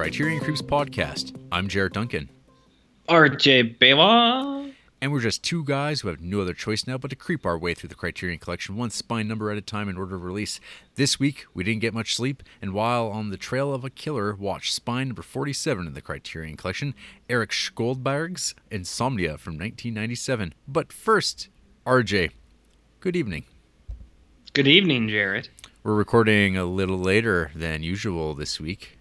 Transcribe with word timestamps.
This 0.00 0.06
is 0.06 0.12
the 0.12 0.22
Criterion 0.22 0.42
Creeps 0.42 0.62
podcast. 0.62 1.38
I'm 1.52 1.68
Jared 1.68 1.92
Duncan, 1.92 2.30
RJ 3.10 3.78
Bela. 3.78 4.72
and 5.02 5.12
we're 5.12 5.20
just 5.20 5.44
two 5.44 5.62
guys 5.62 6.00
who 6.00 6.08
have 6.08 6.22
no 6.22 6.40
other 6.40 6.54
choice 6.54 6.86
now 6.86 6.96
but 6.96 7.10
to 7.10 7.16
creep 7.16 7.44
our 7.44 7.58
way 7.58 7.74
through 7.74 7.90
the 7.90 7.94
Criterion 7.94 8.38
collection 8.38 8.76
one 8.76 8.88
spine 8.88 9.28
number 9.28 9.50
at 9.50 9.58
a 9.58 9.60
time 9.60 9.90
in 9.90 9.98
order 9.98 10.16
of 10.16 10.24
release. 10.24 10.58
This 10.94 11.20
week, 11.20 11.44
we 11.52 11.64
didn't 11.64 11.82
get 11.82 11.92
much 11.92 12.16
sleep, 12.16 12.42
and 12.62 12.72
while 12.72 13.08
on 13.08 13.28
the 13.28 13.36
trail 13.36 13.74
of 13.74 13.84
a 13.84 13.90
killer, 13.90 14.34
watched 14.34 14.72
spine 14.72 15.08
number 15.08 15.20
47 15.20 15.86
in 15.86 15.92
the 15.92 16.00
Criterion 16.00 16.56
collection, 16.56 16.94
Erik 17.28 17.50
Skjoldbjærg's 17.50 18.54
Insomnia 18.70 19.36
from 19.36 19.58
1997. 19.58 20.54
But 20.66 20.94
first, 20.94 21.50
RJ, 21.86 22.30
good 23.00 23.16
evening. 23.16 23.44
Good 24.54 24.66
evening, 24.66 25.08
Jared. 25.10 25.50
We're 25.82 25.94
recording 25.94 26.56
a 26.56 26.64
little 26.64 26.98
later 26.98 27.50
than 27.54 27.82
usual 27.82 28.32
this 28.34 28.58
week. 28.58 28.96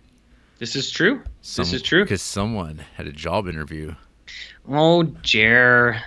This 0.59 0.75
is 0.75 0.91
true. 0.91 1.23
this 1.41 1.73
is 1.73 1.81
true. 1.81 2.03
Because 2.03 2.21
someone 2.21 2.81
had 2.95 3.07
a 3.07 3.13
job 3.13 3.47
interview. 3.47 3.95
Oh, 4.67 5.03
Jer. 5.21 6.01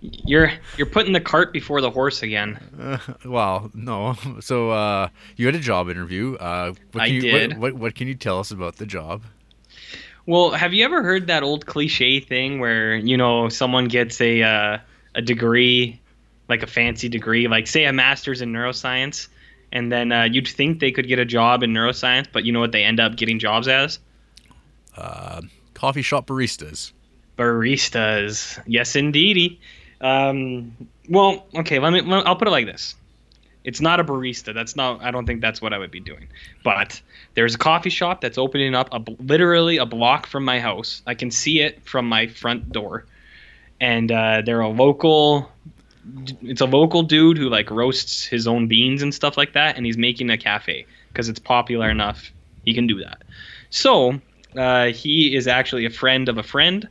you're 0.00 0.50
you're 0.78 0.86
putting 0.86 1.12
the 1.12 1.20
cart 1.20 1.52
before 1.52 1.82
the 1.82 1.90
horse 1.90 2.22
again. 2.22 2.58
Uh, 2.78 2.98
well, 3.24 3.70
no. 3.74 4.16
So 4.40 4.70
uh, 4.70 5.08
you 5.36 5.46
had 5.46 5.54
a 5.54 5.60
job 5.60 5.90
interview. 5.90 6.36
Uh, 6.36 6.72
what 6.92 7.02
I 7.02 7.06
can 7.08 7.14
you, 7.16 7.20
did. 7.20 7.50
What, 7.52 7.60
what, 7.60 7.74
what 7.74 7.94
can 7.94 8.08
you 8.08 8.14
tell 8.14 8.40
us 8.40 8.50
about 8.50 8.76
the 8.76 8.86
job? 8.86 9.22
Well, 10.26 10.50
have 10.52 10.72
you 10.72 10.84
ever 10.84 11.02
heard 11.02 11.26
that 11.26 11.42
old 11.42 11.66
cliche 11.66 12.20
thing 12.20 12.60
where 12.60 12.96
you 12.96 13.16
know 13.16 13.50
someone 13.50 13.86
gets 13.88 14.20
a 14.20 14.42
uh, 14.42 14.78
a 15.14 15.22
degree, 15.22 16.00
like 16.48 16.62
a 16.62 16.66
fancy 16.66 17.10
degree, 17.10 17.46
like 17.46 17.66
say 17.66 17.84
a 17.84 17.92
master's 17.92 18.40
in 18.40 18.52
neuroscience, 18.52 19.28
and 19.72 19.90
then 19.90 20.12
uh, 20.12 20.24
you'd 20.24 20.48
think 20.48 20.80
they 20.80 20.92
could 20.92 21.06
get 21.06 21.18
a 21.18 21.24
job 21.24 21.62
in 21.62 21.72
neuroscience, 21.72 22.26
but 22.32 22.44
you 22.44 22.52
know 22.52 22.60
what 22.60 22.72
they 22.72 22.84
end 22.84 23.00
up 23.00 23.16
getting 23.16 23.38
jobs 23.38 23.68
as? 23.68 23.98
Uh, 24.96 25.42
coffee 25.74 26.02
shop 26.02 26.26
baristas. 26.26 26.92
baristas. 27.38 28.60
Yes, 28.66 28.96
indeedy. 28.96 29.60
Um, 30.00 30.76
well, 31.08 31.46
okay. 31.54 31.78
Let 31.78 31.92
me. 31.92 32.00
Let, 32.00 32.26
I'll 32.26 32.36
put 32.36 32.48
it 32.48 32.52
like 32.52 32.66
this. 32.66 32.96
It's 33.62 33.80
not 33.80 34.00
a 34.00 34.04
barista. 34.04 34.54
That's 34.54 34.74
not. 34.74 35.02
I 35.02 35.10
don't 35.10 35.26
think 35.26 35.40
that's 35.40 35.60
what 35.60 35.72
I 35.72 35.78
would 35.78 35.90
be 35.90 36.00
doing. 36.00 36.28
But 36.64 37.00
there's 37.34 37.54
a 37.54 37.58
coffee 37.58 37.90
shop 37.90 38.22
that's 38.22 38.38
opening 38.38 38.74
up, 38.74 38.88
a, 38.92 39.04
literally 39.22 39.76
a 39.76 39.86
block 39.86 40.26
from 40.26 40.44
my 40.44 40.60
house. 40.60 41.02
I 41.06 41.14
can 41.14 41.30
see 41.30 41.60
it 41.60 41.82
from 41.84 42.08
my 42.08 42.26
front 42.26 42.72
door, 42.72 43.04
and 43.80 44.10
uh, 44.10 44.42
they're 44.44 44.60
a 44.60 44.68
local. 44.68 45.50
It's 46.42 46.60
a 46.60 46.66
local 46.66 47.02
dude 47.02 47.38
who 47.38 47.48
like 47.48 47.70
roasts 47.70 48.24
his 48.24 48.46
own 48.46 48.68
beans 48.68 49.02
and 49.02 49.14
stuff 49.14 49.36
like 49.36 49.52
that, 49.54 49.76
and 49.76 49.86
he's 49.86 49.98
making 49.98 50.30
a 50.30 50.38
cafe 50.38 50.86
because 51.08 51.28
it's 51.28 51.38
popular 51.38 51.90
enough. 51.90 52.32
He 52.64 52.74
can 52.74 52.86
do 52.86 53.02
that. 53.02 53.22
So 53.70 54.20
uh, 54.56 54.86
he 54.86 55.34
is 55.34 55.46
actually 55.46 55.86
a 55.86 55.90
friend 55.90 56.28
of 56.28 56.38
a 56.38 56.42
friend 56.42 56.88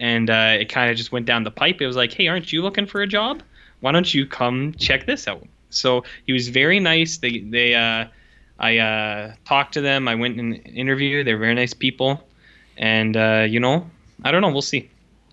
and 0.00 0.30
uh, 0.30 0.56
it 0.58 0.70
kind 0.70 0.90
of 0.90 0.96
just 0.96 1.12
went 1.12 1.26
down 1.26 1.44
the 1.44 1.50
pipe. 1.50 1.80
It 1.80 1.86
was 1.86 1.94
like, 1.94 2.12
hey, 2.12 2.26
aren't 2.26 2.52
you 2.52 2.62
looking 2.62 2.86
for 2.86 3.02
a 3.02 3.06
job? 3.06 3.42
Why 3.80 3.92
don't 3.92 4.12
you 4.12 4.26
come 4.26 4.72
check 4.78 5.06
this 5.06 5.28
out? 5.28 5.46
So 5.68 6.04
he 6.26 6.32
was 6.32 6.48
very 6.48 6.80
nice. 6.80 7.18
They 7.18 7.38
they 7.40 7.74
uh, 7.74 8.06
I 8.58 8.78
uh, 8.78 9.34
talked 9.44 9.74
to 9.74 9.80
them. 9.80 10.08
I 10.08 10.14
went 10.16 10.40
and 10.40 10.66
interviewed. 10.66 11.26
They're 11.26 11.38
very 11.38 11.54
nice 11.54 11.74
people, 11.74 12.26
and 12.76 13.16
uh, 13.16 13.46
you 13.48 13.60
know, 13.60 13.88
I 14.24 14.32
don't 14.32 14.40
know. 14.40 14.50
We'll 14.50 14.62
see. 14.62 14.90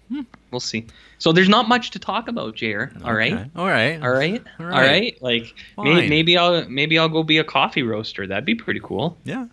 Hmm. 0.09 0.21
We'll 0.51 0.59
see. 0.59 0.85
So 1.19 1.31
there's 1.31 1.49
not 1.49 1.67
much 1.67 1.91
to 1.91 1.99
talk 1.99 2.27
about, 2.27 2.55
Jair. 2.55 2.91
All 3.03 3.13
right. 3.13 3.33
Okay. 3.33 3.49
All 3.55 3.65
right. 3.65 4.01
All 4.01 4.09
right. 4.11 4.43
All 4.59 4.65
All 4.65 4.71
right. 4.71 4.87
right. 4.87 5.21
Like 5.21 5.55
may, 5.77 6.07
maybe 6.07 6.37
I'll 6.37 6.67
maybe 6.69 6.99
I'll 6.99 7.09
go 7.09 7.23
be 7.23 7.37
a 7.39 7.43
coffee 7.43 7.83
roaster. 7.83 8.27
That'd 8.27 8.45
be 8.45 8.55
pretty 8.55 8.79
cool. 8.83 9.17
Yeah, 9.23 9.47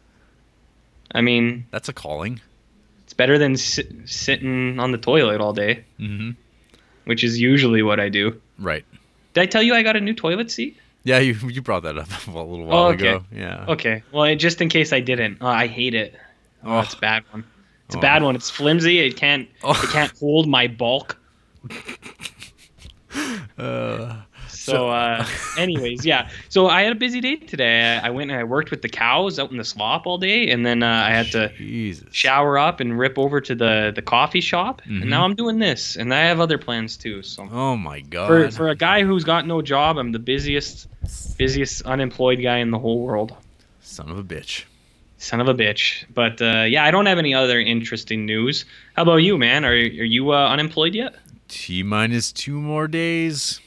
I 1.14 1.20
mean, 1.20 1.66
that's 1.70 1.88
a 1.88 1.92
calling. 1.92 2.40
it's 3.04 3.14
better 3.14 3.38
than 3.38 3.56
sit, 3.56 3.90
sitting 4.06 4.78
on 4.78 4.92
the 4.92 4.98
toilet 4.98 5.40
all 5.40 5.52
day, 5.52 5.84
Mm-hmm. 5.98 6.30
which 7.04 7.24
is 7.24 7.40
usually 7.40 7.82
what 7.82 7.98
I 8.00 8.08
do. 8.08 8.40
Right. 8.58 8.84
Did 9.32 9.40
I 9.40 9.46
tell 9.46 9.62
you 9.62 9.74
I 9.74 9.82
got 9.82 9.96
a 9.96 10.00
new 10.00 10.14
toilet 10.14 10.50
seat? 10.50 10.76
Yeah, 11.02 11.18
you 11.18 11.34
you 11.48 11.62
brought 11.62 11.82
that 11.84 11.96
up 11.98 12.08
a 12.26 12.30
little 12.30 12.64
while 12.66 12.78
Oh, 12.78 12.86
okay. 12.92 13.08
ago. 13.08 13.24
Yeah. 13.32 13.64
Okay. 13.68 14.02
Well, 14.12 14.34
just 14.36 14.60
in 14.60 14.68
case 14.68 14.92
I 14.92 15.00
didn't, 15.00 15.38
oh, 15.40 15.46
I 15.46 15.66
hate 15.66 15.94
it. 15.94 16.14
Oh, 16.62 16.76
Oh. 16.76 16.80
it's 16.80 16.94
a 16.94 16.98
bad 16.98 17.24
one. 17.30 17.44
It's 17.86 17.96
Oh. 17.96 17.98
a 17.98 18.02
bad 18.02 18.22
one. 18.22 18.34
It's 18.36 18.48
flimsy. 18.50 18.98
It 19.00 19.16
can't. 19.16 19.48
Oh. 19.62 19.72
It 19.82 19.90
can't 19.90 20.12
hold 20.18 20.46
my 20.48 20.66
bulk. 20.66 21.18
Uh, 23.58 24.16
So, 24.48 24.72
So- 24.72 24.88
uh, 24.88 25.26
anyways, 25.58 26.04
yeah. 26.06 26.28
So 26.48 26.68
I 26.68 26.82
had 26.82 26.92
a 26.92 26.94
busy 26.94 27.20
day 27.20 27.36
today. 27.36 27.98
I 28.02 28.06
I 28.06 28.10
went 28.10 28.30
and 28.30 28.38
I 28.40 28.44
worked 28.44 28.70
with 28.70 28.82
the 28.82 28.88
cows 28.88 29.38
out 29.38 29.50
in 29.50 29.56
the 29.58 29.64
slop 29.64 30.06
all 30.06 30.16
day, 30.18 30.50
and 30.50 30.64
then 30.64 30.82
uh, 30.82 30.88
I 31.08 31.10
had 31.10 31.26
to 31.32 31.50
Jesus. 31.56 32.08
shower 32.12 32.58
up 32.58 32.80
and 32.80 32.98
rip 32.98 33.18
over 33.18 33.40
to 33.40 33.54
the 33.54 33.92
the 33.94 34.02
coffee 34.02 34.40
shop, 34.40 34.80
Mhm. 34.82 35.02
and 35.02 35.10
now 35.10 35.24
I'm 35.24 35.34
doing 35.34 35.58
this, 35.58 35.96
and 35.96 36.12
I 36.14 36.20
have 36.26 36.40
other 36.40 36.58
plans 36.58 36.96
too. 36.96 37.22
So. 37.22 37.48
Oh 37.50 37.76
my 37.76 38.00
God. 38.00 38.26
For, 38.28 38.50
for 38.50 38.68
a 38.68 38.76
guy 38.76 39.02
who's 39.02 39.24
got 39.24 39.46
no 39.46 39.60
job, 39.62 39.98
I'm 39.98 40.12
the 40.12 40.18
busiest 40.18 40.86
busiest 41.38 41.82
unemployed 41.86 42.40
guy 42.42 42.58
in 42.58 42.70
the 42.70 42.78
whole 42.78 43.00
world. 43.00 43.32
Son 43.82 44.08
of 44.10 44.18
a 44.18 44.24
bitch. 44.24 44.64
Son 45.18 45.40
of 45.40 45.48
a 45.48 45.54
bitch. 45.54 46.04
But 46.12 46.40
uh, 46.42 46.64
yeah, 46.68 46.84
I 46.84 46.90
don't 46.90 47.06
have 47.06 47.18
any 47.18 47.34
other 47.34 47.58
interesting 47.60 48.24
news. 48.26 48.64
How 48.94 49.02
about 49.02 49.16
you, 49.22 49.36
man? 49.38 49.64
Are, 49.64 49.70
are 49.72 50.10
you 50.16 50.32
uh, 50.32 50.48
unemployed 50.48 50.94
yet? 50.94 51.14
T 51.54 51.84
minus 51.84 52.32
two 52.32 52.60
more 52.60 52.88
days. 52.88 53.60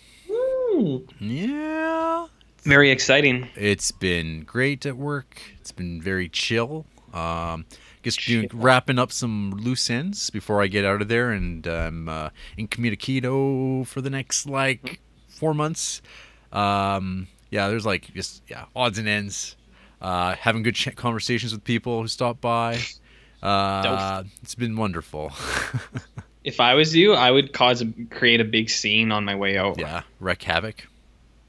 Yeah. 1.19 2.27
Very 2.63 2.91
exciting. 2.91 3.47
It's 3.55 3.91
been 3.91 4.43
great 4.43 4.85
at 4.85 4.97
work. 4.97 5.41
It's 5.61 5.71
been 5.71 6.01
very 6.01 6.27
chill. 6.27 6.85
Um, 7.13 7.65
guess 8.03 8.17
doing, 8.17 8.49
wrapping 8.53 8.99
up 8.99 9.13
some 9.13 9.51
loose 9.51 9.89
ends 9.89 10.29
before 10.29 10.61
I 10.61 10.67
get 10.67 10.83
out 10.83 11.01
of 11.01 11.07
there, 11.07 11.31
and 11.31 11.65
I'm 11.65 12.09
uh, 12.09 12.29
incommunicado 12.57 13.87
for 13.87 14.01
the 14.01 14.09
next 14.09 14.45
like 14.47 14.99
four 15.29 15.53
months. 15.53 16.01
Um, 16.51 17.27
yeah, 17.51 17.69
there's 17.69 17.85
like 17.85 18.13
just 18.13 18.43
yeah 18.49 18.65
odds 18.75 18.99
and 18.99 19.07
ends. 19.07 19.55
Uh, 20.01 20.35
having 20.35 20.61
good 20.61 20.75
ch- 20.75 20.93
conversations 20.95 21.53
with 21.53 21.63
people 21.63 22.01
who 22.01 22.09
stop 22.09 22.41
by. 22.41 22.79
Uh, 23.41 24.23
it's 24.43 24.55
been 24.55 24.75
wonderful. 24.75 25.31
If 26.47 26.61
I 26.61 26.75
was 26.75 26.95
you, 26.95 27.13
I 27.13 27.29
would 27.29 27.51
cause 27.51 27.81
a, 27.81 27.91
create 28.09 28.39
a 28.39 28.45
big 28.45 28.69
scene 28.69 29.11
on 29.11 29.25
my 29.25 29.35
way 29.35 29.57
out. 29.57 29.77
yeah, 29.77 30.03
wreck 30.21 30.41
havoc. 30.43 30.87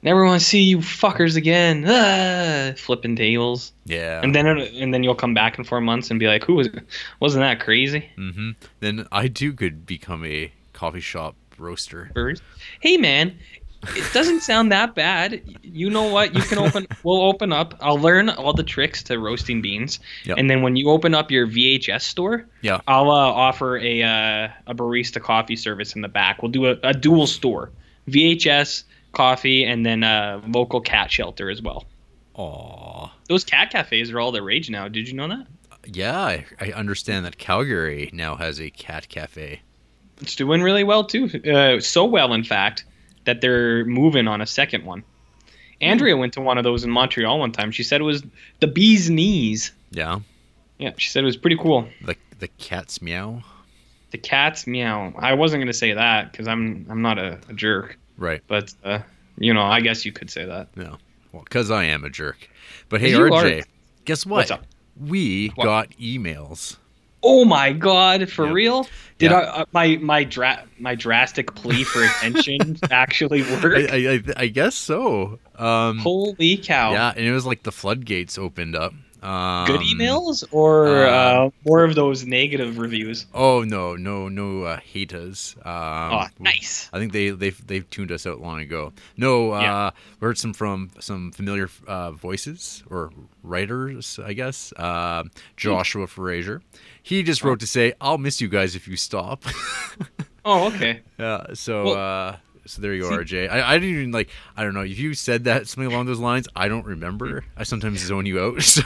Never 0.01 0.25
want 0.25 0.41
to 0.41 0.45
see 0.45 0.61
you 0.61 0.79
fuckers 0.79 1.37
again. 1.37 1.85
Ah, 1.87 2.73
flipping 2.75 3.15
tables. 3.15 3.71
Yeah. 3.85 4.19
And 4.21 4.35
then 4.35 4.45
it, 4.45 4.73
and 4.73 4.93
then 4.93 5.03
you'll 5.03 5.15
come 5.15 5.33
back 5.33 5.57
in 5.57 5.63
four 5.63 5.79
months 5.79 6.11
and 6.11 6.19
be 6.19 6.27
like, 6.27 6.43
"Who 6.43 6.55
was? 6.55 6.67
Wasn't 7.21 7.41
that 7.41 7.61
crazy?" 7.61 8.09
Mm-hmm. 8.17 8.51
Then 8.81 9.07
I 9.09 9.29
too 9.29 9.53
could 9.53 9.85
become 9.85 10.25
a 10.25 10.51
coffee 10.73 10.99
shop 10.99 11.35
roaster. 11.57 12.11
Hey 12.81 12.97
man, 12.97 13.37
it 13.95 14.13
doesn't 14.13 14.41
sound 14.41 14.71
that 14.71 14.93
bad. 14.95 15.41
You 15.61 15.89
know 15.89 16.07
what? 16.11 16.35
You 16.35 16.41
can 16.41 16.57
open. 16.57 16.85
we'll 17.03 17.21
open 17.21 17.53
up. 17.53 17.75
I'll 17.81 17.97
learn 17.99 18.29
all 18.29 18.53
the 18.53 18.63
tricks 18.63 19.01
to 19.03 19.17
roasting 19.19 19.61
beans, 19.61 19.99
Yep. 20.25 20.37
and 20.37 20.49
then 20.49 20.61
when 20.61 20.75
you 20.75 20.89
open 20.89 21.13
up 21.15 21.31
your 21.31 21.47
VHS 21.47 22.01
store, 22.01 22.45
Yeah. 22.61 22.81
I'll 22.87 23.09
uh, 23.09 23.15
offer 23.15 23.77
a 23.77 24.03
uh, 24.03 24.49
a 24.67 24.75
barista 24.75 25.21
coffee 25.21 25.55
service 25.55 25.95
in 25.95 26.01
the 26.01 26.07
back. 26.09 26.41
We'll 26.41 26.51
do 26.51 26.65
a, 26.67 26.77
a 26.83 26.93
dual 26.93 27.27
store, 27.27 27.71
VHS 28.09 28.83
coffee, 29.13 29.63
and 29.63 29.85
then 29.85 30.03
a 30.03 30.41
local 30.47 30.81
cat 30.81 31.11
shelter 31.11 31.49
as 31.49 31.61
well. 31.61 31.85
Aw. 32.35 33.11
Those 33.27 33.43
cat 33.43 33.69
cafes 33.71 34.11
are 34.11 34.19
all 34.19 34.31
the 34.31 34.41
rage 34.41 34.69
now. 34.69 34.87
Did 34.87 35.07
you 35.07 35.13
know 35.13 35.27
that? 35.27 35.47
Yeah, 35.85 36.19
I, 36.21 36.45
I 36.59 36.71
understand 36.73 37.25
that 37.25 37.37
Calgary 37.37 38.09
now 38.13 38.35
has 38.35 38.59
a 38.59 38.69
cat 38.69 39.07
cafe. 39.09 39.61
It's 40.21 40.35
doing 40.35 40.61
really 40.61 40.83
well 40.83 41.03
too. 41.05 41.29
Uh, 41.49 41.79
so 41.79 42.03
well, 42.05 42.33
in 42.33 42.43
fact, 42.43 42.83
that 43.29 43.41
they're 43.41 43.85
moving 43.85 44.27
on 44.27 44.41
a 44.41 44.47
second 44.47 44.83
one. 44.85 45.03
Andrea 45.81 46.17
went 46.17 46.33
to 46.33 46.41
one 46.41 46.57
of 46.57 46.63
those 46.63 46.83
in 46.83 46.89
Montreal 46.89 47.37
one 47.39 47.51
time. 47.51 47.71
She 47.71 47.83
said 47.83 48.01
it 48.01 48.03
was 48.03 48.23
the 48.59 48.65
bee's 48.67 49.07
knees. 49.09 49.71
Yeah. 49.91 50.19
Yeah, 50.79 50.93
she 50.97 51.09
said 51.09 51.21
it 51.23 51.27
was 51.27 51.37
pretty 51.37 51.57
cool. 51.57 51.87
The 52.03 52.15
the 52.39 52.47
cat's 52.57 53.01
meow. 53.01 53.43
The 54.11 54.17
cat's 54.17 54.65
meow. 54.65 55.13
I 55.17 55.33
wasn't 55.35 55.61
gonna 55.61 55.73
say 55.73 55.93
that 55.93 56.31
because 56.31 56.47
I'm 56.47 56.87
I'm 56.89 57.01
not 57.03 57.19
a, 57.19 57.39
a 57.49 57.53
jerk, 57.53 57.97
Right. 58.17 58.41
but 58.47 58.73
uh, 58.83 58.99
you 59.37 59.53
know, 59.53 59.61
I 59.61 59.79
guess 59.81 60.05
you 60.05 60.11
could 60.11 60.31
say 60.31 60.45
that. 60.45 60.75
No. 60.75 60.97
Well, 61.31 61.43
because 61.43 61.69
I 61.69 61.83
am 61.83 62.03
a 62.03 62.09
jerk. 62.09 62.49
But 62.89 63.01
hey, 63.01 63.11
You 63.11 63.19
RJ, 63.19 63.61
are. 63.61 63.65
guess 64.05 64.25
what? 64.25 64.49
We 64.99 65.49
What? 65.55 65.63
got 65.65 65.89
emails. 65.91 66.77
Oh 67.21 67.43
my 67.45 67.73
god, 67.73 68.29
for 68.29 68.45
Yeah. 68.45 68.53
real? 68.53 68.87
Did 69.17 69.31
Yeah. 69.31 69.37
I, 69.39 69.61
uh, 69.61 69.65
my 69.73 69.97
my 69.97 70.23
dra- 70.23 70.63
my 70.79 70.95
drastic 70.95 71.53
plea 71.55 71.83
for 71.83 72.03
attention 72.03 72.77
actually 72.91 73.41
work? 73.43 73.75
I, 73.91 74.13
I, 74.15 74.23
I 74.37 74.47
guess 74.47 74.75
so. 74.75 75.39
Um, 75.57 75.97
Holy 75.99 76.55
cow! 76.57 76.93
Yeah, 76.93 77.13
and 77.15 77.25
it 77.25 77.31
was 77.33 77.45
like 77.45 77.63
the 77.63 77.71
floodgates 77.73 78.37
opened 78.37 78.75
up. 78.75 78.93
Um, 79.21 79.65
Good 79.67 79.81
emails 79.81 80.45
or 80.51 81.05
uh, 81.05 81.09
uh, 81.47 81.49
more 81.65 81.83
of 81.83 81.95
those 81.95 82.25
negative 82.25 82.77
reviews? 82.77 83.25
Oh 83.33 83.63
no, 83.63 83.95
no, 83.95 84.29
no 84.29 84.63
uh, 84.63 84.77
haters. 84.79 85.55
Um, 85.65 85.73
oh, 86.13 86.23
nice. 86.39 86.89
I 86.93 86.99
think 86.99 87.11
they 87.11 87.29
they've 87.31 87.67
they've 87.67 87.89
tuned 87.89 88.11
us 88.11 88.25
out 88.25 88.39
long 88.41 88.59
ago. 88.61 88.93
No, 89.17 89.53
uh, 89.53 89.59
Yeah. 89.61 89.91
we 90.21 90.25
heard 90.27 90.37
some 90.37 90.53
from 90.53 90.91
some 90.99 91.31
familiar 91.31 91.69
uh, 91.87 92.11
voices 92.11 92.83
or 92.89 93.11
writers, 93.43 94.19
I 94.23 94.33
guess. 94.33 94.71
Uh, 94.77 95.23
Joshua 95.57 96.07
Frazier. 96.07 96.61
He 97.03 97.23
just 97.23 97.43
wrote 97.43 97.59
to 97.59 97.67
say, 97.67 97.93
"I'll 97.99 98.17
miss 98.17 98.39
you 98.39 98.47
guys 98.47 98.75
if 98.75 98.87
you 98.87 98.95
stop." 98.95 99.43
Oh, 100.45 100.67
okay. 100.67 101.01
yeah. 101.19 101.47
So. 101.53 101.83
Well, 101.83 101.95
uh, 102.29 102.37
so 102.69 102.81
there 102.81 102.93
you 102.93 103.03
see- 103.03 103.13
are, 103.13 103.23
Jay. 103.23 103.47
I, 103.47 103.73
I 103.75 103.79
didn't 103.79 103.95
even 103.95 104.11
like. 104.11 104.29
I 104.55 104.63
don't 104.63 104.73
know 104.73 104.81
if 104.81 104.97
you 104.99 105.13
said 105.13 105.45
that 105.45 105.67
something 105.67 105.91
along 105.91 106.05
those 106.05 106.19
lines. 106.19 106.47
I 106.55 106.67
don't 106.67 106.85
remember. 106.85 107.43
I 107.57 107.63
sometimes 107.63 107.99
zone 107.99 108.25
you 108.25 108.39
out, 108.39 108.61
so 108.61 108.83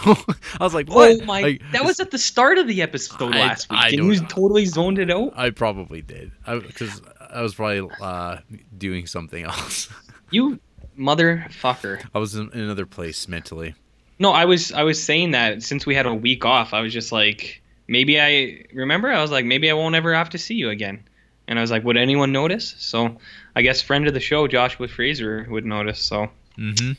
I 0.59 0.63
was 0.63 0.73
like, 0.73 0.89
"What?" 0.89 1.21
Oh 1.21 1.25
my! 1.25 1.41
Like, 1.41 1.61
that 1.71 1.83
was 1.83 1.99
at 1.99 2.11
the 2.11 2.17
start 2.17 2.57
of 2.57 2.67
the 2.67 2.81
episode 2.81 3.35
I- 3.35 3.39
last 3.39 3.69
week. 3.69 3.79
I 3.79 3.89
and 3.89 3.97
you 3.97 4.21
know. 4.21 4.27
totally 4.27 4.65
zoned 4.65 4.99
it 4.99 5.11
out. 5.11 5.33
I 5.35 5.49
probably 5.49 6.01
did, 6.01 6.31
because 6.45 7.01
I, 7.29 7.41
was 7.41 7.53
probably 7.55 7.89
uh, 8.01 8.37
doing 8.77 9.05
something 9.05 9.43
else. 9.45 9.89
You 10.31 10.59
motherfucker. 10.97 12.05
I 12.13 12.19
was 12.19 12.35
in 12.35 12.49
in 12.53 12.59
another 12.61 12.85
place 12.85 13.27
mentally. 13.27 13.75
No, 14.19 14.31
I 14.31 14.45
was 14.45 14.71
I 14.71 14.83
was 14.83 15.01
saying 15.01 15.31
that 15.31 15.63
since 15.63 15.85
we 15.85 15.95
had 15.95 16.05
a 16.05 16.13
week 16.13 16.45
off, 16.45 16.73
I 16.73 16.81
was 16.81 16.93
just 16.93 17.11
like, 17.11 17.61
maybe 17.87 18.19
I 18.19 18.63
remember. 18.73 19.11
I 19.11 19.21
was 19.21 19.31
like, 19.31 19.45
maybe 19.45 19.69
I 19.69 19.73
won't 19.73 19.95
ever 19.95 20.13
have 20.13 20.29
to 20.31 20.37
see 20.37 20.55
you 20.55 20.69
again. 20.69 21.03
And 21.47 21.59
I 21.59 21.61
was 21.61 21.71
like, 21.71 21.83
would 21.83 21.97
anyone 21.97 22.31
notice? 22.31 22.73
So 22.77 23.17
I 23.55 23.61
guess 23.61 23.81
friend 23.81 24.07
of 24.07 24.13
the 24.13 24.19
show, 24.19 24.47
Joshua 24.47 24.87
Fraser, 24.87 25.45
would 25.49 25.65
notice. 25.65 25.99
So 25.99 26.29
Mm-hmm. 26.57 26.91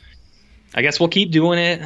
I 0.75 0.82
guess 0.82 0.99
we'll 0.99 1.08
keep 1.08 1.31
doing 1.31 1.58
it 1.61 1.81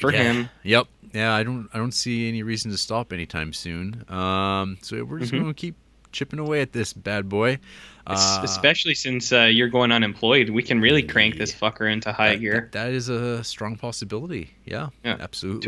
for 0.00 0.12
yeah. 0.12 0.22
him. 0.22 0.48
Yep. 0.62 0.86
Yeah, 1.12 1.32
I 1.34 1.42
don't. 1.44 1.68
I 1.72 1.78
don't 1.78 1.92
see 1.92 2.26
any 2.28 2.42
reason 2.42 2.70
to 2.72 2.78
stop 2.78 3.12
anytime 3.12 3.52
soon. 3.52 4.04
Um, 4.10 4.78
so 4.82 5.04
we're 5.04 5.20
just 5.20 5.32
Mhm. 5.32 5.40
gonna 5.42 5.54
keep 5.54 5.76
chipping 6.10 6.38
away 6.40 6.60
at 6.62 6.72
this 6.72 6.92
bad 6.92 7.28
boy. 7.28 7.58
Uh, 8.06 8.40
Especially 8.42 8.94
since 8.94 9.30
uh, 9.32 9.42
you're 9.44 9.68
going 9.68 9.92
unemployed, 9.92 10.50
we 10.50 10.62
can 10.62 10.80
really 10.80 11.02
crank 11.02 11.36
this 11.36 11.52
fucker 11.54 11.90
into 11.92 12.12
high 12.12 12.30
that- 12.30 12.40
gear. 12.40 12.52
that- 12.54 12.72
that 12.72 12.92
is 12.92 13.08
a 13.08 13.44
strong 13.44 13.76
possibility. 13.76 14.50
Yeah. 14.64 14.88
Yeah. 15.04 15.16
Absolutely. 15.20 15.60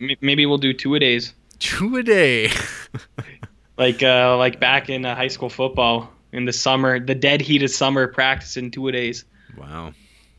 Two, 0.00 0.16
maybe 0.20 0.46
we'll 0.46 0.58
do 0.58 0.72
two 0.72 0.94
a 0.94 0.98
days, 1.00 1.34
Two 1.58 1.96
a 1.96 2.02
day. 2.02 2.50
like 3.78 4.02
uh, 4.02 4.36
like 4.36 4.60
back 4.60 4.88
in 4.88 5.04
uh, 5.04 5.14
high 5.14 5.28
school 5.28 5.48
football 5.50 6.10
in 6.32 6.44
the 6.44 6.52
summer, 6.52 6.98
the 7.00 7.14
dead 7.14 7.40
heat 7.40 7.62
of 7.62 7.70
summer, 7.70 8.06
practicing 8.08 8.70
two 8.70 8.88
a 8.88 8.92
days. 8.92 9.24
wow. 9.56 9.92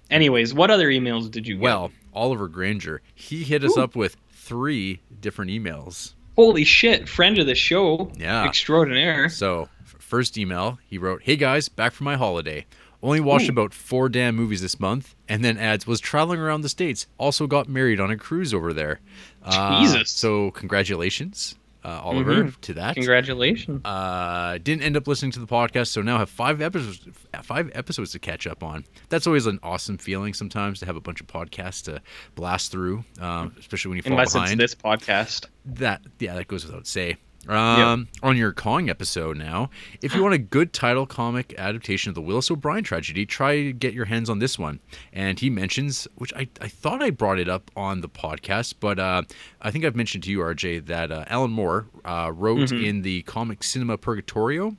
Anyways, 0.10 0.54
what 0.54 0.72
other 0.72 0.88
emails 0.90 1.30
did 1.30 1.48
you 1.48 1.56
get? 1.56 1.64
Well, 1.64 1.92
Oliver 2.14 2.48
Granger, 2.48 3.02
he 3.14 3.44
hit 3.44 3.64
us 3.64 3.78
Ooh. 3.78 3.82
up 3.82 3.96
with 3.96 4.16
three 4.32 5.02
different 5.22 5.52
emails. 5.52 6.14
holy 6.36 6.64
shit, 6.64 7.10
friend 7.10 7.40
of 7.40 7.48
the 7.48 7.56
show, 7.56 8.12
Yeah. 8.18 8.46
extraordinaire. 8.46 9.28
So, 9.28 9.70
first 9.84 10.38
email, 10.38 10.78
he 10.88 10.98
wrote, 11.00 11.24
"Hey 11.24 11.36
guys, 11.36 11.68
back 11.68 11.94
from 11.94 12.06
my 12.06 12.16
holiday. 12.16 12.66
Only 13.04 13.20
watched 13.20 13.48
Ooh. 13.50 13.52
about 13.52 13.74
four 13.74 14.08
damn 14.10 14.36
movies 14.36 14.62
this 14.62 14.80
month, 14.80 15.14
and 15.28 15.44
then 15.44 15.58
adds 15.58 15.86
was 15.88 16.00
traveling 16.00 16.40
around 16.40 16.62
the 16.62 16.70
states. 16.70 17.06
Also 17.18 17.46
got 17.48 17.68
married 17.68 18.00
on 18.00 18.10
a 18.12 18.18
cruise 18.18 18.54
over 18.54 18.72
there. 18.74 19.00
Uh, 19.44 19.82
Jesus. 19.82 20.10
So 20.12 20.52
congratulations, 20.52 21.56
uh, 21.88 22.02
Oliver, 22.04 22.44
Mhm. 22.44 22.62
to 22.62 22.74
that. 22.74 22.96
Congratulations. 22.96 23.82
Uh, 23.86 24.58
didn't 24.58 24.84
end 24.84 24.98
up 24.98 25.08
listening 25.08 25.32
to 25.32 25.40
the 25.40 25.48
podcast, 25.48 25.88
so 25.88 26.02
now 26.02 26.18
have 26.18 26.30
five 26.30 26.62
episodes, 26.62 27.00
five 27.44 27.72
episodes 27.74 28.12
to 28.12 28.20
catch 28.20 28.46
up 28.46 28.62
on. 28.64 28.84
That's 29.10 29.26
always 29.26 29.46
an 29.46 29.60
awesome 29.64 29.98
feeling 29.98 30.34
sometimes 30.34 30.80
to 30.82 30.86
have 30.86 30.96
a 30.98 31.02
bunch 31.02 31.22
of 31.22 31.28
podcasts 31.28 31.84
to 31.86 32.02
blast 32.36 32.72
through, 32.72 33.06
um, 33.22 33.56
especially 33.58 33.90
when 33.90 33.96
you 33.98 34.04
fall 34.04 34.12
Unless 34.14 34.34
behind 34.34 34.62
it's 34.62 34.74
this 34.74 34.82
podcast. 34.84 35.46
that 35.66 36.02
yeah 36.20 36.36
that 36.36 36.48
goes 36.48 36.66
without 36.66 36.86
say 36.88 37.16
um 37.50 38.08
on 38.24 38.36
your 38.38 38.52
Kong 38.54 38.90
episode 38.90 39.38
now 39.38 39.70
if 40.02 40.14
you 40.14 40.22
want 40.22 40.34
a 40.36 40.38
good 40.38 40.74
title 40.74 41.06
comic 41.06 41.54
adaptation 41.58 42.10
of 42.10 42.16
the 42.16 42.22
willis 42.22 42.52
o'brien 42.52 42.84
tragedy 42.84 43.26
try 43.26 43.56
to 43.56 43.74
get 43.74 43.94
your 43.94 44.06
hands 44.06 44.30
on 44.30 44.40
this 44.40 44.60
one 44.60 44.80
and 45.14 45.40
he 45.40 45.50
mentions 45.50 46.08
which 46.16 46.34
i, 46.36 46.48
I 46.60 46.68
thought 46.68 47.02
i 47.02 47.10
brought 47.10 47.40
it 47.40 47.48
up 47.50 47.72
on 47.76 48.02
the 48.02 48.10
podcast 48.10 48.76
but 48.80 49.00
uh, 49.00 49.22
i 49.62 49.72
think 49.72 49.86
i've 49.86 49.96
mentioned 49.96 50.24
to 50.26 50.32
you 50.32 50.40
rj 50.40 50.86
that 50.88 51.12
uh, 51.12 51.24
alan 51.28 51.52
moore 51.52 51.88
uh, 52.06 52.32
wrote 52.34 52.58
Mhm. 52.70 52.84
in 52.86 53.02
the 53.04 53.22
comic 53.24 53.64
cinema 53.64 53.98
purgatorio 53.98 54.76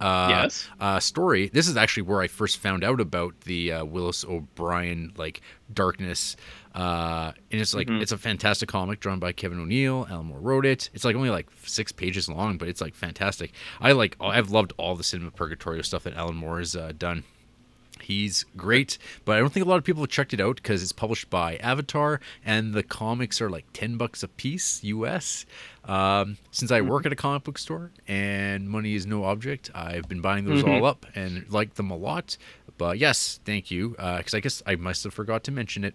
uh, 0.00 0.26
Yes. 0.30 0.68
uh, 0.80 0.98
story. 0.98 1.48
This 1.52 1.68
is 1.68 1.76
actually 1.76 2.02
where 2.04 2.20
I 2.20 2.26
first 2.26 2.58
found 2.58 2.82
out 2.82 3.00
about 3.00 3.42
the 3.42 3.70
uh, 3.72 3.84
Willis 3.84 4.24
O'Brien 4.24 5.12
like 5.16 5.40
darkness, 5.72 6.34
uh, 6.74 7.32
and 7.50 7.60
it's 7.60 7.74
like 7.74 7.88
Mhm. 7.88 8.00
it's 8.02 8.12
a 8.12 8.18
fantastic 8.18 8.68
comic 8.68 9.00
drawn 9.00 9.18
by 9.18 9.32
Kevin 9.32 9.60
O'Neill. 9.60 10.06
Alan 10.10 10.26
Moore 10.26 10.40
wrote 10.40 10.66
it. 10.66 10.88
It's 10.94 11.04
like 11.04 11.16
only 11.16 11.30
like 11.30 11.48
six 11.64 11.92
pages 11.92 12.28
long, 12.28 12.56
but 12.58 12.68
it's 12.68 12.80
like 12.80 12.94
fantastic. 12.94 13.52
I 13.80 13.92
like 13.92 14.16
I've 14.20 14.50
loved 14.50 14.72
all 14.78 14.96
the 14.96 15.04
Cinema 15.04 15.30
Purgatorio 15.30 15.82
stuff 15.82 16.04
that 16.04 16.14
Alan 16.14 16.36
Moore 16.36 16.58
has 16.58 16.74
uh, 16.76 16.92
done. 16.96 17.24
He's 18.00 18.44
great, 18.56 18.98
but 19.24 19.36
I 19.36 19.38
don't 19.38 19.52
think 19.52 19.64
a 19.64 19.68
lot 19.68 19.76
of 19.76 19.84
people 19.84 20.02
have 20.02 20.10
checked 20.10 20.34
it 20.34 20.40
out 20.40 20.56
because 20.56 20.82
it's 20.82 20.90
published 20.90 21.30
by 21.30 21.54
Avatar, 21.58 22.20
and 22.44 22.72
the 22.74 22.82
comics 22.82 23.40
are 23.40 23.48
like 23.48 23.66
ten 23.72 23.96
bucks 23.96 24.24
a 24.24 24.28
piece 24.28 24.82
US. 24.82 25.46
Um, 25.84 26.36
since 26.50 26.72
I 26.72 26.80
work 26.80 27.06
at 27.06 27.12
a 27.12 27.16
comic 27.16 27.44
book 27.44 27.58
store 27.58 27.92
and 28.08 28.68
money 28.68 28.94
is 28.94 29.06
no 29.06 29.22
object, 29.24 29.70
I've 29.72 30.08
been 30.08 30.20
buying 30.20 30.46
those 30.46 30.64
Mhm. 30.64 30.68
all 30.80 30.84
up 30.86 31.06
and 31.14 31.48
like 31.48 31.74
them 31.74 31.90
a 31.92 31.96
lot. 31.96 32.36
But 32.82 32.98
yes, 32.98 33.38
thank 33.44 33.70
you, 33.70 33.90
because 33.90 34.34
I 34.34 34.40
guess 34.40 34.60
I 34.66 34.74
must 34.74 35.04
have 35.04 35.14
forgot 35.14 35.44
to 35.44 35.52
mention 35.52 35.84
it. 35.84 35.94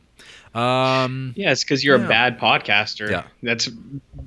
Um, 0.55 1.33
Yeah, 1.35 1.51
it's 1.51 1.65
because 1.65 1.83
you're 1.83 1.97
Yeah. 1.99 2.05
a 2.05 2.07
bad 2.07 2.39
podcaster. 2.39 3.11
Yeah. 3.11 3.23
That's 3.43 3.69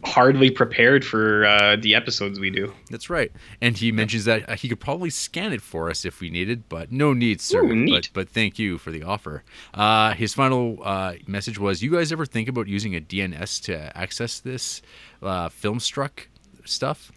hardly 0.04 0.50
prepared 0.50 1.02
for 1.02 1.46
uh, 1.46 1.76
the 1.76 1.94
episodes 1.94 2.38
we 2.38 2.50
do. 2.50 2.74
That's 2.90 3.08
right. 3.08 3.32
And 3.62 3.78
he 3.78 3.92
mentions 3.92 4.26
that 4.26 4.46
uh, 4.46 4.56
he 4.56 4.68
could 4.68 4.78
probably 4.78 5.08
scan 5.08 5.54
it 5.54 5.62
for 5.62 5.88
us 5.88 6.04
if 6.04 6.20
we 6.20 6.28
needed, 6.28 6.68
but 6.68 6.92
no 6.92 7.14
need, 7.14 7.40
sir. 7.40 7.64
Ooh. 7.64 7.88
But, 7.88 8.10
but 8.12 8.28
thank 8.28 8.58
you 8.58 8.76
for 8.76 8.90
the 8.90 9.04
offer. 9.04 9.42
Uh, 9.72 10.12
his 10.12 10.34
final 10.34 10.80
uh, 10.84 11.14
message 11.26 11.58
was 11.58 11.82
You 11.82 11.92
guys 11.92 12.12
ever 12.12 12.26
think 12.26 12.46
about 12.46 12.68
using 12.68 12.94
a 12.94 13.00
DNS 13.00 13.62
to 13.64 13.96
access 13.96 14.38
this 14.38 14.82
uh, 15.22 15.48
Filmstruck 15.48 16.26
stuff? 16.70 17.10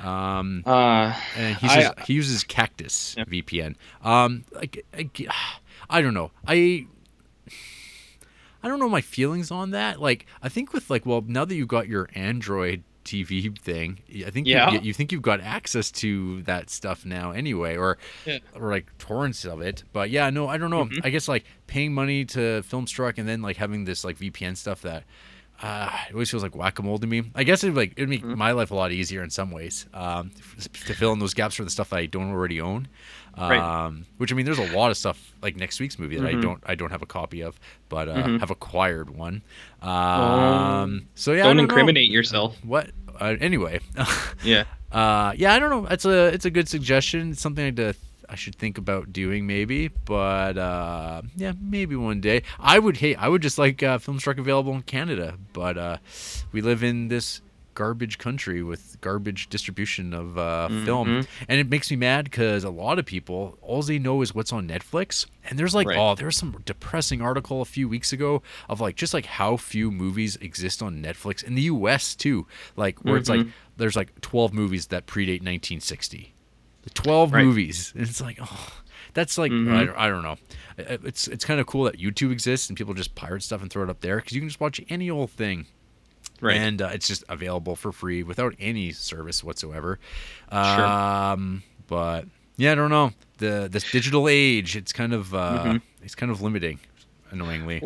Um, 0.00 0.62
Uh, 0.66 1.14
and 1.36 1.56
he, 1.56 1.66
I- 1.66 1.74
says, 1.82 1.92
he 2.06 2.12
uses 2.14 2.44
Cactus 2.44 3.14
Yeah. 3.18 3.24
VPN. 3.24 3.74
Um, 4.02 4.44
like, 4.52 4.84
I, 4.96 5.08
I 5.90 6.00
don't 6.02 6.14
know. 6.14 6.30
I. 6.46 6.86
I 8.62 8.66
don't 8.68 8.80
know 8.80 8.88
my 8.88 9.00
feelings 9.00 9.50
on 9.50 9.70
that. 9.70 10.00
Like, 10.00 10.26
I 10.42 10.48
think 10.48 10.72
with 10.72 10.90
like, 10.90 11.06
well, 11.06 11.22
now 11.26 11.44
that 11.44 11.54
you've 11.54 11.68
got 11.68 11.86
your 11.88 12.08
Android 12.14 12.82
TV 13.04 13.56
thing, 13.56 14.00
I 14.26 14.30
think 14.30 14.46
Yeah. 14.48 14.72
you, 14.72 14.80
you 14.82 14.92
think 14.92 15.12
you've 15.12 15.22
got 15.22 15.40
access 15.40 15.90
to 15.92 16.42
that 16.42 16.68
stuff 16.68 17.06
now 17.06 17.30
anyway, 17.30 17.76
or 17.76 17.98
Yeah. 18.26 18.38
or 18.54 18.70
like 18.70 18.86
torrents 18.98 19.44
of 19.44 19.60
it. 19.62 19.84
But 19.92 20.10
yeah, 20.10 20.28
no, 20.30 20.48
I 20.48 20.58
don't 20.58 20.70
know. 20.70 20.86
Mhm. 20.86 21.00
I 21.04 21.10
guess 21.10 21.28
like 21.28 21.44
paying 21.68 21.94
money 21.94 22.24
to 22.26 22.62
Filmstruck 22.68 23.14
and 23.16 23.28
then 23.28 23.42
like 23.42 23.56
having 23.56 23.84
this 23.84 24.04
like 24.04 24.18
VPN 24.18 24.56
stuff 24.56 24.82
that 24.82 25.04
uh, 25.62 25.90
it 26.08 26.12
always 26.12 26.30
feels 26.30 26.42
like 26.42 26.54
whack 26.54 26.78
a 26.78 26.82
mole 26.82 26.98
to 26.98 27.06
me. 27.06 27.22
I 27.34 27.42
guess 27.44 27.64
it 27.64 27.68
would 27.68 27.76
like 27.76 27.92
it'd 27.96 28.08
make 28.08 28.22
Mhm. 28.24 28.36
my 28.36 28.52
life 28.52 28.70
a 28.70 28.74
lot 28.74 28.92
easier 28.92 29.22
in 29.22 29.30
some 29.30 29.50
ways 29.50 29.86
um, 29.94 30.30
to 30.86 30.94
fill 30.94 31.12
in 31.12 31.18
those 31.18 31.34
gaps 31.34 31.54
for 31.56 31.64
the 31.64 31.70
stuff 31.70 31.92
I 31.92 32.06
don't 32.06 32.30
already 32.30 32.60
own. 32.60 32.88
Um, 33.34 33.50
Right. 33.50 34.04
Which 34.18 34.32
I 34.32 34.34
mean, 34.36 34.46
there's 34.46 34.58
a 34.58 34.72
lot 34.76 34.90
of 34.90 34.96
stuff 34.96 35.32
like 35.42 35.56
next 35.56 35.78
week's 35.80 35.98
movie 35.98 36.16
that 36.16 36.26
I 36.26 36.34
Mhm. 36.34 36.42
don't 36.42 36.62
I 36.66 36.74
don't 36.74 36.90
have 36.90 37.02
a 37.02 37.06
copy 37.06 37.40
of, 37.42 37.58
but 37.88 38.08
uh, 38.08 38.14
Mhm. 38.24 38.40
have 38.40 38.50
acquired 38.50 39.10
one. 39.10 39.42
Um, 39.82 41.06
so 41.14 41.32
yeah, 41.32 41.40
I 41.42 41.46
don't 41.48 41.56
know. 41.58 41.62
incriminate 41.64 42.10
yourself. 42.10 42.56
What? 42.64 42.90
Uh, 43.20 43.34
anyway, 43.40 43.80
Yeah. 44.44 44.64
uh, 44.92 45.32
yeah, 45.36 45.52
I 45.54 45.58
don't 45.58 45.70
know. 45.70 45.86
It's 45.90 46.04
a 46.04 46.26
it's 46.32 46.44
a 46.44 46.50
good 46.50 46.68
suggestion. 46.68 47.32
It's 47.32 47.40
something 47.40 47.64
I 47.66 47.70
to 47.70 47.94
I 48.28 48.34
should 48.34 48.56
think 48.56 48.76
about 48.78 49.12
doing 49.12 49.46
maybe, 49.46 49.88
but 49.88 50.58
uh, 50.58 51.22
yeah, 51.36 51.52
maybe 51.60 51.96
one 51.96 52.20
day. 52.20 52.42
I 52.60 52.78
would 52.78 52.98
hate. 52.98 53.16
I 53.18 53.28
would 53.28 53.42
just 53.42 53.58
like 53.58 53.82
uh, 53.82 53.98
Filmstruck 53.98 54.38
available 54.38 54.74
in 54.74 54.82
Canada, 54.82 55.38
but 55.52 55.78
uh, 55.78 55.96
we 56.52 56.60
live 56.60 56.82
in 56.82 57.08
this 57.08 57.40
garbage 57.74 58.18
country 58.18 58.60
with 58.60 59.00
garbage 59.00 59.48
distribution 59.48 60.12
of 60.12 60.36
uh, 60.36 60.66
film, 60.84 61.06
Mhm. 61.08 61.26
and 61.48 61.60
it 61.60 61.70
makes 61.70 61.88
me 61.92 61.96
mad 61.96 62.24
because 62.24 62.64
a 62.64 62.70
lot 62.70 62.98
of 62.98 63.06
people 63.06 63.56
all 63.62 63.82
they 63.82 64.00
know 64.00 64.20
is 64.20 64.34
what's 64.34 64.52
on 64.52 64.66
Netflix, 64.68 65.26
and 65.48 65.56
there's 65.58 65.76
like 65.76 65.86
Right. 65.86 65.96
oh, 65.96 66.16
there 66.16 66.26
was 66.26 66.36
some 66.36 66.56
depressing 66.64 67.22
article 67.22 67.62
a 67.62 67.64
few 67.64 67.88
weeks 67.88 68.12
ago 68.12 68.42
of 68.68 68.80
like 68.80 68.96
just 68.96 69.14
like 69.14 69.26
how 69.26 69.56
few 69.56 69.92
movies 69.92 70.34
exist 70.40 70.82
on 70.82 71.00
Netflix 71.00 71.42
in 71.44 71.54
the 71.54 71.62
U.S. 71.62 72.16
too, 72.16 72.46
like 72.76 72.98
where 73.04 73.16
it's 73.16 73.28
like 73.28 73.40
Mhm. 73.42 73.52
there's 73.76 73.94
like 73.94 74.20
12 74.22 74.52
movies 74.52 74.88
that 74.88 75.06
predate 75.06 75.40
1960 75.40 76.34
the 76.82 76.90
12 76.90 77.32
Right. 77.32 77.44
movies 77.44 77.92
and 77.94 78.02
it's 78.08 78.20
like 78.20 78.38
oh 78.40 78.72
that's 79.14 79.36
like 79.38 79.50
Mhm. 79.52 79.72
I, 79.74 79.84
don't- 79.84 79.98
I 79.98 80.08
don't 80.08 80.22
know 80.22 80.36
it's 80.78 81.26
it's 81.28 81.44
kind 81.44 81.58
of 81.60 81.66
cool 81.66 81.84
that 81.84 81.98
youtube 81.98 82.30
exists 82.32 82.68
and 82.68 82.76
people 82.78 82.94
just 82.94 83.14
pirate 83.14 83.42
stuff 83.42 83.62
and 83.62 83.70
throw 83.70 83.82
it 83.82 83.90
up 83.90 84.00
there 84.00 84.16
because 84.16 84.32
you 84.32 84.40
can 84.40 84.48
just 84.48 84.60
watch 84.60 84.80
any 84.88 85.10
old 85.10 85.30
thing 85.30 85.66
Right. 86.40 86.56
and 86.56 86.80
uh, 86.80 86.90
it's 86.92 87.08
just 87.08 87.24
available 87.28 87.74
for 87.74 87.90
free 87.90 88.22
without 88.22 88.54
any 88.60 88.92
service 88.92 89.42
whatsoever 89.42 89.98
Sure. 90.52 90.58
um 90.86 91.62
but 91.88 92.26
yeah 92.56 92.72
i 92.72 92.74
don't 92.76 92.90
know 92.90 93.12
the 93.38 93.68
this 93.70 93.90
digital 93.90 94.28
age 94.28 94.76
it's 94.76 94.92
kind 94.92 95.12
of 95.12 95.34
uh 95.34 95.64
Mhm. 95.64 95.82
it's 96.02 96.14
kind 96.14 96.30
of 96.30 96.40
limiting 96.42 96.78
annoyingly 97.30 97.82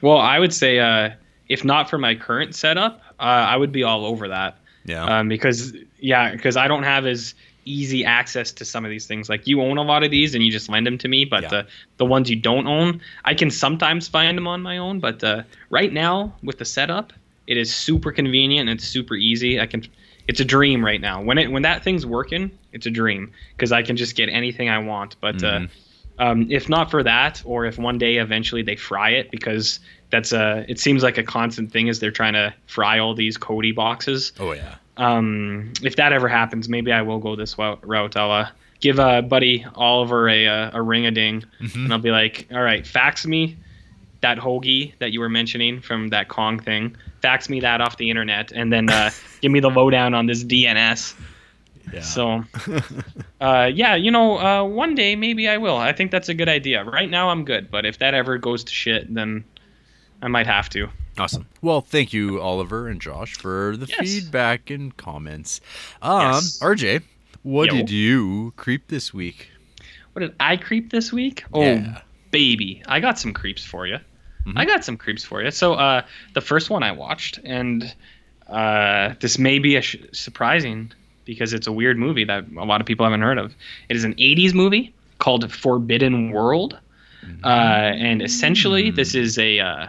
well, 0.00 0.18
I 0.18 0.40
would 0.40 0.52
say 0.52 0.80
uh, 0.80 1.10
if 1.48 1.64
not 1.64 1.88
for 1.88 1.96
my 1.96 2.16
current 2.16 2.56
setup, 2.56 3.00
uh, 3.20 3.22
I 3.22 3.56
would 3.56 3.70
be 3.70 3.84
all 3.84 4.04
over 4.04 4.26
that. 4.26 4.58
Yeah. 4.84 5.04
Um, 5.04 5.28
because 5.28 5.76
yeah, 6.00 6.32
because 6.32 6.56
I 6.56 6.66
don't 6.66 6.82
have 6.82 7.06
as 7.06 7.34
easy 7.64 8.04
access 8.04 8.52
to 8.52 8.64
some 8.64 8.84
of 8.84 8.90
these 8.90 9.06
things. 9.06 9.28
Like 9.28 9.46
you 9.46 9.60
own 9.62 9.78
a 9.78 9.82
lot 9.82 10.02
of 10.04 10.10
these 10.10 10.34
and 10.34 10.44
you 10.44 10.50
just 10.50 10.68
lend 10.68 10.86
them 10.86 10.98
to 10.98 11.08
me, 11.08 11.24
but 11.24 11.42
Yeah. 11.42 11.48
the 11.48 11.66
the 11.98 12.04
ones 12.04 12.28
you 12.30 12.36
don't 12.36 12.66
own, 12.66 13.00
I 13.24 13.34
can 13.34 13.50
sometimes 13.50 14.08
find 14.08 14.36
them 14.36 14.46
on 14.48 14.62
my 14.62 14.78
own. 14.78 15.00
But 15.00 15.22
uh, 15.22 15.42
right 15.70 15.92
now 15.92 16.34
with 16.42 16.58
the 16.58 16.64
setup, 16.64 17.12
it 17.46 17.56
is 17.56 17.74
super 17.74 18.12
convenient 18.12 18.68
and 18.68 18.78
it's 18.78 18.88
super 18.88 19.14
easy. 19.14 19.60
I 19.60 19.66
can. 19.66 19.84
It's 20.28 20.38
a 20.38 20.44
dream 20.44 20.84
right 20.84 21.00
now. 21.00 21.20
When 21.22 21.36
it 21.38 21.50
when 21.50 21.62
that 21.62 21.82
thing's 21.82 22.06
working, 22.06 22.50
it's 22.72 22.86
a 22.86 22.90
dream 22.90 23.32
because 23.56 23.72
I 23.72 23.82
can 23.82 23.96
just 23.96 24.14
get 24.16 24.28
anything 24.28 24.68
I 24.68 24.78
want. 24.78 25.16
But 25.20 25.36
Mhm. 25.38 25.68
uh, 25.68 26.22
um, 26.22 26.46
if 26.50 26.68
not 26.68 26.90
for 26.90 27.02
that, 27.02 27.42
or 27.44 27.64
if 27.66 27.78
one 27.78 27.98
day 27.98 28.18
eventually 28.18 28.62
they 28.62 28.76
fry 28.76 29.10
it, 29.10 29.30
because 29.32 29.80
that's 30.10 30.32
a 30.32 30.64
it 30.68 30.78
seems 30.78 31.02
like 31.02 31.18
a 31.18 31.22
constant 31.24 31.72
thing 31.72 31.88
is 31.88 31.98
they're 31.98 32.10
trying 32.12 32.34
to 32.34 32.54
fry 32.66 32.98
all 32.98 33.14
these 33.14 33.36
Kodi 33.38 33.74
boxes 33.74 34.32
oh 34.38 34.52
yeah. 34.52 34.74
Um, 34.96 35.72
if 35.82 35.96
that 35.96 36.12
ever 36.12 36.28
happens, 36.28 36.68
maybe 36.68 36.92
I 36.92 37.02
will 37.02 37.18
go 37.18 37.36
this 37.36 37.56
route. 37.58 38.16
I'll 38.16 38.30
uh, 38.30 38.48
give 38.80 38.98
uh, 39.00 39.22
buddy 39.22 39.64
Oliver 39.74 40.28
a 40.28 40.46
uh, 40.46 40.70
a 40.74 40.82
ring 40.82 41.06
a 41.06 41.10
ding, 41.10 41.44
Mhm. 41.60 41.74
and 41.84 41.92
I'll 41.92 41.98
be 41.98 42.10
like, 42.10 42.46
all 42.52 42.62
right, 42.62 42.86
fax 42.86 43.26
me 43.26 43.56
that 44.20 44.38
hoagie 44.38 44.92
that 45.00 45.12
you 45.12 45.18
were 45.20 45.28
mentioning 45.28 45.80
from 45.80 46.08
that 46.08 46.28
Kong 46.28 46.58
thing. 46.60 46.96
Fax 47.22 47.48
me 47.48 47.60
that 47.60 47.80
off 47.80 47.96
the 47.96 48.08
internet, 48.10 48.52
and 48.52 48.72
then 48.72 48.88
uh, 48.90 49.10
give 49.40 49.50
me 49.50 49.60
the 49.60 49.70
lowdown 49.70 50.14
on 50.14 50.26
this 50.26 50.44
DNS. 50.44 51.14
Yeah. 51.92 52.00
So, 52.00 52.44
uh, 53.40 53.70
yeah, 53.74 53.96
you 53.96 54.10
know, 54.12 54.38
uh, 54.38 54.62
one 54.64 54.94
day 54.94 55.16
maybe 55.16 55.48
I 55.48 55.56
will. 55.58 55.76
I 55.76 55.92
think 55.92 56.10
that's 56.12 56.28
a 56.28 56.34
good 56.34 56.48
idea. 56.48 56.84
Right 56.84 57.10
now 57.10 57.30
I'm 57.30 57.44
good, 57.44 57.70
but 57.70 57.84
if 57.84 57.98
that 57.98 58.14
ever 58.14 58.38
goes 58.38 58.62
to 58.64 58.72
shit, 58.72 59.12
then 59.12 59.44
I 60.22 60.28
might 60.28 60.46
have 60.46 60.68
to. 60.70 60.88
Awesome. 61.22 61.46
Well, 61.60 61.80
thank 61.82 62.12
you, 62.12 62.40
Oliver 62.40 62.88
and 62.88 63.00
Josh, 63.00 63.34
for 63.36 63.76
the 63.76 63.86
Yes. 63.86 64.00
feedback 64.00 64.70
and 64.70 64.96
comments. 64.96 65.60
Um, 66.02 66.32
Yes. 66.34 66.58
RJ, 66.60 67.00
what 67.44 67.66
Yo. 67.68 67.76
did 67.76 67.90
you 67.90 68.52
creep 68.56 68.88
this 68.88 69.14
week? 69.14 69.48
What 70.14 70.20
did 70.22 70.34
I 70.40 70.56
creep 70.56 70.90
this 70.90 71.12
week? 71.12 71.44
Oh, 71.52 71.62
Yeah. 71.62 72.00
baby, 72.32 72.82
I 72.88 72.98
got 72.98 73.20
some 73.20 73.32
creeps 73.32 73.64
for 73.64 73.86
you. 73.86 73.98
Mhm. 74.46 74.54
I 74.56 74.64
got 74.64 74.84
some 74.84 74.96
creeps 74.96 75.22
for 75.24 75.40
you. 75.44 75.52
So, 75.52 75.74
uh, 75.74 76.02
the 76.34 76.40
first 76.40 76.70
one 76.70 76.82
I 76.82 76.90
watched, 76.90 77.38
and 77.44 77.94
uh, 78.48 79.14
this 79.20 79.38
may 79.38 79.60
be 79.60 79.76
a 79.76 79.80
sh- 79.82 79.96
surprising 80.12 80.90
because 81.24 81.52
it's 81.52 81.68
a 81.68 81.72
weird 81.72 81.96
movie 81.98 82.24
that 82.24 82.44
a 82.58 82.64
lot 82.64 82.80
of 82.80 82.86
people 82.86 83.06
haven't 83.06 83.22
heard 83.22 83.38
of. 83.38 83.54
It 83.88 83.94
is 83.96 84.02
an 84.02 84.14
'80s 84.18 84.52
movie 84.54 84.92
called 85.18 85.50
Forbidden 85.52 86.32
World, 86.32 86.76
uh, 87.44 87.46
and 87.46 88.20
essentially 88.20 88.90
this 88.90 89.14
is 89.14 89.38
a, 89.38 89.60
uh, 89.60 89.86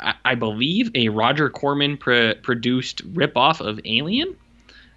I-, 0.00 0.34
believe, 0.34 0.90
a 0.94 1.08
Roger 1.08 1.50
Corman 1.50 1.96
pr- 1.96 2.32
produced 2.42 3.10
ripoff 3.14 3.60
of 3.60 3.80
Alien. 3.84 4.36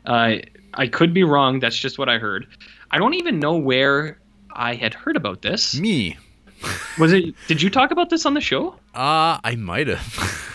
Uh, 0.05 0.37
I 0.73 0.87
could 0.87 1.13
be 1.13 1.23
wrong. 1.23 1.59
That's 1.59 1.77
just 1.77 1.97
what 1.97 2.09
I 2.09 2.17
heard. 2.17 2.47
I 2.91 2.97
don't 2.97 3.15
even 3.15 3.39
know 3.39 3.55
where 3.57 4.19
I 4.51 4.75
had 4.75 4.93
heard 4.93 5.15
about 5.15 5.41
this. 5.41 5.75
Me. 5.79 6.17
Was 6.97 7.11
it? 7.13 7.35
Did 7.47 7.61
you 7.61 7.69
talk 7.69 7.91
about 7.91 8.09
this 8.09 8.25
on 8.25 8.33
the 8.33 8.41
show? 8.41 8.73
Uh, 8.93 9.39
I 9.43 9.55
might 9.57 9.87
have. 9.87 10.54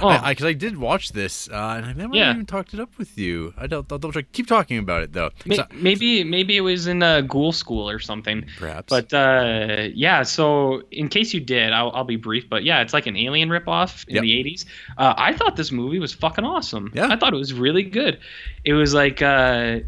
Oh, 0.00 0.08
I 0.08 0.32
because 0.32 0.46
I, 0.46 0.52
did 0.52 0.76
watch 0.76 1.12
this, 1.12 1.48
uh, 1.48 1.74
and 1.76 1.86
I 1.86 1.92
never 1.92 2.14
Yeah. 2.16 2.32
even 2.32 2.46
talked 2.46 2.74
it 2.74 2.80
up 2.80 2.96
with 2.98 3.16
you. 3.18 3.54
I 3.56 3.66
don't. 3.66 3.90
I'll 3.92 3.98
double 3.98 4.12
check. 4.12 4.30
Keep 4.32 4.46
talking 4.46 4.78
about 4.78 5.02
it 5.02 5.12
though. 5.12 5.30
I- 5.50 5.66
maybe 5.74 6.24
maybe 6.24 6.56
it 6.56 6.62
was 6.62 6.86
in 6.86 7.02
a 7.02 7.22
ghoul 7.22 7.52
school 7.52 7.88
or 7.88 7.98
something. 7.98 8.44
perhaps. 8.58 8.88
But 8.90 9.12
uh, 9.14 9.88
yeah, 9.94 10.22
so 10.22 10.82
in 10.90 11.08
case 11.08 11.32
you 11.34 11.40
did, 11.40 11.72
I'll, 11.72 11.90
I'll 11.92 12.04
be 12.04 12.16
brief. 12.16 12.48
But 12.48 12.64
yeah, 12.64 12.80
it's 12.80 12.92
like 12.92 13.06
an 13.06 13.16
alien 13.16 13.48
ripoff 13.50 14.06
in 14.08 14.16
Yep. 14.16 14.22
the 14.22 14.30
'80s. 14.44 14.64
Uh, 14.98 15.14
I 15.16 15.32
thought 15.32 15.56
this 15.56 15.70
movie 15.72 15.98
was 15.98 16.12
fucking 16.12 16.44
awesome. 16.44 16.90
Yeah. 16.94 17.08
I 17.08 17.16
thought 17.16 17.32
it 17.32 17.36
was 17.38 17.52
really 17.54 17.82
good. 17.84 18.18
It 18.64 18.72
was 18.72 18.94
like 18.94 19.22
uh, 19.22 19.80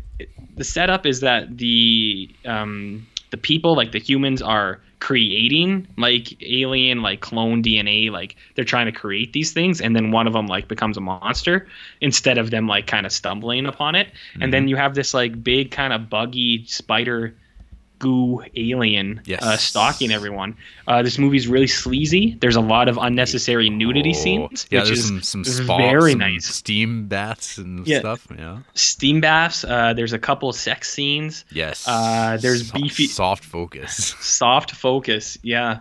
the 0.56 0.64
setup 0.64 1.06
is 1.06 1.20
that 1.20 1.58
the 1.58 2.30
um, 2.44 3.06
the 3.30 3.36
people, 3.36 3.75
like 3.75 3.92
the 3.92 3.98
humans, 3.98 4.40
are 4.40 4.80
creating 4.99 5.87
like 5.99 6.43
alien 6.43 7.03
like 7.03 7.21
clone 7.21 7.62
DNA 7.62 8.11
like 8.11 8.35
they're 8.55 8.65
trying 8.65 8.87
to 8.87 8.93
create 8.93 9.33
these 9.33 9.53
things 9.53 9.81
and 9.81 9.95
then 9.95 10.11
one 10.11 10.26
of 10.26 10.33
them 10.33 10.47
like 10.47 10.69
becomes 10.69 10.97
a 10.97 11.00
monster 11.00 11.67
instead 12.00 12.38
of 12.38 12.50
them 12.50 12.67
like 12.67 12.87
kind 12.87 13.05
of 13.05 13.12
stumbling 13.12 13.67
upon 13.67 13.95
it. 13.95 14.09
And 14.35 14.45
mm-hmm. 14.45 14.50
then 14.53 14.69
you 14.69 14.76
have 14.76 14.95
this 14.95 15.12
like 15.12 15.43
big 15.43 15.71
kind 15.71 15.93
of 15.93 16.09
buggy 16.09 16.65
spider 16.67 17.35
goo 17.99 18.43
alien 18.57 19.21
Yes. 19.25 19.43
uh, 19.43 19.57
stalking 19.57 20.11
everyone. 20.12 20.57
Uh, 20.87 21.03
this 21.03 21.19
movie's 21.19 21.49
really 21.49 21.67
sleazy. 21.67 22.37
There's 22.41 22.57
a 22.57 22.61
lot 22.61 22.88
of 22.88 22.99
unnecessary 23.00 23.71
nudity 23.71 24.11
Oh, 24.11 24.12
scenes, 24.23 24.67
Yeah, 24.71 24.81
which 24.81 24.88
there's 24.88 24.99
is 25.00 25.07
some 25.07 25.23
some 25.23 25.45
spa, 25.45 25.79
very 25.79 26.12
some 26.12 26.19
nice. 26.21 26.47
steam 26.47 27.07
baths 27.09 27.59
and 27.59 27.87
Yeah. 27.87 28.00
stuff. 28.00 28.26
Yeah. 28.38 28.59
steam 28.75 29.21
baths. 29.21 29.65
Uh, 29.65 29.93
there's 29.95 30.12
a 30.12 30.19
couple 30.19 30.53
sex 30.53 30.91
scenes. 30.93 31.45
Yes. 31.53 31.87
Uh, 31.88 32.37
there's 32.41 32.69
Soft- 32.69 32.83
beefy- 32.83 33.07
soft 33.07 33.45
focus. 33.45 34.15
Soft 34.21 34.73
focus, 34.73 35.38
yeah. 35.43 35.79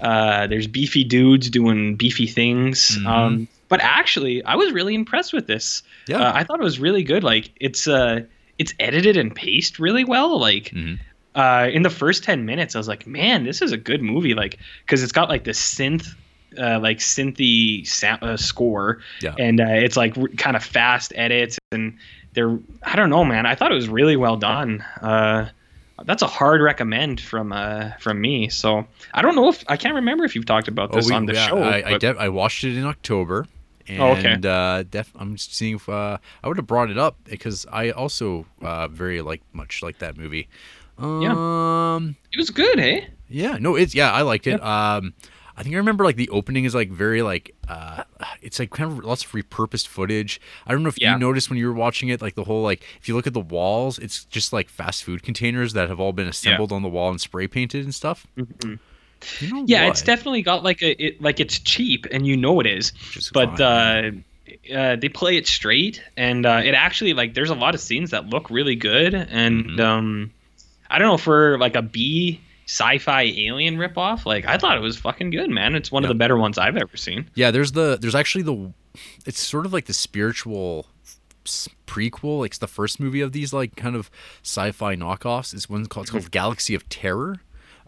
Uh, 0.00 0.46
there's 0.46 0.66
beefy 0.66 1.04
dudes 1.04 1.50
doing 1.50 1.96
beefy 1.96 2.26
things. 2.26 2.96
Mhm. 2.98 3.06
Um, 3.06 3.48
but 3.68 3.80
actually, 3.82 4.42
I 4.44 4.56
was 4.56 4.72
really 4.72 4.94
impressed 4.94 5.32
with 5.32 5.46
this. 5.46 5.82
Yeah. 6.08 6.18
Uh, 6.18 6.32
I 6.34 6.44
thought 6.44 6.58
it 6.60 6.64
was 6.64 6.78
really 6.80 7.02
good. 7.02 7.22
Like 7.22 7.50
it's 7.60 7.86
uh, 7.86 8.20
it's 8.58 8.72
edited 8.80 9.16
and 9.16 9.34
paced 9.34 9.78
really 9.78 10.04
well. 10.04 10.38
Like 10.40 10.70
Mhm. 10.74 10.98
Uh, 11.34 11.68
in 11.72 11.82
the 11.82 11.90
first 11.90 12.24
10 12.24 12.44
minutes, 12.44 12.74
I 12.74 12.78
was 12.78 12.88
like, 12.88 13.06
man, 13.06 13.44
this 13.44 13.62
is 13.62 13.72
a 13.72 13.76
good 13.76 14.02
movie. 14.02 14.34
Like, 14.34 14.58
because 14.84 15.02
it's 15.02 15.12
got 15.12 15.28
like 15.28 15.44
the 15.44 15.52
synth, 15.52 16.08
uh, 16.58 16.80
like 16.80 16.98
synthy 16.98 17.86
sound, 17.86 18.22
uh, 18.22 18.36
score, 18.36 19.00
Yeah. 19.22 19.34
and 19.38 19.60
uh, 19.60 19.64
it's 19.68 19.96
like 19.96 20.16
r- 20.18 20.28
kind 20.36 20.56
of 20.56 20.64
fast 20.64 21.12
edits, 21.16 21.58
and 21.72 21.96
they're, 22.34 22.58
I 22.82 22.96
don't 22.96 23.10
know, 23.10 23.24
man. 23.24 23.46
I 23.46 23.54
thought 23.54 23.70
it 23.70 23.76
was 23.76 23.88
really 23.88 24.16
well 24.16 24.36
done. 24.36 24.82
Uh, 25.00 25.48
that's 26.04 26.22
a 26.22 26.26
hard 26.26 26.62
recommend 26.62 27.20
from 27.20 27.52
uh 27.52 27.90
from 28.00 28.22
me. 28.22 28.48
So 28.48 28.86
I 29.12 29.20
don't 29.20 29.36
know 29.36 29.50
if 29.50 29.62
I 29.68 29.76
can't 29.76 29.96
remember 29.96 30.24
if 30.24 30.34
you've 30.34 30.46
talked 30.46 30.66
about 30.66 30.92
this 30.92 31.08
we- 31.08 31.14
on 31.14 31.26
the 31.26 31.34
yeah, 31.34 31.46
show. 31.46 31.58
I 31.62 31.82
I, 31.94 31.98
def- 31.98 32.16
I 32.18 32.30
watched 32.30 32.64
it 32.64 32.74
in 32.76 32.84
October. 32.86 33.46
And 33.86 34.00
Oh, 34.00 34.12
okay. 34.12 34.36
uh, 34.42 34.84
def- 34.88 35.12
I'm 35.18 35.34
just 35.34 35.54
seeing 35.54 35.74
if 35.76 35.88
uh, 35.90 36.16
I 36.42 36.48
would 36.48 36.56
have 36.56 36.66
brought 36.66 36.90
it 36.90 36.96
up 36.96 37.16
because 37.24 37.66
I 37.70 37.90
also 37.90 38.46
uh, 38.62 38.88
very 38.88 39.20
like 39.20 39.42
much 39.52 39.82
like 39.82 39.98
that 39.98 40.16
movie. 40.16 40.48
Um, 41.00 42.16
it 42.32 42.38
was 42.38 42.50
good, 42.50 42.78
eh? 42.78 43.00
yeah, 43.28 43.56
no, 43.60 43.76
it's 43.76 43.94
yeah, 43.94 44.12
I 44.12 44.22
liked 44.22 44.46
it. 44.46 44.62
Um, 44.62 45.14
I 45.56 45.62
think 45.62 45.74
I 45.74 45.78
remember 45.78 46.04
like 46.04 46.16
the 46.16 46.28
opening 46.30 46.64
is 46.64 46.74
like 46.74 46.90
very 46.90 47.20
like 47.22 47.54
uh, 47.68 48.04
it's 48.40 48.58
like 48.58 48.70
kind 48.70 48.90
of 48.90 49.04
lots 49.04 49.24
of 49.24 49.30
repurposed 49.32 49.86
footage. 49.88 50.40
I 50.66 50.72
don't 50.72 50.82
know 50.82 50.88
if 50.88 50.98
Yeah. 51.00 51.12
you 51.14 51.18
noticed 51.18 51.50
when 51.50 51.58
you 51.58 51.66
were 51.66 51.74
watching 51.74 52.08
it, 52.08 52.22
like 52.22 52.34
the 52.34 52.44
whole 52.44 52.62
like 52.62 52.82
if 53.00 53.08
you 53.08 53.14
look 53.14 53.26
at 53.26 53.34
the 53.34 53.40
walls, 53.40 53.98
it's 53.98 54.24
just 54.24 54.52
like 54.52 54.68
fast 54.68 55.04
food 55.04 55.22
containers 55.22 55.72
that 55.74 55.88
have 55.88 56.00
all 56.00 56.12
been 56.12 56.28
assembled 56.28 56.72
on 56.72 56.82
the 56.82 56.88
wall 56.88 57.10
and 57.10 57.20
spray 57.20 57.46
painted 57.46 57.84
and 57.84 57.94
stuff. 57.94 58.26
Mhm. 58.38 58.78
You 59.40 59.48
know 59.48 59.64
Yeah, 59.66 59.82
what? 59.84 59.90
it's 59.90 60.02
definitely 60.02 60.40
got 60.42 60.64
like 60.64 60.80
a 60.82 60.92
it, 61.02 61.20
like 61.20 61.40
it's 61.40 61.58
cheap, 61.58 62.06
and 62.10 62.26
you 62.26 62.36
know 62.38 62.58
it 62.60 62.66
is. 62.66 62.92
But 63.34 63.58
fine, 63.58 64.24
uh, 64.72 64.74
uh, 64.74 64.96
they 64.96 65.10
play 65.10 65.36
it 65.36 65.46
straight, 65.46 66.02
and 66.16 66.46
uh, 66.46 66.62
it 66.64 66.72
actually 66.74 67.12
like 67.12 67.34
there's 67.34 67.50
a 67.50 67.54
lot 67.54 67.74
of 67.74 67.80
scenes 67.82 68.10
that 68.12 68.28
look 68.28 68.48
really 68.48 68.76
good, 68.76 69.14
and 69.14 69.66
Mhm. 69.66 69.80
um, 69.80 70.30
I 70.90 70.98
don't 70.98 71.08
know 71.08 71.16
for 71.16 71.56
like 71.58 71.76
a 71.76 71.82
B 71.82 72.40
sci-fi 72.66 73.22
alien 73.22 73.76
ripoff, 73.76 74.26
like 74.26 74.46
I 74.46 74.56
thought 74.58 74.76
it 74.76 74.80
was 74.80 74.96
fucking 74.96 75.30
good, 75.30 75.50
man. 75.50 75.74
It's 75.74 75.90
one 75.90 76.02
Yeah. 76.02 76.08
of 76.08 76.14
the 76.14 76.18
better 76.18 76.36
ones 76.36 76.58
I've 76.58 76.76
ever 76.76 76.96
seen. 76.96 77.28
Yeah, 77.34 77.50
there's 77.50 77.72
the 77.72 77.96
there's 78.00 78.14
actually 78.14 78.42
the 78.42 78.72
it's 79.26 79.40
sort 79.40 79.66
of 79.66 79.72
like 79.72 79.86
the 79.86 79.92
spiritual 79.94 80.86
prequel. 81.86 82.40
Like 82.40 82.50
it's 82.50 82.58
the 82.58 82.66
first 82.68 83.00
movie 83.00 83.20
of 83.20 83.32
these 83.32 83.52
like 83.52 83.76
kind 83.76 83.96
of 83.96 84.10
sci-fi 84.42 84.94
knockoffs. 84.96 85.54
It's 85.54 85.68
one 85.68 85.86
called 85.86 86.04
it's 86.04 86.10
called 86.10 86.30
Galaxy 86.30 86.74
of 86.74 86.88
Terror. 86.88 87.36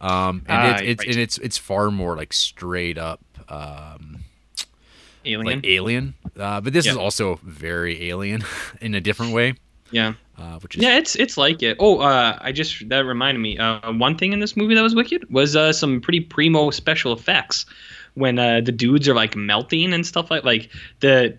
Um, 0.00 0.44
and 0.48 0.58
Ah, 0.58 0.70
it's 0.74 0.82
it's 0.82 1.00
right. 1.00 1.08
and 1.10 1.18
it's 1.18 1.38
it's 1.38 1.58
far 1.58 1.90
more 1.90 2.16
like 2.16 2.32
straight 2.32 2.98
up 2.98 3.20
um, 3.48 4.24
Alien, 5.24 5.46
like 5.58 5.66
alien. 5.66 6.14
Uh, 6.36 6.60
but 6.60 6.72
this 6.72 6.86
is 6.86 6.96
also 6.96 7.38
very 7.44 8.08
alien 8.10 8.42
in 8.80 8.94
a 8.96 9.00
different 9.00 9.32
way. 9.32 9.54
yeah, 9.92 10.14
Uh, 10.42 10.58
which 10.58 10.76
is 10.76 10.82
yeah, 10.82 10.98
it's 10.98 11.14
it's 11.14 11.36
like 11.36 11.62
it. 11.62 11.76
Oh, 11.78 12.00
uh, 12.00 12.36
I 12.40 12.50
just 12.50 12.88
that 12.88 13.04
reminded 13.04 13.38
me. 13.38 13.58
Uh, 13.58 13.92
one 13.92 14.18
thing 14.18 14.32
in 14.32 14.40
this 14.40 14.56
movie 14.56 14.74
that 14.74 14.82
was 14.82 14.94
wicked 14.94 15.32
was 15.32 15.54
uh, 15.54 15.72
some 15.72 16.00
pretty 16.00 16.18
primo 16.18 16.70
special 16.70 17.12
effects 17.12 17.64
when 18.14 18.40
uh, 18.40 18.60
the 18.60 18.72
dudes 18.72 19.08
are 19.08 19.14
like 19.14 19.36
melting 19.36 19.92
and 19.92 20.04
stuff 20.04 20.32
like 20.32 20.42
like 20.42 20.68
the 20.98 21.38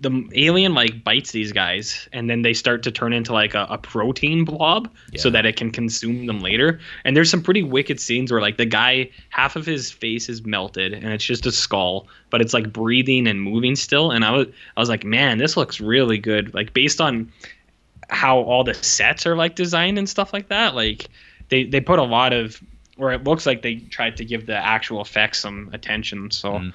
the 0.00 0.28
alien 0.34 0.74
like 0.74 1.04
bites 1.04 1.30
these 1.30 1.52
guys 1.52 2.08
and 2.12 2.28
then 2.28 2.42
they 2.42 2.52
start 2.52 2.82
to 2.82 2.90
turn 2.90 3.12
into 3.12 3.32
like 3.32 3.54
a, 3.54 3.68
a 3.70 3.78
protein 3.78 4.44
blob 4.44 4.92
so 5.16 5.30
that 5.30 5.46
it 5.46 5.54
can 5.54 5.70
consume 5.70 6.26
them 6.26 6.40
later 6.40 6.80
and 7.04 7.16
there's 7.16 7.30
some 7.30 7.40
pretty 7.40 7.62
wicked 7.62 8.00
scenes 8.00 8.32
where 8.32 8.40
like 8.40 8.56
the 8.56 8.66
guy 8.66 9.08
half 9.28 9.54
of 9.54 9.64
his 9.64 9.90
face 9.90 10.28
is 10.28 10.44
melted 10.44 10.92
and 10.92 11.04
it's 11.12 11.24
just 11.24 11.46
a 11.46 11.52
skull 11.52 12.08
but 12.30 12.40
it's 12.40 12.52
like 12.52 12.72
breathing 12.72 13.28
and 13.28 13.40
moving 13.42 13.76
still 13.76 14.10
and 14.10 14.24
i 14.24 14.32
was 14.32 14.48
i 14.76 14.80
was 14.80 14.88
like 14.88 15.04
man 15.04 15.38
this 15.38 15.56
looks 15.56 15.80
really 15.80 16.18
good 16.18 16.52
like 16.52 16.72
based 16.74 17.00
on 17.00 17.30
how 18.10 18.38
all 18.40 18.64
the 18.64 18.74
sets 18.74 19.26
are 19.26 19.36
like 19.36 19.54
designed 19.54 19.98
and 19.98 20.08
stuff 20.08 20.32
like 20.32 20.48
that 20.48 20.74
like 20.74 21.08
they 21.48 21.64
they 21.64 21.80
put 21.80 21.98
a 21.98 22.04
lot 22.04 22.32
of 22.32 22.60
or 22.98 23.12
it 23.12 23.24
looks 23.24 23.46
like 23.46 23.62
they 23.62 23.76
tried 23.76 24.16
to 24.18 24.24
give 24.24 24.46
the 24.46 24.56
actual 24.56 25.00
effects 25.00 25.38
some 25.38 25.70
attention 25.72 26.30
so 26.30 26.52
Mhm. 26.54 26.72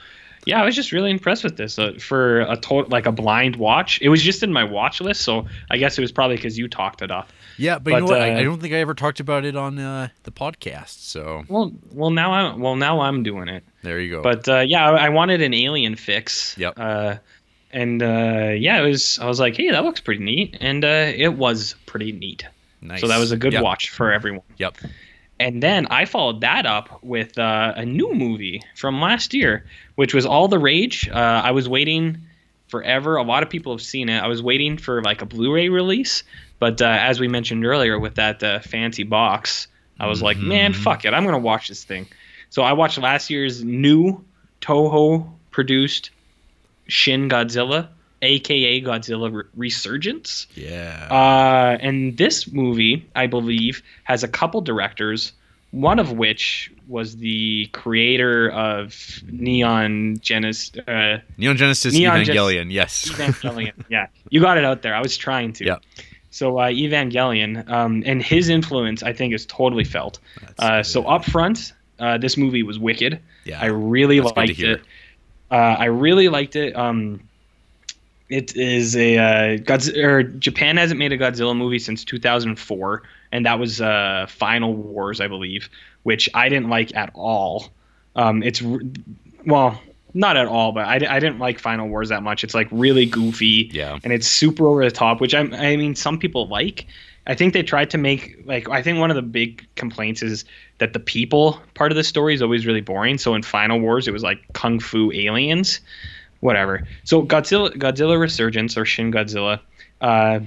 yeah, 0.47 0.61
I 0.61 0.65
was 0.65 0.75
just 0.75 0.91
really 0.91 1.09
impressed 1.11 1.43
with 1.43 1.57
this 1.57 1.77
uh, 1.79 1.93
for 1.99 2.41
a 2.41 2.55
total 2.55 2.89
like 2.89 3.05
a 3.07 3.11
blind 3.11 3.55
watch. 3.55 3.99
It 4.01 4.09
was 4.09 4.21
just 4.21 4.43
in 4.43 4.53
my 4.53 4.63
watch 4.63 5.01
list, 5.01 5.21
so 5.21 5.47
I 5.71 5.77
guess 5.77 5.97
it 5.97 6.01
was 6.01 6.11
probably 6.11 6.35
because 6.35 6.55
you 6.57 6.67
talked 6.67 7.01
it 7.01 7.09
up. 7.11 7.29
Yeah, 7.57 7.79
but, 7.79 7.93
you 7.93 7.99
know 8.01 8.05
what? 8.05 8.21
I, 8.21 8.35
uh, 8.35 8.39
I 8.39 8.43
don't 8.43 8.59
think 8.61 8.73
I 8.73 8.77
ever 8.77 8.93
talked 8.93 9.19
about 9.19 9.43
it 9.45 9.55
on 9.55 9.79
uh, 9.79 10.09
the 10.23 10.31
podcast. 10.31 10.99
So 11.09 11.43
Well, 11.47 11.71
well 11.91 12.11
now 12.11 12.31
I'm 12.33 12.59
well 12.59 12.75
now 12.75 12.99
I'm 13.01 13.23
doing 13.23 13.47
it. 13.47 13.63
there 13.81 13.99
you 13.99 14.11
go. 14.17 14.21
But 14.21 14.47
uh, 14.47 14.59
yeah, 14.67 14.89
I, 14.89 15.05
I 15.05 15.09
wanted 15.09 15.41
an 15.41 15.53
alien 15.53 15.95
fix. 15.95 16.55
Yep. 16.59 16.77
And 17.75 18.01
uh, 18.01 18.53
yeah, 18.57 18.81
it 18.81 18.87
was. 18.87 19.19
I 19.19 19.25
was 19.27 19.39
like, 19.39 19.57
hey, 19.57 19.69
that 19.71 19.83
looks 19.83 19.99
pretty 19.99 20.23
neat, 20.23 20.57
and 20.61 20.83
uh, 20.85 21.11
it 21.15 21.33
was 21.35 21.75
pretty 21.85 22.11
neat. 22.13 22.45
nice. 22.81 23.01
So 23.01 23.07
that 23.09 23.19
was 23.19 23.31
a 23.33 23.37
good 23.37 23.51
Yep. 23.53 23.63
watch 23.63 23.89
for 23.89 24.11
everyone. 24.13 24.43
Yep. 24.57 24.77
And 25.41 25.61
then 25.61 25.87
I 25.87 26.05
followed 26.05 26.39
that 26.41 26.65
up 26.65 27.03
with 27.03 27.37
uh, 27.37 27.73
a 27.75 27.83
new 27.85 28.13
movie 28.13 28.61
from 28.77 29.01
last 29.01 29.33
year, 29.33 29.65
which 29.95 30.13
was 30.13 30.25
All 30.25 30.47
the 30.47 30.57
Rage. 30.59 31.09
Uh, 31.09 31.41
I 31.43 31.51
was 31.51 31.67
waiting 31.67 32.19
forever. 32.69 33.17
A 33.17 33.23
lot 33.23 33.43
of 33.43 33.49
people 33.49 33.73
have 33.73 33.81
seen 33.81 34.07
it. 34.07 34.17
I 34.23 34.27
was 34.27 34.41
waiting 34.41 34.77
for 34.77 35.01
like 35.03 35.21
a 35.21 35.25
Blu-ray 35.25 35.67
release, 35.67 36.23
but 36.59 36.81
uh, 36.81 36.85
as 36.85 37.19
we 37.19 37.27
mentioned 37.27 37.65
earlier, 37.65 37.99
with 37.99 38.15
that 38.15 38.41
uh, 38.41 38.59
fancy 38.61 39.03
box, 39.03 39.67
I 39.99 40.07
was 40.07 40.21
like, 40.21 40.37
man, 40.37 40.71
Mhm. 40.71 40.77
fuck 40.77 41.03
it, 41.05 41.13
I'm 41.13 41.25
gonna 41.25 41.37
watch 41.37 41.67
this 41.67 41.83
thing. 41.83 42.07
So 42.49 42.63
I 42.63 42.71
watched 42.71 42.97
last 42.97 43.29
year's 43.29 43.61
new 43.63 44.23
Toho 44.61 45.29
produced 45.51 46.11
Shin 46.87 47.29
Godzilla, 47.29 47.87
aka 48.21 48.81
Godzilla 48.81 49.31
Re- 49.33 49.43
Resurgence. 49.55 50.47
Yeah. 50.55 51.07
Uh, 51.09 51.77
and 51.81 52.17
this 52.17 52.51
movie, 52.51 53.07
I 53.15 53.27
believe, 53.27 53.81
has 54.03 54.23
a 54.23 54.27
couple 54.27 54.61
directors, 54.61 55.33
one 55.71 55.99
of 55.99 56.11
which 56.13 56.71
was 56.87 57.17
the 57.17 57.67
creator 57.73 58.49
of 58.51 58.95
Neon 59.27 60.17
Genesis. 60.21 60.77
Uh, 60.87 61.17
Neon 61.37 61.57
Genesis 61.57 61.93
Neon 61.93 62.23
Gen- 62.23 62.35
Evangelion. 62.35 62.71
yes. 62.71 63.09
Evangelion. 63.09 63.73
yeah, 63.89 64.07
you 64.29 64.39
got 64.41 64.57
it 64.57 64.65
out 64.65 64.81
there. 64.81 64.95
I 64.95 65.01
was 65.01 65.17
trying 65.17 65.53
to. 65.53 65.65
Yeah. 65.65 65.77
So 66.31 66.59
uh, 66.59 66.67
Evangelion, 66.67 67.69
um, 67.69 68.03
and 68.05 68.21
his 68.21 68.49
influence, 68.49 69.03
I 69.03 69.13
think, 69.13 69.33
is 69.33 69.45
totally 69.45 69.85
felt. 69.85 70.19
Uh, 70.59 70.83
so 70.83 71.05
up 71.05 71.23
front, 71.23 71.71
uh, 71.97 72.17
this 72.17 72.35
movie 72.35 72.61
was 72.61 72.77
wicked. 72.77 73.21
Yeah. 73.45 73.61
I 73.61 73.67
really 73.67 74.19
liked 74.19 74.59
it. 74.59 74.81
Uh, 75.51 75.75
I 75.79 75.85
really 75.85 76.29
liked 76.29 76.55
it. 76.55 76.75
Um, 76.75 77.21
it 78.29 78.55
is 78.55 78.95
a 78.95 79.17
uh, 79.17 79.57
Godz- 79.57 79.95
or 79.95 80.23
Japan 80.23 80.77
hasn't 80.77 80.99
made 80.99 81.11
a 81.11 81.17
Godzilla 81.17 81.55
movie 81.55 81.79
since 81.79 82.03
2004, 82.03 83.03
and 83.31 83.45
that 83.45 83.59
was 83.59 83.81
uh, 83.81 84.25
Final 84.27 84.73
Wars, 84.73 85.21
I 85.21 85.27
believe, 85.27 85.69
which 86.03 86.29
I 86.33 86.49
didn't 86.49 86.69
like 86.69 86.95
at 86.95 87.11
all. 87.13 87.69
Um, 88.15 88.41
it's 88.41 88.63
well, 89.45 89.79
not 90.15 90.37
at 90.37 90.47
all, 90.47 90.71
but 90.71 90.87
I, 90.87 90.95
I 90.95 91.19
didn't 91.19 91.39
like 91.39 91.59
Final 91.59 91.87
Wars 91.87 92.09
that 92.09 92.23
much. 92.23 92.43
It's 92.43 92.55
like 92.55 92.67
really 92.71 93.05
goofy 93.05 93.69
yeah. 93.71 93.99
and 94.03 94.11
it's 94.11 94.27
super 94.27 94.65
over 94.65 94.83
the 94.83 94.91
top, 94.91 95.21
which 95.21 95.35
I 95.35 95.41
I 95.41 95.75
mean 95.75 95.93
some 95.93 96.17
people 96.17 96.47
like. 96.47 96.87
I 97.27 97.33
think 97.33 97.53
they 97.53 97.63
tried 97.63 97.89
to 97.89 97.97
make 97.97 98.37
like 98.45 98.69
I 98.69 98.81
think 98.81 98.99
one 98.99 99.11
of 99.11 99.15
the 99.15 99.21
big 99.21 99.67
complaints 99.75 100.23
is 100.23 100.45
that 100.79 100.93
the 100.93 100.99
people 100.99 101.59
part 101.73 101.91
of 101.91 101.95
the 101.95 102.03
story 102.03 102.33
is 102.33 102.41
always 102.41 102.65
really 102.65 102.81
boring. 102.81 103.17
So 103.17 103.33
in 103.35 103.43
Final 103.43 103.79
Wars 103.79 104.07
it 104.07 104.11
was 104.11 104.23
like 104.23 104.39
kung 104.53 104.79
fu 104.79 105.11
aliens, 105.13 105.79
whatever. 106.39 106.85
So 107.03 107.23
Godzilla 107.23 107.71
Godzilla 107.75 108.19
Resurgence 108.19 108.77
or 108.77 108.85
Shin 108.85 109.11
Godzilla, 109.11 109.59
uh, 110.01 110.39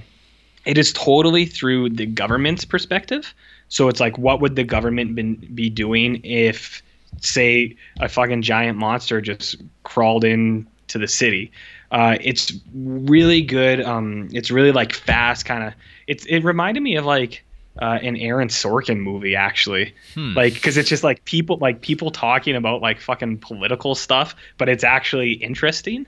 it 0.65 0.77
is 0.77 0.93
totally 0.93 1.45
through 1.45 1.89
the 1.89 2.05
government's 2.05 2.65
perspective. 2.65 3.33
So 3.69 3.87
it's 3.87 3.99
like 3.99 4.17
what 4.17 4.41
would 4.41 4.55
the 4.55 4.63
government 4.63 5.15
been, 5.15 5.35
be 5.53 5.69
doing 5.69 6.21
if 6.23 6.81
say 7.21 7.75
a 7.99 8.09
fucking 8.09 8.41
giant 8.41 8.77
monster 8.77 9.21
just 9.21 9.57
crawled 9.83 10.23
in 10.23 10.67
to 10.87 10.97
the 10.97 11.07
city. 11.07 11.51
Uh, 11.91 12.17
it's 12.21 12.53
really 12.73 13.41
good. 13.41 13.81
Um, 13.81 14.29
it's 14.31 14.51
really 14.51 14.71
like 14.71 14.93
fast, 14.93 15.45
kind 15.45 15.63
of. 15.63 15.73
It's 16.07 16.25
it 16.25 16.43
reminded 16.43 16.81
me 16.81 16.95
of 16.95 17.05
like 17.05 17.43
uh, 17.81 17.99
an 18.01 18.15
Aaron 18.17 18.49
Sorkin 18.49 18.99
movie 18.99 19.35
actually, 19.35 19.93
Hmm. 20.13 20.33
like 20.35 20.53
because 20.53 20.77
it's 20.77 20.89
just 20.89 21.03
like 21.03 21.23
people 21.25 21.57
like 21.57 21.81
people 21.81 22.11
talking 22.11 22.55
about 22.55 22.81
like 22.81 22.99
fucking 22.99 23.37
political 23.39 23.95
stuff, 23.95 24.35
but 24.57 24.69
it's 24.69 24.83
actually 24.83 25.33
interesting. 25.33 26.05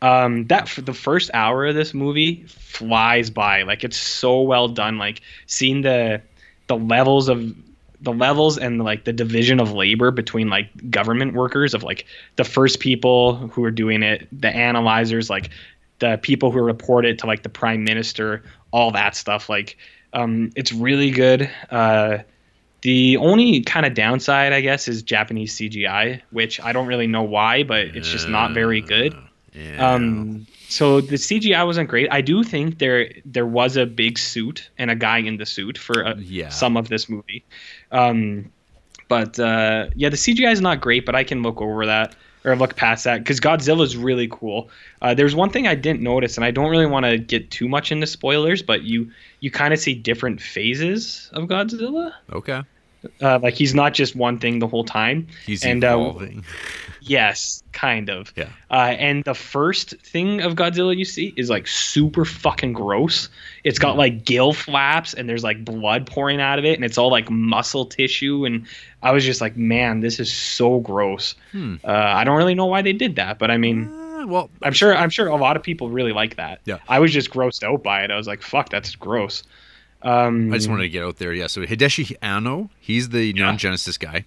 Um, 0.00 0.46
that 0.46 0.68
the 0.78 0.94
first 0.94 1.30
hour 1.34 1.66
of 1.66 1.74
this 1.74 1.92
movie 1.92 2.44
flies 2.46 3.30
by. 3.30 3.62
Like 3.62 3.82
it's 3.82 3.96
so 3.96 4.42
well 4.42 4.68
done. 4.68 4.98
Like 4.98 5.22
seeing 5.46 5.82
the 5.82 6.22
the 6.68 6.76
levels 6.76 7.28
of 7.28 7.54
the 8.00 8.12
levels 8.12 8.58
and 8.58 8.80
like 8.84 9.04
the 9.04 9.12
division 9.12 9.58
of 9.58 9.72
labor 9.72 10.12
between 10.12 10.48
like 10.48 10.68
government 10.88 11.34
workers 11.34 11.74
of 11.74 11.82
like 11.82 12.04
the 12.36 12.44
first 12.44 12.78
people 12.78 13.34
who 13.48 13.64
are 13.64 13.72
doing 13.72 14.04
it, 14.04 14.28
the 14.30 14.48
analyzers, 14.48 15.28
like 15.28 15.50
the 15.98 16.16
people 16.22 16.52
who 16.52 16.60
report 16.60 17.04
it 17.04 17.18
to 17.18 17.26
like 17.26 17.42
the 17.42 17.48
prime 17.48 17.82
minister, 17.82 18.44
all 18.70 18.92
that 18.92 19.16
stuff. 19.16 19.48
Like, 19.48 19.76
um, 20.12 20.50
it's 20.56 20.72
really 20.72 21.10
good. 21.10 21.50
Uh, 21.70 22.18
the 22.82 23.16
only 23.16 23.60
kind 23.62 23.84
of 23.84 23.94
downside, 23.94 24.52
I 24.52 24.60
guess, 24.60 24.86
is 24.88 25.02
Japanese 25.02 25.54
CGI, 25.56 26.20
which 26.30 26.60
I 26.60 26.72
don't 26.72 26.86
really 26.86 27.06
know 27.08 27.22
why, 27.22 27.64
but 27.64 27.80
it's 27.96 28.10
just 28.10 28.28
not 28.28 28.52
very 28.54 28.80
good. 28.80 29.16
Yeah. 29.52 29.94
Um, 29.94 30.46
so 30.68 31.00
the 31.00 31.16
CGI 31.16 31.64
wasn't 31.66 31.88
great. 31.88 32.08
I 32.12 32.20
do 32.20 32.44
think 32.44 32.78
there 32.78 33.10
there 33.24 33.46
was 33.46 33.76
a 33.76 33.86
big 33.86 34.18
suit 34.18 34.70
and 34.78 34.90
a 34.90 34.94
guy 34.94 35.18
in 35.18 35.38
the 35.38 35.46
suit 35.46 35.76
for 35.78 36.06
uh 36.06 36.14
Yeah. 36.18 36.50
some 36.50 36.76
of 36.76 36.88
this 36.88 37.08
movie. 37.08 37.44
Um, 37.90 38.52
but 39.08 39.38
uh, 39.40 39.88
yeah, 39.96 40.10
the 40.10 40.16
CGI 40.16 40.52
is 40.52 40.60
not 40.60 40.80
great, 40.80 41.04
but 41.06 41.14
I 41.16 41.24
can 41.24 41.42
look 41.42 41.60
over 41.60 41.86
that 41.86 42.14
or 42.44 42.56
look 42.56 42.76
past 42.76 43.04
that 43.04 43.18
because 43.18 43.40
Godzilla's 43.40 43.96
really 43.96 44.28
cool. 44.28 44.70
Uh, 45.02 45.14
there's 45.14 45.34
one 45.34 45.50
thing 45.50 45.66
I 45.66 45.74
didn't 45.74 46.00
notice, 46.02 46.36
and 46.36 46.44
I 46.44 46.50
don't 46.50 46.70
really 46.70 46.86
want 46.86 47.06
to 47.06 47.18
get 47.18 47.50
too 47.50 47.68
much 47.68 47.92
into 47.92 48.06
spoilers, 48.06 48.62
but 48.62 48.82
you 48.82 49.10
you 49.40 49.50
kind 49.50 49.72
of 49.74 49.80
see 49.80 49.94
different 49.94 50.40
phases 50.40 51.30
of 51.32 51.44
Godzilla. 51.48 52.12
okay. 52.32 52.62
Uh, 53.22 53.38
like 53.40 53.54
he's 53.54 53.74
not 53.76 53.94
just 53.94 54.16
one 54.16 54.40
thing 54.40 54.58
the 54.58 54.66
whole 54.66 54.82
time. 54.82 55.28
He's 55.46 55.64
And, 55.64 55.84
uh, 55.84 55.88
evolving. 55.88 56.44
Yes, 57.00 57.62
kind 57.72 58.10
of. 58.10 58.32
Yeah. 58.36 58.48
Uh, 58.70 58.94
and 58.98 59.24
the 59.24 59.34
first 59.34 59.96
thing 60.00 60.42
of 60.42 60.56
Godzilla 60.56 60.94
you 60.94 61.06
see 61.06 61.32
is 61.36 61.48
like 61.48 61.66
super 61.66 62.24
fucking 62.26 62.74
gross. 62.74 63.30
It's 63.64 63.78
got 63.78 63.96
like 63.96 64.24
gill 64.26 64.52
flaps 64.52 65.14
and 65.14 65.26
there's 65.26 65.44
like 65.44 65.64
blood 65.64 66.06
pouring 66.06 66.38
out 66.40 66.58
of 66.58 66.66
it 66.66 66.74
and 66.74 66.84
it's 66.84 66.98
all 66.98 67.10
like 67.10 67.30
muscle 67.30 67.86
tissue. 67.86 68.44
And 68.44 68.66
I 69.02 69.12
was 69.12 69.24
just 69.24 69.40
like, 69.40 69.56
man, 69.56 70.00
this 70.00 70.18
is 70.18 70.32
so 70.32 70.80
gross. 70.80 71.34
Hmm. 71.52 71.76
Uh, 71.84 71.92
I 71.92 72.24
don't 72.24 72.36
really 72.36 72.54
know 72.56 72.66
why 72.66 72.82
they 72.82 72.92
did 72.92 73.16
that, 73.16 73.38
but 73.38 73.50
I 73.50 73.56
mean, 73.56 73.86
Uh, 73.88 74.26
well, 74.26 74.50
I'm 74.62 74.72
sure 74.72 74.96
I'm 74.96 75.10
sure 75.10 75.28
a 75.28 75.36
lot 75.36 75.56
of 75.56 75.62
people 75.62 75.88
really 75.90 76.12
like 76.12 76.34
that. 76.36 76.60
Yeah. 76.64 76.78
I 76.88 76.98
was 76.98 77.12
just 77.12 77.30
grossed 77.30 77.62
out 77.62 77.82
by 77.84 78.02
it. 78.02 78.10
I 78.10 78.16
was 78.16 78.26
like, 78.26 78.42
fuck, 78.42 78.68
that's 78.70 78.96
gross. 78.96 79.44
Um, 80.02 80.52
I 80.52 80.56
just 80.56 80.68
wanted 80.68 80.82
to 80.82 80.88
get 80.88 81.04
out 81.04 81.16
there. 81.18 81.32
Yeah. 81.32 81.46
So 81.48 81.62
Hideaki 81.64 82.16
Anno, 82.22 82.70
he's 82.80 83.08
the 83.10 83.26
Yeah. 83.26 83.32
Neon 83.44 83.58
Genesis 83.58 83.96
guy 83.98 84.24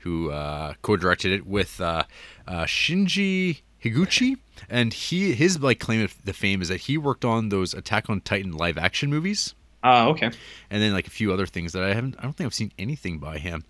who 0.00 0.30
uh, 0.30 0.72
co-directed 0.82 1.30
it 1.32 1.46
with 1.46 1.80
uh, 1.80 2.04
uh, 2.48 2.64
Shinji 2.64 3.60
Higuchi, 3.84 4.36
and 4.68 4.92
he 4.92 5.32
his 5.34 5.60
like 5.60 5.78
claim 5.78 6.02
of 6.02 6.14
the 6.24 6.32
fame 6.32 6.60
is 6.62 6.68
that 6.68 6.80
he 6.82 6.96
worked 6.98 7.24
on 7.24 7.48
those 7.50 7.74
Attack 7.74 8.08
on 8.10 8.20
Titan 8.22 8.52
live 8.52 8.78
action 8.78 9.10
movies, 9.10 9.54
Uh, 9.84 10.08
okay. 10.10 10.30
and 10.70 10.82
then 10.82 10.92
like 10.92 11.06
a 11.06 11.10
few 11.10 11.32
other 11.32 11.46
things 11.46 11.72
that 11.72 11.82
I 11.82 11.92
haven't. 11.94 12.16
I 12.18 12.22
don't 12.22 12.32
think 12.34 12.46
I've 12.46 12.54
seen 12.54 12.72
anything 12.78 13.18
by 13.18 13.38
him. 13.38 13.64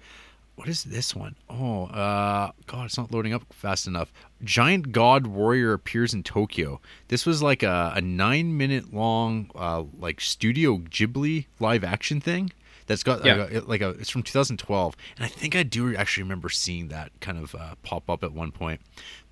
What 0.56 0.68
is 0.68 0.84
this 0.84 1.14
one? 1.16 1.36
Oh, 1.48 1.84
uh, 1.86 2.52
God, 2.66 2.84
it's 2.84 2.98
not 2.98 3.10
loading 3.12 3.32
up 3.32 3.42
fast 3.50 3.86
enough. 3.86 4.12
Giant 4.44 4.92
God 4.92 5.26
Warrior 5.26 5.72
appears 5.72 6.12
in 6.12 6.22
Tokyo. 6.22 6.80
This 7.08 7.24
was 7.24 7.42
like 7.42 7.62
a, 7.62 7.92
a 7.96 8.00
nine 8.02 8.56
minute 8.58 8.92
long, 8.92 9.50
uh, 9.54 9.84
like 9.98 10.20
Studio 10.20 10.76
Ghibli 10.78 11.46
live 11.60 11.82
action 11.82 12.20
thing. 12.20 12.52
That's 12.86 13.02
got 13.02 13.24
Yeah. 13.24 13.36
like, 13.36 13.52
a, 13.54 13.60
like 13.60 13.80
a, 13.80 13.88
it's 13.90 14.10
from 14.10 14.22
2012, 14.22 14.96
and 15.16 15.24
I 15.24 15.28
think 15.28 15.54
I 15.56 15.62
do 15.62 15.96
actually 15.96 16.24
remember 16.24 16.48
seeing 16.50 16.88
that 16.88 17.12
kind 17.20 17.38
of 17.38 17.54
uh, 17.54 17.76
pop 17.82 18.10
up 18.10 18.22
at 18.22 18.32
one 18.32 18.50
point. 18.52 18.80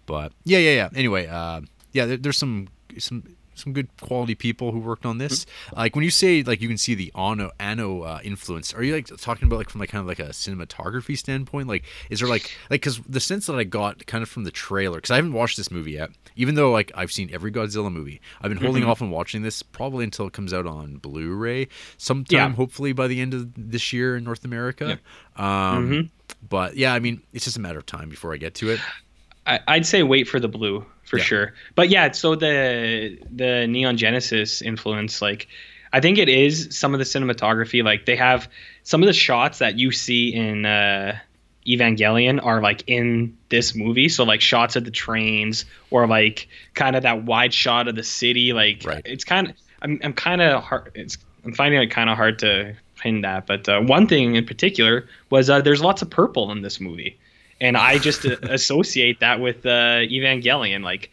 But 0.07 0.33
yeah, 0.45 0.59
yeah, 0.61 0.75
yeah. 0.75 0.89
Anyway, 0.95 1.27
uh, 1.27 1.61
yeah, 1.93 2.07
there, 2.07 2.17
there's 2.17 2.39
some 2.39 2.69
some 2.97 3.25
some 3.59 3.73
good 3.73 3.89
quality 4.01 4.35
people 4.35 4.73
who 4.73 4.79
worked 4.79 5.05
on 5.07 5.19
this. 5.19 5.47
Like 5.77 5.95
when 5.95 6.05
you 6.05 6.11
say 6.11 6.43
like 6.43 6.61
you 6.61 6.69
can 6.69 6.79
see 6.79 6.95
the 6.95 7.13
Anno 7.15 7.51
Anno 7.59 8.03
uh, 8.03 8.21
influence, 8.23 8.73
are 8.75 8.83
you 8.83 8.95
like 8.95 9.07
talking 9.19 9.47
about 9.47 9.57
like 9.57 9.71
from 9.71 9.81
like 9.81 9.91
kind 9.91 10.01
of 10.01 10.07
like 10.07 10.19
a 10.21 10.31
cinematography 10.33 11.17
standpoint? 11.19 11.69
Like 11.69 11.85
is 12.11 12.21
there 12.21 12.29
like 12.29 12.51
like 12.71 12.81
because 12.83 13.01
the 13.09 13.21
sense 13.21 13.47
that 13.47 13.57
I 13.57 13.65
got 13.65 14.07
kind 14.07 14.23
of 14.23 14.29
from 14.29 14.45
the 14.45 14.51
trailer 14.51 14.99
because 14.99 15.11
I 15.11 15.17
haven't 15.17 15.33
watched 15.33 15.57
this 15.57 15.71
movie 15.71 15.93
yet, 15.93 16.11
even 16.37 16.55
though 16.55 16.71
like 16.71 16.91
I've 16.95 17.13
seen 17.13 17.31
every 17.33 17.53
Godzilla 17.53 17.93
movie, 17.93 18.21
I've 18.41 18.51
been 18.51 18.63
holding 18.63 18.85
off 18.85 19.03
on 19.03 19.11
watching 19.11 19.43
this 19.43 19.63
probably 19.63 20.05
until 20.05 20.27
it 20.27 20.33
comes 20.33 20.53
out 20.55 20.67
on 20.67 20.97
Blu-ray 20.97 21.69
sometime, 21.97 22.37
Yeah. 22.37 22.49
hopefully 22.51 22.93
by 22.93 23.07
the 23.09 23.21
end 23.21 23.35
of 23.35 23.49
this 23.57 23.93
year 23.93 24.17
in 24.17 24.25
North 24.25 24.45
America. 24.45 24.99
Um, 25.37 25.89
Mhm. 25.91 26.11
But 26.49 26.77
yeah, 26.77 26.93
I 26.95 26.99
mean 27.01 27.23
it's 27.33 27.45
just 27.45 27.57
a 27.57 27.61
matter 27.61 27.79
of 27.79 27.87
time 27.87 28.09
before 28.09 28.33
I 28.35 28.37
get 28.37 28.55
to 28.57 28.71
it. 28.71 28.81
I, 29.47 29.61
I'd 29.67 29.87
say 29.87 30.03
wait 30.03 30.29
for 30.29 30.39
the 30.39 30.49
blue 30.49 30.85
for 31.09 31.19
Yeah. 31.19 31.25
sure. 31.25 31.55
But 31.75 31.89
yeah, 31.91 32.13
so 32.13 32.35
the 32.35 33.19
the 33.35 33.67
Neon 33.67 33.97
Genesis 33.97 34.63
influence, 34.63 35.21
like 35.23 35.49
I 35.93 36.01
think 36.01 36.19
it 36.19 36.29
is 36.29 36.69
some 36.71 36.95
of 36.95 36.99
the 36.99 37.05
cinematography. 37.05 37.83
Like 37.83 38.05
they 38.07 38.17
have 38.17 38.49
some 38.83 39.03
of 39.03 39.07
the 39.07 39.13
shots 39.13 39.59
that 39.59 39.79
you 39.79 39.91
see 39.91 40.35
in 40.35 40.67
uh, 40.67 41.19
Evangelion 41.67 42.45
are 42.45 42.61
like 42.63 42.85
in 42.87 43.37
this 43.49 43.75
movie. 43.75 44.09
So 44.09 44.25
like 44.25 44.41
shots 44.41 44.77
of 44.77 44.85
the 44.85 44.91
trains 44.91 45.65
or 45.91 46.07
like 46.07 46.49
kind 46.75 46.97
of 46.97 47.03
that 47.03 47.25
wide 47.25 47.53
shot 47.53 47.89
of 47.89 47.95
the 47.95 48.03
city. 48.03 48.53
Like 48.53 48.83
Right. 48.85 49.03
it's 49.05 49.25
kind 49.25 49.49
of 49.51 49.57
I'm 49.83 49.99
I'm 50.03 50.13
kind 50.13 50.41
of 50.43 50.63
hard. 50.63 50.91
It's 50.95 51.19
I'm 51.45 51.53
finding 51.53 51.81
it 51.81 51.87
kind 51.89 52.11
of 52.11 52.17
hard 52.17 52.39
to 52.41 52.75
pin 52.97 53.21
that. 53.23 53.47
But 53.47 53.69
uh, 53.69 53.81
one 53.81 54.07
thing 54.07 54.35
in 54.35 54.45
particular 54.45 55.07
was 55.31 55.49
uh, 55.49 55.61
there's 55.61 55.81
lots 55.81 56.03
of 56.03 56.11
purple 56.11 56.51
in 56.51 56.63
this 56.63 56.81
movie, 56.81 57.17
and 57.61 57.77
I 57.77 57.99
just 57.99 58.25
associate 58.25 59.21
that 59.21 59.41
with 59.41 59.67
uh, 59.67 60.01
Evangelion. 60.07 60.83
Like 60.83 61.11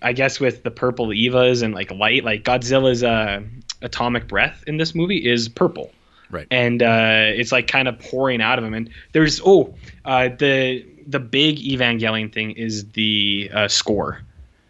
I 0.00 0.12
guess 0.12 0.40
with 0.40 0.62
the 0.62 0.70
purple 0.70 1.08
Evas 1.08 1.62
and 1.62 1.74
like 1.74 1.90
light, 1.90 2.24
like 2.24 2.44
Godzilla's 2.44 3.02
uh, 3.02 3.42
atomic 3.82 4.28
breath 4.28 4.64
in 4.66 4.76
this 4.76 4.94
movie 4.94 5.28
is 5.28 5.48
purple 5.48 5.92
Right. 6.32 6.46
and 6.50 6.82
uh, 6.82 7.26
it's 7.26 7.52
like 7.52 7.68
kind 7.68 7.86
of 7.88 7.98
pouring 7.98 8.40
out 8.40 8.58
of 8.58 8.64
him. 8.64 8.72
And 8.72 8.88
there's 9.12 9.40
oh, 9.44 9.74
uh, 10.06 10.30
the 10.38 10.84
the 11.06 11.20
big 11.20 11.58
Evangelion 11.58 12.32
thing 12.32 12.52
is 12.52 12.90
the 12.92 13.50
uh, 13.52 13.68
score. 13.68 14.22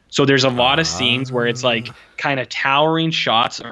So 0.08 0.26
there's 0.26 0.44
a 0.44 0.50
lot 0.50 0.78
of 0.78 0.86
scenes 0.86 1.30
where 1.32 1.46
it's 1.46 1.62
like 1.64 1.88
kind 2.18 2.40
of 2.40 2.48
towering 2.48 3.12
shots 3.12 3.62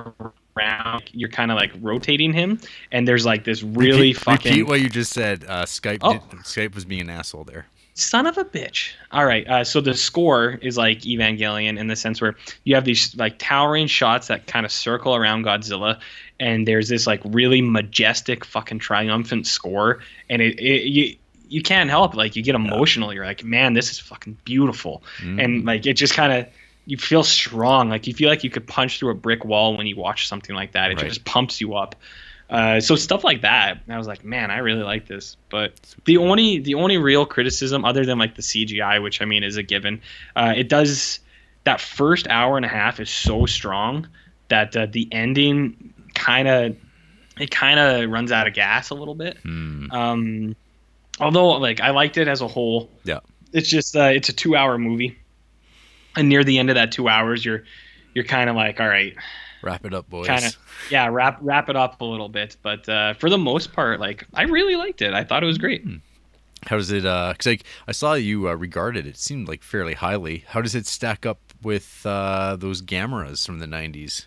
around. 0.57 1.05
You're 1.13 1.29
kind 1.29 1.51
of 1.51 1.57
like 1.57 1.73
rotating 1.81 2.33
him, 2.33 2.61
and 2.93 3.07
there's 3.07 3.25
like 3.27 3.45
this 3.45 3.63
really 3.63 4.09
repeat, 4.09 4.17
fucking 4.19 4.53
repeat 4.53 4.63
what 4.65 4.81
you 4.81 4.89
just 4.89 5.13
said. 5.13 5.45
Uh, 5.49 5.65
Skype. 5.65 5.99
Oh. 6.03 6.13
Did, 6.15 6.23
Skype 6.41 6.75
was 6.75 6.85
being 6.85 7.03
an 7.03 7.11
asshole 7.11 7.45
there. 7.45 7.67
son 7.95 8.27
of 8.27 8.39
a 8.39 8.45
bitch. 8.45 8.93
All 9.13 9.27
right, 9.27 9.47
uh, 9.49 9.65
so 9.65 9.81
the 9.81 9.95
score 9.95 10.59
is 10.63 10.77
like 10.79 11.01
Evangelion 11.01 11.79
in 11.79 11.87
the 11.89 11.97
sense 11.97 12.21
where 12.21 12.35
you 12.65 12.75
have 12.75 12.85
these 12.85 13.15
like 13.17 13.39
towering 13.39 13.87
shots 13.87 14.29
that 14.29 14.47
kind 14.47 14.65
of 14.65 14.73
circle 14.73 15.15
around 15.15 15.45
Godzilla, 15.45 15.99
and 16.39 16.67
there's 16.67 16.89
this 16.89 17.07
like 17.07 17.21
really 17.25 17.61
majestic 17.61 18.45
fucking 18.45 18.79
triumphant 18.79 19.47
score, 19.47 20.01
and 20.29 20.41
it, 20.43 20.59
it 20.59 20.85
you 20.87 21.17
you 21.49 21.63
can't 21.63 21.91
help 21.91 22.15
like 22.15 22.37
you 22.37 22.43
get 22.45 22.55
emotional. 22.55 23.13
You're 23.13 23.27
like, 23.27 23.43
man, 23.45 23.73
this 23.75 23.91
is 23.91 23.99
fucking 23.99 24.39
beautiful, 24.45 25.03
Mm. 25.23 25.45
and 25.45 25.65
like 25.65 25.85
it 25.85 25.95
just 25.95 26.15
kind 26.15 26.33
of 26.33 26.47
you 26.87 26.97
feel 26.97 27.23
strong. 27.23 27.89
Like 27.91 28.07
you 28.07 28.15
feel 28.15 28.29
like 28.29 28.43
you 28.45 28.51
could 28.51 28.67
punch 28.67 28.99
through 28.99 29.11
a 29.11 29.15
brick 29.15 29.45
wall 29.45 29.77
when 29.77 29.87
you 29.87 29.97
watch 29.97 30.27
something 30.29 30.55
like 30.57 30.73
that. 30.73 30.91
It 30.91 30.97
Right. 30.97 31.09
just 31.09 31.25
pumps 31.25 31.61
you 31.61 31.75
up. 31.75 31.95
Uh, 32.49 32.81
so 32.81 32.97
stuff 32.97 33.23
like 33.23 33.43
that, 33.43 33.79
I 33.89 33.97
was 33.97 34.09
like, 34.09 34.25
man, 34.25 34.51
I 34.51 34.59
really 34.59 34.83
like 34.83 35.07
this. 35.07 35.37
But 35.51 35.73
the 36.05 36.17
only 36.17 36.59
the 36.59 36.75
only 36.75 36.97
real 36.99 37.25
criticism, 37.25 37.85
other 37.85 38.05
than 38.05 38.19
like 38.19 38.35
the 38.35 38.43
CGI, 38.43 39.01
which 39.01 39.23
I 39.23 39.25
mean 39.25 39.45
is 39.45 39.57
a 39.57 39.63
given, 39.63 40.01
uh, 40.35 40.53
it 40.57 40.69
does 40.69 41.21
that 41.65 41.81
first 41.81 42.27
hour 42.27 42.57
and 42.57 42.65
a 42.67 42.69
half 42.69 42.99
is 42.99 43.09
so 43.11 43.47
strong 43.47 44.09
that 44.49 44.77
uh, 44.77 44.87
the 44.91 45.07
ending 45.13 45.95
kind 46.15 46.49
of 46.49 46.77
it 47.39 47.51
kind 47.53 47.79
of 47.79 48.11
runs 48.11 48.33
out 48.33 48.49
of 48.49 48.55
gas 48.55 48.91
a 48.91 48.95
little 48.95 49.15
bit. 49.15 49.37
Hmm. 49.45 49.91
Um, 49.93 50.57
although 51.21 51.51
like 51.59 51.81
I 51.81 51.91
liked 51.91 52.17
it 52.19 52.27
as 52.27 52.41
a 52.41 52.49
whole. 52.49 52.91
Yeah. 53.05 53.21
It's 53.53 53.69
just 53.69 53.95
uh, 53.95 54.11
it's 54.13 54.29
a 54.29 54.33
two 54.33 54.57
hour 54.57 54.77
movie, 54.77 55.17
and 56.17 56.29
near 56.29 56.45
the 56.45 56.59
end 56.59 56.71
of 56.71 56.75
that 56.77 56.93
two 56.93 57.09
hours, 57.09 57.45
you're 57.45 57.65
you're 58.15 58.25
kind 58.25 58.51
of 58.51 58.57
like, 58.57 58.81
all 58.81 58.89
right, 58.89 59.15
Wrap 59.63 59.85
it 59.85 59.93
up, 59.95 60.09
boys. 60.09 60.27
kind 60.27 60.45
of 60.45 60.57
yeah, 60.91 61.07
wrap 61.09 61.39
wrap 61.43 61.69
it 61.69 61.77
up 61.77 62.01
a 62.01 62.05
little 62.05 62.29
bit. 62.29 62.57
But 62.63 62.89
uh, 62.89 63.15
for 63.15 63.29
the 63.31 63.39
most 63.39 63.73
part, 63.73 64.01
like 64.01 64.27
I 64.35 64.43
really 64.45 64.77
liked 64.77 65.03
it. 65.03 65.13
I 65.13 65.23
thought 65.25 65.43
it 65.43 65.47
was 65.47 65.59
great. 65.59 65.85
How 66.67 66.77
does 66.77 66.91
it? 66.91 67.05
uh 67.07 67.33
'cause 67.39 67.47
like 67.47 67.65
I 67.89 67.93
saw 67.93 68.15
you 68.15 68.49
uh, 68.49 68.55
regarded 68.55 69.07
it. 69.07 69.17
Seemed 69.19 69.49
like 69.49 69.63
fairly 69.63 69.95
highly. 69.95 70.45
How 70.49 70.61
does 70.61 70.75
it 70.75 70.87
stack 70.87 71.25
up 71.27 71.39
with 71.63 72.05
uh, 72.07 72.57
those 72.57 72.81
Gameras 72.83 73.45
from 73.47 73.59
the 73.59 73.67
'90s? 73.67 74.27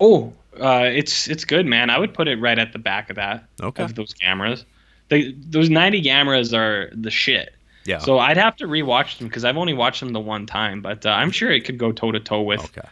Oh, 0.00 0.32
uh, 0.60 0.90
it's 0.92 1.28
it's 1.28 1.44
good, 1.44 1.66
man. 1.66 1.88
I 1.90 1.98
would 1.98 2.12
put 2.14 2.26
it 2.28 2.36
right 2.40 2.58
at 2.58 2.72
the 2.72 2.78
back 2.78 3.08
of 3.10 3.16
that 3.16 3.44
Okay. 3.62 3.82
of 3.84 3.94
those 3.94 4.12
Gameras. 4.14 4.64
They, 5.08 5.32
those 5.32 5.68
90 5.68 6.02
Gameras 6.02 6.56
are 6.56 6.90
the 6.94 7.10
shit. 7.10 7.54
Yeah. 7.84 7.98
So 7.98 8.18
I'd 8.18 8.36
have 8.36 8.56
to 8.56 8.66
rewatch 8.66 9.18
them 9.18 9.28
because 9.28 9.44
I've 9.44 9.56
only 9.56 9.74
watched 9.74 10.00
them 10.00 10.12
the 10.12 10.20
one 10.20 10.46
time, 10.46 10.82
but 10.82 11.04
uh, 11.04 11.10
I'm 11.10 11.30
sure 11.30 11.50
it 11.50 11.64
could 11.64 11.78
go 11.78 11.92
toe 11.92 12.12
to 12.12 12.20
toe 12.20 12.42
with 12.42 12.64
okay. 12.64 12.88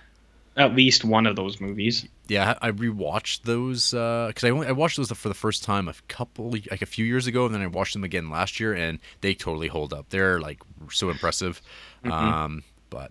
at 0.57 0.75
least 0.75 1.05
one 1.05 1.27
of 1.27 1.37
those 1.37 1.61
movies. 1.61 2.07
Yeah, 2.29 2.57
I 2.63 2.71
rewatched 2.71 3.43
those 3.43 3.91
because 3.91 4.45
I 4.45 4.51
only 4.51 4.67
I 4.69 4.73
watched 4.73 4.97
those 4.97 5.11
for 5.11 5.29
the 5.29 5.35
first 5.35 5.65
time 5.65 5.89
a 5.89 5.95
couple 6.09 6.51
like 6.51 6.83
a 6.83 6.87
few 6.87 7.05
years 7.05 7.27
ago, 7.27 7.47
and 7.47 7.55
then 7.55 7.63
I 7.63 7.67
watched 7.67 7.93
them 7.93 8.05
again 8.05 8.31
last 8.31 8.61
year, 8.61 8.73
and 8.73 8.99
they 9.21 9.35
totally 9.35 9.69
hold 9.69 9.93
up. 9.93 10.07
They're 10.11 10.41
like 10.41 10.61
so 10.91 11.11
impressive. 11.11 11.61
Mm-hmm. 12.05 12.13
Um, 12.13 12.63
but 12.89 13.11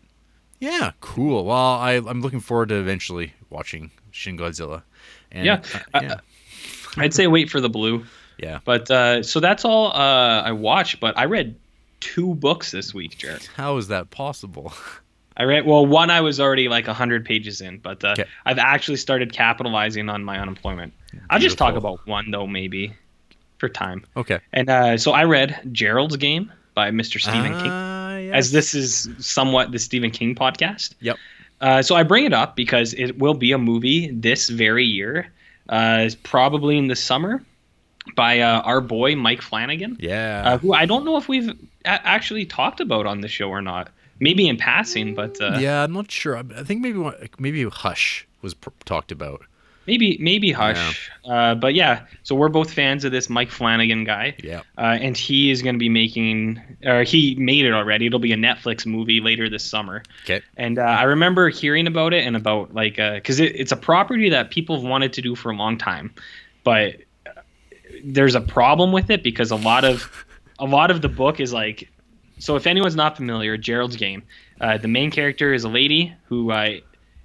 yeah, 0.59 0.91
cool. 1.01 1.45
Well, 1.45 1.55
I 1.57 1.93
I'm 1.93 2.21
looking 2.21 2.39
forward 2.39 2.69
to 2.69 2.75
eventually 2.75 3.33
watching 3.49 3.91
Shin 4.11 4.37
Godzilla. 4.37 4.83
And, 5.31 5.45
Yeah, 5.45 5.61
uh, 5.93 5.99
yeah, 6.01 6.15
I'd 6.97 7.13
say 7.13 7.27
wait 7.27 7.49
for 7.49 7.61
the 7.61 7.69
blue. 7.69 8.05
yeah. 8.37 8.59
But 8.63 8.89
uh, 8.89 9.23
so 9.23 9.39
that's 9.39 9.65
all 9.65 9.87
uh, 9.87 10.41
I 10.41 10.51
watched. 10.53 10.99
But 10.99 11.17
I 11.17 11.25
read 11.25 11.55
two 11.99 12.35
books 12.35 12.71
this 12.71 12.93
week, 12.93 13.17
Jared. 13.17 13.45
How 13.55 13.77
is 13.77 13.87
that 13.89 14.09
possible? 14.11 14.73
I 15.37 15.43
read 15.43 15.65
well, 15.65 15.85
one 15.85 16.09
I 16.09 16.19
was 16.21 16.39
already 16.39 16.67
like 16.67 16.85
hundred 16.85 17.23
pages 17.25 17.61
in, 17.61 17.77
but 17.77 18.03
uh, 18.03 18.09
Okay. 18.11 18.25
I've 18.45 18.59
actually 18.59 18.97
started 18.97 19.31
capitalizing 19.31 20.09
on 20.09 20.23
my 20.23 20.37
unemployment. 20.39 20.93
I'll 21.29 21.39
just 21.39 21.57
talk 21.57 21.75
about 21.75 22.05
one 22.05 22.29
though, 22.31 22.45
maybe 22.47 22.93
for 23.57 23.69
time. 23.69 24.05
Okay. 24.17 24.39
And 24.51 24.69
uh, 24.69 24.97
so 24.97 25.11
I 25.13 25.23
read 25.23 25.59
Gerald's 25.71 26.17
Game 26.17 26.51
by 26.75 26.91
Mr. 26.91 27.19
Stephen 27.21 27.53
King, 27.53 27.71
Ah, 27.71 28.15
as 28.35 28.51
this 28.51 28.73
is 28.75 29.09
somewhat 29.19 29.71
the 29.71 29.79
Stephen 29.79 30.11
King 30.11 30.35
podcast. 30.35 30.93
Yep. 30.99 31.17
Uh, 31.61 31.81
so 31.81 31.95
I 31.95 32.03
bring 32.03 32.25
it 32.25 32.33
up 32.33 32.55
because 32.55 32.93
it 32.93 33.17
will 33.19 33.33
be 33.33 33.51
a 33.53 33.57
movie 33.57 34.11
this 34.11 34.49
very 34.49 34.85
year, 34.85 35.29
uh, 35.69 36.09
probably 36.23 36.77
in 36.77 36.87
the 36.87 36.95
summer, 36.95 37.43
by 38.15 38.39
uh, 38.39 38.61
our 38.61 38.81
boy 38.81 39.15
Mike 39.15 39.41
Flanagan, 39.41 39.97
Yeah. 39.99 40.43
uh, 40.45 40.57
who 40.57 40.73
I 40.73 40.85
don't 40.85 41.03
know 41.05 41.17
if 41.17 41.27
we've 41.27 41.51
actually 41.85 42.45
talked 42.45 42.79
about 42.79 43.05
on 43.05 43.21
the 43.21 43.27
show 43.27 43.49
or 43.49 43.61
not. 43.61 43.89
Maybe 44.19 44.49
in 44.49 44.57
passing, 44.57 45.15
but 45.15 45.39
uh, 45.39 45.59
yeah, 45.59 45.83
I'm 45.83 45.93
not 45.93 46.11
sure. 46.11 46.35
I 46.37 46.63
think 46.63 46.81
maybe 46.81 47.09
maybe 47.37 47.63
Hush 47.63 48.27
was 48.41 48.53
pr- 48.53 48.69
talked 48.83 49.13
about. 49.13 49.45
maybe 49.89 50.17
maybe 50.19 50.51
Hush. 50.51 51.09
Uh, 51.25 51.55
but 51.55 51.73
yeah, 51.73 52.05
so 52.23 52.35
we're 52.35 52.49
both 52.49 52.71
fans 52.71 53.03
of 53.05 53.11
this 53.11 53.29
Mike 53.29 53.49
Flanagan 53.49 54.03
guy. 54.03 54.35
Yeah. 54.43 54.61
uh, 54.77 54.97
and 55.01 55.17
he 55.17 55.51
is 55.51 55.61
going 55.61 55.75
to 55.75 55.79
be 55.79 55.89
making, 55.89 56.61
or 56.85 57.03
he 57.03 57.35
made 57.35 57.65
it 57.65 57.73
already. 57.73 58.05
It'll 58.05 58.19
be 58.19 58.33
a 58.33 58.37
Netflix 58.37 58.85
movie 58.85 59.19
later 59.19 59.49
this 59.49 59.63
summer. 59.63 60.03
Okay. 60.25 60.41
And 60.57 60.77
uh, 60.77 60.83
I 60.83 61.03
remember 61.03 61.49
hearing 61.49 61.87
about 61.87 62.13
it 62.13 62.25
and 62.25 62.35
about 62.35 62.73
like, 62.73 62.97
because 62.97 63.39
it, 63.39 63.55
it's 63.55 63.71
a 63.71 63.77
property 63.77 64.29
that 64.29 64.51
people 64.51 64.75
have 64.75 64.85
wanted 64.85 65.13
to 65.13 65.21
do 65.21 65.35
for 65.35 65.51
a 65.51 65.55
long 65.55 65.77
time, 65.77 66.13
but 66.63 66.97
uh, 67.25 67.41
there's 68.03 68.35
a 68.35 68.41
problem 68.41 68.91
with 68.91 69.09
it 69.09 69.23
because 69.23 69.49
a 69.51 69.55
lot 69.55 69.83
of, 69.85 70.25
a 70.59 70.65
lot 70.65 70.91
of 70.91 71.01
the 71.01 71.09
book 71.09 71.39
is 71.39 71.53
like, 71.53 71.89
so 72.37 72.55
if 72.55 72.67
anyone's 72.67 72.95
not 72.95 73.15
familiar, 73.15 73.57
Gerald's 73.57 73.95
Game, 73.95 74.23
uh, 74.61 74.77
the 74.77 74.87
main 74.87 75.11
character 75.11 75.53
is 75.53 75.63
a 75.63 75.69
lady 75.69 76.13
who 76.25 76.51
uh, 76.51 76.79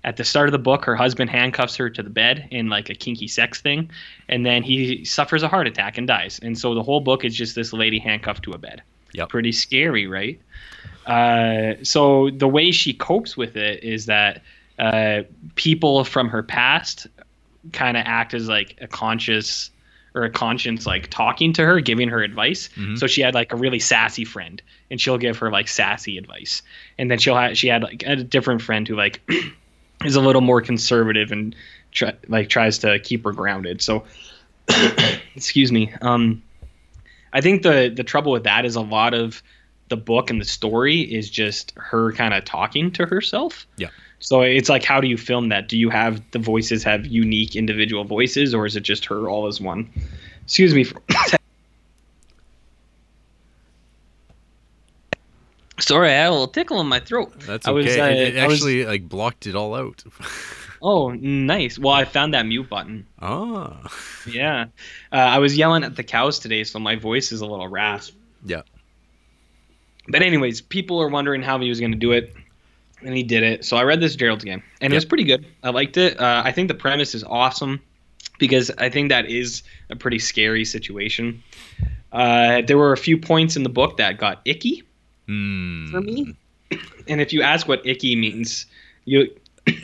at 0.04 0.16
the 0.16 0.24
start 0.24 0.48
of 0.48 0.52
the 0.52 0.58
book, 0.58 0.84
her 0.84 0.96
husband 0.96 1.30
handcuffs 1.30 1.76
her 1.76 1.88
to 1.88 2.02
the 2.02 2.10
bed 2.10 2.46
in 2.50 2.68
like 2.68 2.90
a 2.90 2.94
kinky 2.94 3.26
sex 3.26 3.60
thing, 3.60 3.90
and 4.28 4.44
then 4.44 4.62
he 4.62 5.04
suffers 5.04 5.42
a 5.42 5.48
heart 5.48 5.66
attack 5.66 5.98
and 5.98 6.06
dies. 6.06 6.38
And 6.42 6.58
so 6.58 6.74
the 6.74 6.82
whole 6.82 7.00
book 7.00 7.24
is 7.24 7.34
just 7.34 7.54
this 7.54 7.72
lady 7.72 7.98
handcuffed 7.98 8.44
to 8.44 8.52
a 8.52 8.58
bed. 8.58 8.82
Yep. 9.14 9.30
Pretty 9.30 9.52
scary, 9.52 10.06
right? 10.06 10.40
Uh, 11.06 11.74
so 11.82 12.30
the 12.30 12.48
way 12.48 12.70
she 12.70 12.92
copes 12.92 13.36
with 13.36 13.56
it 13.56 13.82
is 13.82 14.06
that 14.06 14.42
uh, 14.78 15.22
people 15.54 16.04
from 16.04 16.28
her 16.28 16.42
past 16.42 17.06
kind 17.72 17.96
of 17.96 18.02
act 18.06 18.34
as 18.34 18.48
like 18.48 18.76
a 18.80 18.86
conscious 18.86 19.70
or 20.14 20.22
a 20.22 20.30
conscience 20.30 20.86
like 20.86 21.08
talking 21.10 21.52
to 21.52 21.64
her 21.64 21.80
giving 21.80 22.08
her 22.08 22.22
advice. 22.22 22.68
Mhm. 22.76 22.98
so 22.98 23.06
she 23.06 23.20
had 23.20 23.34
like 23.34 23.52
a 23.52 23.56
really 23.56 23.80
sassy 23.80 24.24
friend 24.24 24.62
and 24.90 25.00
she'll 25.00 25.18
give 25.18 25.38
her 25.38 25.50
like 25.50 25.66
sassy 25.68 26.18
advice. 26.18 26.62
And 26.98 27.10
then 27.10 27.18
she'll 27.18 27.36
have 27.36 27.58
she 27.58 27.68
had 27.68 27.82
like 27.82 28.04
a 28.06 28.16
different 28.16 28.62
friend 28.62 28.86
who 28.86 28.94
like 28.96 29.20
is 30.04 30.14
a 30.16 30.20
little 30.20 30.40
more 30.42 30.60
conservative 30.60 31.32
and 31.32 31.54
try, 31.92 32.12
like 32.28 32.48
tries 32.48 32.78
to 32.78 32.98
keep 33.00 33.24
her 33.24 33.32
grounded. 33.32 33.82
So 33.82 34.04
excuse 35.34 35.72
me. 35.72 35.92
Um 36.00 36.42
i 37.32 37.40
think 37.40 37.62
the 37.62 37.92
the 37.94 38.04
trouble 38.04 38.30
with 38.32 38.44
that 38.44 38.64
is 38.64 38.76
a 38.76 38.80
lot 38.80 39.12
of 39.14 39.42
the 39.88 39.96
book 39.96 40.30
and 40.30 40.40
the 40.40 40.44
story 40.46 41.00
is 41.00 41.28
just 41.28 41.72
her 41.76 42.12
kind 42.12 42.32
of 42.32 42.44
talking 42.44 42.90
to 42.92 43.04
herself. 43.06 43.66
Yeah. 43.76 43.88
So 44.24 44.40
it's 44.40 44.68
like 44.70 44.82
how 44.82 45.00
do 45.00 45.06
you 45.06 45.16
film 45.18 45.50
that 45.50 45.68
do 45.68 45.76
you 45.76 45.90
have 45.90 46.22
the 46.30 46.38
voices 46.38 46.82
have 46.82 47.04
unique 47.06 47.54
individual 47.54 48.04
voices 48.04 48.54
or 48.54 48.64
is 48.66 48.74
it 48.74 48.80
just 48.80 49.04
her 49.04 49.28
all 49.28 49.46
as 49.46 49.60
one 49.60 49.88
excuse 50.42 50.74
me 50.74 50.82
for 50.84 51.00
sorry 55.78 56.10
i 56.10 56.12
had 56.14 56.28
a 56.28 56.30
little 56.30 56.48
tickle 56.48 56.80
in 56.80 56.86
my 56.86 57.00
throat 57.00 57.32
That's 57.40 57.66
I 57.66 57.72
okay. 57.72 57.84
was, 57.84 57.96
uh, 57.96 58.02
it, 58.04 58.36
it 58.36 58.38
I 58.38 58.46
was- 58.46 58.54
actually 58.56 58.84
like 58.86 59.08
blocked 59.08 59.46
it 59.46 59.54
all 59.54 59.74
out. 59.74 60.02
oh 60.82 61.10
nice 61.12 61.78
well 61.78 61.94
i 61.94 62.04
found 62.04 62.34
that 62.34 62.46
mute 62.46 62.68
button 62.68 63.06
Oh. 63.20 63.76
Yeah. 64.30 64.66
Uh, 65.12 65.16
I 65.16 65.38
was 65.38 65.56
yelling 65.56 65.82
at 65.84 65.96
the 65.96 66.02
cows 66.02 66.38
today, 66.38 66.62
so 66.64 66.78
my 66.78 66.96
voice 66.96 67.32
is 67.32 67.40
a 67.40 67.46
little 67.46 67.68
rasp. 67.68 68.14
Yeah. 68.44 68.60
But, 70.08 70.20
anyways, 70.22 70.60
people 70.60 71.00
are 71.00 71.08
wondering 71.08 71.40
how 71.42 71.58
he 71.58 71.68
was 71.70 71.80
going 71.80 71.92
to 71.92 71.98
do 71.98 72.12
it, 72.12 72.34
and 73.04 73.16
he 73.16 73.22
did 73.22 73.42
it. 73.42 73.64
So 73.64 73.76
I 73.76 73.82
read 73.84 74.00
this 74.00 74.16
Gerald's 74.16 74.44
game, 74.44 74.62
and 74.80 74.92
it 74.92 74.96
was 74.96 75.04
pretty 75.04 75.24
good. 75.24 75.46
I 75.62 75.70
liked 75.70 75.96
it. 75.96 76.18
Uh, 76.18 76.42
I 76.44 76.52
think 76.52 76.68
the 76.68 76.74
premise 76.74 77.14
is 77.14 77.22
awesome 77.24 77.80
because 78.38 78.70
I 78.78 78.88
think 78.88 79.10
that 79.10 79.30
is 79.30 79.62
a 79.90 79.96
pretty 79.96 80.18
scary 80.18 80.64
situation. 80.64 81.42
Uh, 82.12 82.62
there 82.66 82.78
were 82.78 82.92
a 82.92 82.96
few 82.96 83.18
points 83.18 83.56
in 83.56 83.62
the 83.62 83.68
book 83.68 83.96
that 83.98 84.18
got 84.18 84.40
icky 84.44 84.82
Hmm. 85.26 85.86
for 85.90 86.00
me. 86.00 86.34
And 87.08 87.20
if 87.20 87.32
you 87.32 87.42
ask 87.42 87.68
what 87.68 87.84
icky 87.86 88.16
means, 88.16 88.66
you 89.04 89.28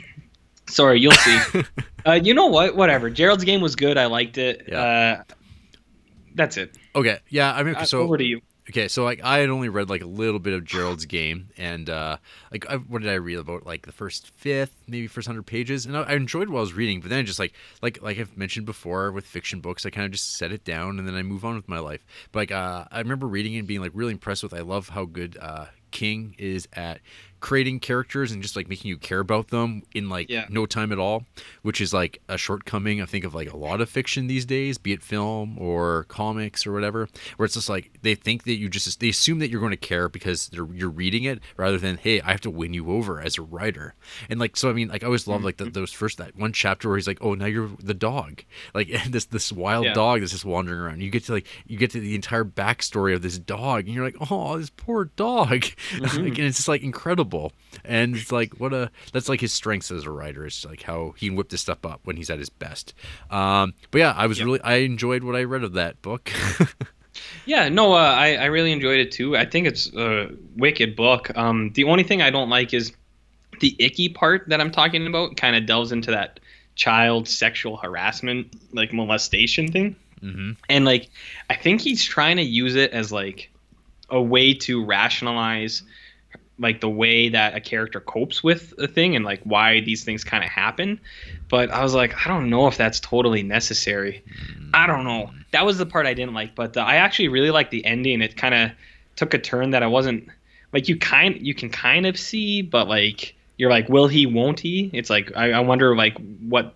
sorry, 0.69 0.99
you'll 1.01 1.13
see. 1.13 1.39
uh, 2.07 2.13
you 2.13 2.33
know 2.35 2.47
what? 2.47 2.77
Whatever. 2.77 3.11
Gerald's 3.11 3.45
game 3.45 3.61
was 3.61 3.77
good. 3.77 3.99
I 3.99 4.07
liked 4.07 4.39
it. 4.39 4.65
Yeah. 4.69 4.81
Uh, 4.81 5.35
that's 6.35 6.57
it. 6.57 6.77
Okay. 6.95 7.19
Yeah. 7.29 7.53
I 7.53 7.63
mean, 7.63 7.75
Uh, 7.75 7.85
so 7.85 8.01
over 8.01 8.17
to 8.17 8.25
you. 8.25 8.41
Okay, 8.71 8.89
so 8.89 9.05
like 9.05 9.23
I 9.23 9.39
had 9.39 9.51
only 9.51 9.69
read 9.69 9.91
like 9.91 10.03
a 10.03 10.07
little 10.07 10.41
bit 10.41 10.55
of 10.55 10.65
Gerald's 10.65 11.05
game, 11.05 11.51
and 11.57 11.91
uh, 11.91 12.17
like 12.51 12.69
I, 12.71 12.77
what 12.77 13.03
did 13.03 13.11
I 13.11 13.15
read 13.15 13.39
about 13.39 13.67
like 13.67 13.87
the 13.87 13.93
first 13.93 14.31
fifth, 14.37 14.75
maybe 14.89 15.07
first 15.07 15.27
hundred 15.27 15.47
pages, 15.47 15.87
and 15.87 15.97
I, 15.97 16.03
I 16.03 16.13
enjoyed 16.15 16.49
what 16.49 16.59
I 16.59 16.63
was 16.63 16.73
reading, 16.73 17.01
but 17.01 17.11
then 17.11 17.19
I 17.19 17.23
just 17.23 17.39
like 17.39 17.53
like 17.83 18.03
like 18.03 18.19
I've 18.19 18.37
mentioned 18.37 18.67
before 18.67 19.13
with 19.13 19.27
fiction 19.27 19.61
books, 19.61 19.85
I 19.85 19.91
kind 19.91 20.07
of 20.07 20.13
just 20.13 20.37
set 20.37 20.53
it 20.53 20.65
down 20.65 20.99
and 20.99 21.07
then 21.07 21.15
I 21.15 21.23
move 21.23 21.45
on 21.45 21.57
with 21.57 21.69
my 21.69 21.79
life. 21.79 22.05
But 22.33 22.41
like 22.41 22.53
uh, 22.53 22.85
I 22.91 22.99
remember 22.99 23.27
reading 23.27 23.57
and 23.57 23.67
being 23.67 23.81
like 23.81 23.93
really 23.95 24.13
impressed 24.13 24.43
with. 24.43 24.55
I 24.55 24.61
love 24.61 24.89
how 24.89 25.05
good 25.05 25.37
uh, 25.41 25.67
King 25.91 26.35
is 26.39 26.69
at 26.73 27.01
creating 27.41 27.81
characters 27.81 28.33
and 28.33 28.43
just 28.43 28.55
like 28.57 28.69
making 28.69 28.89
you 28.89 28.97
care 28.99 29.21
about 29.21 29.49
them 29.49 29.83
in 29.95 30.09
like 30.09 30.29
Yeah. 30.29 30.47
no 30.49 30.67
time 30.67 30.93
at 30.93 30.99
all, 30.99 31.25
which 31.63 31.81
is 31.81 31.93
like 31.93 32.21
a 32.29 32.37
shortcoming 32.37 33.01
I 33.01 33.07
think 33.07 33.25
of 33.25 33.35
like 33.35 33.53
a 33.53 33.57
lot 33.57 33.81
of 33.81 33.89
fiction 33.89 34.27
these 34.27 34.45
days, 34.45 34.79
be 34.79 34.93
it 34.93 35.03
film 35.03 35.59
or 35.59 36.05
comics 36.09 36.67
or 36.67 36.73
whatever, 36.73 37.09
where 37.37 37.45
it's 37.47 37.55
just 37.55 37.69
like 37.69 37.91
they 38.03 38.15
think 38.15 38.45
that 38.45 38.55
you 38.59 38.69
just 38.69 39.01
they 39.01 39.09
assume 39.09 39.39
that 39.39 39.51
you're 39.51 39.61
going 39.61 39.71
to 39.71 39.77
care 39.77 40.09
because 40.09 40.49
they're, 40.49 40.67
you're 40.73 40.91
reading 40.91 41.25
it 41.25 41.41
rather 41.57 41.79
than 41.79 41.97
hey 41.97 42.21
I 42.21 42.31
have 42.33 42.41
to 42.43 42.51
win 42.51 42.75
you 42.75 42.91
over 42.91 43.21
as 43.21 43.39
a 43.39 43.43
writer, 43.43 43.95
and 44.29 44.39
like 44.39 44.57
so 44.57 44.69
I 44.69 44.73
mean 44.73 44.89
like 44.89 45.03
I 45.03 45.07
always 45.07 45.27
love 45.27 45.43
like 45.45 45.57
the, 45.57 45.65
mm-hmm. 45.65 45.73
those 45.73 45.93
first 45.93 46.19
that 46.19 46.37
one 46.37 46.53
chapter 46.53 46.89
where 46.89 46.97
he's 46.99 47.07
like 47.07 47.19
oh 47.23 47.35
now 47.35 47.47
you're 47.47 47.71
the 47.83 47.95
dog 47.95 48.45
like 48.75 48.89
this 49.09 49.25
this 49.27 49.51
wild 49.53 49.85
Yeah. 49.87 49.95
dog 49.95 50.21
that's 50.21 50.33
just 50.33 50.45
wandering 50.45 50.81
around. 50.81 51.01
You 51.03 51.11
get 51.11 51.25
to 51.25 51.33
like 51.33 51.47
you 51.67 51.79
get 51.79 51.91
to 51.93 52.01
the 52.01 52.15
entire 52.15 52.45
backstory 52.45 53.15
of 53.15 53.23
this 53.23 53.39
dog 53.39 53.87
and 53.87 53.95
you're 53.95 54.05
like 54.05 54.17
oh 54.31 54.59
this 54.59 54.71
poor 54.71 55.07
dog, 55.07 55.49
mm-hmm. 55.51 56.03
like, 56.25 56.39
and 56.39 56.47
it's 56.47 56.57
just 56.59 56.69
like 56.69 56.83
incredible. 56.83 57.30
And 57.85 58.17
it's 58.17 58.33
like 58.33 58.55
what 58.61 58.73
a 58.73 58.91
that's 59.13 59.29
like 59.29 59.41
his 59.41 59.53
strengths 59.53 59.91
as 59.91 60.05
a 60.05 60.11
writer. 60.11 60.45
It's 60.47 60.65
like 60.65 60.83
how 60.83 61.15
he 61.17 61.29
can 61.29 61.37
whip 61.37 61.49
this 61.49 61.61
stuff 61.61 61.85
up 61.85 62.01
when 62.05 62.17
he's 62.17 62.31
at 62.31 62.39
his 62.39 62.51
best. 62.51 62.95
Um, 63.31 63.75
but 63.91 63.99
yeah, 63.99 64.15
I 64.17 64.27
was 64.27 64.39
Yep. 64.39 64.45
really 64.47 64.61
I 64.63 64.75
enjoyed 64.77 65.23
what 65.25 65.37
I 65.37 65.45
read 65.45 65.65
of 65.65 65.73
that 65.75 66.01
book. 66.03 66.31
Yeah, 67.45 67.69
no, 67.69 67.93
uh, 67.93 67.97
I 67.97 68.37
I 68.37 68.45
really 68.47 68.73
enjoyed 68.73 69.01
it 69.01 69.11
too. 69.13 69.37
I 69.37 69.45
think 69.45 69.67
it's 69.67 69.93
a 69.95 70.31
wicked 70.57 70.95
book. 70.97 71.37
Um, 71.37 71.71
the 71.75 71.85
only 71.85 72.05
thing 72.05 72.23
I 72.23 72.31
don't 72.31 72.49
like 72.49 72.73
is 72.73 72.93
the 73.61 73.75
icky 73.79 74.09
part 74.09 74.45
that 74.49 74.61
I'm 74.61 74.71
talking 74.71 75.07
about. 75.07 75.37
Kind 75.37 75.57
of 75.57 75.67
delves 75.67 75.91
into 75.93 76.13
that 76.13 76.39
child 76.77 77.29
sexual 77.29 77.77
harassment, 77.77 78.55
like 78.73 78.93
molestation 78.93 79.71
thing. 79.71 79.97
hmm 80.21 80.53
and 80.69 80.85
like 80.85 81.09
i 81.51 81.55
think 81.55 81.81
he's 81.81 82.05
trying 82.05 82.37
to 82.37 82.43
use 82.43 82.75
it 82.77 82.91
as 82.93 83.11
like 83.11 83.51
a 84.11 84.21
way 84.21 84.53
to 84.55 84.85
rationalize 84.85 85.83
like 86.61 86.81
the 86.81 86.89
way 86.91 87.29
that 87.31 87.57
a 87.57 87.61
character 87.61 87.99
copes 88.01 88.45
with 88.45 88.75
a 88.79 88.87
thing 88.87 89.17
and 89.17 89.25
like 89.25 89.41
why 89.45 89.81
these 89.81 90.05
things 90.05 90.23
kind 90.23 90.45
of 90.45 90.51
happen. 90.51 91.01
But 91.49 91.71
i 91.71 91.83
was 91.83 91.95
like 91.95 92.15
i 92.25 92.29
don't 92.29 92.49
know 92.51 92.67
if 92.69 92.77
that's 92.77 93.01
totally 93.01 93.43
necessary. 93.43 94.23
I 94.75 94.87
don't 94.87 95.05
know. 95.05 95.31
That 95.53 95.65
was 95.67 95.79
the 95.79 95.87
part 95.87 96.07
i 96.07 96.15
didn't 96.15 96.35
like 96.35 96.55
but 96.55 96.77
uh, 96.77 96.81
i 96.83 96.97
actually 96.97 97.29
really 97.29 97.51
liked 97.51 97.71
the 97.71 97.85
ending. 97.85 98.21
It 98.23 98.37
kind 98.37 98.55
of 98.55 98.71
took 99.17 99.35
a 99.35 99.39
turn 99.39 99.71
that 99.71 99.83
i 99.83 99.87
wasn't 99.87 100.29
like 100.73 100.89
you 100.89 100.97
kind 100.97 101.37
you 101.45 101.55
can 101.55 101.69
kind 101.71 102.07
of 102.07 102.19
see 102.19 102.63
but 102.63 102.89
like 102.89 103.35
you're 103.59 103.71
like 103.71 103.89
will 103.89 104.07
he 104.09 104.27
won't 104.27 104.61
he? 104.61 104.91
It's 104.93 105.11
like 105.11 105.33
i, 105.37 105.53
I 105.53 105.61
wonder 105.61 105.97
like 105.97 106.17
what 106.49 106.75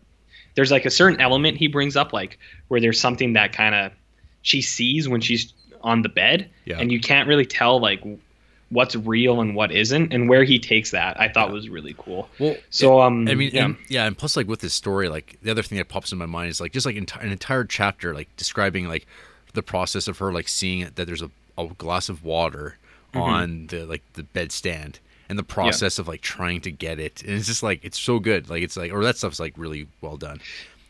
there's 0.55 0.71
like 0.71 0.87
a 0.87 0.91
certain 0.91 1.21
element 1.21 1.57
he 1.59 1.69
brings 1.69 1.95
up 1.97 2.13
like 2.13 2.39
where 2.69 2.81
there's 2.81 2.99
something 3.01 3.35
that 3.35 3.53
kind 3.53 3.75
of 3.75 3.93
she 4.43 4.63
sees 4.63 5.09
when 5.09 5.21
she's 5.21 5.53
on 5.83 6.03
the 6.03 6.09
bed 6.09 6.49
Yeah. 6.65 6.79
and 6.81 6.91
you 6.91 7.01
can't 7.01 7.29
really 7.29 7.45
tell 7.47 7.79
like 7.81 8.03
what's 8.75 8.95
real 8.97 9.41
and 9.41 9.55
what 9.57 9.73
isn't 9.73 10.13
and 10.13 10.29
where 10.29 10.45
he 10.45 10.59
takes 10.59 10.91
that 10.91 11.19
i 11.19 11.29
thought 11.29 11.51
was 11.51 11.69
really 11.69 11.95
cool. 11.97 12.29
Well, 12.39 12.57
so 12.71 13.01
um 13.01 13.27
I 13.29 13.35
mean, 13.35 13.51
yeah. 13.55 13.65
and, 13.65 13.77
yeah, 13.89 14.07
and 14.07 14.19
plus, 14.19 14.37
like 14.37 14.49
with 14.49 14.61
this 14.61 14.75
story, 14.75 15.09
like 15.09 15.39
the 15.43 15.51
other 15.51 15.63
thing 15.63 15.79
that 15.79 15.89
pops 15.89 16.13
in 16.13 16.19
my 16.19 16.27
mind 16.27 16.51
is 16.51 16.61
like 16.61 16.73
just 16.73 16.85
like 16.85 16.97
enti- 16.97 17.23
an 17.23 17.31
entire 17.31 17.65
chapter, 17.65 18.13
like 18.15 18.29
describing 18.37 18.89
like 18.89 19.07
the 19.55 19.63
process 19.63 20.09
of 20.09 20.19
her 20.19 20.33
like 20.33 20.49
seeing 20.49 20.81
that 20.95 21.07
there's 21.07 21.23
a, 21.23 21.31
a 21.57 21.67
glass 21.79 22.09
of 22.09 22.23
water 22.25 22.77
Mm-hmm. 23.15 23.21
on 23.21 23.67
the 23.69 23.85
like 23.87 24.03
the 24.15 24.25
bedstand, 24.25 24.99
and 25.29 25.39
the 25.39 25.45
process 25.45 26.01
of 26.01 26.09
like 26.09 26.21
trying 26.21 26.61
to 26.63 26.73
get 26.73 26.99
it, 26.99 27.23
and 27.23 27.31
it's 27.35 27.47
just 27.47 27.63
like 27.63 27.85
it's 27.85 27.97
so 27.99 28.19
good, 28.19 28.51
like 28.51 28.65
it's 28.65 28.77
like 28.77 28.93
or 28.93 29.05
that 29.05 29.17
stuff's 29.17 29.39
like 29.39 29.55
really 29.57 29.87
well 30.01 30.17
done. 30.17 30.41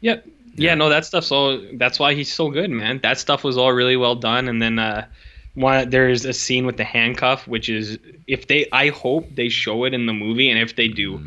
yeah 0.00 0.16
yeah. 0.56 0.74
no 0.74 0.88
that 0.88 1.04
stuff's 1.04 1.30
all 1.30 1.60
that's 1.74 1.98
why 1.98 2.14
he's 2.14 2.32
so 2.32 2.48
good 2.50 2.70
man. 2.70 2.98
That 3.02 3.18
stuff 3.18 3.44
was 3.44 3.58
all 3.58 3.72
really 3.74 3.96
well 3.96 4.14
done 4.14 4.48
and 4.48 4.62
then 4.62 4.78
uh 4.78 5.06
one 5.54 5.88
there's 5.90 6.24
a 6.24 6.32
scene 6.32 6.66
with 6.66 6.76
the 6.76 6.84
handcuff 6.84 7.46
which 7.46 7.68
is 7.68 7.98
if 8.26 8.48
they 8.48 8.66
i 8.72 8.88
hope 8.88 9.26
they 9.34 9.48
show 9.48 9.84
it 9.84 9.94
in 9.94 10.06
the 10.06 10.12
movie 10.12 10.50
and 10.50 10.58
if 10.58 10.76
they 10.76 10.88
do 10.88 11.20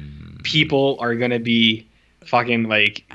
people 0.43 0.97
are 0.99 1.15
gonna 1.15 1.39
be 1.39 1.87
fucking 2.25 2.63
like 2.63 3.05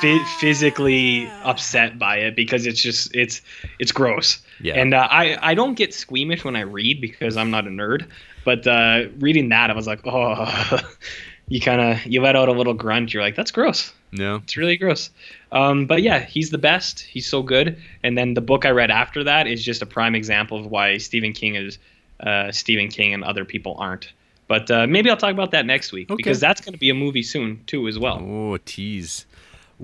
phy- 0.00 0.24
physically 0.40 1.28
upset 1.44 1.98
by 1.98 2.16
it 2.16 2.34
because 2.34 2.66
it's 2.66 2.82
just 2.82 3.14
it's 3.14 3.40
it's 3.78 3.92
gross. 3.92 4.42
Yeah. 4.60 4.74
and 4.74 4.92
uh, 4.92 5.06
i 5.10 5.38
i 5.40 5.54
don't 5.54 5.74
get 5.74 5.94
squeamish 5.94 6.44
when 6.44 6.56
i 6.56 6.60
read 6.60 7.00
because 7.00 7.36
i'm 7.36 7.50
not 7.50 7.66
a 7.66 7.70
nerd 7.70 8.06
but 8.44 8.66
uh 8.66 9.04
reading 9.18 9.48
that 9.50 9.70
i 9.70 9.72
was 9.72 9.86
like 9.86 10.00
oh 10.04 10.78
you 11.48 11.60
kind 11.60 11.80
of 11.80 12.04
you 12.06 12.22
let 12.22 12.36
out 12.36 12.48
a 12.48 12.52
little 12.52 12.74
grunt. 12.74 13.12
You're 13.12 13.22
like 13.22 13.36
that's 13.36 13.50
gross 13.50 13.92
No, 14.12 14.36
it's 14.36 14.56
really 14.56 14.76
gross. 14.76 15.10
Um, 15.52 15.86
but 15.86 16.02
yeah, 16.02 16.18
he's 16.20 16.50
the 16.50 16.58
best. 16.58 17.00
He's 17.00 17.26
so 17.26 17.42
good. 17.42 17.76
And 18.02 18.18
then 18.18 18.34
the 18.34 18.40
book 18.40 18.64
I 18.66 18.70
read 18.70 18.90
after 18.90 19.22
that 19.24 19.46
is 19.46 19.64
just 19.64 19.82
a 19.82 19.86
prime 19.86 20.14
example 20.14 20.58
of 20.58 20.66
why 20.66 20.98
Stephen 20.98 21.32
King 21.32 21.54
is 21.54 21.78
uh, 22.20 22.50
Stephen 22.52 22.88
King 22.88 23.14
and 23.14 23.22
other 23.24 23.44
people 23.44 23.76
aren't. 23.78 24.12
But 24.48 24.68
uh, 24.70 24.86
maybe 24.88 25.08
I'll 25.10 25.16
talk 25.16 25.32
about 25.32 25.52
that 25.52 25.64
next 25.64 25.92
week 25.92 26.10
Okay. 26.10 26.16
because 26.16 26.40
that's 26.40 26.60
going 26.60 26.72
to 26.72 26.78
be 26.78 26.90
a 26.90 26.94
movie 26.94 27.22
soon 27.22 27.62
too 27.66 27.86
as 27.86 27.98
well. 28.00 28.18
oh, 28.20 28.54
a 28.54 28.58
tease. 28.58 29.26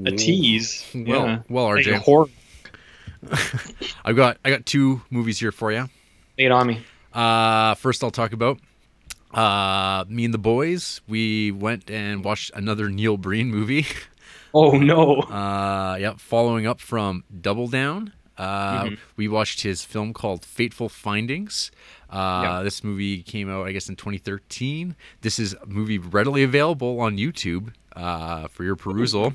A 0.05 0.11
tease. 0.11 0.85
Well, 0.93 1.27
yeah. 1.27 1.39
well, 1.49 1.75
Like 1.75 1.87
a 1.87 1.99
horror. 2.01 2.27
I've 4.05 4.17
got 4.17 4.39
I 4.45 4.51
got 4.51 4.67
two 4.67 5.03
movies 5.11 5.39
here 5.39 5.53
for 5.53 5.73
you. 5.73 5.89
Lay 6.39 6.45
it 6.47 6.53
on 6.53 6.67
me. 6.67 6.83
Uh, 7.15 7.75
first, 7.77 8.05
I'll 8.05 8.11
talk 8.11 8.33
about 8.33 8.59
uh, 9.33 10.05
me 10.09 10.25
and 10.27 10.35
the 10.35 10.39
boys. 10.39 11.01
We 11.09 11.51
went 11.51 11.91
and 11.91 12.23
watched 12.25 12.51
another 12.55 12.89
Neil 12.91 13.17
Breen 13.17 13.51
movie. 13.51 13.87
Oh 14.55 14.73
no. 14.79 15.21
Uh, 15.23 15.97
yep, 16.01 16.19
following 16.21 16.67
up 16.67 16.81
from 16.81 17.25
Double 17.41 17.69
Down. 17.69 18.13
Uh, 18.39 18.85
Mm-hmm. 18.85 18.95
We 19.17 19.29
watched 19.29 19.63
his 19.63 19.83
film 19.85 20.13
called 20.13 20.45
Fateful 20.45 20.89
Findings. 20.91 21.71
Uh, 22.11 22.41
Yeah. 22.45 22.63
This 22.63 22.85
movie 22.85 23.23
came 23.23 23.51
out, 23.51 23.67
I 23.67 23.73
guess, 23.73 23.89
in 23.89 23.97
2013. 23.97 24.95
This 25.23 25.39
is 25.39 25.55
a 25.55 25.67
movie 25.67 25.99
readily 25.99 26.43
available 26.43 27.01
on 27.01 27.17
YouTube 27.17 27.73
uh, 27.95 28.49
for 28.49 28.63
your 28.65 28.77
perusal. 28.77 29.35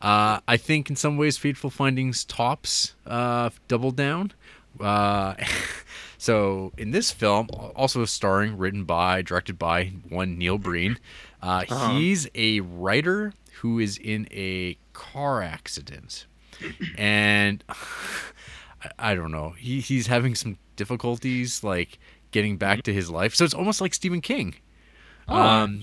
Uh, 0.00 0.38
I 0.46 0.56
think 0.56 0.88
in 0.90 0.96
some 0.96 1.16
ways, 1.16 1.36
Fateful 1.38 1.70
Findings 1.70 2.24
tops 2.24 2.94
uh, 3.06 3.50
Double 3.66 3.90
Down. 3.90 4.32
Uh, 4.78 5.34
so 6.18 6.72
in 6.78 6.90
this 6.92 7.10
film, 7.10 7.48
also 7.74 8.04
starring, 8.04 8.56
written 8.58 8.84
by, 8.84 9.22
directed 9.22 9.58
by 9.58 9.86
one 10.08 10.38
Neil 10.38 10.58
Breen, 10.58 10.98
uh, 11.42 11.64
Uh-huh. 11.68 11.94
he's 11.94 12.28
a 12.34 12.60
writer 12.60 13.32
who 13.60 13.78
is 13.78 13.98
in 13.98 14.28
a 14.30 14.78
car 14.92 15.42
accident, 15.42 16.26
and 16.96 17.62
I, 17.68 18.90
I 18.98 19.14
don't 19.14 19.32
know. 19.32 19.50
He 19.58 19.80
he's 19.80 20.06
having 20.06 20.34
some 20.34 20.58
difficulties 20.76 21.64
like 21.64 21.98
getting 22.30 22.56
back 22.56 22.82
to 22.82 22.92
his 22.92 23.10
life. 23.10 23.34
So 23.34 23.44
it's 23.44 23.54
almost 23.54 23.80
like 23.80 23.94
Stephen 23.94 24.20
King. 24.20 24.56
Oh. 25.28 25.40
Um, 25.40 25.82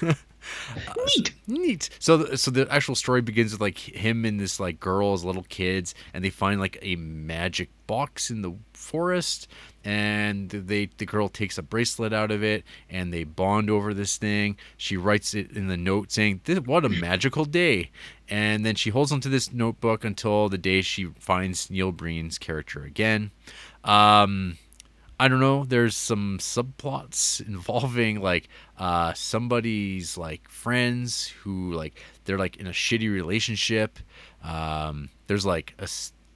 Neat. 0.96 1.34
neat. 1.46 1.90
So, 1.98 2.34
so 2.34 2.50
the 2.50 2.66
actual 2.70 2.94
story 2.94 3.20
begins 3.20 3.52
with 3.52 3.60
like 3.60 3.78
him 3.78 4.24
and 4.24 4.38
this 4.40 4.58
like 4.60 4.80
girl 4.80 5.12
as 5.12 5.24
little 5.24 5.46
kids, 5.48 5.94
and 6.12 6.24
they 6.24 6.30
find 6.30 6.60
like 6.60 6.78
a 6.82 6.96
magic 6.96 7.70
box 7.86 8.30
in 8.30 8.42
the 8.42 8.54
forest, 8.72 9.48
and 9.84 10.50
they 10.50 10.90
the 10.98 11.06
girl 11.06 11.28
takes 11.28 11.58
a 11.58 11.62
bracelet 11.62 12.12
out 12.12 12.30
of 12.30 12.42
it, 12.42 12.64
and 12.90 13.12
they 13.12 13.24
bond 13.24 13.70
over 13.70 13.94
this 13.94 14.16
thing. 14.16 14.56
She 14.76 14.96
writes 14.96 15.34
it 15.34 15.52
in 15.52 15.68
the 15.68 15.76
note 15.76 16.12
saying, 16.12 16.40
"This 16.44 16.58
what 16.60 16.84
a 16.84 16.88
magical 16.88 17.44
day," 17.44 17.90
and 18.28 18.64
then 18.64 18.74
she 18.74 18.90
holds 18.90 19.12
onto 19.12 19.30
this 19.30 19.52
notebook 19.52 20.04
until 20.04 20.48
the 20.48 20.58
day 20.58 20.82
she 20.82 21.06
finds 21.18 21.70
Neil 21.70 21.92
Breen's 21.92 22.38
character 22.38 22.82
again. 22.82 23.30
Um, 23.84 24.58
I 25.18 25.28
don't 25.28 25.40
know. 25.40 25.64
There's 25.64 25.96
some 25.96 26.38
subplots 26.38 27.46
involving 27.46 28.20
like 28.20 28.48
uh, 28.78 29.14
somebody's 29.14 30.18
like 30.18 30.48
friends 30.48 31.28
who 31.42 31.72
like 31.72 32.02
they're 32.24 32.38
like 32.38 32.56
in 32.56 32.66
a 32.66 32.70
shitty 32.70 33.10
relationship. 33.10 33.98
Um, 34.44 35.08
there's 35.26 35.46
like 35.46 35.74
a 35.78 35.88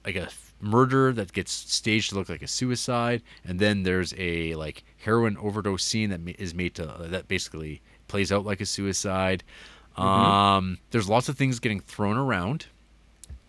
like 0.03 0.15
a 0.15 0.29
murder 0.59 1.13
that 1.13 1.31
gets 1.33 1.51
staged 1.51 2.09
to 2.09 2.15
look 2.15 2.29
like 2.29 2.41
a 2.41 2.47
suicide, 2.47 3.21
and 3.45 3.59
then 3.59 3.83
there's 3.83 4.13
a 4.17 4.55
like 4.55 4.83
heroin 4.97 5.37
overdose 5.37 5.83
scene 5.83 6.09
that 6.09 6.21
is 6.39 6.55
made 6.55 6.73
to 6.75 6.95
that 6.99 7.27
basically 7.27 7.81
plays 8.07 8.31
out 8.31 8.45
like 8.45 8.61
a 8.61 8.65
suicide. 8.65 9.43
Um, 9.95 10.79
there's 10.89 11.09
lots 11.09 11.29
of 11.29 11.37
things 11.37 11.59
getting 11.59 11.81
thrown 11.81 12.17
around 12.17 12.67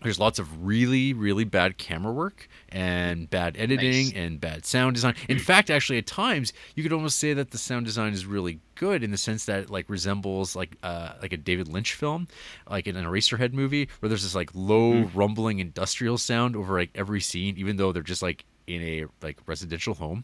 there's 0.03 0.19
lots 0.19 0.39
of 0.39 0.65
really 0.65 1.13
really 1.13 1.43
bad 1.43 1.77
camera 1.77 2.11
work 2.13 2.47
and 2.69 3.29
bad 3.29 3.55
editing 3.57 4.05
Nice. 4.07 4.13
and 4.15 4.39
bad 4.41 4.65
sound 4.65 4.95
design. 4.95 5.15
In 5.29 5.39
fact 5.39 5.69
actually 5.69 5.97
at 5.97 6.05
times 6.05 6.53
you 6.75 6.83
could 6.83 6.93
almost 6.93 7.17
say 7.17 7.33
that 7.33 7.51
the 7.51 7.57
sound 7.57 7.85
design 7.85 8.13
is 8.13 8.25
really 8.25 8.59
good 8.75 9.03
in 9.03 9.11
the 9.11 9.17
sense 9.17 9.45
that 9.45 9.59
it 9.63 9.69
like 9.69 9.89
resembles 9.89 10.55
like 10.55 10.75
uh 10.83 11.13
like 11.21 11.31
a 11.31 11.37
david 11.37 11.67
lynch 11.67 11.93
film 11.93 12.27
like 12.69 12.87
in 12.87 12.95
an 12.95 13.05
eraserhead 13.05 13.53
movie 13.53 13.87
where 13.99 14.09
there's 14.09 14.23
this 14.23 14.35
like 14.35 14.49
low 14.53 15.03
rumbling 15.13 15.59
industrial 15.59 16.17
sound 16.17 16.55
over 16.55 16.77
like 16.77 16.89
every 16.95 17.21
scene 17.21 17.55
even 17.57 17.77
though 17.77 17.91
they're 17.91 18.01
just 18.03 18.21
like 18.21 18.45
in 18.67 18.81
a 18.81 19.05
like 19.21 19.37
residential 19.45 19.93
home. 19.93 20.23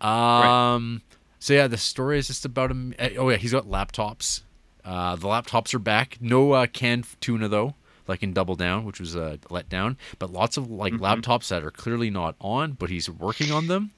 Um 0.00 1.02
so 1.38 1.52
yeah 1.54 1.66
the 1.66 1.76
story 1.78 2.18
is 2.18 2.26
just 2.26 2.44
about 2.44 2.70
him 2.70 2.94
oh 3.18 3.28
yeah 3.30 3.36
he's 3.36 3.52
got 3.52 3.66
laptops. 3.66 4.42
Uh, 4.84 5.16
the 5.16 5.26
laptops 5.26 5.72
are 5.72 5.78
back. 5.78 6.18
No 6.20 6.52
uh, 6.52 6.66
canned 6.66 7.06
tuna 7.20 7.48
though, 7.48 7.74
like 8.06 8.22
in 8.22 8.32
Double 8.32 8.54
Down, 8.54 8.84
which 8.84 9.00
was 9.00 9.14
a 9.14 9.38
letdown. 9.50 9.96
But 10.18 10.30
lots 10.32 10.56
of 10.56 10.70
like 10.70 10.92
laptops 10.94 11.48
that 11.48 11.64
are 11.64 11.70
clearly 11.70 12.10
not 12.10 12.34
on, 12.40 12.72
but 12.72 12.90
he's 12.90 13.08
working 13.08 13.50
on 13.52 13.66
them, 13.66 13.92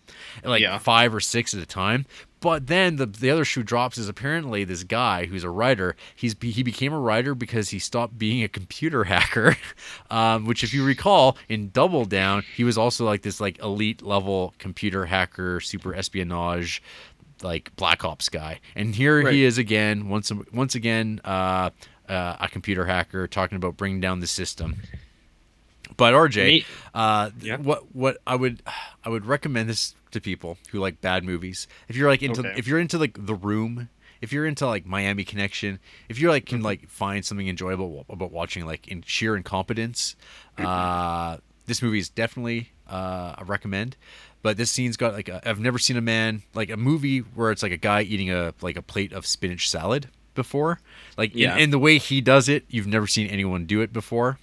like 0.45 0.63
Yeah. 0.63 0.79
five 0.79 1.15
or 1.15 1.21
six 1.21 1.53
at 1.55 1.61
a 1.61 1.67
time. 1.67 2.07
But 2.41 2.67
then 2.69 2.97
the 2.97 3.07
the 3.07 3.31
other 3.31 3.45
shoe 3.45 3.63
drops 3.65 3.99
is 3.99 4.09
apparently 4.09 4.63
this 4.65 4.85
guy 4.85 5.27
who's 5.27 5.43
a 5.43 5.51
writer. 5.51 5.97
He's 6.15 6.37
he 6.41 6.63
became 6.63 6.93
a 6.93 7.01
writer 7.01 7.35
because 7.35 7.71
he 7.71 7.79
stopped 7.79 8.17
being 8.19 8.43
a 8.45 8.49
computer 8.49 9.05
hacker, 9.13 9.57
um, 10.11 10.45
which 10.45 10.63
if 10.63 10.73
you 10.73 10.85
recall 10.85 11.37
in 11.49 11.71
Double 11.71 12.05
Down, 12.05 12.45
he 12.55 12.63
was 12.65 12.79
also 12.79 13.05
like 13.05 13.23
this 13.23 13.41
like 13.41 13.59
elite 13.61 14.03
level 14.03 14.55
computer 14.59 15.07
hacker, 15.07 15.61
super 15.61 15.95
espionage 15.95 16.83
like 17.43 17.75
Black 17.77 18.03
Ops 18.03 18.31
guy, 18.31 18.61
and 18.75 18.95
here 18.95 19.23
Right. 19.23 19.35
he 19.35 19.45
is 19.45 19.59
again, 19.59 20.09
once 20.09 20.33
once 20.53 20.75
again, 20.75 21.21
uh, 21.25 21.69
uh, 22.09 22.37
a 22.41 22.49
computer 22.49 22.85
hacker 22.87 23.27
talking 23.27 23.57
about 23.57 23.77
bringing 23.77 24.01
down 24.01 24.21
the 24.21 24.27
system. 24.27 24.77
But 25.97 26.15
RJ, 26.15 26.65
uh, 26.95 27.31
Yeah. 27.41 27.59
what 27.59 27.95
what 27.95 28.19
I 28.27 28.35
would 28.37 28.63
I 29.05 29.09
would 29.09 29.25
recommend 29.25 29.69
this 29.69 29.95
to 30.11 30.21
people 30.21 30.59
who 30.71 30.81
like 30.81 31.01
bad 31.01 31.25
movies. 31.25 31.69
If 31.89 31.97
you're 31.97 32.09
like 32.09 32.23
into 32.23 32.41
Okay. 32.41 32.55
if 32.57 32.67
you're 32.67 32.81
into 32.81 32.99
like 32.99 33.17
The 33.27 33.35
Room, 33.35 33.89
if 34.21 34.33
you're 34.33 34.47
into 34.47 34.67
like 34.67 34.85
Miami 34.85 35.25
Connection, 35.25 35.79
if 36.09 36.19
you're 36.19 36.31
like 36.31 36.45
can 36.47 36.59
Mm-hmm. 36.59 36.65
like 36.65 36.89
find 36.89 37.25
something 37.25 37.49
enjoyable 37.49 38.05
about 38.11 38.33
watching 38.33 38.67
like 38.67 38.89
in 38.89 39.03
sheer 39.03 39.37
incompetence, 39.37 40.17
Mm-hmm. 40.59 40.67
uh, 40.67 41.37
this 41.67 41.83
movie 41.83 41.99
is 41.99 42.09
definitely 42.09 42.71
uh, 42.89 43.35
a 43.39 43.45
recommend. 43.45 43.97
But 44.43 44.57
this 44.57 44.71
scene's 44.71 44.97
got 44.97 45.13
like 45.15 45.29
a, 45.29 45.49
I've 45.49 45.59
never 45.61 45.79
seen 45.79 45.97
a 45.97 46.01
man 46.01 46.43
like 46.55 46.71
a 46.71 46.77
movie 46.77 47.19
where 47.21 47.51
it's 47.53 47.63
like 47.63 47.73
a 47.73 47.77
guy 47.77 48.03
eating 48.03 48.31
a 48.31 48.55
like 48.61 48.77
a 48.77 48.83
plate 48.83 49.13
of 49.13 49.25
spinach 49.27 49.69
salad 49.71 50.09
before. 50.37 50.79
Like 51.19 51.35
in- 51.35 51.59
in, 51.59 51.71
the 51.71 51.79
way 51.79 51.99
he 51.99 52.21
does 52.21 52.49
it, 52.49 52.65
you've 52.69 52.87
never 52.87 53.09
seen 53.09 53.27
anyone 53.27 53.67
do 53.67 53.81
it 53.81 53.93
before. 53.93 54.39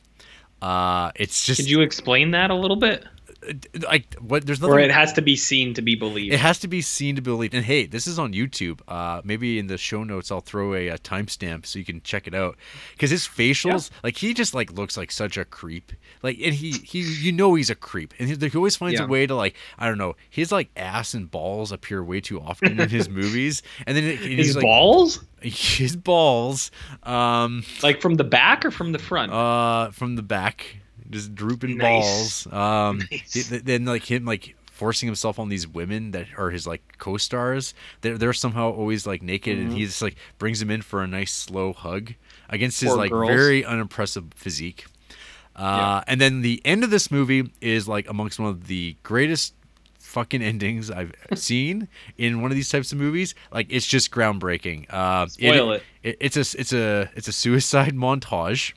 Uh, 0.62 1.12
it's 1.16 1.46
just 1.46 1.60
Could 1.62 1.70
you 1.70 1.82
explain 1.82 2.32
that 2.32 2.50
a 2.50 2.56
little 2.56 2.78
bit? 2.78 3.06
Like 3.88 4.14
what? 4.16 4.46
There's 4.46 4.62
nothing. 4.62 4.74
Or 4.76 4.80
it 4.80 4.92
has 4.92 5.14
to 5.14 5.22
be 5.22 5.36
seen 5.36 5.74
to 5.74 5.82
be 5.82 5.96
believed. 5.96 6.34
It 6.34 6.40
has 6.40 6.60
to 6.60 6.68
be 6.68 6.82
seen 6.82 7.16
to 7.16 7.22
be 7.22 7.32
believed. 7.32 7.54
And 7.54 7.66
hey, 7.66 7.86
this 7.86 8.08
is 8.08 8.18
on 8.20 8.34
YouTube. 8.34 8.82
Uh, 8.88 9.22
maybe 9.24 9.60
in 9.60 9.68
the 9.68 9.78
show 9.78 10.04
notes 10.04 10.32
I'll 10.32 10.42
throw 10.42 10.74
a, 10.76 10.90
uh 10.90 10.98
timestamp 10.98 11.66
so 11.66 11.80
you 11.80 11.86
can 11.86 12.02
check 12.02 12.28
it 12.28 12.34
out. 12.34 12.58
Because 12.94 13.10
his 13.12 13.28
facials, 13.28 13.90
like 14.04 14.18
he 14.18 14.34
just 14.34 14.54
like 14.54 14.72
looks 14.74 14.96
like 14.98 15.12
such 15.12 15.38
a 15.38 15.46
creep. 15.46 15.92
Like, 16.22 16.38
and 16.44 16.54
he 16.54 16.72
he 16.72 17.02
you 17.02 17.32
know 17.32 17.54
he's 17.56 17.70
a 17.70 17.76
creep, 17.76 18.14
and 18.20 18.30
he, 18.30 18.36
he 18.50 18.58
always 18.58 18.76
finds 18.76 19.00
Yeah. 19.00 19.06
a 19.06 19.10
way 19.10 19.26
to 19.28 19.36
like 19.36 19.56
I 19.78 19.88
don't 19.88 19.98
know. 19.98 20.16
His 20.30 20.52
like 20.52 20.70
ass 20.76 21.14
and 21.14 21.30
balls 21.30 21.72
appear 21.72 22.04
way 22.04 22.22
too 22.22 22.40
often 22.40 22.80
in 22.80 22.90
his 22.90 23.10
movies, 23.20 23.62
and 23.86 23.96
then 23.98 24.04
it, 24.06 24.22
and 24.22 24.34
His 24.34 24.48
he's 24.48 24.56
like 24.56 24.64
balls? 24.64 25.24
his 25.42 25.96
balls, 25.98 26.72
um, 27.04 27.64
Like 27.82 28.02
from 28.02 28.16
the 28.16 28.24
back 28.24 28.64
or 28.66 28.72
from 28.72 28.92
the 28.94 29.00
front? 29.00 29.32
uh, 29.34 29.92
from 29.92 30.16
the 30.16 30.22
back, 30.24 30.78
just 31.10 31.36
drooping 31.36 31.78
Nice. 31.78 32.46
balls. 32.46 32.54
Um, 32.54 32.98
Nice. 33.12 33.32
th- 33.32 33.50
th- 33.50 33.64
then 33.64 33.86
like 33.86 34.10
him 34.10 34.26
like 34.26 34.56
forcing 34.72 35.08
himself 35.08 35.38
on 35.40 35.50
these 35.50 35.68
women 35.68 36.12
that 36.12 36.26
are 36.38 36.50
his 36.50 36.66
like 36.66 36.82
co-stars. 36.98 37.74
They're 38.02 38.18
they're 38.18 38.34
somehow 38.34 38.72
always 38.72 39.06
like 39.08 39.22
naked, 39.22 39.58
and 39.60 39.74
he 39.74 39.86
just 39.86 40.02
like 40.02 40.16
brings 40.38 40.60
them 40.60 40.70
in 40.72 40.82
for 40.82 41.02
a 41.04 41.08
nice 41.08 41.32
slow 41.32 41.74
hug 41.74 42.14
against 42.50 42.82
his 42.82 42.90
Mm-hmm. 42.90 42.96
Poor 42.98 43.04
like 43.04 43.12
girls. 43.12 43.30
very 43.30 43.64
unimpressive 43.66 44.26
physique. 44.36 44.86
Uh, 45.56 46.02
And 46.08 46.20
then 46.20 46.42
the 46.42 46.62
end 46.66 46.84
of 46.84 46.90
this 46.90 47.12
movie 47.12 47.52
is 47.62 47.88
like 47.88 48.10
amongst 48.10 48.40
one 48.40 48.50
of 48.50 48.66
the 48.68 48.98
greatest 49.04 49.54
fucking 50.00 50.42
endings 50.42 50.90
I've 50.92 51.14
seen 51.36 51.88
in 52.18 52.42
one 52.42 52.52
of 52.52 52.56
these 52.56 52.70
types 52.70 52.92
of 52.92 52.98
movies. 52.98 53.36
Like 53.52 53.68
it's 53.70 53.86
just 53.86 54.10
groundbreaking. 54.12 54.86
Uh, 54.92 55.28
Spoil 55.28 55.74
it. 55.74 55.84
it. 56.02 56.18
It's 56.20 56.38
a 56.38 56.60
it's 56.60 56.74
a 56.74 57.10
it's 57.16 57.28
a 57.28 57.32
suicide 57.32 57.94
montage. 58.06 58.74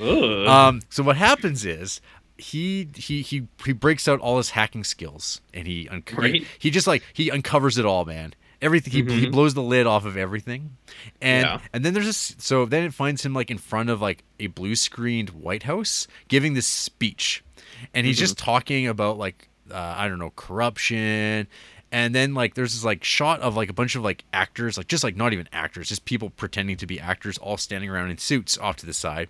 Um, 0.00 0.80
so 0.90 1.02
what 1.02 1.16
happens 1.16 1.64
is 1.64 2.00
he 2.36 2.88
he 2.96 3.22
he 3.22 3.46
he 3.64 3.72
breaks 3.72 4.08
out 4.08 4.20
all 4.20 4.38
his 4.38 4.50
hacking 4.50 4.84
skills 4.84 5.40
and 5.52 5.66
he 5.66 5.88
Right. 6.12 6.34
he, 6.34 6.46
he 6.58 6.70
just 6.70 6.86
like 6.86 7.02
he 7.12 7.30
uncovers 7.30 7.78
it 7.78 7.84
all, 7.84 8.04
man. 8.04 8.34
Everything 8.62 8.92
he, 9.06 9.20
he 9.20 9.28
blows 9.28 9.52
the 9.54 9.62
lid 9.62 9.86
off 9.86 10.06
of 10.06 10.16
everything, 10.16 10.76
and 11.20 11.44
Yeah. 11.44 11.58
and 11.72 11.84
then 11.84 11.92
there's 11.92 12.06
this. 12.06 12.34
So 12.38 12.64
then 12.64 12.82
it 12.84 12.94
finds 12.94 13.24
him 13.24 13.34
like 13.34 13.50
in 13.50 13.58
front 13.58 13.90
of 13.90 14.00
like 14.00 14.24
a 14.40 14.46
blue 14.46 14.74
screened 14.74 15.30
White 15.30 15.64
House 15.64 16.06
giving 16.28 16.54
this 16.54 16.66
speech, 16.66 17.44
and 17.92 18.06
he's 18.06 18.18
just 18.18 18.38
talking 18.38 18.86
about 18.86 19.18
like 19.18 19.48
uh, 19.70 19.94
I 19.98 20.08
don't 20.08 20.18
know 20.18 20.30
corruption. 20.34 21.46
And 21.94 22.12
then 22.12 22.34
like 22.34 22.54
there's 22.54 22.72
this 22.72 22.82
like 22.82 23.04
shot 23.04 23.38
of 23.38 23.54
like 23.54 23.70
a 23.70 23.72
bunch 23.72 23.94
of 23.94 24.02
like 24.02 24.24
actors, 24.32 24.76
like 24.76 24.88
just 24.88 25.04
like 25.04 25.14
not 25.14 25.32
even 25.32 25.48
actors, 25.52 25.90
just 25.90 26.04
people 26.04 26.28
pretending 26.28 26.76
to 26.78 26.86
be 26.88 26.98
actors, 26.98 27.38
all 27.38 27.56
standing 27.56 27.88
around 27.88 28.10
in 28.10 28.18
suits 28.18 28.58
off 28.58 28.74
to 28.78 28.86
the 28.86 28.92
side. 28.92 29.28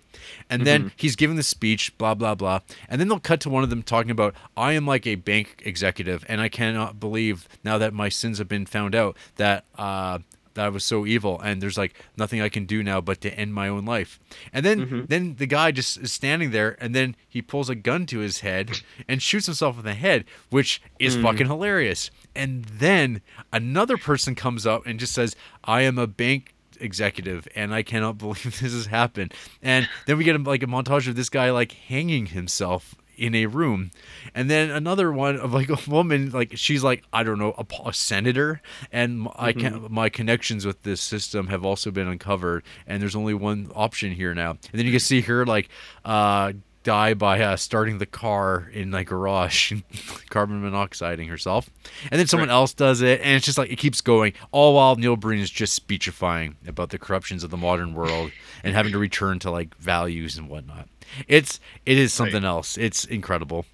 And 0.49 0.65
then 0.65 0.91
he's 0.95 1.15
giving 1.15 1.35
the 1.35 1.43
speech, 1.43 1.95
blah 1.99 2.15
blah 2.15 2.33
blah. 2.33 2.61
And 2.89 2.99
then 2.99 3.07
they'll 3.07 3.19
cut 3.19 3.39
to 3.41 3.51
one 3.51 3.61
of 3.61 3.69
them 3.69 3.83
talking 3.83 4.09
about, 4.09 4.33
"I 4.57 4.71
am 4.71 4.87
like 4.87 5.05
a 5.05 5.13
bank 5.13 5.61
executive, 5.63 6.25
and 6.27 6.41
I 6.41 6.49
cannot 6.49 6.99
believe 6.99 7.47
now 7.63 7.77
that 7.77 7.93
my 7.93 8.09
sins 8.09 8.39
have 8.39 8.47
been 8.47 8.65
found 8.65 8.95
out 8.95 9.15
that 9.35 9.65
uh, 9.77 10.17
that 10.55 10.65
I 10.65 10.69
was 10.69 10.83
so 10.83 11.05
evil, 11.05 11.39
and 11.39 11.61
there's 11.61 11.77
like 11.77 11.93
nothing 12.17 12.41
I 12.41 12.49
can 12.49 12.65
do 12.65 12.83
now 12.83 12.99
but 12.99 13.21
to 13.21 13.33
end 13.33 13.53
my 13.53 13.67
own 13.67 13.85
life." 13.85 14.19
And 14.51 14.65
then 14.65 14.85
mm-hmm. 14.85 15.05
then 15.05 15.35
the 15.35 15.45
guy 15.45 15.71
just 15.71 15.97
is 15.97 16.11
standing 16.11 16.51
there, 16.51 16.75
and 16.81 16.95
then 16.95 17.15
he 17.29 17.41
pulls 17.41 17.69
a 17.69 17.75
gun 17.75 18.05
to 18.07 18.19
his 18.19 18.39
head 18.39 18.81
and 19.07 19.21
shoots 19.21 19.45
himself 19.45 19.77
in 19.77 19.85
the 19.85 19.93
head, 19.93 20.25
which 20.49 20.81
is 20.99 21.15
mm. 21.15 21.23
fucking 21.23 21.47
hilarious. 21.47 22.09
And 22.35 22.65
then 22.65 23.21
another 23.53 23.97
person 23.97 24.35
comes 24.35 24.65
up 24.65 24.85
and 24.85 24.99
just 24.99 25.13
says, 25.13 25.35
"I 25.63 25.81
am 25.81 25.97
a 25.97 26.07
bank 26.07 26.53
executive 26.79 27.47
and 27.55 27.73
I 27.73 27.83
cannot 27.83 28.17
believe 28.17 28.59
this 28.59 28.73
has 28.73 28.87
happened." 28.87 29.33
And 29.61 29.87
then 30.07 30.17
we 30.17 30.23
get 30.23 30.41
like 30.43 30.63
a 30.63 30.67
montage 30.67 31.07
of 31.07 31.15
this 31.15 31.29
guy 31.29 31.51
like 31.51 31.73
hanging 31.73 32.27
himself 32.27 32.95
in 33.17 33.35
a 33.35 33.45
room. 33.45 33.91
And 34.33 34.49
then 34.49 34.69
another 34.69 35.11
one 35.11 35.37
of 35.37 35.53
like 35.53 35.69
a 35.69 35.77
woman 35.89 36.31
like 36.31 36.53
she's 36.55 36.83
like 36.83 37.03
I 37.13 37.23
don't 37.23 37.39
know 37.39 37.53
a, 37.57 37.89
a 37.89 37.93
senator. 37.93 38.61
And 38.91 39.27
I 39.35 39.53
can 39.53 39.87
my 39.89 40.09
connections 40.09 40.65
with 40.65 40.83
this 40.83 41.01
system 41.01 41.47
have 41.47 41.65
also 41.65 41.91
been 41.91 42.07
uncovered. 42.07 42.63
And 42.87 43.01
there's 43.01 43.15
only 43.15 43.33
one 43.33 43.71
option 43.75 44.13
here 44.13 44.33
now. 44.33 44.51
And 44.51 44.59
then 44.73 44.85
you 44.85 44.91
can 44.91 44.99
see 44.99 45.21
her 45.21 45.45
like 45.45 45.69
uh 46.03 46.53
die 46.83 47.15
by 47.15 47.41
uh, 47.41 47.57
starting 47.57 47.97
the 47.97 48.05
car 48.05 48.69
in 48.71 48.91
like 48.91 49.07
garage 49.07 49.73
carbon 50.29 50.61
monoxiding 50.61 51.27
herself. 51.27 51.69
And 52.11 52.19
then 52.19 52.27
someone 52.27 52.51
else 52.51 52.73
does 52.73 53.01
it 53.01 53.19
and 53.21 53.31
it's 53.31 53.45
just 53.45 53.57
like 53.57 53.71
it 53.71 53.77
keeps 53.77 53.99
going. 54.01 54.33
All 54.51 54.75
while 54.75 54.95
neil 54.95 55.17
breen 55.17 55.41
is 55.41 55.49
just 55.49 55.73
speechifying 55.73 56.55
about 56.65 56.91
the 56.91 56.99
corruptions 56.99 57.43
of 57.43 57.49
the 57.49 57.57
modern 57.57 57.93
world 57.93 58.31
and 58.63 58.73
having 58.73 58.93
to 58.93 58.99
return 58.99 59.39
to 59.39 59.51
like 59.51 59.75
values 59.77 60.37
and 60.37 60.47
whatnot 60.47 60.87
it's 61.27 61.59
it 61.85 61.97
is 61.97 62.13
something 62.13 62.43
else 62.43 62.77
it's 62.77 63.05
incredible 63.05 63.65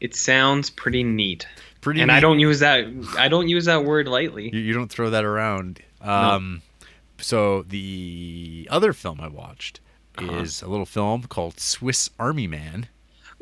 it 0.00 0.14
sounds 0.14 0.70
pretty 0.70 1.02
neat. 1.02 1.46
pretty 1.80 2.00
and 2.00 2.10
I 2.12 2.20
don't 2.20 2.38
use 2.38 2.60
that 2.60 2.84
I 3.18 3.28
don't 3.28 3.48
use 3.48 3.64
that 3.66 3.84
word 3.84 4.06
lightly. 4.08 4.50
you, 4.52 4.60
you 4.60 4.72
don't 4.72 4.88
throw 4.90 5.10
that 5.10 5.24
around 5.24 5.80
um 6.00 6.62
so 7.20 7.62
the 7.62 8.68
other 8.70 8.92
film 8.92 9.20
i 9.20 9.26
watched 9.28 9.80
Uh-huh. 10.18 10.36
is 10.42 10.62
a 10.62 10.68
little 10.68 10.86
film 10.86 11.22
called 11.24 11.58
swiss 11.60 12.10
army 12.18 12.46
man 12.46 12.86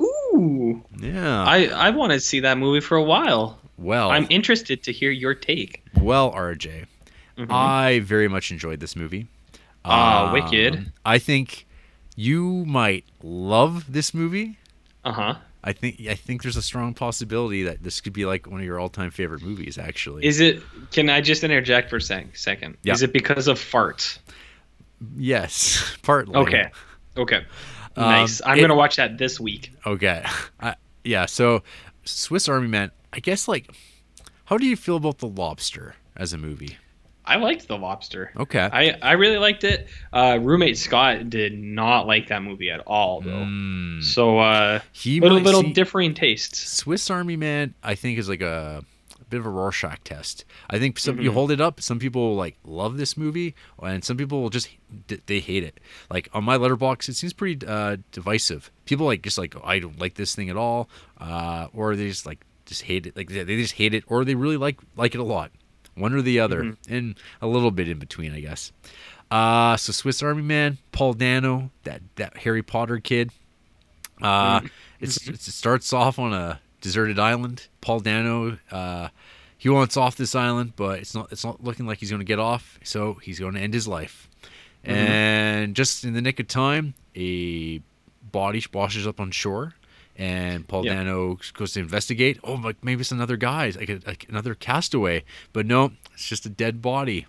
Ooh. 0.01 0.83
yeah 0.99 1.43
I 1.45 1.67
I 1.67 1.91
want 1.91 2.13
to 2.13 2.21
see 2.21 2.41
that 2.41 2.59
movie 2.59 2.81
for 2.81 2.97
a 2.97 3.03
while. 3.03 3.59
well 3.79 4.11
I'm 4.11 4.27
interested 4.31 4.83
to 4.85 4.93
hear 4.93 5.11
your 5.11 5.35
take. 5.35 5.83
Well, 5.99 6.33
RJ, 6.33 6.85
Mhm. 7.39 7.51
I 7.51 8.01
very 8.01 8.29
much 8.29 8.51
enjoyed 8.51 8.81
this 8.81 8.95
movie. 8.97 9.27
Ah, 9.85 10.31
wicked. 10.33 10.93
I 11.05 11.19
think 11.19 11.66
you 12.17 12.65
might 12.67 13.05
love 13.23 13.93
this 13.93 14.13
movie. 14.13 14.59
Uh-huh. 15.05 15.35
I 15.63 15.73
think 15.73 16.01
I 16.09 16.15
think 16.15 16.43
there's 16.43 16.57
a 16.57 16.63
strong 16.63 16.95
possibility 16.95 17.63
that 17.65 17.83
this 17.83 18.01
could 18.01 18.13
be 18.13 18.25
like 18.25 18.47
one 18.47 18.61
of 18.61 18.67
your 18.67 18.79
all-time 18.81 19.11
favorite 19.11 19.43
movies. 19.43 19.79
Actually, 19.79 20.25
Is 20.25 20.41
it 20.41 20.63
can 20.93 21.11
I 21.11 21.21
just 21.21 21.45
interject 21.45 21.91
for 21.91 21.97
a 21.97 22.01
sec- 22.01 22.37
second? 22.37 22.77
Yeah. 22.83 22.93
Is 22.95 23.03
it 23.03 23.13
because 23.13 23.49
of 23.49 23.59
farts? 23.59 24.19
yes, 25.17 25.97
partly. 26.03 26.35
Okay. 26.37 26.71
Okay. 27.17 27.45
Um, 27.97 28.05
Nice. 28.05 28.41
I'm 28.45 28.59
it- 28.59 28.61
going 28.61 28.69
to 28.71 28.75
watch 28.77 28.97
that 28.97 29.19
this 29.19 29.41
week. 29.41 29.73
Okay. 29.87 30.25
I, 30.61 30.75
yeah. 31.05 31.27
So, 31.27 31.63
Swiss 32.05 32.49
Army 32.49 32.69
Man. 32.69 32.91
I 33.13 33.21
guess 33.21 33.49
like, 33.49 33.71
how 34.45 34.59
do 34.59 34.67
you 34.67 34.77
feel 34.77 34.97
about 34.97 35.19
The 35.19 35.27
Lobster 35.29 35.95
as 36.17 36.33
a 36.33 36.39
movie? 36.39 36.77
I 37.27 37.37
liked 37.37 37.67
The 37.67 37.77
Lobster. 37.77 38.31
Okay. 38.37 38.61
I, 38.73 38.97
I 39.03 39.13
really 39.13 39.39
liked 39.39 39.65
it. 39.65 39.89
Uh, 40.13 40.39
roommate 40.41 40.79
Scott 40.79 41.29
did 41.29 41.59
not 41.59 42.07
like 42.07 42.29
that 42.29 42.43
movie 42.43 42.71
at 42.71 42.81
all, 42.87 43.21
though. 43.21 43.31
Mm. 43.31 44.03
So 44.05 44.39
uh, 44.39 44.81
he 44.93 45.21
little 45.21 45.39
might 45.39 45.45
little 45.47 45.63
see- 45.63 45.73
differing 45.73 46.15
tastes. 46.15 46.59
Swiss 46.59 47.11
Army 47.11 47.37
Man, 47.37 47.75
I 47.83 47.95
think, 47.97 48.19
is 48.19 48.29
like 48.29 48.43
a, 48.43 48.85
a 49.21 49.25
bit 49.25 49.41
of 49.41 49.47
a 49.47 49.51
Rorschach 49.51 49.99
test. 50.05 50.45
I 50.71 50.79
think 50.79 50.99
some 51.01 51.21
you 51.21 51.31
Mhm. 51.31 51.35
hold 51.35 51.51
it 51.51 51.61
up, 51.61 51.81
some 51.81 51.99
people 51.99 52.37
like 52.37 52.57
love 52.65 52.97
this 52.97 53.17
movie, 53.17 53.55
and 53.83 54.05
some 54.05 54.17
people 54.17 54.41
will 54.41 54.51
just 54.51 54.69
they 55.27 55.41
hate 55.41 55.65
it. 55.65 55.81
Like 56.09 56.29
on 56.33 56.45
my 56.45 56.57
Letterboxd, 56.57 57.09
it 57.09 57.17
seems 57.17 57.33
pretty 57.33 57.67
uh, 57.67 57.97
divisive. 58.13 58.71
People 58.85 59.07
like 59.07 59.23
just 59.23 59.37
like 59.37 59.57
oh, 59.57 59.63
I 59.65 59.81
don't 59.81 59.99
like 59.99 60.15
this 60.15 60.37
thing 60.37 60.49
at 60.49 60.57
all, 60.57 60.89
uh, 61.21 61.67
or 61.75 61.97
they 61.97 62.07
just 62.09 62.25
like 62.25 62.45
just 62.67 62.83
hate 62.83 63.07
it. 63.07 63.17
Like 63.17 63.31
they 63.31 63.45
just 63.57 63.75
hate 63.75 63.95
it, 63.95 64.05
or 64.07 64.25
they 64.25 64.37
really 64.37 64.57
like 64.57 64.79
like 64.97 65.15
it 65.17 65.21
a 65.21 65.25
lot. 65.25 65.51
One 65.97 66.13
or 66.15 66.23
the 66.23 66.39
other, 66.41 66.63
Mm-hmm. 66.63 66.95
and 66.95 67.15
a 67.43 67.47
little 67.47 67.71
bit 67.71 67.89
in 67.89 67.99
between, 67.99 68.33
I 68.33 68.41
guess. 68.41 68.71
Uh, 69.31 69.77
so 69.77 69.93
Swiss 69.93 70.23
Army 70.23 70.43
Man, 70.43 70.79
Paul 70.93 71.15
Dano, 71.15 71.71
that 71.85 72.01
that 72.17 72.37
Harry 72.39 72.63
Potter 72.63 72.99
kid. 73.01 73.33
Uh, 74.23 74.61
it's, 75.01 75.27
it's, 75.29 75.49
it 75.49 75.53
starts 75.53 75.93
off 75.93 76.19
on 76.19 76.33
a 76.33 76.61
deserted 76.81 77.19
island. 77.19 77.67
Paul 77.81 78.01
Dano, 78.01 78.59
uh, 78.71 79.09
he 79.59 79.69
wants 79.69 79.97
off 79.97 80.17
this 80.17 80.35
island, 80.35 80.75
but 80.77 81.01
it's 81.01 81.15
not 81.15 81.33
it's 81.33 81.45
not 81.45 81.63
looking 81.65 81.87
like 81.87 81.99
he's 81.99 82.11
going 82.11 82.21
to 82.21 82.25
get 82.27 82.39
off. 82.39 82.79
So 82.85 83.15
he's 83.15 83.39
going 83.41 83.55
to 83.55 83.61
end 83.61 83.75
his 83.75 83.89
life. 83.89 84.29
And 84.85 85.75
just 85.75 86.05
in 86.05 86.13
the 86.15 86.23
nick 86.23 86.39
of 86.39 86.47
time, 86.47 86.95
a 87.17 87.79
body 88.31 88.65
washes 88.73 89.07
up 89.07 89.19
on 89.19 89.33
shore, 89.33 89.75
and 90.19 90.67
Paul 90.67 90.85
Yeah. 90.85 90.95
Dano 90.97 91.39
goes 91.55 91.73
to 91.75 91.81
investigate. 91.81 92.39
Oh, 92.45 92.55
like 92.55 92.83
maybe 92.83 93.01
it's 93.03 93.13
another 93.13 93.37
guy, 93.37 93.71
like, 93.79 93.89
a, 93.89 94.01
like 94.07 94.27
another 94.29 94.55
castaway. 94.55 95.25
But 95.53 95.67
no, 95.67 95.93
it's 96.15 96.27
just 96.29 96.47
a 96.47 96.51
dead 96.51 96.81
body. 96.83 97.27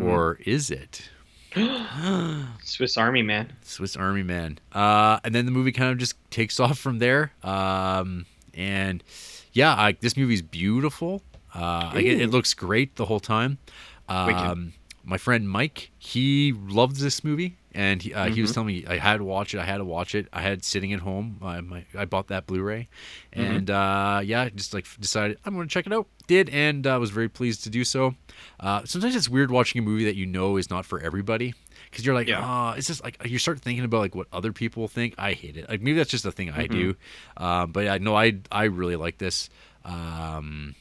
Or 0.00 0.38
is 0.46 0.70
it? 0.70 1.08
Swiss 2.62 2.96
Army 2.96 3.22
Man. 3.22 3.52
Swiss 3.62 3.96
Army 3.96 4.22
Man. 4.22 4.58
Uh, 4.72 5.18
and 5.24 5.34
then 5.34 5.46
the 5.46 5.50
movie 5.52 5.72
kind 5.72 5.90
of 5.90 5.98
just 5.98 6.14
takes 6.30 6.60
off 6.60 6.78
from 6.78 6.98
there. 6.98 7.32
Um, 7.42 8.26
and 8.54 9.02
yeah, 9.52 9.74
I, 9.74 9.92
this 10.00 10.16
movie's 10.16 10.42
beautiful. 10.42 11.22
Uh, 11.54 11.90
I, 11.94 12.02
get- 12.02 12.20
it 12.20 12.30
looks 12.30 12.54
great 12.54 12.96
the 12.96 13.06
whole 13.06 13.20
time. 13.20 13.58
Um, 14.08 14.72
my 15.04 15.18
friend 15.18 15.48
Mike, 15.48 15.90
he 15.98 16.52
loves 16.52 17.00
this 17.00 17.22
movie, 17.24 17.56
and 17.74 18.02
he, 18.02 18.12
uh, 18.14 18.26
he 18.28 18.40
was 18.40 18.52
telling 18.52 18.68
me 18.68 18.84
I 18.88 18.96
had 18.96 19.18
to 19.18 19.24
watch 19.24 19.54
it. 19.54 19.58
I 19.60 19.64
had 19.64 19.78
to 19.78 19.84
watch 19.84 20.14
it. 20.14 20.26
I 20.32 20.40
had 20.42 20.52
it 20.54 20.64
sitting 20.64 20.92
at 20.92 21.00
home. 21.00 21.38
I, 21.42 21.60
my, 21.60 21.84
I 21.96 22.04
bought 22.04 22.28
that 22.28 22.46
Blu-ray, 22.46 22.88
and 23.32 23.70
uh, 23.70 24.20
yeah, 24.24 24.48
just 24.48 24.74
like 24.74 24.86
decided 24.98 25.38
I'm 25.44 25.54
going 25.54 25.68
to 25.68 25.72
check 25.72 25.86
it 25.86 25.92
out. 25.92 26.06
Did 26.26 26.48
and 26.50 26.86
uh, 26.86 26.96
was 27.00 27.10
very 27.10 27.28
pleased 27.28 27.64
to 27.64 27.70
do 27.70 27.82
so. 27.84 28.14
Uh, 28.60 28.82
sometimes 28.84 29.16
it's 29.16 29.28
weird 29.28 29.50
watching 29.50 29.80
a 29.80 29.82
movie 29.82 30.04
that 30.04 30.14
you 30.16 30.26
know 30.26 30.56
is 30.56 30.70
not 30.70 30.86
for 30.86 31.00
everybody 31.00 31.54
because 31.90 32.06
you're 32.06 32.14
like, 32.14 32.28
Yeah. 32.28 32.70
oh, 32.72 32.76
it's 32.76 32.86
just 32.86 33.02
like 33.02 33.16
you 33.24 33.38
start 33.38 33.60
thinking 33.60 33.84
about 33.84 33.98
like 33.98 34.14
what 34.14 34.28
other 34.32 34.52
people 34.52 34.86
think. 34.86 35.14
I 35.18 35.32
hate 35.32 35.56
it. 35.56 35.68
Like 35.68 35.80
maybe 35.80 35.96
that's 35.98 36.10
just 36.10 36.22
the 36.24 36.30
thing 36.32 36.50
I 36.50 36.66
do. 36.66 36.94
Um, 37.36 37.72
but 37.72 37.88
I 37.88 37.98
know 37.98 38.14
I 38.16 38.38
I 38.52 38.64
really 38.64 38.96
like 38.96 39.18
this. 39.18 39.48
Um, 39.84 40.74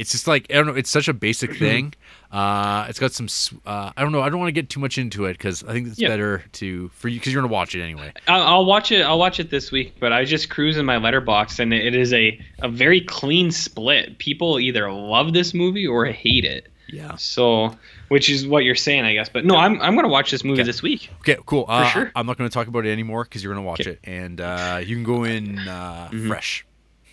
it's 0.00 0.10
just 0.12 0.26
like 0.26 0.46
I 0.50 0.54
don't 0.54 0.66
know. 0.66 0.74
It's 0.74 0.90
such 0.90 1.06
a 1.08 1.12
basic 1.12 1.56
thing. 1.58 1.94
Uh, 2.32 2.86
it's 2.88 2.98
got 2.98 3.12
some. 3.12 3.28
Uh, 3.66 3.92
I 3.96 4.02
don't 4.02 4.12
know. 4.12 4.22
I 4.22 4.28
don't 4.28 4.38
want 4.38 4.48
to 4.48 4.52
get 4.52 4.68
too 4.70 4.80
much 4.80 4.98
into 4.98 5.26
it 5.26 5.34
because 5.34 5.62
I 5.64 5.72
think 5.72 5.88
it's 5.88 5.98
Yeah. 5.98 6.08
better 6.08 6.44
to 6.52 6.88
for 6.90 7.08
you 7.08 7.18
because 7.18 7.32
you're 7.32 7.42
gonna 7.42 7.52
watch 7.52 7.74
it 7.74 7.82
anyway. 7.82 8.12
I'll, 8.28 8.42
I'll 8.42 8.64
watch 8.64 8.90
it. 8.92 9.02
I'll 9.02 9.18
watch 9.18 9.38
it 9.40 9.50
this 9.50 9.70
week. 9.70 9.94
But 10.00 10.12
I 10.12 10.24
just 10.24 10.48
cruise 10.50 10.76
in 10.76 10.86
my 10.86 10.96
Letterboxd, 10.96 11.58
and 11.60 11.72
it 11.74 11.94
is 11.94 12.12
a 12.12 12.40
a 12.60 12.68
very 12.68 13.00
clean 13.00 13.50
split. 13.50 14.18
People 14.18 14.58
either 14.58 14.90
love 14.92 15.32
this 15.32 15.54
movie 15.54 15.86
or 15.86 16.04
hate 16.06 16.44
it. 16.44 16.68
Yeah. 16.92 17.14
So, 17.16 17.76
which 18.08 18.28
is 18.28 18.48
what 18.48 18.64
you're 18.64 18.74
saying, 18.74 19.04
I 19.04 19.12
guess. 19.12 19.28
But 19.28 19.44
no, 19.44 19.54
I'm 19.56 19.80
I'm 19.80 19.94
gonna 19.94 20.08
watch 20.08 20.30
this 20.30 20.42
movie 20.44 20.62
Okay. 20.62 20.66
this 20.66 20.82
week. 20.82 21.08
Okay. 21.20 21.36
Cool. 21.46 21.64
Uh, 21.68 21.86
sure. 21.86 22.12
I'm 22.16 22.26
not 22.26 22.36
gonna 22.36 22.50
talk 22.50 22.66
about 22.68 22.84
it 22.86 22.90
anymore 22.90 23.24
because 23.24 23.44
you're 23.44 23.52
gonna 23.54 23.66
watch 23.66 23.80
Okay. 23.82 23.90
it 23.92 24.00
and 24.04 24.40
uh, 24.40 24.80
you 24.84 24.96
can 24.96 25.04
go 25.04 25.22
in 25.24 25.58
uh, 25.68 26.08
Mhm. 26.12 26.26
fresh. 26.28 26.64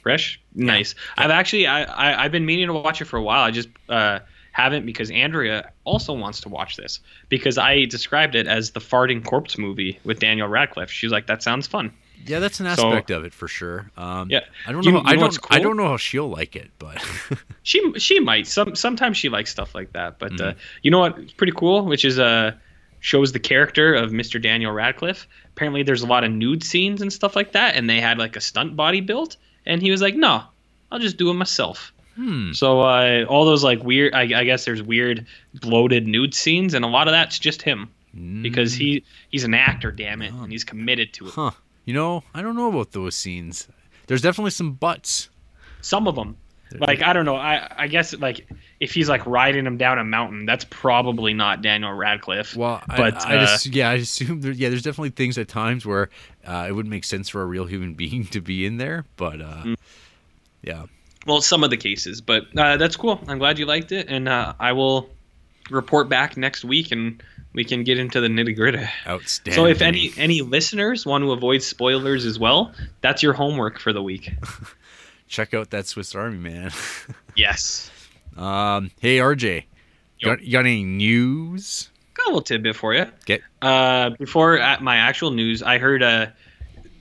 Fresh, 0.08 0.40
nice. 0.56 0.96
I've 1.18 1.32
actually 1.32 1.68
I, 1.68 1.84
I 1.84 2.24
I've 2.24 2.32
been 2.32 2.46
meaning 2.46 2.68
to 2.68 2.74
watch 2.74 3.02
it 3.02 3.06
for 3.06 3.18
a 3.18 3.22
while. 3.24 3.44
I 3.44 3.52
just 3.52 3.68
uh, 3.90 4.20
haven't 4.54 4.86
because 4.86 5.12
Andrea 5.12 5.72
also 5.84 6.14
wants 6.14 6.40
to 6.42 6.50
watch 6.50 6.78
this 6.78 7.02
because 7.28 7.58
I 7.58 7.84
described 7.86 8.34
it 8.36 8.48
as 8.48 8.72
the 8.72 8.80
farting 8.80 9.24
corpse 9.26 9.58
movie 9.58 10.00
with 10.06 10.20
Daniel 10.20 10.48
Radcliffe. 10.48 10.90
She's 10.90 11.12
like, 11.12 11.28
that 11.28 11.44
sounds 11.44 11.68
fun. 11.68 11.92
Yeah, 12.26 12.40
that's 12.40 12.60
an 12.62 12.74
So- 12.76 12.88
aspect 12.88 13.12
of 13.12 13.26
it 13.26 13.34
for 13.34 13.48
sure. 13.50 13.92
Um, 13.98 14.30
Yeah. 14.32 14.40
I 14.66 14.72
don't 14.72 14.84
You- 14.86 14.94
know. 14.94 14.98
you 15.00 15.04
I 15.06 15.12
know 15.16 15.20
don't. 15.20 15.34
what's 15.34 15.40
I 15.52 15.60
don't 15.60 15.76
know 15.78 15.88
how 15.88 15.98
she'll 15.98 16.30
like 16.30 16.56
it, 16.56 16.72
but 16.80 17.04
She 17.64 17.82
she 18.00 18.20
might 18.22 18.48
some 18.48 18.76
sometimes 18.76 19.18
she 19.18 19.28
likes 19.28 19.52
stuff 19.52 19.76
like 19.76 19.92
that. 19.92 20.20
But 20.20 20.40
uh, 20.40 20.54
Mhm. 20.54 20.56
you 20.84 20.92
know 20.92 21.00
what? 21.00 21.18
It's 21.20 21.34
pretty 21.34 21.54
cool, 21.54 21.84
which 21.86 22.06
is 22.06 22.18
uh 22.18 22.54
shows 23.02 23.32
the 23.34 23.40
character 23.40 23.94
of 23.94 24.12
Mr. 24.12 24.42
Daniel 24.42 24.72
Radcliffe. 24.72 25.28
Apparently, 25.56 25.84
there's 25.84 26.02
a 26.02 26.08
lot 26.08 26.24
of 26.24 26.32
nude 26.32 26.64
scenes 26.64 27.02
and 27.02 27.12
stuff 27.14 27.36
like 27.36 27.52
that, 27.52 27.76
and 27.76 27.88
they 27.90 28.00
had 28.02 28.18
like 28.18 28.36
a 28.36 28.42
stunt 28.42 28.76
body 28.76 29.02
built, 29.02 29.38
and 29.68 29.82
he 29.82 29.92
was 29.92 30.02
like, 30.02 30.16
"No, 30.16 30.44
I'll 30.92 31.00
just 31.00 31.18
do 31.18 31.30
it 31.30 31.36
myself." 31.36 31.94
hmm. 32.16 32.52
So 32.54 32.82
uh, 32.82 33.26
all 33.30 33.46
those 33.46 33.64
like 33.64 33.84
weird, 33.84 34.16
I, 34.16 34.22
I 34.40 34.44
guess 34.44 34.66
there's 34.66 34.82
weird 34.82 35.28
bloated 35.54 36.08
nude 36.08 36.34
scenes, 36.34 36.74
and 36.74 36.84
a 36.84 36.88
lot 36.88 37.08
of 37.08 37.12
that's 37.12 37.38
just 37.38 37.62
him 37.62 37.90
because 38.42 38.74
he 38.74 39.04
he's 39.30 39.44
an 39.44 39.54
actor, 39.54 39.92
damn 39.92 40.22
it, 40.22 40.34
and 40.34 40.52
he's 40.52 40.64
committed 40.64 41.14
to 41.14 41.28
it. 41.28 41.34
Huh. 41.34 41.52
You 41.86 41.94
know, 41.94 42.24
I 42.34 42.42
don't 42.42 42.56
know 42.56 42.70
about 42.70 42.92
those 42.92 43.16
scenes. 43.16 43.68
There's 44.08 44.22
definitely 44.22 44.52
some 44.52 44.74
butts. 44.74 45.30
Some 45.82 46.08
of 46.08 46.16
them, 46.16 46.38
like 46.80 47.02
I 47.02 47.14
don't 47.14 47.26
know, 47.26 47.36
I 47.36 47.72
I 47.78 47.88
guess 47.88 48.14
like 48.18 48.48
if 48.80 48.94
he's 48.94 49.10
like 49.10 49.26
riding 49.26 49.66
him 49.66 49.78
down 49.78 49.98
a 50.00 50.04
mountain, 50.04 50.46
that's 50.46 50.66
probably 50.70 51.34
not 51.34 51.62
Daniel 51.62 51.94
Radcliffe. 51.94 52.56
Well, 52.56 52.82
I, 52.90 52.98
But, 52.98 53.26
I 53.26 53.38
uh, 53.38 53.40
just 53.46 53.66
yeah, 53.68 53.90
I 53.90 53.94
assume 53.96 54.42
there, 54.42 54.52
yeah, 54.52 54.70
there's 54.70 54.84
definitely 54.84 55.10
things 55.12 55.38
at 55.38 55.48
times 55.48 55.86
where 55.86 56.10
uh, 56.46 56.66
it 56.68 56.72
wouldn't 56.74 56.92
make 56.92 57.04
sense 57.04 57.30
for 57.30 57.42
a 57.42 57.46
real 57.46 57.66
human 57.66 57.94
being 57.96 58.26
to 58.28 58.42
be 58.42 58.66
in 58.66 58.78
there, 58.78 59.06
but 59.16 59.42
uh, 59.42 59.64
Mm. 59.64 59.76
yeah, 60.62 60.86
Well, 61.26 61.42
some 61.42 61.64
of 61.64 61.70
the 61.72 61.78
cases, 61.78 62.22
but 62.22 62.46
uh, 62.58 62.78
that's 62.78 62.96
cool. 62.96 63.20
I'm 63.28 63.40
glad 63.40 63.58
you 63.60 63.66
liked 63.66 63.92
it, 63.92 64.08
and 64.10 64.30
uh, 64.30 64.54
I 64.60 64.74
will 64.74 65.10
report 65.72 66.08
back 66.08 66.38
next 66.38 66.64
week, 66.64 66.92
and 66.92 67.22
we 67.54 67.64
can 67.66 67.84
get 67.84 67.98
into 67.98 68.22
the 68.22 68.28
nitty 68.28 68.56
gritty. 68.56 68.88
outstanding. 69.08 69.56
So, 69.56 69.66
if 69.66 69.82
any 69.82 70.12
any 70.18 70.42
listeners 70.42 71.06
want 71.06 71.24
to 71.24 71.32
avoid 71.32 71.64
spoilers 71.64 72.26
as 72.26 72.38
well, 72.38 72.74
that's 73.02 73.24
your 73.24 73.34
homework 73.34 73.80
for 73.80 73.92
the 73.92 74.04
week. 74.04 74.32
check 75.28 75.54
out 75.54 75.72
that 75.72 75.88
Swiss 75.88 76.14
Army 76.16 76.38
man. 76.38 76.72
Yes. 77.36 77.92
Um, 78.38 78.92
hey 79.00 79.18
RJ, 79.18 79.64
Yo. 80.20 80.30
got, 80.30 80.42
you 80.44 80.52
got 80.52 80.60
any 80.66 80.84
news? 80.84 81.90
Got 82.14 82.26
a 82.26 82.30
little 82.30 82.42
tidbit 82.42 82.76
for 82.76 82.94
you. 82.94 83.04
Okay. 83.22 83.42
Uh, 83.62 84.12
before 84.12 84.58
at 84.58 84.82
my 84.82 84.96
actual 84.98 85.32
news, 85.32 85.62
I 85.64 85.78
heard 85.78 86.02
uh, 86.04 86.28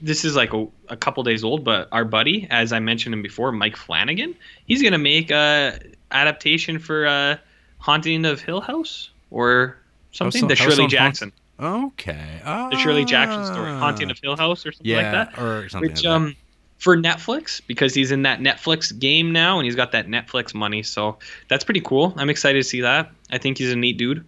this 0.01 0.23
is 0.25 0.35
like 0.35 0.53
a, 0.53 0.67
a 0.89 0.97
couple 0.97 1.23
days 1.23 1.43
old, 1.43 1.63
but 1.63 1.87
our 1.91 2.05
buddy, 2.05 2.47
as 2.51 2.71
I 2.71 2.79
mentioned 2.79 3.13
him 3.13 3.21
before, 3.21 3.51
Mike 3.51 3.75
Flanagan, 3.75 4.35
he's 4.65 4.81
gonna 4.83 4.97
make 4.97 5.31
a 5.31 5.79
adaptation 6.11 6.79
for 6.79 7.07
uh, 7.07 7.37
Haunting 7.79 8.25
of 8.25 8.41
Hill 8.41 8.61
House 8.61 9.09
or 9.31 9.77
something. 10.11 10.43
on- 10.43 10.47
the 10.49 10.55
House 10.55 10.73
Shirley 10.75 10.87
Jackson, 10.87 11.31
Okay. 11.59 12.39
the 12.43 12.77
Shirley 12.77 13.05
Jackson 13.05 13.43
story, 13.45 13.71
Haunting 13.71 14.11
of 14.11 14.19
Hill 14.19 14.37
House 14.37 14.65
or 14.65 14.71
something 14.71 14.95
Ah. 14.95 14.99
yeah, 14.99 15.11
like 15.23 15.35
that. 15.35 15.41
or 15.41 15.69
something. 15.69 15.89
Which 15.91 16.03
like 16.03 16.13
um 16.13 16.35
for 16.77 16.95
Netflix 16.95 17.61
because 17.65 17.93
he's 17.93 18.11
in 18.11 18.21
that 18.23 18.39
Netflix 18.39 18.97
game 18.97 19.31
now 19.31 19.57
and 19.57 19.65
he's 19.65 19.75
got 19.75 19.91
that 19.93 20.07
Netflix 20.07 20.53
money, 20.53 20.83
so 20.83 21.17
that's 21.49 21.63
pretty 21.63 21.81
cool. 21.81 22.13
I'm 22.17 22.29
excited 22.29 22.59
to 22.59 22.63
see 22.63 22.81
that. 22.81 23.11
I 23.31 23.37
think 23.37 23.57
he's 23.57 23.71
a 23.71 23.75
neat 23.75 23.97
dude. 23.97 24.23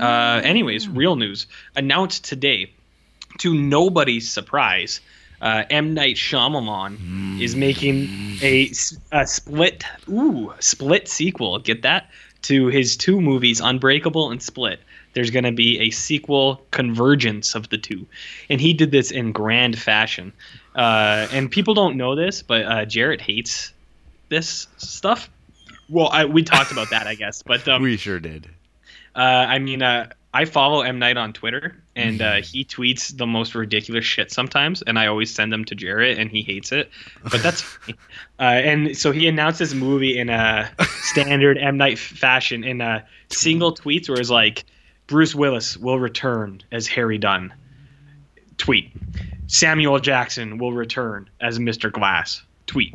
Uh, 0.00 0.40
anyways, 0.42 0.88
real 0.88 1.16
news 1.16 1.46
announced 1.76 2.24
today, 2.24 2.72
to 3.38 3.54
nobody's 3.54 4.30
surprise, 4.30 5.00
uh, 5.40 5.64
M 5.70 5.92
Night 5.92 6.16
Shyamalan 6.16 7.40
is 7.40 7.56
making 7.56 8.08
a, 8.42 8.70
a 9.10 9.26
split, 9.26 9.84
ooh, 10.08 10.52
split 10.60 11.08
sequel. 11.08 11.58
Get 11.58 11.82
that 11.82 12.10
to 12.42 12.68
his 12.68 12.96
two 12.96 13.20
movies, 13.20 13.60
Unbreakable 13.60 14.30
and 14.30 14.42
Split. 14.42 14.80
There's 15.14 15.30
going 15.30 15.44
to 15.44 15.52
be 15.52 15.78
a 15.80 15.90
sequel 15.90 16.62
convergence 16.70 17.54
of 17.54 17.68
the 17.68 17.78
two, 17.78 18.06
and 18.48 18.60
he 18.60 18.72
did 18.72 18.90
this 18.90 19.10
in 19.10 19.32
grand 19.32 19.78
fashion. 19.78 20.32
Uh, 20.74 21.26
and 21.32 21.50
people 21.50 21.74
don't 21.74 21.96
know 21.96 22.14
this, 22.14 22.42
but 22.42 22.64
uh, 22.64 22.84
Jarrett 22.84 23.20
hates 23.20 23.72
this 24.28 24.66
stuff. 24.78 25.28
Well, 25.88 26.08
I, 26.08 26.24
we 26.24 26.42
talked 26.42 26.72
about 26.72 26.90
that, 26.90 27.06
I 27.06 27.14
guess, 27.14 27.42
but 27.42 27.66
um, 27.68 27.82
we 27.82 27.96
sure 27.96 28.18
did. 28.20 28.48
uh, 29.14 29.18
I 29.18 29.58
mean, 29.58 29.82
uh, 29.82 30.08
I 30.34 30.46
follow 30.46 30.80
M 30.80 30.98
Night 30.98 31.18
on 31.18 31.34
Twitter, 31.34 31.76
and 31.94 32.22
uh, 32.22 32.36
he 32.36 32.64
tweets 32.64 33.14
the 33.14 33.26
most 33.26 33.54
ridiculous 33.54 34.06
shit 34.06 34.32
sometimes, 34.32 34.80
and 34.80 34.98
I 34.98 35.06
always 35.06 35.32
send 35.34 35.52
them 35.52 35.66
to 35.66 35.74
Jarrett, 35.74 36.18
and 36.18 36.30
he 36.30 36.40
hates 36.40 36.72
it. 36.72 36.88
But 37.30 37.42
that's 37.42 37.62
uh, 37.88 37.92
and 38.42 38.96
so 38.96 39.12
he 39.12 39.28
announced 39.28 39.58
this 39.58 39.74
movie 39.74 40.18
in 40.18 40.30
a 40.30 40.70
standard 41.02 41.58
M 41.58 41.76
Night 41.76 41.94
f- 41.94 42.00
fashion 42.00 42.64
in 42.64 42.80
a 42.80 43.04
single 43.30 43.74
tweets, 43.74 44.08
where 44.08 44.18
it's 44.18 44.30
like 44.30 44.64
Bruce 45.12 45.34
Willis 45.34 45.76
will 45.76 45.98
return 45.98 46.62
as 46.72 46.86
Harry 46.86 47.18
Dunn. 47.18 47.52
Tweet. 48.56 48.90
Samuel 49.46 49.98
Jackson 50.00 50.56
will 50.56 50.72
return 50.72 51.28
as 51.38 51.58
Mr. 51.58 51.92
Glass. 51.92 52.40
Tweet. 52.66 52.94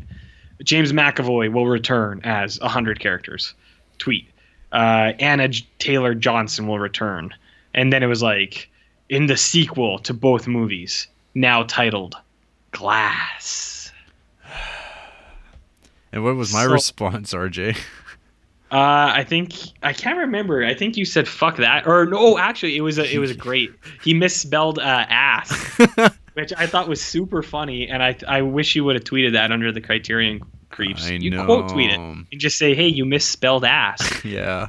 James 0.63 0.91
McAvoy 0.91 1.53
will 1.53 1.67
return 1.67 2.19
as 2.23 2.59
100 2.59 2.99
characters. 2.99 3.53
Tweet. 3.99 4.27
uh, 4.71 5.13
Anna 5.19 5.47
Taylor 5.77 6.15
Johnson 6.15 6.65
will 6.65 6.79
return, 6.79 7.31
and 7.75 7.93
then 7.93 8.01
it 8.01 8.07
was 8.07 8.23
like 8.23 8.67
in 9.09 9.27
the 9.27 9.37
sequel 9.37 9.99
to 9.99 10.11
both 10.15 10.47
movies, 10.47 11.05
now 11.35 11.61
titled 11.63 12.15
Glass. 12.71 13.91
And 16.11 16.23
what 16.23 16.35
was 16.35 16.51
my 16.51 16.63
So- 16.63 16.71
response, 16.71 17.31
RJ? 17.33 17.77
Uh, 18.69 19.11
I 19.15 19.23
think 19.23 19.53
I 19.81 19.93
can't 19.93 20.17
remember. 20.17 20.65
I 20.65 20.73
think 20.73 20.97
you 20.97 21.05
said 21.05 21.27
"fuck 21.27 21.57
that," 21.57 21.87
or 21.87 22.05
no. 22.05 22.37
Actually, 22.37 22.75
it 22.75 22.81
was 22.81 22.97
a, 22.97 23.09
it 23.09 23.19
was 23.19 23.31
great. 23.37 23.71
He 24.03 24.13
misspelled 24.13 24.77
uh, 24.77 25.05
"ass," 25.09 25.51
which 26.33 26.51
I 26.57 26.67
thought 26.67 26.89
was 26.89 27.01
super 27.01 27.41
funny, 27.41 27.87
and 27.87 28.03
I 28.03 28.17
I 28.27 28.41
wish 28.41 28.75
you 28.75 28.83
would 28.83 28.95
have 28.95 29.05
tweeted 29.05 29.33
that 29.33 29.53
under 29.53 29.71
the 29.71 29.79
Criterion 29.79 30.41
creeps. 30.69 31.07
I 31.07 31.13
you 31.13 31.29
know. 31.29 31.45
quote 31.45 31.69
tweet 31.69 31.91
it 31.91 31.99
and 31.99 32.27
just 32.33 32.57
say, 32.57 32.75
"Hey, 32.75 32.87
you 32.87 33.05
misspelled 33.05 33.63
ass." 33.63 34.21
yeah. 34.25 34.67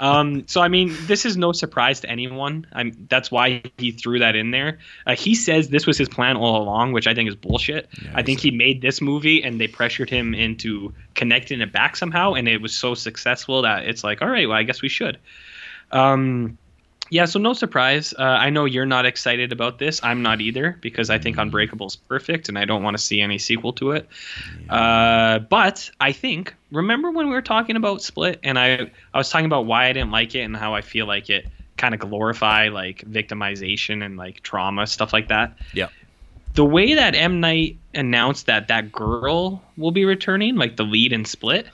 Um, 0.00 0.46
so 0.46 0.60
I 0.60 0.68
mean, 0.68 0.94
this 1.06 1.24
is 1.24 1.36
no 1.36 1.52
surprise 1.52 2.00
to 2.00 2.10
anyone. 2.10 2.66
I'm 2.72 2.92
that's 3.08 3.30
why 3.30 3.62
he 3.78 3.92
threw 3.92 4.18
that 4.18 4.36
in 4.36 4.50
there. 4.50 4.78
Uh, 5.06 5.14
he 5.14 5.34
says 5.34 5.68
this 5.68 5.86
was 5.86 5.98
his 5.98 6.08
plan 6.08 6.36
all 6.36 6.62
along, 6.62 6.92
which 6.92 7.06
I 7.06 7.14
think 7.14 7.28
is 7.28 7.36
bullshit. 7.36 7.88
Yeah, 8.02 8.12
I 8.14 8.22
think 8.22 8.40
he 8.40 8.50
made 8.50 8.82
this 8.82 9.00
movie 9.00 9.42
and 9.42 9.60
they 9.60 9.68
pressured 9.68 10.10
him 10.10 10.34
into 10.34 10.92
connecting 11.14 11.60
it 11.60 11.72
back 11.72 11.96
somehow, 11.96 12.34
and 12.34 12.48
it 12.48 12.60
was 12.60 12.74
so 12.74 12.94
successful 12.94 13.62
that 13.62 13.86
it's 13.86 14.04
like, 14.04 14.22
all 14.22 14.28
right, 14.28 14.48
well, 14.48 14.56
I 14.56 14.62
guess 14.62 14.82
we 14.82 14.88
should. 14.88 15.18
Um, 15.90 16.58
yeah, 17.12 17.26
so 17.26 17.38
no 17.38 17.52
surprise. 17.52 18.14
Uh, 18.18 18.22
I 18.22 18.48
know 18.48 18.64
you're 18.64 18.86
not 18.86 19.04
excited 19.04 19.52
about 19.52 19.78
this. 19.78 20.00
I'm 20.02 20.22
not 20.22 20.40
either 20.40 20.78
because 20.80 21.10
I 21.10 21.18
think 21.18 21.36
Unbreakable's 21.36 21.94
perfect, 21.94 22.48
and 22.48 22.58
I 22.58 22.64
don't 22.64 22.82
want 22.82 22.96
to 22.96 23.02
see 23.02 23.20
any 23.20 23.36
sequel 23.36 23.74
to 23.74 23.90
it. 23.90 24.08
Uh, 24.70 25.40
but 25.40 25.90
I 26.00 26.12
think 26.12 26.54
remember 26.70 27.10
when 27.10 27.26
we 27.26 27.34
were 27.34 27.42
talking 27.42 27.76
about 27.76 28.00
Split, 28.00 28.40
and 28.42 28.58
I 28.58 28.90
I 29.12 29.18
was 29.18 29.28
talking 29.28 29.44
about 29.44 29.66
why 29.66 29.88
I 29.88 29.92
didn't 29.92 30.10
like 30.10 30.34
it 30.34 30.40
and 30.40 30.56
how 30.56 30.74
I 30.74 30.80
feel 30.80 31.04
like 31.04 31.28
it 31.28 31.46
kind 31.76 31.92
of 31.92 32.00
glorify 32.00 32.68
like 32.68 33.02
victimization 33.02 34.02
and 34.02 34.16
like 34.16 34.42
trauma 34.42 34.86
stuff 34.86 35.12
like 35.12 35.28
that. 35.28 35.58
Yeah. 35.74 35.88
The 36.54 36.64
way 36.64 36.94
that 36.94 37.14
M 37.14 37.40
Night 37.40 37.76
announced 37.92 38.46
that 38.46 38.68
that 38.68 38.90
girl 38.90 39.62
will 39.76 39.90
be 39.90 40.06
returning, 40.06 40.56
like 40.56 40.76
the 40.76 40.84
lead 40.84 41.12
in 41.12 41.26
Split, 41.26 41.66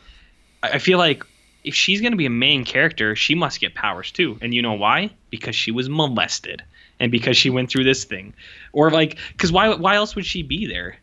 I 0.65 0.71
I 0.71 0.79
feel 0.79 0.99
like 0.99 1.25
if 1.65 1.75
she's 1.75 2.01
going 2.01 2.13
to 2.13 2.19
be 2.19 2.27
a 2.27 2.31
main 2.31 2.65
character, 2.65 3.17
she 3.17 3.35
must 3.35 3.61
get 3.61 3.75
powers 3.75 4.11
too. 4.11 4.39
And 4.41 4.55
you 4.55 4.63
know 4.63 4.75
why? 4.75 5.11
Because 5.31 5.57
she 5.57 5.71
was 5.71 5.89
molested 5.89 6.63
and 7.01 7.13
because 7.13 7.37
she 7.37 7.51
went 7.51 7.71
through 7.71 7.85
this 7.85 8.05
thing. 8.05 8.35
Or 8.73 8.91
like 8.91 9.19
cuz 9.37 9.53
why 9.53 9.75
why 9.75 9.97
else 9.97 10.15
would 10.17 10.27
she 10.27 10.43
be 10.43 10.67
there? 10.67 10.99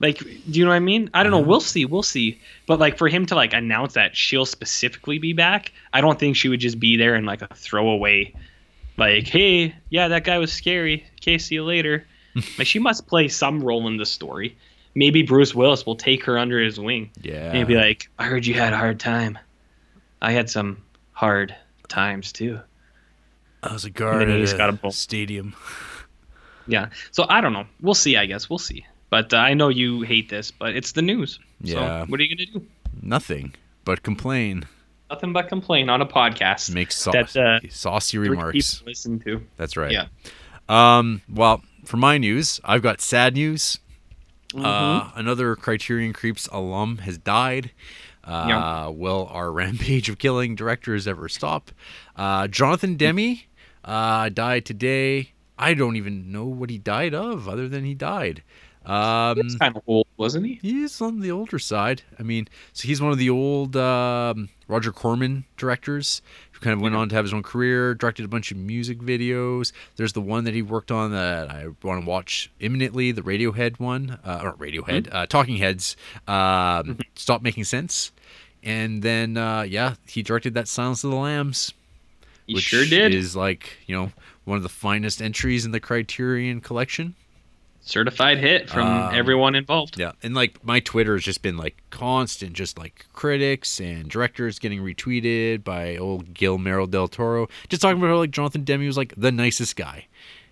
Like 0.00 0.18
do 0.18 0.58
you 0.58 0.64
know 0.64 0.70
what 0.70 0.76
I 0.76 0.80
mean? 0.80 1.10
I 1.14 1.22
don't 1.22 1.32
know, 1.32 1.38
uh-huh. 1.38 1.48
we'll 1.48 1.60
see, 1.60 1.84
we'll 1.84 2.02
see. 2.02 2.38
But 2.66 2.80
like 2.80 2.98
for 2.98 3.08
him 3.08 3.26
to 3.26 3.34
like 3.34 3.52
announce 3.52 3.94
that 3.94 4.16
she'll 4.16 4.46
specifically 4.46 5.18
be 5.18 5.32
back, 5.32 5.72
I 5.92 6.00
don't 6.00 6.18
think 6.18 6.36
she 6.36 6.48
would 6.48 6.60
just 6.60 6.80
be 6.80 6.96
there 6.96 7.14
in 7.14 7.24
like 7.24 7.42
a 7.42 7.48
throwaway 7.54 8.34
like, 8.96 9.26
"Hey, 9.26 9.74
yeah, 9.90 10.08
that 10.08 10.24
guy 10.24 10.38
was 10.38 10.52
scary. 10.52 11.04
Okay, 11.20 11.38
see 11.38 11.56
you 11.56 11.64
later." 11.64 12.06
like 12.58 12.66
she 12.66 12.78
must 12.78 13.06
play 13.06 13.28
some 13.28 13.62
role 13.62 13.86
in 13.86 13.96
the 13.96 14.06
story. 14.06 14.56
Maybe 14.94 15.22
Bruce 15.22 15.54
Willis 15.54 15.84
will 15.84 15.96
take 15.96 16.24
her 16.24 16.38
under 16.38 16.60
his 16.60 16.78
wing. 16.78 17.10
Yeah. 17.20 17.52
And 17.52 17.66
be 17.66 17.74
like, 17.74 18.08
I 18.18 18.24
heard 18.24 18.46
you 18.46 18.54
had 18.54 18.72
a 18.72 18.76
hard 18.76 19.00
time. 19.00 19.38
I 20.22 20.32
had 20.32 20.48
some 20.50 20.82
hard 21.12 21.54
times 21.88 22.32
too. 22.32 22.60
I 23.62 23.72
was 23.72 23.84
a 23.84 23.90
guard 23.90 24.20
then 24.20 24.28
he 24.28 24.34
at 24.34 24.40
just 24.40 24.54
a 24.54 24.58
got 24.58 24.70
a 24.70 24.72
bull. 24.74 24.92
stadium. 24.92 25.54
Yeah. 26.66 26.88
So 27.10 27.26
I 27.28 27.42
don't 27.42 27.52
know. 27.52 27.66
We'll 27.82 27.94
see, 27.94 28.16
I 28.16 28.24
guess. 28.24 28.48
We'll 28.48 28.58
see. 28.58 28.86
But 29.10 29.34
uh, 29.34 29.36
I 29.36 29.52
know 29.52 29.68
you 29.68 30.00
hate 30.00 30.30
this, 30.30 30.50
but 30.50 30.74
it's 30.74 30.92
the 30.92 31.02
news. 31.02 31.38
Yeah. 31.60 31.74
So 32.04 32.06
what 32.10 32.18
are 32.18 32.22
you 32.22 32.34
going 32.34 32.46
to 32.46 32.58
do? 32.58 32.66
Nothing 33.02 33.54
but 33.84 34.02
complain. 34.02 34.64
Nothing 35.10 35.34
but 35.34 35.48
complain 35.50 35.90
on 35.90 36.00
a 36.00 36.06
podcast 36.06 36.72
Make 36.72 36.90
sau- 36.90 37.12
that 37.12 37.36
uh, 37.36 37.60
saucy 37.68 38.16
three 38.16 38.30
remarks. 38.30 38.76
people 38.76 38.90
listen 38.90 39.20
to. 39.20 39.42
That's 39.58 39.76
right. 39.76 39.92
Yeah. 39.92 40.06
Um, 40.70 41.20
well, 41.30 41.62
for 41.84 41.98
my 41.98 42.16
news, 42.16 42.60
I've 42.64 42.80
got 42.80 43.02
sad 43.02 43.34
news. 43.34 43.78
Mm-hmm. 44.54 44.64
Uh, 44.64 45.10
another 45.16 45.54
Criterion 45.56 46.14
Creeps 46.14 46.48
alum 46.50 46.96
has 46.98 47.18
died. 47.18 47.72
Uh, 48.26 48.44
Yeah. 48.48 48.88
Will 48.88 49.28
our 49.30 49.52
rampage 49.60 50.08
of 50.08 50.18
killing 50.18 50.54
directors 50.54 51.06
ever 51.06 51.28
stop? 51.28 51.70
Uh, 52.16 52.48
Jonathan 52.48 52.96
Demme 52.96 53.38
uh, 53.84 54.28
died 54.30 54.64
today. 54.64 55.30
I 55.58 55.74
don't 55.74 55.96
even 55.96 56.32
know 56.32 56.46
what 56.46 56.70
he 56.70 56.78
died 56.78 57.14
of, 57.14 57.48
other 57.48 57.68
than 57.68 57.84
he 57.84 57.94
died. 57.94 58.42
Um, 58.84 59.38
He's 59.40 59.56
kind 59.56 59.76
of 59.76 59.82
old, 59.86 60.06
wasn't 60.18 60.44
he? 60.46 60.58
He's 60.60 61.00
on 61.00 61.20
the 61.20 61.30
older 61.30 61.58
side. 61.58 62.02
I 62.18 62.22
mean, 62.22 62.48
so 62.72 62.86
he's 62.86 63.00
one 63.00 63.12
of 63.12 63.18
the 63.18 63.30
old 63.30 63.76
um, 63.76 64.48
Roger 64.68 64.92
Corman 64.92 65.44
directors 65.56 66.20
who 66.54 66.60
kind 66.60 66.72
of 66.72 66.80
went 66.80 66.94
on 66.94 67.08
to 67.08 67.14
have 67.16 67.24
his 67.24 67.34
own 67.34 67.42
career, 67.42 67.94
directed 67.94 68.24
a 68.24 68.28
bunch 68.28 68.52
of 68.52 68.56
music 68.56 69.00
videos. 69.00 69.72
There's 69.96 70.12
the 70.12 70.20
one 70.20 70.44
that 70.44 70.54
he 70.54 70.62
worked 70.62 70.92
on 70.92 71.10
that 71.10 71.50
I 71.50 71.66
want 71.82 72.04
to 72.04 72.08
watch 72.08 72.48
imminently, 72.60 73.10
the 73.10 73.22
Radiohead 73.22 73.80
one, 73.80 74.18
uh, 74.24 74.40
or 74.42 74.52
Radiohead, 74.52 75.08
uh, 75.12 75.26
Talking 75.26 75.56
Heads, 75.56 75.96
um, 76.28 76.98
Stop 77.16 77.42
Making 77.42 77.64
Sense. 77.64 78.12
And 78.62 79.02
then, 79.02 79.36
uh, 79.36 79.62
yeah, 79.62 79.94
he 80.06 80.22
directed 80.22 80.54
that 80.54 80.68
Silence 80.68 81.02
of 81.04 81.10
the 81.10 81.16
Lambs, 81.16 81.74
He 82.46 82.54
which 82.54 82.64
sure 82.64 82.86
did. 82.86 83.12
is 83.12 83.34
like, 83.36 83.76
you 83.86 83.94
know, 83.96 84.12
one 84.44 84.56
of 84.56 84.62
the 84.62 84.68
finest 84.68 85.20
entries 85.20 85.64
in 85.66 85.72
the 85.72 85.80
Criterion 85.80 86.60
collection. 86.60 87.14
Certified 87.86 88.38
hit 88.38 88.70
from 88.70 88.86
Um, 88.86 89.14
everyone 89.14 89.54
involved. 89.54 89.98
Yeah, 89.98 90.12
and 90.22 90.34
like 90.34 90.64
my 90.64 90.80
Twitter 90.80 91.12
has 91.14 91.22
just 91.22 91.42
been 91.42 91.58
like 91.58 91.76
constant, 91.90 92.54
just 92.54 92.78
like 92.78 93.04
critics 93.12 93.78
and 93.78 94.08
directors 94.08 94.58
getting 94.58 94.80
retweeted 94.80 95.62
by 95.64 95.96
old 95.98 96.32
Gil 96.32 96.56
Guillermo 96.56 96.86
del 96.86 97.08
Toro, 97.08 97.48
just 97.68 97.82
talking 97.82 97.98
about 97.98 98.08
how 98.08 98.16
like 98.16 98.30
Jonathan 98.30 98.64
Demme 98.64 98.86
was 98.86 98.96
like 98.96 99.12
the 99.16 99.30
nicest 99.30 99.76
guy. 99.76 100.06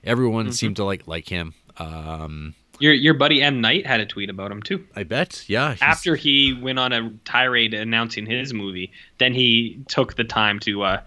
Everyone 0.05 0.45
Mm-hmm. 0.47 0.53
seemed 0.53 0.76
to 0.76 0.85
like 0.85 1.07
like 1.09 1.26
him. 1.28 1.55
Um, 1.78 2.55
Your 2.80 2.93
your 2.93 3.14
buddy 3.14 3.41
M 3.41 3.62
Night 3.62 3.87
had 3.87 4.01
a 4.01 4.07
tweet 4.07 4.28
about 4.28 4.51
him 4.51 4.62
too. 4.62 4.85
I 4.95 5.05
bet, 5.05 5.45
yeah. 5.49 5.74
after 5.80 6.16
he 6.16 6.53
went 6.53 6.78
on 6.78 6.93
a 6.93 7.11
tirade 7.24 7.72
announcing 7.72 8.26
his 8.26 8.53
movie, 8.53 8.93
then 9.18 9.33
he 9.33 9.80
took 9.89 10.16
the 10.16 10.24
time 10.24 10.59
to 10.61 10.83
uh, 10.83 11.01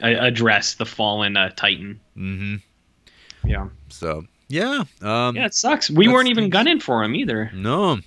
address 0.00 0.74
the 0.74 0.86
fallen 0.86 1.36
uh, 1.36 1.50
Titan. 1.56 1.98
Mm 2.16 2.38
Mhm. 2.38 2.62
Yeah, 3.46 3.68
So 3.88 4.24
yeah, 4.48 4.84
um, 5.02 5.36
yeah, 5.36 5.46
it 5.46 5.54
sucks. 5.54 5.90
We 5.90 6.08
weren't 6.08 6.28
even 6.28 6.50
gunning 6.50 6.80
for 6.80 7.02
him 7.02 7.14
either, 7.14 7.50
no, 7.54 7.98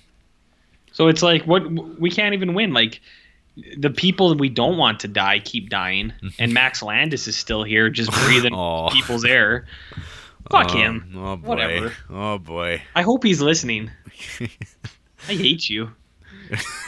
so 0.92 1.08
it's 1.08 1.22
like 1.22 1.44
what 1.46 1.68
we 2.00 2.10
can't 2.10 2.34
even 2.34 2.54
win. 2.54 2.72
Like 2.72 3.00
the 3.76 3.90
people 3.90 4.34
we 4.36 4.48
don't 4.48 4.76
want 4.76 5.00
to 5.00 5.08
die 5.08 5.40
keep 5.40 5.68
dying, 5.70 6.12
and 6.38 6.52
Max 6.54 6.82
Landis 6.82 7.26
is 7.28 7.36
still 7.36 7.62
here, 7.64 7.90
just 7.90 8.10
breathing 8.24 8.54
Aw. 8.54 8.90
people's 8.90 9.24
air. 9.24 9.66
Fuck 10.50 10.70
Um, 10.70 10.76
him. 10.78 11.12
Oh 11.16 11.36
boy, 11.36 11.48
Whatever. 11.48 11.92
oh 12.08 12.38
boy. 12.38 12.80
I 12.94 13.02
hope 13.02 13.22
he's 13.22 13.42
listening. 13.42 13.90
I 14.40 15.34
hate 15.34 15.68
you. 15.68 15.90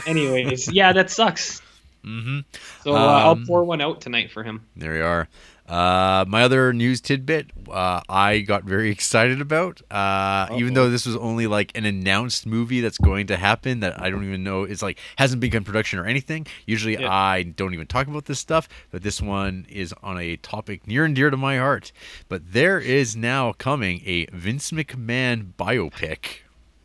Anyways, 0.07 0.71
yeah, 0.71 0.93
that 0.93 1.11
sucks. 1.11 1.61
Hmm 2.03 2.39
So 2.83 2.95
uh, 2.95 2.97
I'll 2.97 3.31
Um, 3.31 3.45
pour 3.45 3.63
one 3.63 3.81
out 3.81 4.01
tonight 4.01 4.31
for 4.31 4.43
him. 4.43 4.65
There 4.75 4.93
we 4.93 5.01
are. 5.01 5.27
Uh, 5.67 6.25
my 6.27 6.43
other 6.43 6.73
news 6.73 6.99
tidbit, 6.99 7.49
uh, 7.71 8.01
I 8.09 8.39
got 8.39 8.65
very 8.65 8.89
excited 8.97 9.39
about. 9.39 9.81
Uh, 9.89 10.47
even 10.57 10.73
though 10.73 10.89
this 10.89 11.05
was 11.05 11.15
only 11.15 11.47
like 11.47 11.71
an 11.77 11.85
announced 11.85 12.45
movie 12.45 12.81
that's 12.81 12.97
going 12.97 13.27
to 13.27 13.37
happen 13.37 13.79
that 13.79 14.01
I 14.01 14.09
don't 14.09 14.25
even 14.25 14.43
know 14.43 14.63
it's 14.63 14.81
like 14.81 14.99
hasn't 15.15 15.39
begun 15.39 15.63
production 15.63 15.97
or 15.99 16.05
anything. 16.05 16.45
Usually 16.65 16.97
Yeah. 16.97 17.09
I 17.09 17.43
don't 17.43 17.73
even 17.73 17.87
talk 17.87 18.07
about 18.07 18.25
this 18.25 18.39
stuff, 18.39 18.67
but 18.89 19.01
this 19.03 19.21
one 19.21 19.65
is 19.69 19.93
on 20.03 20.19
a 20.19 20.35
topic 20.37 20.87
near 20.87 21.05
and 21.05 21.15
dear 21.15 21.29
to 21.29 21.37
my 21.37 21.57
heart. 21.57 21.93
But 22.27 22.51
there 22.51 22.79
is 22.79 23.15
now 23.15 23.53
coming 23.53 24.01
a 24.05 24.25
Vince 24.33 24.71
McMahon 24.71 25.53
biopic. 25.57 26.39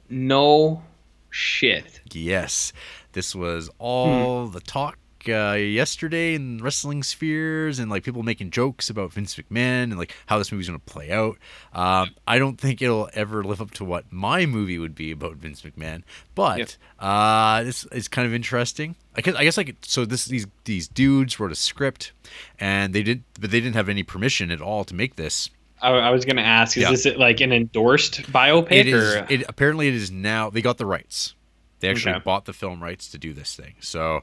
No 0.08 0.84
shit. 1.28 2.02
Yes, 2.12 2.72
this 3.12 3.34
was 3.34 3.68
all 3.78 4.46
the 4.46 4.60
talk 4.60 4.98
uh, 5.28 5.54
yesterday 5.58 6.34
in 6.34 6.58
wrestling 6.62 7.02
spheres 7.02 7.78
and 7.78 7.90
like 7.90 8.04
people 8.04 8.22
making 8.22 8.50
jokes 8.50 8.90
about 8.90 9.12
Vince 9.12 9.34
McMahon 9.36 9.84
and 9.84 9.98
like 9.98 10.14
how 10.26 10.38
this 10.38 10.50
movie's 10.52 10.68
going 10.68 10.80
to 10.80 10.84
play 10.86 11.10
out. 11.12 11.36
Um, 11.72 12.10
I 12.26 12.38
don't 12.38 12.58
think 12.60 12.80
it'll 12.82 13.08
ever 13.14 13.42
live 13.44 13.60
up 13.60 13.70
to 13.72 13.84
what 13.84 14.04
my 14.10 14.46
movie 14.46 14.78
would 14.78 14.94
be 14.94 15.10
about 15.10 15.36
Vince 15.36 15.62
McMahon, 15.62 16.02
but 16.34 16.76
uh, 17.00 17.62
this 17.62 17.84
is 17.86 18.08
kind 18.08 18.26
of 18.26 18.34
interesting. 18.34 18.96
I 19.16 19.20
guess, 19.20 19.34
I 19.34 19.44
guess 19.44 19.56
like 19.56 19.76
so 19.82 20.04
this 20.04 20.26
these 20.26 20.46
these 20.64 20.88
dudes 20.88 21.38
wrote 21.40 21.52
a 21.52 21.56
script 21.56 22.12
and 22.58 22.94
they 22.94 23.02
didn't 23.02 23.24
but 23.40 23.50
they 23.50 23.60
didn't 23.60 23.76
have 23.76 23.88
any 23.88 24.02
permission 24.02 24.50
at 24.50 24.60
all 24.60 24.84
to 24.84 24.94
make 24.94 25.16
this. 25.16 25.50
I, 25.80 25.90
I 25.90 26.10
was 26.10 26.24
gonna 26.24 26.42
ask, 26.42 26.76
is 26.76 26.82
Yeah. 26.82 26.90
this 26.90 27.06
like 27.16 27.40
an 27.40 27.52
endorsed 27.52 28.22
biopic 28.32 28.72
It 28.72 28.86
is. 28.88 29.14
It 29.28 29.44
apparently 29.48 29.88
it 29.88 29.94
is 29.94 30.10
now. 30.10 30.50
They 30.50 30.62
got 30.62 30.78
the 30.78 30.86
rights. 30.86 31.34
They 31.80 31.88
actually 31.90 32.14
Okay. 32.14 32.24
bought 32.24 32.44
the 32.46 32.52
film 32.52 32.82
rights 32.82 33.08
to 33.10 33.18
do 33.18 33.32
this 33.34 33.54
thing. 33.54 33.74
So, 33.80 34.22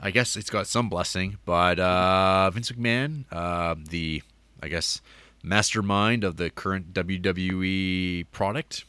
I 0.00 0.10
guess 0.10 0.36
it's 0.36 0.50
got 0.50 0.66
some 0.66 0.88
blessing. 0.88 1.38
But 1.44 1.78
uh, 1.80 2.50
Vince 2.50 2.70
McMahon, 2.70 3.24
uh, 3.32 3.74
the 3.88 4.22
I 4.62 4.68
guess 4.68 5.00
mastermind 5.42 6.22
of 6.24 6.36
the 6.36 6.50
current 6.50 6.94
WWE 6.94 8.24
product, 8.32 8.84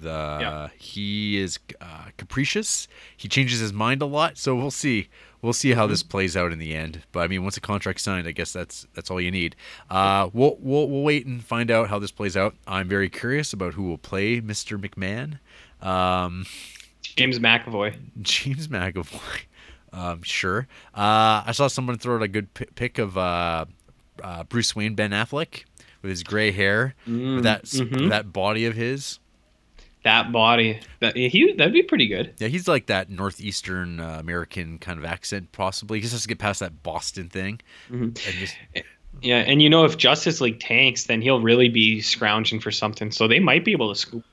The 0.00 0.38
Yeah. 0.40 0.68
he 0.78 1.36
is 1.38 1.58
uh, 1.80 2.06
capricious. 2.16 2.88
He 3.16 3.28
changes 3.28 3.60
his 3.60 3.72
mind 3.74 4.00
a 4.00 4.06
lot, 4.06 4.38
so 4.38 4.54
we'll 4.56 4.70
see. 4.70 5.08
We'll 5.42 5.52
see 5.52 5.72
how 5.72 5.86
this 5.86 6.02
plays 6.02 6.36
out 6.36 6.52
in 6.52 6.58
the 6.58 6.74
end. 6.74 7.02
But 7.12 7.20
I 7.20 7.26
mean, 7.28 7.42
once 7.42 7.56
a 7.56 7.60
contract's 7.60 8.02
signed, 8.02 8.26
I 8.26 8.32
guess 8.32 8.52
that's 8.52 8.86
that's 8.94 9.10
all 9.10 9.20
you 9.20 9.30
need. 9.30 9.56
Uh, 9.90 10.30
we'll 10.32 10.56
we'll 10.60 10.88
we'll 10.88 11.02
wait 11.02 11.26
and 11.26 11.42
find 11.44 11.70
out 11.70 11.88
how 11.90 11.98
this 11.98 12.10
plays 12.10 12.36
out. 12.36 12.54
I'm 12.66 12.88
very 12.88 13.10
curious 13.10 13.52
about 13.52 13.74
who 13.74 13.82
will 13.82 13.98
play 13.98 14.40
Mr. 14.40 14.78
McMahon. 14.80 15.38
Um, 15.86 16.46
James 17.02 17.38
McAvoy. 17.38 17.96
James 18.22 18.68
McAvoy. 18.68 19.42
Um, 19.92 20.22
sure. 20.22 20.68
Uh, 20.94 21.42
I 21.46 21.50
saw 21.52 21.66
someone 21.66 21.98
throw 21.98 22.14
out 22.14 22.22
a 22.22 22.28
good 22.28 22.54
pi 22.54 22.64
pic 22.76 22.98
of 22.98 23.18
uh, 23.18 23.64
uh, 24.22 24.44
Bruce 24.44 24.76
Wayne, 24.76 24.94
Ben 24.94 25.10
Affleck, 25.10 25.64
with 26.00 26.10
his 26.10 26.22
gray 26.22 26.52
hair, 26.52 26.94
with 27.06 27.42
that 27.42 27.64
mhm. 27.64 28.08
that 28.10 28.32
body 28.32 28.66
of 28.66 28.74
his. 28.74 29.18
That 30.04 30.30
body. 30.30 30.78
That 31.00 31.16
he 31.16 31.54
that'd 31.54 31.72
be 31.72 31.82
pretty 31.82 32.06
good. 32.06 32.34
Yeah, 32.38 32.46
he's 32.46 32.68
like 32.68 32.86
that 32.86 33.10
northeastern 33.10 33.98
uh, 33.98 34.18
American 34.20 34.78
kind 34.78 34.98
of 34.98 35.04
accent, 35.04 35.50
possibly. 35.50 35.98
He 35.98 36.02
just 36.02 36.12
has 36.12 36.22
to 36.22 36.28
get 36.28 36.38
past 36.38 36.60
that 36.60 36.84
Boston 36.84 37.28
thing, 37.28 37.60
Mhm. 37.90 38.04
and 38.04 38.14
just 38.14 38.56
Yeah, 39.22 39.38
and 39.38 39.60
you 39.60 39.68
know 39.68 39.84
if 39.84 39.96
Justice 39.98 40.40
League 40.40 40.60
tanks, 40.60 41.04
then 41.04 41.20
he'll 41.20 41.40
really 41.40 41.68
be 41.68 42.00
scrounging 42.00 42.60
for 42.60 42.70
something. 42.70 43.10
So 43.10 43.26
they 43.26 43.40
might 43.40 43.64
be 43.64 43.72
able 43.72 43.92
to 43.92 43.98
scoop. 43.98 44.24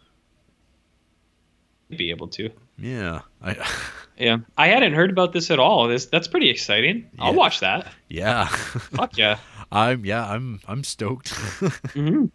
Be 1.90 2.10
able 2.10 2.28
to. 2.30 2.50
yeah, 2.78 3.22
I, 3.42 3.56
Yeah, 4.20 4.38
I 4.58 4.68
hadn't 4.68 4.94
heard 4.94 5.10
about 5.12 5.32
this 5.32 5.52
at 5.52 5.60
all. 5.60 5.88
This 5.88 6.06
that's 6.08 6.28
pretty 6.28 6.50
exciting. 6.50 7.10
I'll 7.20 7.32
Yeah. 7.32 7.38
watch 7.38 7.60
that. 7.62 7.88
yeah. 8.10 8.46
Fuck 8.48 9.16
yeah. 9.18 9.38
I'm 9.72 10.06
yeah, 10.06 10.28
I'm 10.30 10.60
I'm 10.68 10.84
stoked. 10.84 11.30
hmm 11.94 12.26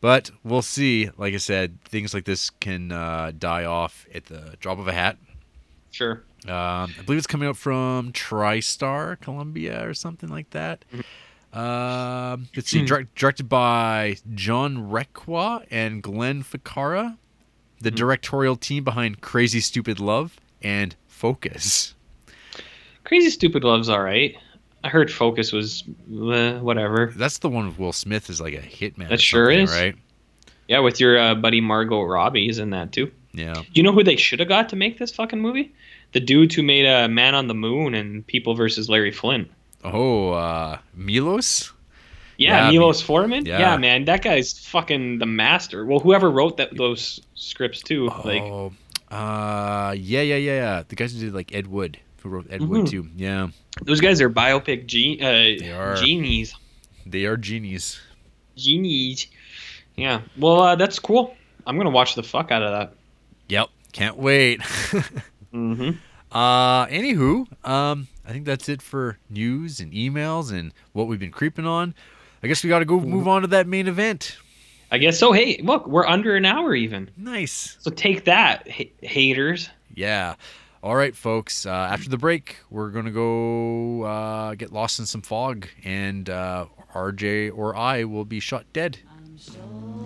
but 0.00 0.30
we'll 0.44 0.62
see. 0.62 1.10
Like 1.18 1.34
I 1.34 1.36
said, 1.36 1.78
things 1.84 2.14
like 2.14 2.24
this 2.24 2.48
can 2.48 2.90
uh, 2.90 3.32
die 3.38 3.64
off 3.66 4.06
at 4.14 4.24
the 4.26 4.54
drop 4.58 4.78
of 4.78 4.88
a 4.88 4.92
hat. 4.94 5.18
Sure. 5.90 6.22
Um, 6.46 6.94
I 6.98 7.02
believe 7.04 7.18
it's 7.18 7.26
coming 7.26 7.46
out 7.48 7.58
from 7.58 8.10
TriStar 8.12 9.20
Columbia 9.20 9.86
or 9.86 9.92
something 9.92 10.30
like 10.30 10.48
that. 10.50 10.86
Um, 11.52 12.48
let's 12.56 12.70
see, 12.70 12.84
direct, 12.86 13.14
directed 13.14 13.50
by 13.50 14.16
John 14.34 14.90
Requa 14.90 15.66
and 15.70 16.02
Glenn 16.02 16.42
Ficarra, 16.44 17.18
the 17.80 17.90
directorial 17.90 18.56
team 18.56 18.84
behind 18.84 19.20
Crazy 19.20 19.60
Stupid 19.60 20.00
Love 20.00 20.38
and 20.62 20.94
Focus. 21.08 21.94
Crazy 23.04 23.30
Stupid 23.30 23.64
Love's 23.64 23.88
all 23.88 24.02
right. 24.02 24.36
I 24.82 24.88
heard 24.88 25.12
Focus 25.12 25.52
was 25.52 25.84
uh, 26.10 26.58
whatever. 26.60 27.12
That's 27.14 27.38
the 27.38 27.48
one 27.48 27.66
with 27.66 27.78
Will 27.78 27.92
Smith 27.92 28.30
as 28.30 28.40
like 28.40 28.54
a 28.54 28.58
hitman. 28.58 29.08
That 29.08 29.20
sure 29.20 29.50
is. 29.50 29.70
right. 29.70 29.94
Yeah, 30.68 30.78
with 30.78 31.00
your 31.00 31.18
uh, 31.18 31.34
buddy 31.34 31.60
Margot 31.60 32.02
Robbie 32.02 32.48
is 32.48 32.58
in 32.58 32.70
that 32.70 32.92
too. 32.92 33.10
Yeah. 33.32 33.62
You 33.72 33.82
know 33.82 33.92
who 33.92 34.04
they 34.04 34.16
should 34.16 34.40
have 34.40 34.48
got 34.48 34.68
to 34.70 34.76
make 34.76 34.98
this 34.98 35.12
fucking 35.12 35.40
movie? 35.40 35.74
The 36.12 36.20
dudes 36.20 36.54
who 36.54 36.62
made 36.62 36.86
uh, 36.86 37.08
Man 37.08 37.34
on 37.34 37.48
the 37.48 37.54
Moon 37.54 37.94
and 37.94 38.26
People 38.26 38.54
versus 38.54 38.88
Larry 38.88 39.12
Flynt. 39.12 39.50
Oh, 39.84 40.30
uh, 40.30 40.78
Milos. 40.94 41.72
Yeah, 42.40 42.64
Yeah, 42.64 42.70
Milos 42.70 43.02
Forman. 43.02 43.44
yeah. 43.44 43.58
Yeah. 43.58 43.76
man, 43.76 44.06
that 44.06 44.22
guy's 44.22 44.58
fucking 44.58 45.18
the 45.18 45.26
master. 45.26 45.84
Well, 45.84 46.00
whoever 46.00 46.30
wrote 46.30 46.56
that 46.56 46.74
those 46.76 47.20
scripts 47.34 47.82
too, 47.82 48.06
like 48.24 48.42
oh, 48.42 48.72
uh, 49.10 49.92
yeah, 49.96 50.22
yeah, 50.22 50.36
yeah, 50.36 50.54
yeah. 50.56 50.82
The 50.88 50.96
guys 50.96 51.12
who 51.12 51.20
did 51.20 51.34
like 51.34 51.54
Ed 51.54 51.66
Wood, 51.66 51.98
who 52.22 52.30
wrote 52.30 52.46
Ed 52.50 52.62
Wood 52.62 52.86
Mhm. 52.86 52.90
too. 52.90 53.08
Yeah, 53.14 53.48
those 53.82 54.00
guys 54.00 54.20
are 54.22 54.30
biopic 54.30 54.86
ge- 54.86 55.20
uh, 55.20 55.74
are. 55.76 55.96
genies. 55.96 56.54
they 57.04 57.26
are 57.26 57.36
genies. 57.36 58.00
Genies. 58.56 59.26
Yeah. 59.96 60.22
Well, 60.38 60.60
uh, 60.60 60.76
that's 60.76 60.98
cool. 60.98 61.36
I'm 61.66 61.76
gonna 61.76 61.90
watch 61.90 62.14
the 62.14 62.22
fuck 62.22 62.50
out 62.50 62.62
of 62.62 62.72
that. 62.72 62.94
Yep, 63.48 63.68
can't 63.92 64.16
wait. 64.16 64.60
Mm-hmm. 65.52 65.98
Uh, 66.30 66.86
anywho, 66.86 67.44
um, 67.68 68.06
I 68.24 68.30
think 68.32 68.44
that's 68.44 68.68
it 68.68 68.80
for 68.82 69.18
news 69.28 69.80
and 69.80 69.92
emails 69.92 70.52
and 70.52 70.72
what 70.92 71.08
we've 71.08 71.18
been 71.18 71.32
creeping 71.32 71.66
on. 71.66 71.92
I 72.42 72.48
guess 72.48 72.64
we 72.64 72.68
got 72.68 72.78
to 72.80 72.84
go 72.84 72.98
move 73.00 73.28
on 73.28 73.42
to 73.42 73.48
that 73.48 73.66
main 73.66 73.86
event. 73.86 74.36
I 74.90 74.98
guess 74.98 75.18
so. 75.18 75.32
Hey, 75.32 75.60
look, 75.62 75.86
we're 75.86 76.06
under 76.06 76.34
an 76.36 76.44
hour 76.44 76.74
even. 76.74 77.10
Nice. 77.16 77.76
So 77.80 77.90
take 77.90 78.24
that, 78.24 78.68
ha- 78.68 78.92
haters. 79.02 79.70
Yeah. 79.94 80.34
All 80.82 80.96
right, 80.96 81.14
folks. 81.14 81.66
Uh, 81.66 81.70
after 81.70 82.08
the 82.08 82.16
break, 82.16 82.56
we're 82.70 82.88
gonna 82.88 83.10
go 83.10 84.02
uh, 84.02 84.54
get 84.54 84.72
lost 84.72 84.98
in 84.98 85.04
some 85.06 85.20
fog, 85.20 85.68
and 85.84 86.28
uh, 86.30 86.66
RJ 86.94 87.52
or 87.54 87.76
I 87.76 88.04
will 88.04 88.24
be 88.24 88.40
shot 88.40 88.64
dead. 88.72 88.98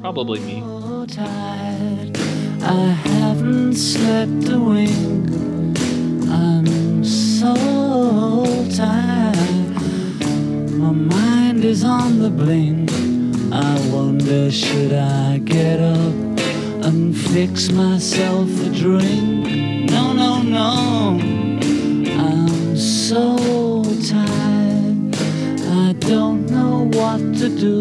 Probably 0.00 0.40
me. 0.40 0.60
tired. 1.06 2.18
I 2.62 2.90
haven't 2.90 3.74
slept 3.74 4.48
a 4.48 4.58
wink. 4.58 5.30
I'm 6.28 7.04
so 7.04 7.54
tired. 8.74 9.70
My 10.76 10.90
mind 10.90 11.43
is 11.64 11.82
on 11.82 12.18
the 12.18 12.28
blink. 12.28 12.90
I 13.50 13.74
wonder 13.90 14.50
should 14.50 14.92
I 14.92 15.38
get 15.38 15.80
up 15.80 16.14
and 16.84 17.16
fix 17.16 17.70
myself 17.70 18.48
a 18.66 18.68
drink? 18.68 19.90
No, 19.90 20.12
no, 20.12 20.42
no. 20.42 21.18
I'm 22.18 22.76
so 22.76 23.82
tired. 24.12 25.16
I 25.86 25.94
don't 26.00 26.50
know 26.50 26.90
what 26.98 27.20
to 27.40 27.48
do. 27.48 27.80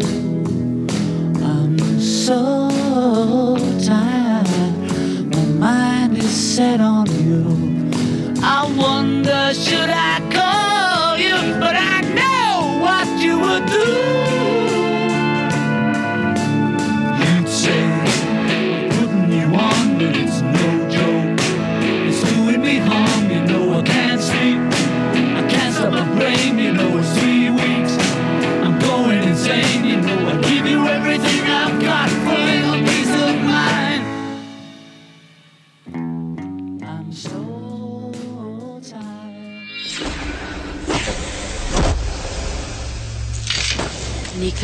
I'm 1.44 1.78
so 2.00 3.58
tired. 3.84 5.28
My 5.34 5.44
mind 5.66 6.16
is 6.16 6.56
set 6.56 6.80
on 6.80 7.06
you. 7.26 7.90
I 8.42 8.60
wonder 8.78 9.52
should 9.52 9.90
I 9.90 10.33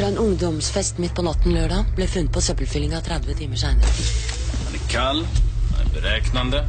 fra 0.01 0.09
en 0.09 0.19
ungdomsfest 0.19 0.99
midt 0.99 1.15
på 1.15 1.23
natten 1.23 1.53
lørdag, 1.53 1.85
ble 1.97 2.07
funnet 2.09 2.33
på 2.33 2.41
søppelfyllinga 2.41 3.03
30 3.05 3.35
timer 3.37 3.59
seinere. 3.61 3.91
Han 4.65 4.77
er 4.79 4.87
kald, 4.89 5.27
han 5.75 5.83
er 5.83 5.91
beräknande. 5.93 6.63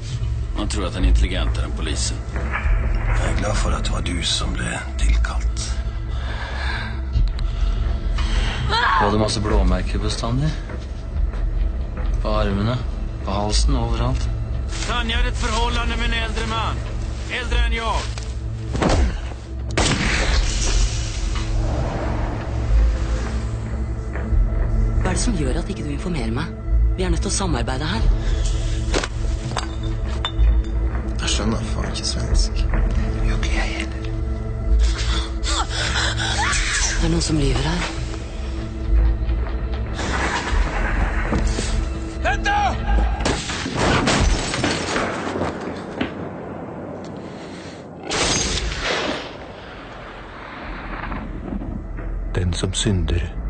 Man 0.58 0.72
tror 0.72 0.90
at 0.90 0.98
han 0.98 1.06
er 1.06 1.14
intelligentere 1.14 1.70
enn 1.70 1.76
politiet. 1.78 2.34
Jeg 2.36 3.30
er 3.30 3.38
glad 3.40 3.56
for 3.62 3.78
at 3.78 3.88
det 3.88 3.94
var 3.94 4.04
du 4.04 4.18
som 4.28 4.52
ble 4.58 4.82
tilkalt. 5.00 5.64
Du 8.68 9.06
hadde 9.06 9.22
masse 9.22 9.44
blåmerker 9.46 10.04
bestandig. 10.04 10.52
På 12.26 12.36
armene, 12.42 12.76
på 13.24 13.38
halsen, 13.38 13.80
overalt. 13.80 14.28
Tanja 14.90 15.22
har 15.22 15.32
et 15.32 15.40
forhold 15.46 15.80
med 15.94 16.10
en 16.10 16.20
eldre 16.26 16.52
mann. 16.52 16.84
Eldre 17.32 17.64
enn 17.70 17.80
jag. 17.80 18.12
Hva 25.02 25.10
er 25.10 25.18
det 25.18 25.22
som 25.24 25.34
gjør 25.34 25.58
at 25.60 25.70
ikke 25.70 25.84
du 25.84 25.90
informerer 25.90 26.32
meg? 26.32 26.50
Vi 26.98 27.04
er 27.04 27.10
nødt 27.10 27.24
til 27.26 27.32
å 27.32 27.34
samarbeide 27.34 27.88
her. 27.90 28.04
Jeg 31.22 31.30
skjønner 31.34 31.64
faen 31.72 31.90
ikke 31.90 32.06
svensk. 32.06 32.62
Gjør 33.26 33.40
ikke 33.40 33.56
jeg 33.56 33.74
heller. 33.80 34.04
Det 37.02 37.10
er 37.10 37.14
noen 37.16 37.26
som 37.26 37.42
lyver 37.42 37.66
her. 37.66 37.90
Den 52.38 52.54
som 52.54 52.74
synder, 52.74 53.41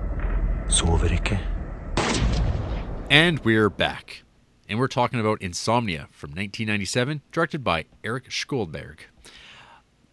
And 3.12 3.38
we're 3.46 3.70
back. 3.70 4.24
And 4.68 4.80
we're 4.80 4.88
talking 4.88 5.20
about 5.20 5.40
Insomnia 5.40 6.08
from 6.12 6.32
1997, 6.32 7.22
directed 7.32 7.64
by 7.64 7.86
Erik 8.04 8.30
Skjoldbjærg. 8.30 9.02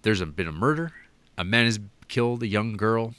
There's 0.02 0.22
been 0.22 0.46
a 0.46 0.52
murder. 0.52 0.92
A 1.38 1.44
man 1.44 1.64
has 1.64 1.80
killed 2.08 2.42
a 2.42 2.46
young 2.46 2.76
girl. 2.76 3.14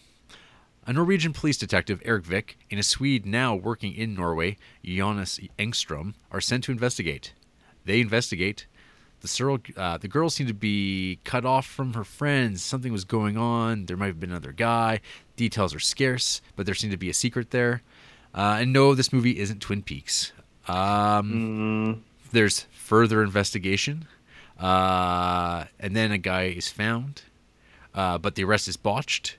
A 0.85 0.93
Norwegian 0.93 1.33
police 1.33 1.57
detective, 1.57 2.03
Erik 2.05 2.25
Vik, 2.25 2.57
and 2.69 2.79
a 2.79 2.83
Swede 2.83 3.25
now 3.25 3.55
working 3.55 3.95
in 3.95 4.13
Norway, 4.13 4.55
Jonas 4.85 5.39
Engstrom, 5.57 6.13
are 6.31 6.41
sent 6.41 6.65
to 6.65 6.71
investigate. 6.71 7.33
They 7.83 7.99
investigate. 7.99 8.67
The, 9.21 9.59
uh, 9.75 9.97
the 9.97 10.07
girl 10.07 10.29
seemed 10.29 10.47
to 10.49 10.53
be 10.53 11.19
cut 11.23 11.45
off 11.45 11.65
from 11.65 11.93
her 11.93 12.03
friends. 12.03 12.63
Something 12.63 12.91
was 12.93 13.05
going 13.05 13.37
on. 13.37 13.87
There 13.87 13.97
might 13.97 14.07
have 14.07 14.19
been 14.19 14.29
another 14.29 14.53
guy. 14.53 15.01
Details 15.39 15.73
are 15.73 15.79
scarce, 15.79 16.41
but 16.57 16.65
there 16.65 16.75
seemed 16.75 16.91
to 16.91 16.97
be 16.97 17.09
a 17.09 17.13
secret 17.13 17.51
there. 17.51 17.81
Uh, 18.35 18.57
and 18.59 18.73
no, 18.73 18.93
this 18.93 19.13
movie 19.13 19.39
isn't 19.39 19.61
Twin 19.61 19.81
Peaks. 19.81 20.33
Um, 20.67 22.03
There's 22.33 22.65
further 22.73 23.23
investigation. 23.23 24.05
Uh, 24.59 25.63
and 25.79 25.95
then 25.95 26.11
a 26.11 26.17
guy 26.17 26.47
is 26.47 26.67
found, 26.67 27.21
uh, 27.95 28.17
but 28.17 28.35
the 28.35 28.43
arrest 28.43 28.67
is 28.67 28.75
botched. 28.75 29.37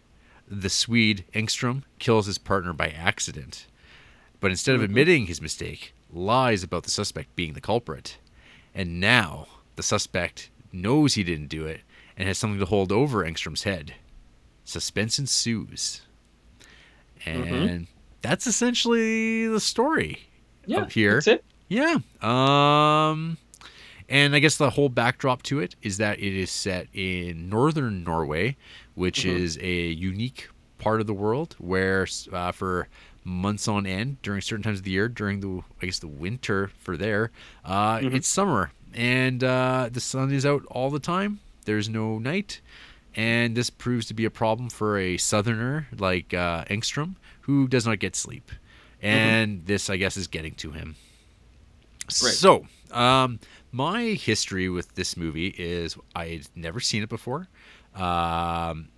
The 0.48 0.70
Swede, 0.70 1.26
Engstrom, 1.34 1.82
kills 1.98 2.24
his 2.24 2.38
partner 2.38 2.72
by 2.72 2.88
accident. 2.88 3.66
But 4.40 4.50
instead 4.50 4.76
of 4.76 4.82
admitting 4.82 5.26
his 5.26 5.42
mistake, 5.42 5.92
lies 6.10 6.62
about 6.62 6.84
the 6.84 6.90
suspect 6.90 7.36
being 7.36 7.52
the 7.52 7.60
culprit. 7.60 8.16
And 8.74 9.00
now 9.00 9.48
the 9.76 9.82
suspect 9.82 10.48
knows 10.72 11.12
he 11.12 11.24
didn't 11.24 11.48
do 11.48 11.66
it 11.66 11.82
and 12.16 12.26
has 12.26 12.38
something 12.38 12.58
to 12.58 12.64
hold 12.64 12.90
over 12.90 13.22
Engstrom's 13.22 13.64
head. 13.64 13.96
Suspense 14.70 15.18
ensues. 15.18 16.02
And 17.26 17.86
that's 18.22 18.46
essentially 18.46 19.46
the 19.48 19.60
story 19.60 20.20
Yeah, 20.66 20.82
of 20.82 20.92
here. 20.92 21.14
that's 21.14 21.26
it. 21.26 21.44
Yeah. 21.68 21.98
Um 22.22 23.36
and 24.08 24.34
I 24.34 24.38
guess 24.40 24.56
the 24.56 24.70
whole 24.70 24.88
backdrop 24.88 25.42
to 25.44 25.60
it 25.60 25.74
is 25.82 25.98
that 25.98 26.18
it 26.18 26.34
is 26.34 26.50
set 26.50 26.88
in 26.92 27.48
northern 27.48 28.02
Norway, 28.02 28.56
which 28.94 29.24
is 29.24 29.56
a 29.60 29.86
unique 29.88 30.48
part 30.78 31.00
of 31.00 31.06
the 31.06 31.14
world 31.14 31.54
where 31.58 32.06
uh, 32.32 32.50
for 32.52 32.88
months 33.22 33.68
on 33.68 33.86
end 33.86 34.20
during 34.22 34.40
certain 34.40 34.62
times 34.62 34.78
of 34.78 34.84
the 34.84 34.90
year 34.90 35.08
during 35.08 35.40
the 35.40 35.62
I 35.82 35.86
guess 35.86 35.98
the 35.98 36.08
winter 36.08 36.68
for 36.80 36.96
there 36.96 37.30
uh, 37.64 38.00
it's 38.02 38.26
summer 38.26 38.72
and 38.94 39.44
uh, 39.44 39.90
the 39.92 40.00
sun 40.00 40.32
is 40.32 40.46
out 40.46 40.64
all 40.70 40.88
the 40.90 40.98
time 40.98 41.40
there's 41.66 41.88
no 41.90 42.18
night 42.18 42.62
and 43.14 43.56
this 43.56 43.70
proves 43.70 44.06
to 44.06 44.14
be 44.14 44.24
a 44.24 44.30
problem 44.30 44.68
for 44.70 44.98
a 44.98 45.16
southerner 45.16 45.88
like 45.96 46.32
uh, 46.34 46.64
Engstrom 46.66 47.16
who 47.42 47.66
does 47.68 47.86
not 47.86 47.98
get 47.98 48.14
sleep. 48.16 48.50
And 49.02 49.64
this 49.66 49.88
I 49.88 49.96
guess 49.96 50.16
is 50.16 50.26
getting 50.26 50.54
to 50.56 50.70
him. 50.72 50.96
So, 52.34 52.66
um, 52.90 53.38
my 53.72 54.02
history 54.02 54.68
with 54.68 54.94
this 54.94 55.16
movie 55.16 55.54
is 55.58 55.96
I 56.14 56.26
had 56.26 56.48
never 56.54 56.80
seen 56.80 57.02
it 57.02 57.08
before. 57.08 57.48
Um, 57.94 58.88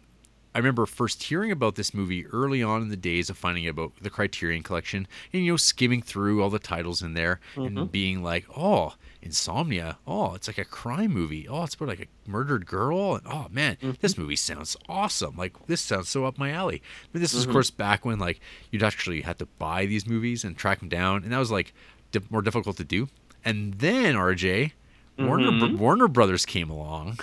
I 0.55 0.59
remember 0.59 0.85
first 0.87 1.23
hearing 1.23 1.51
about 1.51 1.77
this 1.77 1.95
movie 1.95 2.27
early 2.27 2.63
on 2.63 2.83
in 2.83 2.89
the 2.89 2.97
days 2.97 3.31
of 3.31 3.39
finding 3.39 3.67
out 3.67 3.71
about 3.71 3.93
the 4.03 4.11
Criterion 4.11 4.63
Collection, 4.63 5.07
and 5.33 5.45
you 5.45 5.53
know, 5.53 5.57
skimming 5.57 6.03
through 6.03 6.43
all 6.43 6.51
the 6.51 6.59
titles 6.59 7.03
in 7.03 7.15
there 7.15 7.41
and 7.57 7.91
being 7.93 8.23
like, 8.23 8.45
"Oh, 8.57 8.95
Insomnia! 9.23 9.99
Oh, 10.07 10.35
it's 10.35 10.49
like 10.49 10.59
a 10.59 10.65
crime 10.65 11.13
movie. 11.13 11.47
Oh, 11.49 11.63
it's 11.63 11.75
about 11.75 11.89
like 11.89 12.01
a 12.01 12.31
murdered 12.31 12.67
girl. 12.67 13.15
And 13.15 13.27
oh 13.27 13.47
man, 13.51 13.77
mm-hmm. 13.77 13.93
this 14.01 14.19
movie 14.19 14.37
sounds 14.37 14.77
awesome. 14.89 15.37
Like 15.37 15.67
this 15.67 15.81
sounds 15.81 16.09
so 16.09 16.25
up 16.25 16.39
my 16.39 16.51
alley." 16.51 16.83
But 17.13 17.21
this 17.21 17.33
is, 17.33 17.43
of 17.43 17.47
mm-hmm. 17.47 17.53
course, 17.53 17.71
back 17.71 18.05
when 18.05 18.19
like 18.19 18.41
you'd 18.71 18.83
actually 18.83 19.23
had 19.23 19.39
to 19.39 19.47
buy 19.47 19.87
these 19.87 20.07
movies 20.07 20.45
and 20.45 20.57
track 20.57 20.81
them 20.81 20.89
down, 20.89 21.23
and 21.23 21.33
that 21.33 21.39
was 21.39 21.53
like 21.53 21.73
di- 22.11 22.21
more 22.31 22.43
difficult 22.43 22.77
to 22.79 22.85
do. 22.85 23.09
And 23.45 23.75
then 23.75 24.15
RJ, 24.15 24.73
Warner 25.19 25.51
Br- 25.51 25.67
mm-hmm. 25.67 25.79
Warner 25.79 26.09
Brothers 26.09 26.45
came 26.45 26.69
along, 26.69 27.21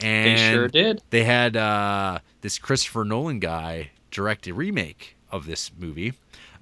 and 0.00 0.38
they 0.38 0.52
sure 0.52 0.68
did. 0.68 1.02
They 1.10 1.24
had 1.24 1.56
uh, 1.56 2.18
this 2.42 2.58
Christopher 2.58 3.04
Nolan 3.04 3.38
guy 3.38 3.90
direct 4.10 4.46
a 4.46 4.54
remake 4.54 5.16
of 5.30 5.46
this 5.46 5.70
movie, 5.78 6.12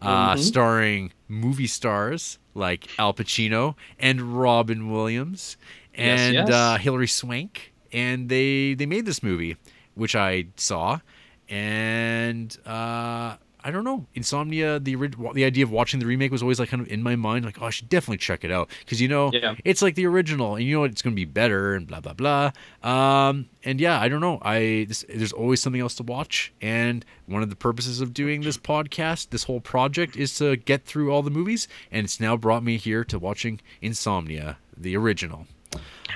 uh, 0.03 0.36
starring 0.36 1.12
movie 1.28 1.66
stars 1.66 2.38
like 2.55 2.88
Al 2.98 3.14
Pacino 3.14 3.74
and 3.98 4.20
Robin 4.40 4.90
Williams 4.90 5.57
Yes, 5.94 6.20
and 6.20 6.34
yes. 6.34 6.51
Uh, 6.51 6.78
Hilary 6.78 7.09
Swank, 7.09 7.72
and 7.92 8.28
they 8.28 8.74
they 8.74 8.86
made 8.86 9.07
this 9.07 9.22
movie, 9.22 9.57
which 9.94 10.14
I 10.14 10.46
saw, 10.57 11.01
and 11.48 12.57
uh, 12.64 13.36
I 13.62 13.70
don't 13.70 13.84
know, 13.84 14.06
Insomnia. 14.14 14.78
The 14.80 14.94
the 15.34 15.44
idea 15.44 15.64
of 15.64 15.70
watching 15.70 16.00
the 16.00 16.06
remake 16.06 16.32
was 16.32 16.42
always 16.42 16.58
like 16.58 16.68
kind 16.70 16.82
of 16.82 16.88
in 16.90 17.02
my 17.02 17.16
mind, 17.16 17.44
like 17.44 17.61
oh, 17.61 17.66
I 17.66 17.70
should 17.70 17.88
definitely 17.88 18.18
check 18.18 18.44
it 18.44 18.50
out 18.50 18.70
because 18.80 19.00
you 19.00 19.08
know 19.08 19.30
Yeah. 19.32 19.54
it's 19.64 19.82
like 19.82 19.94
the 19.94 20.06
original, 20.06 20.56
and 20.56 20.64
you 20.64 20.76
know 20.76 20.84
it's 20.84 21.02
going 21.02 21.12
to 21.14 21.20
be 21.20 21.24
better, 21.24 21.74
and 21.74 21.86
blah 21.86 22.00
blah 22.00 22.14
blah. 22.14 22.52
Um, 22.82 23.48
and 23.64 23.80
yeah, 23.80 24.00
I 24.00 24.08
don't 24.08 24.20
know. 24.20 24.38
I 24.42 24.86
this, 24.88 25.04
there's 25.08 25.32
always 25.32 25.61
something 25.61 25.80
else 25.80 25.94
to 25.96 26.02
watch, 26.02 26.52
and 26.61 27.04
one 27.26 27.42
of 27.42 27.50
the 27.50 27.56
purposes 27.56 28.00
of 28.00 28.14
doing 28.14 28.40
this 28.40 28.56
podcast, 28.56 29.30
this 29.30 29.44
whole 29.44 29.61
project, 29.61 30.16
is 30.16 30.34
to 30.38 30.56
get 30.56 30.84
through 30.84 31.12
all 31.12 31.22
the 31.22 31.30
movies, 31.30 31.68
and 31.92 32.04
it's 32.04 32.20
now 32.20 32.36
brought 32.36 32.62
me 32.64 32.76
here 32.76 33.04
to 33.04 33.18
watching 33.18 33.61
Insomnia, 33.82 34.58
the 34.76 34.96
original. 34.96 35.46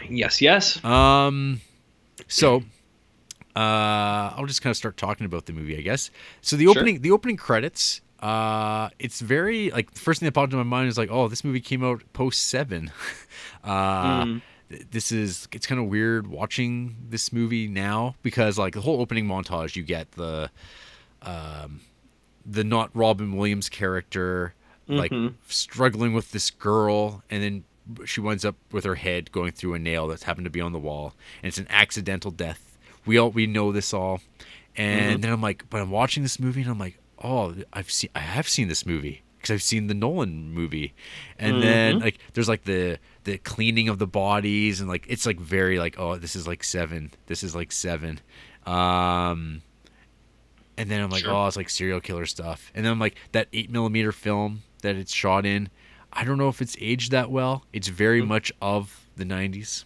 Yes, 0.08 0.40
yes. 0.40 0.84
Um, 0.84 1.60
so 2.28 2.62
uh, 3.56 4.34
I'll 4.36 4.46
just 4.46 4.62
kind 4.62 4.70
of 4.72 4.76
start 4.76 4.96
talking 4.96 5.26
about 5.26 5.46
the 5.46 5.52
movie, 5.52 5.76
I 5.78 5.80
guess. 5.80 6.10
So 6.40 6.56
the 6.56 6.64
Sure. 6.64 6.72
opening, 6.72 7.00
the 7.02 7.10
opening 7.12 7.36
credits, 7.36 8.00
uh, 8.20 8.88
it's 8.98 9.20
very 9.20 9.70
like 9.70 9.92
the 9.92 10.00
first 10.00 10.20
thing 10.20 10.26
that 10.26 10.32
popped 10.32 10.52
into 10.52 10.56
my 10.64 10.68
mind 10.68 10.88
is 10.88 10.96
like, 10.98 11.10
oh, 11.10 11.28
this 11.28 11.44
movie 11.44 11.60
came 11.60 11.84
out 11.84 12.02
post 12.12 12.46
seven. 12.46 12.90
uh, 13.64 14.24
th- 14.70 14.86
This 14.90 15.12
is 15.12 15.46
it's 15.52 15.66
kind 15.66 15.80
of 15.80 15.86
weird 15.88 16.26
watching 16.26 16.96
this 17.10 17.32
movie 17.32 17.68
now 17.68 18.14
because 18.22 18.58
like 18.58 18.74
the 18.74 18.80
whole 18.80 19.00
opening 19.00 19.26
montage, 19.26 19.76
you 19.76 19.82
get 19.82 20.10
the 20.12 20.50
um, 21.22 21.80
the 22.46 22.64
not 22.64 22.90
Robin 22.94 23.36
Williams 23.36 23.68
character 23.68 24.54
like 24.86 25.12
struggling 25.48 26.12
with 26.12 26.32
this 26.32 26.50
girl, 26.50 27.22
and 27.30 27.42
then 27.42 27.64
she 28.04 28.20
winds 28.20 28.44
up 28.44 28.54
with 28.70 28.84
her 28.84 28.96
head 28.96 29.32
going 29.32 29.52
through 29.52 29.72
a 29.74 29.78
nail 29.78 30.06
that's 30.08 30.24
happened 30.24 30.44
to 30.44 30.50
be 30.50 30.60
on 30.60 30.72
the 30.72 30.78
wall, 30.78 31.14
and 31.42 31.48
it's 31.48 31.56
an 31.58 31.66
accidental 31.70 32.30
death. 32.30 32.73
We 33.06 33.18
all 33.18 33.30
we 33.30 33.46
know 33.46 33.72
this 33.72 33.92
all, 33.94 34.20
and 34.76 35.22
then 35.22 35.32
I'm 35.32 35.40
like, 35.40 35.68
but 35.70 35.80
I'm 35.80 35.90
watching 35.90 36.22
this 36.22 36.38
movie, 36.40 36.62
and 36.62 36.70
I'm 36.70 36.78
like, 36.78 36.98
oh, 37.22 37.54
I've 37.72 37.90
seen 37.90 38.10
I 38.14 38.20
have 38.20 38.48
seen 38.48 38.68
this 38.68 38.84
movie 38.86 39.22
because 39.38 39.52
I've 39.54 39.62
seen 39.62 39.86
the 39.88 39.94
Nolan 39.94 40.50
movie, 40.52 40.94
and 41.38 41.62
then 41.62 41.98
like 42.00 42.18
there's 42.32 42.48
like 42.48 42.64
the 42.64 42.98
the 43.24 43.38
cleaning 43.38 43.88
of 43.88 43.98
the 43.98 44.06
bodies, 44.06 44.80
and 44.80 44.88
like 44.88 45.06
it's 45.08 45.26
like 45.26 45.38
very 45.38 45.78
like 45.78 45.98
oh 45.98 46.16
this 46.16 46.34
is 46.36 46.46
like 46.46 46.64
seven, 46.64 47.10
this 47.26 47.42
is 47.42 47.54
like 47.54 47.72
seven. 47.72 48.20
Um, 48.66 49.62
and 50.76 50.90
then 50.90 51.00
I'm 51.02 51.10
like, 51.10 51.22
Sure. 51.24 51.32
oh, 51.34 51.46
it's 51.46 51.56
like 51.56 51.68
serial 51.70 52.00
killer 52.00 52.26
stuff. 52.26 52.72
And 52.74 52.84
then 52.84 52.90
I'm 52.92 52.98
like, 52.98 53.16
that 53.32 53.48
eight 53.52 53.70
millimeter 53.70 54.10
film 54.12 54.62
that 54.82 54.96
it's 54.96 55.12
shot 55.14 55.46
in, 55.46 55.68
I 56.12 56.24
don't 56.24 56.38
know 56.38 56.48
if 56.48 56.60
it's 56.62 56.76
aged 56.80 57.10
that 57.12 57.30
well. 57.30 57.64
It's 57.72 57.88
very 57.88 58.22
much 58.22 58.50
of 58.60 59.06
the 59.16 59.24
90s. 59.24 59.84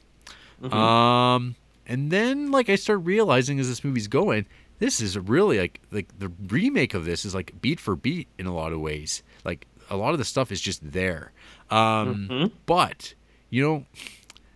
Um, 0.73 1.57
and 1.89 2.11
then 2.11 2.51
like 2.51 2.69
I 2.69 2.77
start 2.77 3.01
realizing 3.05 3.59
as 3.59 3.69
this 3.69 3.83
movie's 3.83 4.09
going, 4.09 4.47
this 4.79 5.01
is 5.01 5.19
really 5.19 5.59
like 5.59 5.81
like 5.91 6.19
the 6.19 6.31
remake 6.49 6.95
of 6.95 7.05
this 7.05 7.25
is 7.25 7.35
like 7.35 7.61
beat 7.61 7.81
for 7.81 7.97
beat 7.97 8.29
in 8.39 8.47
a 8.47 8.55
lot 8.55 8.73
of 8.73 8.81
ways. 8.81 9.23
Like 9.45 9.67
a 9.91 9.97
lot 9.97 10.13
of 10.13 10.19
the 10.19 10.25
stuff 10.25 10.53
is 10.53 10.61
just 10.61 10.93
there. 10.93 11.33
Um, 11.71 12.53
but 12.67 13.15
you 13.51 13.63
know, 13.63 13.87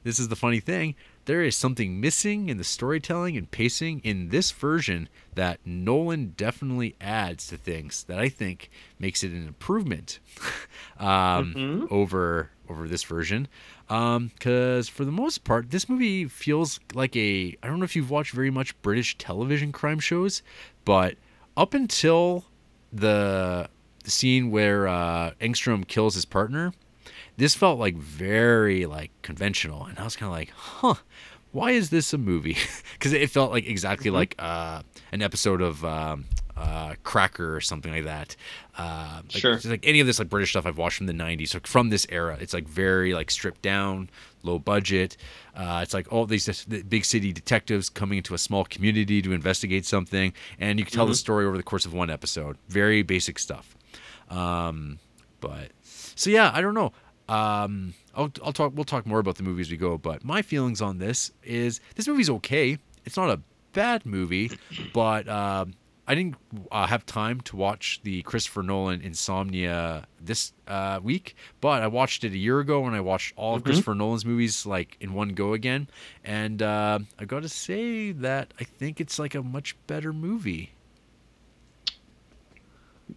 this 0.05 0.19
is 0.19 0.29
the 0.29 0.37
funny 0.37 0.61
thing. 0.61 0.95
There 1.25 1.43
is 1.43 1.57
something 1.57 2.01
missing 2.01 2.49
in 2.49 2.59
the 2.59 2.65
storytelling 2.65 3.37
and 3.37 3.49
pacing 3.49 4.01
in 4.03 4.31
this 4.31 4.51
version 4.51 5.09
that 5.37 5.61
Nolan 5.65 6.35
definitely 6.37 6.97
adds 7.01 7.47
to 7.47 7.57
things 7.57 8.03
that 8.05 8.19
I 8.19 8.29
think 8.29 8.71
makes 8.99 9.23
it 9.23 9.31
an 9.31 9.47
improvement 9.47 10.19
um, 10.99 11.87
over 11.91 12.51
over 12.69 12.89
this 12.89 13.05
version. 13.05 13.49
Because 13.93 14.89
for 14.89 15.05
the 15.05 15.13
most 15.13 15.45
part, 15.45 15.71
this 15.71 15.87
movie 15.87 16.25
feels 16.27 16.81
like 16.95 17.15
a 17.15 17.57
I 17.63 17.67
don't 17.67 17.79
know 17.79 17.85
if 17.85 17.95
you've 17.95 18.11
watched 18.11 18.33
very 18.33 18.51
much 18.51 18.81
British 18.81 19.19
television 19.19 19.71
crime 19.71 20.01
shows, 20.01 20.43
but 20.87 21.17
up 21.57 21.75
until 21.75 22.47
the 22.91 23.69
scene 24.05 24.51
where 24.51 24.89
uh, 24.89 25.33
Engstrom 25.41 25.87
kills 25.87 26.15
his 26.15 26.25
partner, 26.25 26.73
this 27.37 27.55
felt 27.55 27.79
like 27.79 27.97
very 27.97 28.87
like 28.87 29.11
conventional, 29.21 29.85
and 29.85 29.99
I 29.99 30.05
was 30.05 30.17
kind 30.17 30.29
of 30.29 30.37
like, 30.39 30.51
huh. 30.51 30.95
Why 31.51 31.73
is 31.73 31.91
this 31.91 32.15
a 32.15 32.19
movie? 32.19 32.57
Because 32.95 33.13
it 33.13 33.29
felt 33.29 33.51
like 33.51 33.67
exactly 33.67 34.11
like 34.11 34.35
uh, 34.39 34.81
an 35.11 35.21
episode 35.21 35.61
of 35.61 35.85
um, 35.85 36.25
uh, 36.57 36.95
Cracker 37.03 37.57
or 37.57 37.61
something 37.61 37.93
like 37.93 38.05
that. 38.05 38.37
Uh, 38.77 39.21
like, 39.25 39.31
Sure. 39.33 39.59
like 39.65 39.81
any 39.87 40.01
of 40.01 40.07
this 40.07 40.19
like 40.19 40.29
British 40.29 40.51
stuff 40.51 40.67
I've 40.67 40.79
watched 40.79 40.99
from 40.99 41.07
the 41.07 41.13
'90s, 41.15 41.49
so 41.49 41.61
from 41.65 41.89
this 41.91 42.07
era, 42.11 42.37
it's 42.41 42.53
like 42.55 42.69
very 42.69 43.15
like 43.15 43.31
stripped 43.31 43.63
down, 43.63 44.11
low 44.43 44.59
budget. 44.59 45.17
Uh, 45.57 45.81
it's 45.83 45.95
like 45.95 46.13
all 46.13 46.27
these 46.27 46.47
the 46.67 46.83
big 46.83 47.05
city 47.05 47.33
detectives 47.33 47.89
coming 47.89 48.19
into 48.19 48.35
a 48.35 48.39
small 48.39 48.65
community 48.65 49.23
to 49.23 49.33
investigate 49.33 49.85
something, 49.87 50.33
and 50.59 50.79
you 50.79 50.85
can 50.85 50.93
tell 50.95 51.07
the 51.07 51.15
story 51.15 51.45
over 51.47 51.57
the 51.57 51.63
course 51.63 51.85
of 51.87 51.93
one 51.95 52.11
episode. 52.11 52.57
Very 52.69 53.03
basic 53.03 53.39
stuff. 53.39 53.77
Um, 54.31 54.99
but 55.41 55.71
so 55.85 56.31
yeah, 56.31 56.51
I 56.55 56.61
don't 56.61 56.75
know. 56.75 56.93
Um, 57.29 57.95
I'll, 58.15 58.31
I'll 58.45 58.53
talk. 58.53 58.73
We'll 58.75 58.85
talk 58.85 59.07
more 59.07 59.19
about 59.19 59.37
the 59.37 59.43
movie 59.43 59.63
as 59.63 59.71
we 59.71 59.77
go. 59.77 59.97
But 59.99 60.25
my 60.25 60.43
feelings 60.43 60.83
on 60.83 60.99
this 60.99 61.31
is 61.43 61.81
this 61.97 62.07
movie's 62.09 62.29
okay. 62.31 62.79
It's 63.05 63.17
not 63.17 63.31
a 63.31 63.41
bad 63.73 64.05
movie, 64.07 64.51
but 64.93 65.29
um, 65.29 65.75
I 66.07 66.17
didn't 66.17 66.37
uh, 66.73 66.87
have 66.87 67.07
time 67.07 67.41
to 67.43 67.57
watch 67.57 68.01
the 68.03 68.23
Christopher 68.23 68.65
Nolan 68.65 69.01
Insomnia 69.03 70.05
this 70.21 70.53
uh, 70.67 70.99
week, 71.01 71.37
but 71.61 71.83
I 71.83 71.87
watched 71.87 72.25
it 72.25 72.33
a 72.33 72.37
year 72.37 72.59
ago 72.59 72.87
and 72.87 72.97
I 72.97 73.01
watched 73.01 73.35
all 73.37 73.55
of 73.55 73.63
Christopher 73.63 73.95
Nolan's 73.95 74.25
movies 74.25 74.67
like 74.67 74.97
in 75.01 75.15
one 75.15 75.31
go 75.31 75.53
again, 75.53 75.89
and 76.25 76.61
uh, 76.61 76.99
I 77.21 77.25
got 77.25 77.43
to 77.43 77.49
say 77.49 78.11
that 78.13 78.53
I 78.61 78.65
think 78.65 79.01
it's 79.01 79.19
like 79.21 79.37
a 79.37 79.43
much 79.43 79.77
better 79.87 80.13
movie. 80.13 80.73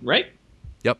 Right? 0.01 0.27
Yep. 0.83 0.99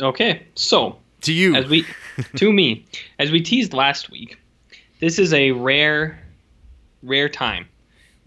Okay. 0.00 0.46
So, 0.56 0.98
To 1.22 1.32
you, 1.32 1.54
as 1.54 1.66
we 1.68 1.86
to 2.34 2.52
me, 2.52 2.84
as 3.20 3.30
we 3.30 3.40
teased 3.42 3.74
last 3.74 4.10
week, 4.10 4.36
this 4.98 5.20
is 5.20 5.32
a 5.32 5.52
rare 5.52 6.20
rare 7.04 7.28
time 7.28 7.68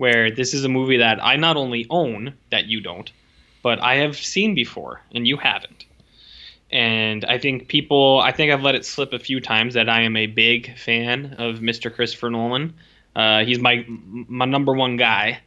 where 0.02 0.32
this 0.32 0.56
is 0.56 0.66
a 0.66 0.68
movie 0.68 0.98
that 0.98 1.24
I 1.24 1.36
not 1.36 1.58
only 1.58 1.86
own 1.92 2.34
that 2.50 2.66
you 2.66 2.82
don't, 2.82 3.12
but 3.62 3.80
I 3.84 3.98
have 3.98 4.18
seen 4.18 4.56
before 4.56 5.00
and 5.14 5.28
you 5.28 5.38
haven't. 5.38 5.86
And 6.72 7.24
I 7.26 7.38
think 7.38 7.68
people, 7.68 8.20
I 8.20 8.32
think 8.32 8.52
I've 8.52 8.64
let 8.64 8.74
it 8.74 8.84
slip 8.84 9.14
a 9.14 9.20
few 9.20 9.40
times 9.40 9.76
that 9.76 9.90
I 9.90 10.02
am 10.02 10.18
a 10.18 10.26
big 10.26 10.76
fan 10.76 11.36
of 11.38 11.60
Mr. 11.60 11.94
Christopher 11.94 12.32
Nolan. 12.32 12.74
Uh, 13.16 13.46
he's 13.46 13.60
my 13.60 13.86
my 13.88 14.46
number 14.46 14.74
one 14.74 14.98
guy, 14.98 15.40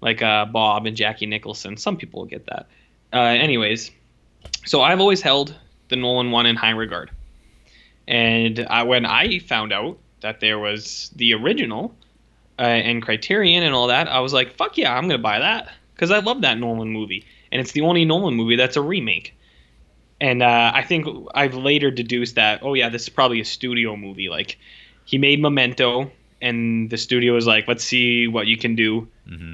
like 0.00 0.20
uh, 0.22 0.46
Bob 0.46 0.86
and 0.86 0.96
Jackie 0.96 1.26
Nicholson. 1.26 1.76
Some 1.76 1.96
people 1.96 2.22
will 2.22 2.26
get 2.28 2.46
that. 2.46 2.66
Uh, 3.12 3.20
anyways, 3.46 3.92
so 4.64 4.82
I've 4.82 4.98
always 4.98 5.22
held 5.22 5.54
the 5.88 5.94
Nolan 5.94 6.32
one 6.32 6.46
in 6.46 6.56
high 6.56 6.70
regard. 6.70 7.12
And 8.08 8.66
I, 8.68 8.82
when 8.82 9.06
I 9.06 9.38
found 9.38 9.72
out 9.72 9.98
that 10.20 10.40
there 10.40 10.58
was 10.58 11.12
the 11.14 11.32
original 11.34 11.94
uh, 12.58 12.62
and 12.62 13.02
Criterion 13.02 13.62
and 13.62 13.74
all 13.74 13.88
that, 13.88 14.08
I 14.08 14.20
was 14.20 14.32
like, 14.32 14.56
fuck 14.56 14.76
yeah, 14.76 14.94
I'm 14.94 15.08
going 15.08 15.18
to 15.18 15.22
buy 15.22 15.38
that. 15.38 15.72
Because 15.94 16.10
I 16.10 16.18
love 16.18 16.40
that 16.42 16.58
Nolan 16.58 16.90
movie. 16.90 17.24
And 17.52 17.60
it's 17.60 17.72
the 17.72 17.82
only 17.82 18.04
Nolan 18.04 18.34
movie 18.34 18.56
that's 18.56 18.76
a 18.76 18.82
remake. 18.82 19.34
And 20.20 20.42
uh, 20.42 20.72
I 20.74 20.82
think 20.82 21.06
I've 21.34 21.54
later 21.54 21.90
deduced 21.90 22.34
that, 22.36 22.60
oh 22.62 22.74
yeah, 22.74 22.88
this 22.88 23.02
is 23.02 23.08
probably 23.08 23.40
a 23.40 23.44
studio 23.44 23.96
movie. 23.96 24.28
Like, 24.28 24.58
he 25.04 25.18
made 25.18 25.40
Memento, 25.40 26.10
and 26.40 26.90
the 26.90 26.96
studio 26.96 27.34
was 27.34 27.46
like, 27.46 27.68
let's 27.68 27.84
see 27.84 28.26
what 28.26 28.46
you 28.46 28.56
can 28.56 28.74
do. 28.74 29.08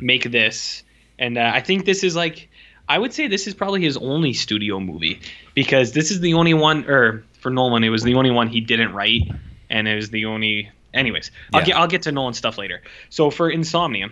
Make 0.04 0.30
this. 0.30 0.82
And 1.18 1.36
uh, 1.38 1.50
I 1.52 1.60
think 1.60 1.84
this 1.84 2.02
is 2.04 2.16
like, 2.16 2.48
I 2.88 2.98
would 2.98 3.12
say 3.12 3.28
this 3.28 3.46
is 3.46 3.54
probably 3.54 3.82
his 3.82 3.96
only 3.96 4.32
studio 4.32 4.80
movie 4.80 5.20
because 5.54 5.92
this 5.92 6.10
is 6.10 6.20
the 6.20 6.34
only 6.34 6.54
one, 6.54 6.88
or 6.88 7.24
for 7.40 7.50
Nolan, 7.50 7.84
it 7.84 7.90
was 7.90 8.02
the 8.02 8.14
only 8.14 8.30
one 8.30 8.48
he 8.48 8.60
didn't 8.60 8.92
write, 8.92 9.22
and 9.68 9.86
it 9.86 9.94
was 9.94 10.10
the 10.10 10.24
only. 10.24 10.70
Anyways, 10.92 11.30
I'll 11.52 11.60
Yeah. 11.60 11.66
get 11.66 11.76
I'll 11.76 11.86
get 11.86 12.02
to 12.02 12.12
Nolan 12.12 12.34
stuff 12.34 12.58
later. 12.58 12.82
So 13.10 13.30
for 13.30 13.48
Insomnia, 13.50 14.08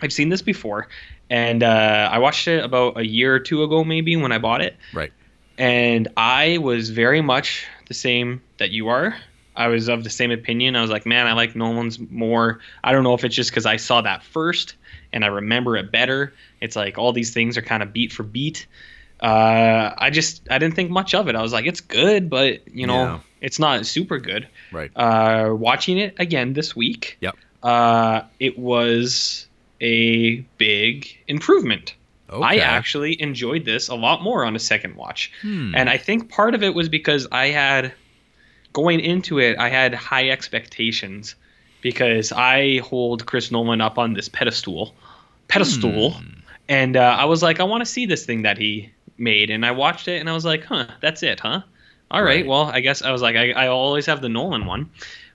I've 0.00 0.12
seen 0.12 0.28
this 0.28 0.42
before, 0.42 0.88
and 1.30 1.62
uh, 1.62 2.08
I 2.12 2.18
watched 2.18 2.48
it 2.48 2.64
about 2.64 2.98
a 2.98 3.06
year 3.06 3.34
or 3.34 3.38
two 3.38 3.62
ago, 3.62 3.84
maybe 3.84 4.16
when 4.16 4.32
I 4.32 4.38
bought 4.38 4.60
it, 4.62 4.76
right? 4.92 5.12
and 5.58 6.08
I 6.16 6.58
was 6.58 6.90
very 6.90 7.20
much 7.20 7.66
the 7.88 7.94
same 7.94 8.42
that 8.58 8.70
you 8.70 8.88
are. 8.88 9.14
I 9.54 9.68
was 9.68 9.88
of 9.88 10.02
the 10.02 10.10
same 10.10 10.30
opinion. 10.30 10.76
I 10.76 10.80
was 10.80 10.90
like, 10.90 11.04
man, 11.04 11.26
I 11.26 11.34
like 11.34 11.54
Nolan's 11.54 11.98
more. 11.98 12.60
I 12.82 12.92
don't 12.92 13.04
know 13.04 13.12
if 13.14 13.22
it's 13.22 13.36
just 13.36 13.50
because 13.50 13.66
I 13.66 13.76
saw 13.76 14.00
that 14.00 14.22
first 14.24 14.76
and 15.12 15.24
I 15.24 15.28
remember 15.28 15.76
it 15.76 15.92
better. 15.92 16.32
It's 16.62 16.74
like 16.74 16.96
all 16.96 17.12
these 17.12 17.34
things 17.34 17.58
are 17.58 17.62
kind 17.62 17.82
of 17.82 17.92
beat 17.92 18.12
for 18.12 18.22
beat. 18.22 18.66
Uh, 19.22 19.94
I 19.96 20.10
just 20.10 20.42
I 20.50 20.58
didn't 20.58 20.74
think 20.74 20.90
much 20.90 21.14
of 21.14 21.28
it. 21.28 21.36
I 21.36 21.42
was 21.42 21.52
like, 21.52 21.64
it's 21.66 21.80
good, 21.80 22.28
but 22.28 22.66
you 22.74 22.86
know, 22.86 23.02
Yeah. 23.04 23.18
it's 23.40 23.58
not 23.60 23.86
super 23.86 24.18
good. 24.18 24.48
Right. 24.72 24.90
Uh, 24.96 25.54
watching 25.54 25.98
it 25.98 26.14
again 26.18 26.54
this 26.54 26.74
week, 26.74 27.18
Yep. 27.20 27.36
uh, 27.62 28.22
it 28.40 28.58
was 28.58 29.46
a 29.80 30.36
big 30.58 31.06
improvement. 31.28 31.94
Okay. 32.28 32.42
I 32.42 32.56
actually 32.64 33.20
enjoyed 33.20 33.64
this 33.64 33.88
a 33.88 33.94
lot 33.94 34.22
more 34.22 34.44
on 34.44 34.56
a 34.56 34.58
second 34.58 34.96
watch. 34.96 35.30
Hmm. 35.42 35.74
And 35.76 35.88
I 35.90 35.98
think 35.98 36.28
part 36.30 36.54
of 36.54 36.62
it 36.62 36.74
was 36.74 36.88
because 36.88 37.28
I 37.30 37.48
had 37.48 37.92
going 38.72 39.00
into 39.00 39.38
it, 39.38 39.58
I 39.58 39.68
had 39.68 39.92
high 39.94 40.30
expectations 40.30 41.34
because 41.82 42.32
I 42.32 42.78
hold 42.78 43.26
Chris 43.26 43.50
Nolan 43.52 43.80
up 43.82 43.98
on 43.98 44.14
this 44.14 44.28
pedestal, 44.28 44.94
pedestal, 45.48 46.12
Hmm. 46.12 46.26
and 46.68 46.96
uh, 46.96 47.16
I 47.18 47.26
was 47.26 47.42
like, 47.42 47.60
I 47.60 47.64
want 47.64 47.82
to 47.82 47.86
see 47.86 48.06
this 48.06 48.24
thing 48.24 48.42
that 48.42 48.56
he 48.56 48.90
made, 49.22 49.50
and 49.50 49.64
I 49.66 49.72
watched 49.72 50.08
it, 50.08 50.20
and 50.20 50.28
I 50.30 50.34
was 50.34 50.44
like, 50.44 50.64
huh, 50.64 50.88
that's 51.02 51.22
it, 51.22 51.40
huh? 51.40 51.62
All 52.10 52.22
right, 52.22 52.44
Right. 52.44 52.46
well, 52.46 52.64
I 52.64 52.80
guess 52.80 53.02
I 53.02 53.12
was 53.12 53.22
like, 53.22 53.36
I, 53.36 53.52
I 53.52 53.68
always 53.68 54.06
have 54.06 54.22
the 54.22 54.28
Nolan 54.28 54.66
one. 54.66 54.90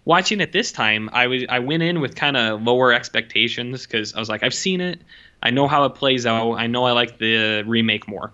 Watching 0.05 0.41
it 0.41 0.51
this 0.53 0.71
time, 0.71 1.09
I 1.13 1.27
was 1.27 1.43
I 1.49 1.59
went 1.59 1.83
in 1.83 2.01
with 2.01 2.15
kind 2.15 2.37
of 2.37 2.61
lower 2.63 2.93
expectations 2.93 3.85
because 3.87 4.13
I 4.15 4.19
was 4.19 4.29
like, 4.29 4.43
I've 4.43 4.53
seen 4.53 4.81
it, 4.81 5.03
I 5.43 5.51
know 5.51 5.67
how 5.67 5.85
it 5.85 5.95
plays 5.95 6.25
out, 6.25 6.53
I 6.53 6.67
know 6.67 6.85
I 6.85 6.91
like 6.93 7.19
the 7.19 7.63
remake 7.67 8.07
more, 8.07 8.33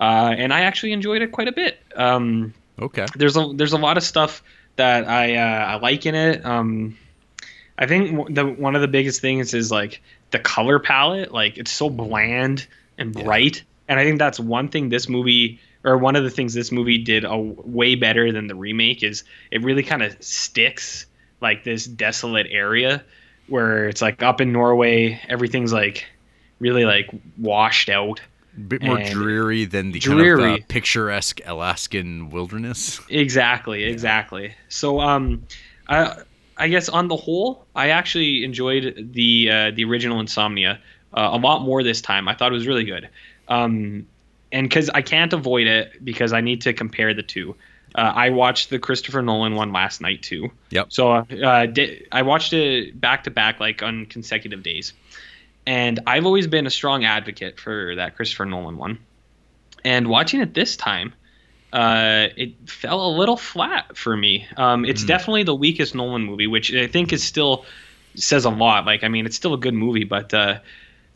uh, 0.00 0.34
and 0.36 0.52
I 0.52 0.62
actually 0.62 0.92
enjoyed 0.92 1.22
it 1.22 1.32
quite 1.32 1.48
a 1.48 1.52
bit. 1.52 1.80
Um, 1.96 2.54
Okay. 2.78 3.10
there's 3.16 3.36
a 3.36 3.52
there's 3.54 3.72
a 3.74 3.78
lot 3.78 3.96
of 3.96 4.04
stuff 4.04 4.42
that 4.76 5.08
I 5.08 5.36
uh, 5.36 5.66
I 5.66 5.74
like 5.76 6.06
in 6.06 6.14
it. 6.16 6.44
Um, 6.44 6.98
I 7.78 7.86
think 7.86 8.34
the 8.34 8.46
one 8.46 8.74
of 8.76 8.82
the 8.82 8.88
biggest 8.88 9.20
things 9.20 9.54
is 9.54 9.70
like 9.70 10.02
the 10.30 10.38
color 10.38 10.78
palette. 10.78 11.32
Like 11.32 11.58
it's 11.58 11.72
so 11.72 11.90
bland 11.90 12.66
and 12.98 13.14
bright, 13.14 13.64
and 13.88 14.00
I 14.00 14.04
think 14.04 14.18
that's 14.18 14.40
one 14.40 14.68
thing 14.68 14.88
this 14.88 15.08
movie 15.08 15.60
or 15.84 15.98
one 15.98 16.16
of 16.16 16.24
the 16.24 16.30
things 16.30 16.54
this 16.54 16.72
movie 16.72 16.98
did 16.98 17.24
a 17.24 17.36
way 17.36 17.94
better 17.94 18.32
than 18.32 18.46
the 18.46 18.54
remake 18.54 19.02
is 19.02 19.24
it 19.50 19.62
really 19.62 19.82
kind 19.82 20.02
of 20.02 20.16
sticks 20.22 21.06
like 21.40 21.64
this 21.64 21.84
desolate 21.84 22.46
area 22.50 23.04
where 23.48 23.88
it's 23.88 24.00
like 24.00 24.22
up 24.22 24.40
in 24.40 24.52
Norway 24.52 25.20
everything's 25.28 25.72
like 25.72 26.06
really 26.60 26.84
like 26.84 27.10
washed 27.36 27.88
out 27.88 28.20
bit 28.68 28.82
more 28.82 29.02
dreary 29.02 29.64
than 29.64 29.92
the 29.92 30.00
kind 30.00 30.20
of 30.20 30.24
Dreary. 30.24 30.52
uh, 30.54 30.58
picturesque 30.68 31.40
Alaskan 31.44 32.30
wilderness. 32.30 33.00
Exactly, 33.10 33.84
exactly. 33.84 34.54
So, 34.68 35.00
um, 35.00 35.42
I 35.88 36.22
I 36.56 36.68
guess 36.68 36.88
on 36.88 37.08
the 37.08 37.16
whole, 37.16 37.66
I 37.74 37.88
actually 37.88 38.44
enjoyed 38.44 39.10
the 39.12 39.50
uh, 39.50 39.70
the 39.72 39.84
original 39.84 40.20
Insomnia 40.20 40.80
uh, 41.12 41.30
a 41.32 41.38
lot 41.38 41.62
more 41.62 41.82
this 41.82 42.00
time. 42.00 42.28
I 42.28 42.34
thought 42.34 42.52
it 42.52 42.54
was 42.54 42.66
really 42.66 42.84
good. 42.84 43.08
Um, 43.48 44.06
and 44.52 44.68
because 44.68 44.88
I 44.90 45.02
can't 45.02 45.32
avoid 45.32 45.66
it 45.66 46.04
because 46.04 46.32
I 46.32 46.40
need 46.40 46.62
to 46.62 46.72
compare 46.72 47.12
the 47.12 47.22
two. 47.22 47.56
Uh, 47.94 48.12
I 48.14 48.30
watched 48.30 48.70
the 48.70 48.78
Christopher 48.78 49.22
Nolan 49.22 49.54
one 49.54 49.72
last 49.72 50.00
night 50.00 50.22
too. 50.22 50.50
Yep. 50.70 50.92
So 50.92 51.12
uh, 51.12 51.66
di- 51.66 52.06
I 52.10 52.22
watched 52.22 52.52
it 52.52 53.00
back 53.00 53.24
to 53.24 53.30
back, 53.30 53.60
like 53.60 53.82
on 53.82 54.06
consecutive 54.06 54.62
days. 54.62 54.92
And 55.66 56.00
I've 56.06 56.26
always 56.26 56.46
been 56.46 56.66
a 56.66 56.70
strong 56.70 57.04
advocate 57.04 57.58
for 57.58 57.94
that 57.96 58.16
Christopher 58.16 58.44
Nolan 58.46 58.76
one. 58.76 58.98
And 59.84 60.08
watching 60.08 60.40
it 60.40 60.54
this 60.54 60.76
time, 60.76 61.14
uh, 61.72 62.28
it 62.36 62.52
fell 62.68 63.06
a 63.06 63.12
little 63.16 63.36
flat 63.36 63.96
for 63.96 64.16
me. 64.16 64.46
Um, 64.56 64.84
it's 64.84 65.04
definitely 65.04 65.42
the 65.42 65.54
weakest 65.54 65.94
Nolan 65.94 66.22
movie, 66.22 66.46
which 66.46 66.72
I 66.72 66.86
think 66.86 67.12
is 67.12 67.22
still 67.22 67.64
says 68.14 68.44
a 68.44 68.50
lot. 68.50 68.86
Like, 68.86 69.04
I 69.04 69.08
mean, 69.08 69.26
it's 69.26 69.36
still 69.36 69.54
a 69.54 69.58
good 69.58 69.74
movie, 69.74 70.04
but 70.04 70.32
uh, 70.32 70.58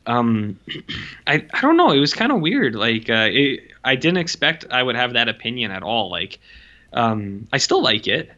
um, 0.09 0.59
I 1.27 1.47
I 1.53 1.61
don't 1.61 1.77
know. 1.77 1.93
It 1.93 2.01
was 2.01 2.13
kind 2.13 2.33
of 2.33 2.41
weird. 2.41 2.75
Like, 2.75 3.09
uh, 3.09 3.29
it, 3.31 3.61
I 3.85 3.95
didn't 3.95 4.19
expect 4.19 4.65
I 4.71 4.83
would 4.83 4.97
have 4.97 5.13
that 5.13 5.29
opinion 5.29 5.71
at 5.71 5.83
all. 5.85 6.11
Like, 6.11 6.41
um, 6.93 7.47
I 7.53 7.59
still 7.59 7.83
like 7.83 8.09
it. 8.09 8.33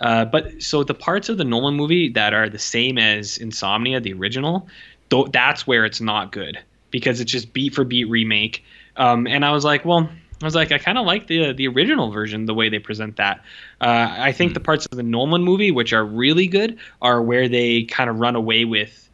Uh, 0.00 0.24
but 0.24 0.62
so 0.62 0.84
the 0.84 0.94
parts 0.94 1.28
of 1.28 1.38
the 1.38 1.44
Nolan 1.44 1.74
movie 1.74 2.10
that 2.10 2.32
are 2.34 2.48
the 2.48 2.58
same 2.58 2.98
as 2.98 3.38
Insomnia, 3.38 3.98
the 3.98 4.12
original, 4.12 4.68
th- 5.10 5.28
that's 5.32 5.66
where 5.66 5.86
it's 5.86 6.02
not 6.02 6.32
good 6.32 6.58
because 6.90 7.20
it's 7.20 7.32
just 7.32 7.52
beat 7.52 7.74
for 7.74 7.82
beat 7.82 8.04
remake. 8.04 8.62
Um, 8.96 9.26
and 9.26 9.44
I 9.44 9.52
was 9.52 9.64
like, 9.64 9.86
well, 9.86 10.08
I 10.42 10.44
was 10.44 10.54
like, 10.54 10.70
I 10.70 10.78
kind 10.78 10.98
of 10.98 11.06
like 11.06 11.28
the 11.28 11.52
the 11.52 11.66
original 11.66 12.10
version, 12.10 12.44
the 12.44 12.54
way 12.54 12.68
they 12.68 12.78
present 12.78 13.16
that. 13.16 13.38
Uh, 13.80 14.14
I 14.18 14.32
think 14.32 14.52
the 14.54 14.60
parts 14.60 14.86
of 14.86 14.96
the 14.96 15.02
Nolan 15.02 15.42
movie 15.42 15.70
which 15.70 15.92
are 15.92 16.04
really 16.04 16.46
good 16.46 16.78
are 17.00 17.22
where 17.22 17.48
they 17.48 17.84
kind 17.84 18.10
of 18.10 18.20
run 18.20 18.36
away 18.36 18.66
with 18.66 19.05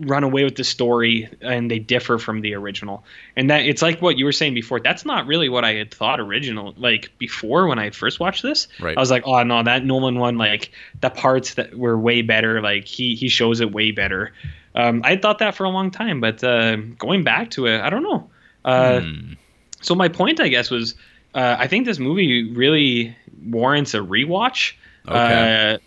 run 0.00 0.22
away 0.22 0.44
with 0.44 0.54
the 0.56 0.62
story 0.64 1.28
and 1.40 1.70
they 1.70 1.78
differ 1.78 2.18
from 2.18 2.40
the 2.40 2.54
original 2.54 3.04
and 3.36 3.50
that 3.50 3.62
it's 3.66 3.82
like 3.82 4.00
what 4.00 4.16
you 4.16 4.24
were 4.24 4.30
saying 4.32 4.54
before 4.54 4.78
that's 4.78 5.04
not 5.04 5.26
really 5.26 5.48
what 5.48 5.64
i 5.64 5.74
had 5.74 5.92
thought 5.92 6.20
original 6.20 6.72
like 6.76 7.10
before 7.18 7.66
when 7.66 7.80
i 7.80 7.90
first 7.90 8.20
watched 8.20 8.42
this 8.44 8.68
Right. 8.80 8.96
i 8.96 9.00
was 9.00 9.10
like 9.10 9.24
oh 9.26 9.42
no 9.42 9.60
that 9.64 9.84
nolan 9.84 10.18
one 10.20 10.38
like 10.38 10.70
the 11.00 11.10
parts 11.10 11.54
that 11.54 11.74
were 11.76 11.98
way 11.98 12.22
better 12.22 12.60
like 12.62 12.84
he 12.84 13.16
he 13.16 13.28
shows 13.28 13.60
it 13.60 13.72
way 13.72 13.90
better 13.90 14.32
um 14.76 15.00
i 15.04 15.16
thought 15.16 15.40
that 15.40 15.56
for 15.56 15.64
a 15.64 15.68
long 15.68 15.90
time 15.90 16.20
but 16.20 16.44
uh 16.44 16.76
going 16.76 17.24
back 17.24 17.50
to 17.50 17.66
it 17.66 17.80
i 17.80 17.90
don't 17.90 18.04
know 18.04 18.30
uh 18.64 19.00
Hmm. 19.00 19.32
so 19.80 19.96
my 19.96 20.08
point 20.08 20.38
i 20.38 20.46
guess 20.46 20.70
was 20.70 20.94
uh 21.34 21.56
i 21.58 21.66
think 21.66 21.86
this 21.86 21.98
movie 21.98 22.52
really 22.52 23.16
warrants 23.46 23.94
a 23.94 23.98
rewatch 23.98 24.74
Okay. 25.08 25.74
uh 25.74 25.78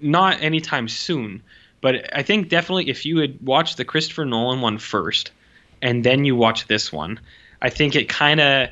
not 0.00 0.40
anytime 0.42 0.88
soon 0.88 1.42
but 1.80 2.08
i 2.16 2.22
think 2.22 2.48
definitely 2.48 2.88
if 2.88 3.04
you 3.06 3.18
had 3.18 3.38
watched 3.42 3.76
the 3.76 3.84
christopher 3.84 4.24
nolan 4.24 4.60
one 4.60 4.78
first 4.78 5.30
and 5.82 6.04
then 6.04 6.24
you 6.24 6.34
watch 6.36 6.66
this 6.68 6.92
one 6.92 7.18
i 7.62 7.70
think 7.70 7.94
it 7.96 8.08
kind 8.08 8.40
of 8.40 8.68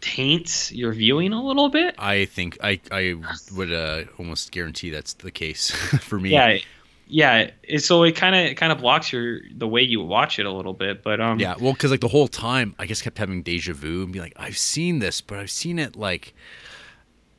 taints 0.00 0.72
your 0.72 0.92
viewing 0.92 1.32
a 1.32 1.42
little 1.42 1.68
bit 1.68 1.94
I 1.98 2.24
think 2.24 2.56
I 2.62 2.80
I 2.90 3.16
would 3.54 3.70
uh, 3.72 4.04
almost 4.18 4.50
guarantee 4.50 4.88
that's 4.90 5.12
the 5.14 5.30
case 5.30 5.70
for 6.00 6.18
me. 6.18 6.30
yeah 6.30 6.58
yeah, 7.12 7.50
it, 7.64 7.80
so 7.80 8.04
it 8.04 8.12
kind 8.14 8.34
of 8.36 8.56
kind 8.56 8.70
of 8.72 8.78
blocks 8.78 9.12
your 9.12 9.40
the 9.54 9.66
way 9.66 9.82
you 9.82 10.00
watch 10.00 10.38
it 10.38 10.46
a 10.46 10.50
little 10.52 10.72
bit. 10.74 11.02
But 11.02 11.20
um, 11.20 11.40
Yeah, 11.40 11.56
well, 11.60 11.72
because 11.72 11.90
like 11.90 12.00
the 12.00 12.06
whole 12.08 12.28
time, 12.28 12.72
I 12.78 12.86
just 12.86 13.02
kept 13.02 13.18
having 13.18 13.42
deja 13.42 13.72
vu 13.74 14.04
and 14.04 14.12
be 14.12 14.20
like, 14.20 14.32
I've 14.36 14.56
seen 14.56 15.00
this, 15.00 15.20
but 15.20 15.40
I've 15.40 15.50
seen 15.50 15.80
it 15.80 15.96
like, 15.96 16.34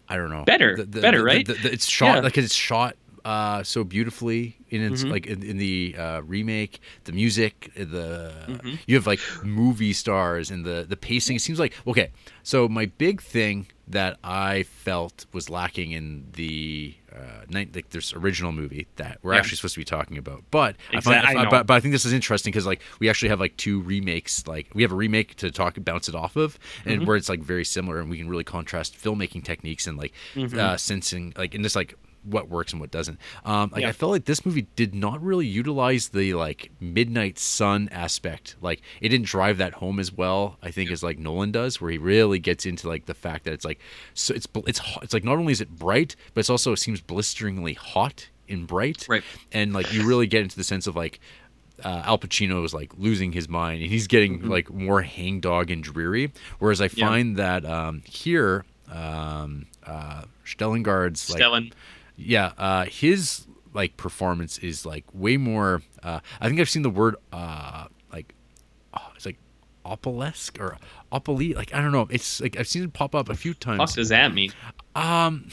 I 0.10 0.18
don't 0.18 0.30
know, 0.30 0.44
Better, 0.44 0.86
better, 0.86 1.24
right? 1.24 1.48
the- 1.48 1.54
the- 1.54 1.72
it's 1.72 1.86
shot 1.88 2.16
Yeah. 2.18 2.20
like 2.22 2.38
it's 2.38 2.54
shot 2.54 2.98
uh, 3.26 3.62
so 3.64 3.84
beautifully 3.84 4.58
in 4.70 4.82
its 4.82 5.04
Mhm. 5.04 5.12
like 5.12 5.26
in, 5.28 5.44
in 5.44 5.58
the 5.58 5.96
uh, 5.98 6.22
remake, 6.22 6.80
the 7.04 7.12
music, 7.12 7.72
the 7.76 8.34
Mhm. 8.48 8.80
you 8.88 8.96
have 8.96 9.06
like 9.08 9.20
movie 9.44 9.94
stars 9.94 10.50
and 10.52 10.66
the 10.66 10.86
the 10.88 10.98
pacing. 10.98 11.36
It 11.36 11.42
seems 11.42 11.60
like 11.60 11.74
okay. 11.88 12.10
So 12.44 12.68
my 12.68 12.86
big 12.88 13.22
thing 13.22 13.68
that 13.88 14.18
I 14.24 14.64
felt 14.64 15.26
was 15.34 15.50
lacking 15.50 15.92
in 15.92 16.28
the 16.34 16.96
uh, 17.14 17.44
night 17.50 17.76
like 17.76 17.90
this 17.90 18.14
original 18.14 18.54
movie 18.54 18.88
that 18.96 19.20
we're 19.22 19.34
Yeah. 19.34 19.40
actually 19.40 19.58
supposed 19.58 19.74
to 19.74 19.82
be 19.82 19.86
talking 19.86 20.18
about, 20.18 20.46
but 20.50 20.78
I 20.94 21.02
find, 21.02 21.28
I 21.28 21.34
know. 21.44 21.50
but, 21.50 21.68
but 21.68 21.74
I 21.74 21.82
think 21.82 21.92
this 21.92 22.06
is 22.06 22.14
interesting 22.14 22.52
because 22.52 22.66
like 22.66 22.82
we 23.00 23.10
actually 23.10 23.28
have 23.30 23.42
like 23.42 23.58
two 23.58 23.82
remakes. 23.82 24.48
Like 24.48 24.68
we 24.74 24.82
have 24.84 24.94
a 24.94 24.96
remake 24.96 25.36
to 25.38 25.52
talk 25.52 25.76
bounce 25.84 26.08
it 26.08 26.16
off 26.16 26.38
of, 26.38 26.58
and 26.86 27.02
Mhm. 27.02 27.06
where 27.06 27.18
it's 27.18 27.28
like 27.28 27.42
very 27.42 27.66
similar, 27.66 28.00
and 28.00 28.10
we 28.10 28.18
can 28.18 28.30
really 28.30 28.46
contrast 28.46 28.96
filmmaking 28.98 29.44
techniques 29.44 29.88
and 29.88 29.98
like 29.98 30.14
Mhm. 30.36 30.58
uh, 30.58 30.78
sensing 30.78 31.34
like 31.38 31.54
in 31.54 31.62
this 31.64 31.76
like 31.76 31.96
what 32.24 32.50
works 32.50 32.72
and 32.72 32.80
what 32.80 32.92
doesn't. 32.92 33.18
Um, 33.46 33.72
like 33.72 33.82
Yeah. 33.82 33.90
I 33.90 33.92
felt 33.94 34.12
like 34.12 34.26
this 34.26 34.46
movie 34.46 34.68
did 34.76 34.94
not 34.94 35.22
really 35.24 35.48
utilize 35.48 36.10
the 36.10 36.34
like 36.36 36.70
midnight 36.80 37.40
sun 37.40 37.90
aspect. 37.92 38.56
Like 38.62 38.82
it 39.02 39.10
didn't 39.10 39.26
drive 39.28 39.58
that 39.58 39.74
home 39.74 40.00
as 40.00 40.12
well. 40.12 40.58
I 40.62 40.72
think 40.72 40.92
as 40.92 41.02
like 41.04 41.18
Nolan 41.18 41.52
does, 41.52 41.82
where 41.82 41.92
he 41.92 41.98
really 41.98 42.40
gets 42.40 42.66
into 42.66 42.88
like 42.88 43.06
the 43.06 43.14
fact 43.16 43.46
that 43.46 43.54
it's 43.54 43.66
like 43.66 43.80
so 44.14 44.34
it's 44.36 44.48
it's 44.68 44.82
it's 45.02 45.14
like 45.14 45.24
not 45.24 45.38
only 45.38 45.52
is 45.52 45.62
it 45.62 45.70
bright, 45.78 46.16
but 46.34 46.40
it's 46.42 46.50
also 46.50 46.74
it 46.74 46.78
seems 46.78 47.02
blisteringly 47.02 47.74
hot 47.74 48.28
and 48.48 48.68
bright. 48.68 49.06
Right. 49.10 49.24
And 49.52 49.74
like 49.74 49.92
you 49.94 50.06
really 50.08 50.28
get 50.28 50.42
into 50.44 50.56
the 50.58 50.64
sense 50.64 50.86
of 50.88 50.96
like 50.96 51.20
uh, 51.84 52.04
Al 52.06 52.20
Pacino 52.20 52.64
is 52.64 52.74
like 52.76 52.92
losing 52.98 53.32
his 53.32 53.50
mind 53.50 53.82
and 53.82 53.90
he's 53.90 54.06
getting 54.06 54.48
like 54.48 54.70
more 54.70 55.02
hangdog 55.02 55.72
and 55.72 55.84
dreary. 55.84 56.32
Whereas 56.60 56.80
I 56.82 56.88
Mm-hmm. 56.90 57.00
Yeah. 57.00 57.08
find 57.08 57.38
that 57.38 57.66
um, 57.66 58.04
here, 58.06 58.66
um, 58.92 59.66
uh, 59.88 60.24
Stellingard's 60.46 61.30
like, 61.32 61.42
Stellan. 61.42 61.72
Yeah, 62.16 62.52
uh, 62.58 62.86
his 62.86 63.48
like 63.74 63.98
performance 63.98 64.58
is 64.60 64.86
like 64.86 65.06
way 65.14 65.38
more. 65.38 65.82
Uh, 66.04 66.20
I 66.40 66.48
think 66.48 66.60
I've 66.60 66.70
seen 66.70 66.82
the 66.84 66.90
word 66.90 67.16
uh, 67.32 67.86
like 68.12 68.34
oh, 68.94 69.12
it's 69.16 69.26
like 69.26 69.38
opalesque 69.86 70.60
or 70.60 70.78
opally. 71.12 71.56
Like 71.56 71.74
I 71.74 71.82
don't 71.82 71.92
know. 71.92 72.08
It's 72.10 72.42
like 72.42 72.58
I've 72.58 72.68
seen 72.68 72.84
it 72.84 72.94
pop 72.94 73.16
up 73.16 73.30
a 73.30 73.36
few 73.36 73.54
times. 73.54 73.80
What 73.80 73.94
does 73.94 74.10
that 74.10 74.34
mean? 74.34 74.52
Um, 74.96 75.50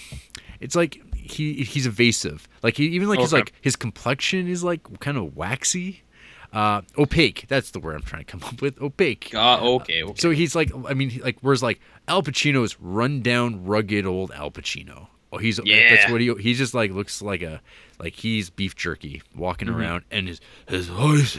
it's 0.61 0.75
like 0.75 1.01
he 1.15 1.63
he's 1.65 1.87
evasive. 1.87 2.49
Like 2.63 2.77
he 2.77 2.87
even 2.87 3.09
like 3.09 3.21
his 3.21 3.33
like 3.33 3.53
his 3.61 3.77
complexion 3.77 4.49
is 4.49 4.65
like 4.65 5.01
kind 5.01 5.17
of 5.17 5.37
waxy, 5.37 6.03
uh, 6.53 6.83
opaque. 6.97 7.47
That's 7.49 7.71
the 7.71 7.81
word 7.81 7.95
I'm 7.95 8.03
trying 8.03 8.25
to 8.25 8.31
come 8.31 8.43
up 8.47 8.61
with. 8.61 8.81
Opaque. 8.81 9.35
Uh, 9.35 9.61
okay, 9.61 10.03
okay. 10.03 10.21
So 10.21 10.31
he's 10.31 10.55
like, 10.55 10.71
I 10.89 10.95
mean, 10.95 11.21
like 11.23 11.39
whereas 11.41 11.63
like 11.63 11.81
Al 12.09 12.23
Pacino 12.23 12.65
is 12.65 12.81
run 12.81 13.21
down, 13.21 13.65
rugged 13.65 14.07
old 14.07 14.33
Al 14.33 14.51
Pacino. 14.51 15.09
Oh, 15.33 15.39
he's 15.39 15.61
yeah. 15.65 15.91
that's 15.91 16.07
Yeah. 16.07 16.13
what 16.13 16.21
he 16.21 16.35
he 16.43 16.55
just 16.55 16.73
like 16.75 16.91
looks 16.91 17.21
like 17.21 17.43
a 17.43 17.61
like 17.99 18.15
he's 18.15 18.49
beef 18.51 18.75
jerky 18.77 19.23
walking 19.37 19.69
Mhm. 19.69 19.75
around 19.77 20.05
and 20.11 20.27
his 20.29 20.41
his 20.69 20.89
voice 20.89 21.37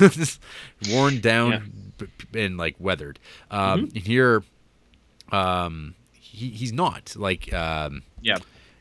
is 0.00 0.38
worn 0.90 1.20
down 1.20 1.92
b- 1.98 2.06
and 2.40 2.56
like 2.56 2.74
weathered. 2.78 3.18
Um, 3.50 3.86
Mhm. 3.86 3.94
and 3.94 4.06
here, 4.06 4.42
um, 5.32 5.94
he 6.12 6.48
he's 6.50 6.72
not 6.72 7.14
like 7.16 7.52
um, 7.52 8.02
Yeah. 8.20 8.38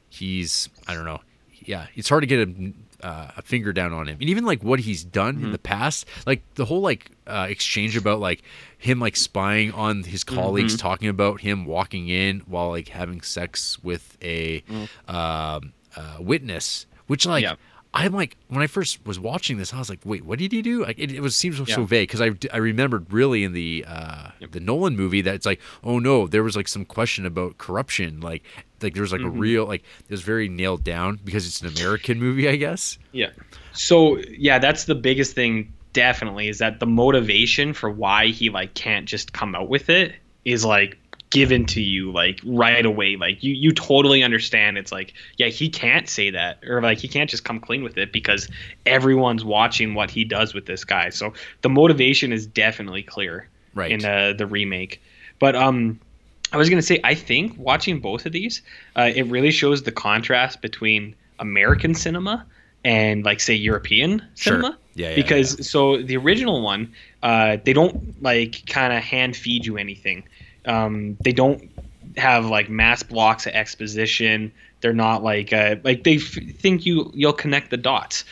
he's 0.09 0.69
I 0.87 0.93
don't 0.95 1.05
know. 1.05 1.21
Yeah, 1.65 1.87
it's 1.95 2.09
hard 2.09 2.23
to 2.23 2.27
get 2.27 2.47
a, 2.47 2.73
uh, 3.03 3.31
a 3.37 3.41
finger 3.41 3.71
down 3.73 3.93
on 3.93 4.07
him, 4.07 4.17
and 4.19 4.29
even 4.29 4.45
like 4.45 4.63
what 4.63 4.79
he's 4.79 5.03
done 5.03 5.35
Mm-hmm. 5.35 5.45
in 5.45 5.51
the 5.51 5.57
past, 5.59 6.05
like 6.25 6.41
the 6.55 6.65
whole 6.65 6.81
like 6.81 7.11
uh, 7.27 7.47
exchange 7.49 7.95
about 7.95 8.19
like 8.19 8.41
him 8.77 8.99
like 8.99 9.15
spying 9.15 9.71
on 9.73 10.03
his 10.03 10.23
colleagues, 10.23 10.75
Mhm. 10.75 10.79
talking 10.79 11.07
about 11.09 11.41
him 11.41 11.65
walking 11.65 12.09
in 12.09 12.39
while 12.41 12.69
like 12.69 12.89
having 12.89 13.21
sex 13.21 13.77
with 13.83 14.17
a 14.21 14.61
Mm. 14.61 14.87
um, 15.13 15.73
uh, 15.95 16.17
witness, 16.19 16.85
which 17.07 17.25
like. 17.25 17.43
Yeah. 17.43 17.55
I'm 17.93 18.13
like 18.13 18.37
when 18.49 18.61
I 18.61 18.67
first 18.67 19.05
was 19.05 19.19
watching 19.19 19.57
this, 19.57 19.73
I 19.73 19.79
was 19.79 19.89
like, 19.89 19.99
"Wait, 20.05 20.23
what 20.23 20.37
did 20.39 20.51
he 20.51 20.61
do?" 20.61 20.83
Like 20.83 20.99
it, 20.99 21.11
it 21.11 21.21
was 21.21 21.35
seems 21.35 21.57
so, 21.57 21.65
so 21.65 21.83
vague 21.85 22.07
because 22.07 22.21
I, 22.21 22.31
I 22.53 22.57
remembered 22.57 23.11
really 23.11 23.43
in 23.43 23.53
the 23.53 23.83
uh, 23.87 24.29
the 24.51 24.59
Nolan 24.59 24.95
movie 24.95 25.21
that 25.21 25.33
it's 25.33 25.45
like, 25.45 25.59
oh 25.83 25.97
no, 25.97 26.27
there 26.27 26.43
was 26.43 26.55
like 26.55 26.67
some 26.67 26.85
question 26.85 27.25
about 27.25 27.57
corruption, 27.57 28.19
like 28.21 28.43
like 28.81 28.93
there 28.93 29.01
was 29.01 29.11
like 29.11 29.21
Mhm. 29.21 29.27
a 29.27 29.31
real 29.31 29.65
like 29.65 29.81
it 30.07 30.11
was 30.11 30.21
very 30.21 30.47
nailed 30.47 30.83
down 30.83 31.19
because 31.23 31.47
it's 31.47 31.61
an 31.61 31.67
American 31.79 32.19
movie, 32.19 32.47
I 32.47 32.57
guess. 32.57 32.99
Yeah. 33.11 33.31
So 33.73 34.17
yeah, 34.37 34.59
that's 34.59 34.85
the 34.85 34.95
biggest 34.95 35.33
thing. 35.33 35.73
Definitely 35.91 36.47
is 36.49 36.59
that 36.59 36.79
the 36.79 36.85
motivation 36.85 37.73
for 37.73 37.89
why 37.89 38.27
he 38.27 38.51
like 38.51 38.75
can't 38.75 39.07
just 39.07 39.33
come 39.33 39.55
out 39.55 39.67
with 39.69 39.89
it 39.89 40.13
is 40.45 40.63
like 40.63 40.99
given 41.29 41.65
to 41.65 41.81
you 41.81 42.11
like 42.11 42.39
right 42.43 42.85
away. 42.85 43.15
Like 43.15 43.43
you 43.43 43.53
you 43.53 43.71
totally 43.71 44.23
understand. 44.23 44.77
It's 44.77 44.91
like 44.91 45.13
yeah, 45.37 45.47
he 45.47 45.69
can't 45.69 46.09
say 46.09 46.31
that 46.31 46.63
or 46.65 46.81
like 46.81 46.97
he 46.97 47.07
can't 47.07 47.29
just 47.29 47.43
come 47.43 47.59
clean 47.59 47.83
with 47.83 47.97
it 47.97 48.11
because 48.11 48.49
everyone's 48.85 49.45
watching 49.45 49.93
what 49.93 50.09
he 50.09 50.23
does 50.23 50.53
with 50.53 50.65
this 50.65 50.83
guy. 50.83 51.09
So 51.09 51.33
the 51.61 51.69
motivation 51.69 52.33
is 52.33 52.45
definitely 52.47 53.03
clear 53.03 53.47
Right. 53.75 53.91
in 53.91 54.03
uh, 54.03 54.33
the 54.35 54.47
remake. 54.47 54.99
But 55.37 55.55
um, 55.55 55.99
I 56.51 56.57
was 56.57 56.69
gonna 56.69 56.81
say 56.81 56.99
I 57.03 57.13
think 57.13 57.55
watching 57.57 57.99
both 57.99 58.25
of 58.25 58.31
these, 58.31 58.61
uh, 58.95 59.11
it 59.15 59.23
really 59.27 59.51
shows 59.51 59.83
the 59.83 59.91
contrast 59.91 60.61
between 60.61 61.15
American 61.37 61.93
cinema 61.93 62.45
and 62.83 63.23
like 63.23 63.39
say 63.39 63.53
European 63.53 64.19
Sure. 64.35 64.53
cinema. 64.53 64.77
Yeah, 64.95 65.09
yeah, 65.09 65.15
because 65.15 65.69
so 65.69 66.01
the 66.01 66.17
original 66.17 66.61
one, 66.61 66.91
uh, 67.23 67.57
they 67.63 67.73
don't 67.73 68.21
like 68.21 68.63
kind 68.67 68.91
of 68.91 69.03
hand 69.03 69.35
feed 69.37 69.65
you 69.65 69.77
anything. 69.77 70.23
Um, 70.69 71.17
they 71.21 71.31
don't 71.31 71.69
have 72.17 72.45
like 72.45 72.69
mass 72.69 73.03
blocks 73.03 73.45
of 73.45 73.53
exposition. 73.53 74.51
They're 74.81 74.93
not 74.93 75.23
like 75.23 75.51
uh, 75.51 75.77
like 75.83 76.03
they 76.03 76.17
f- 76.17 76.37
think 76.59 76.85
you 76.85 77.11
you'll 77.13 77.33
connect 77.33 77.71
the 77.71 77.77
dots. 77.77 78.23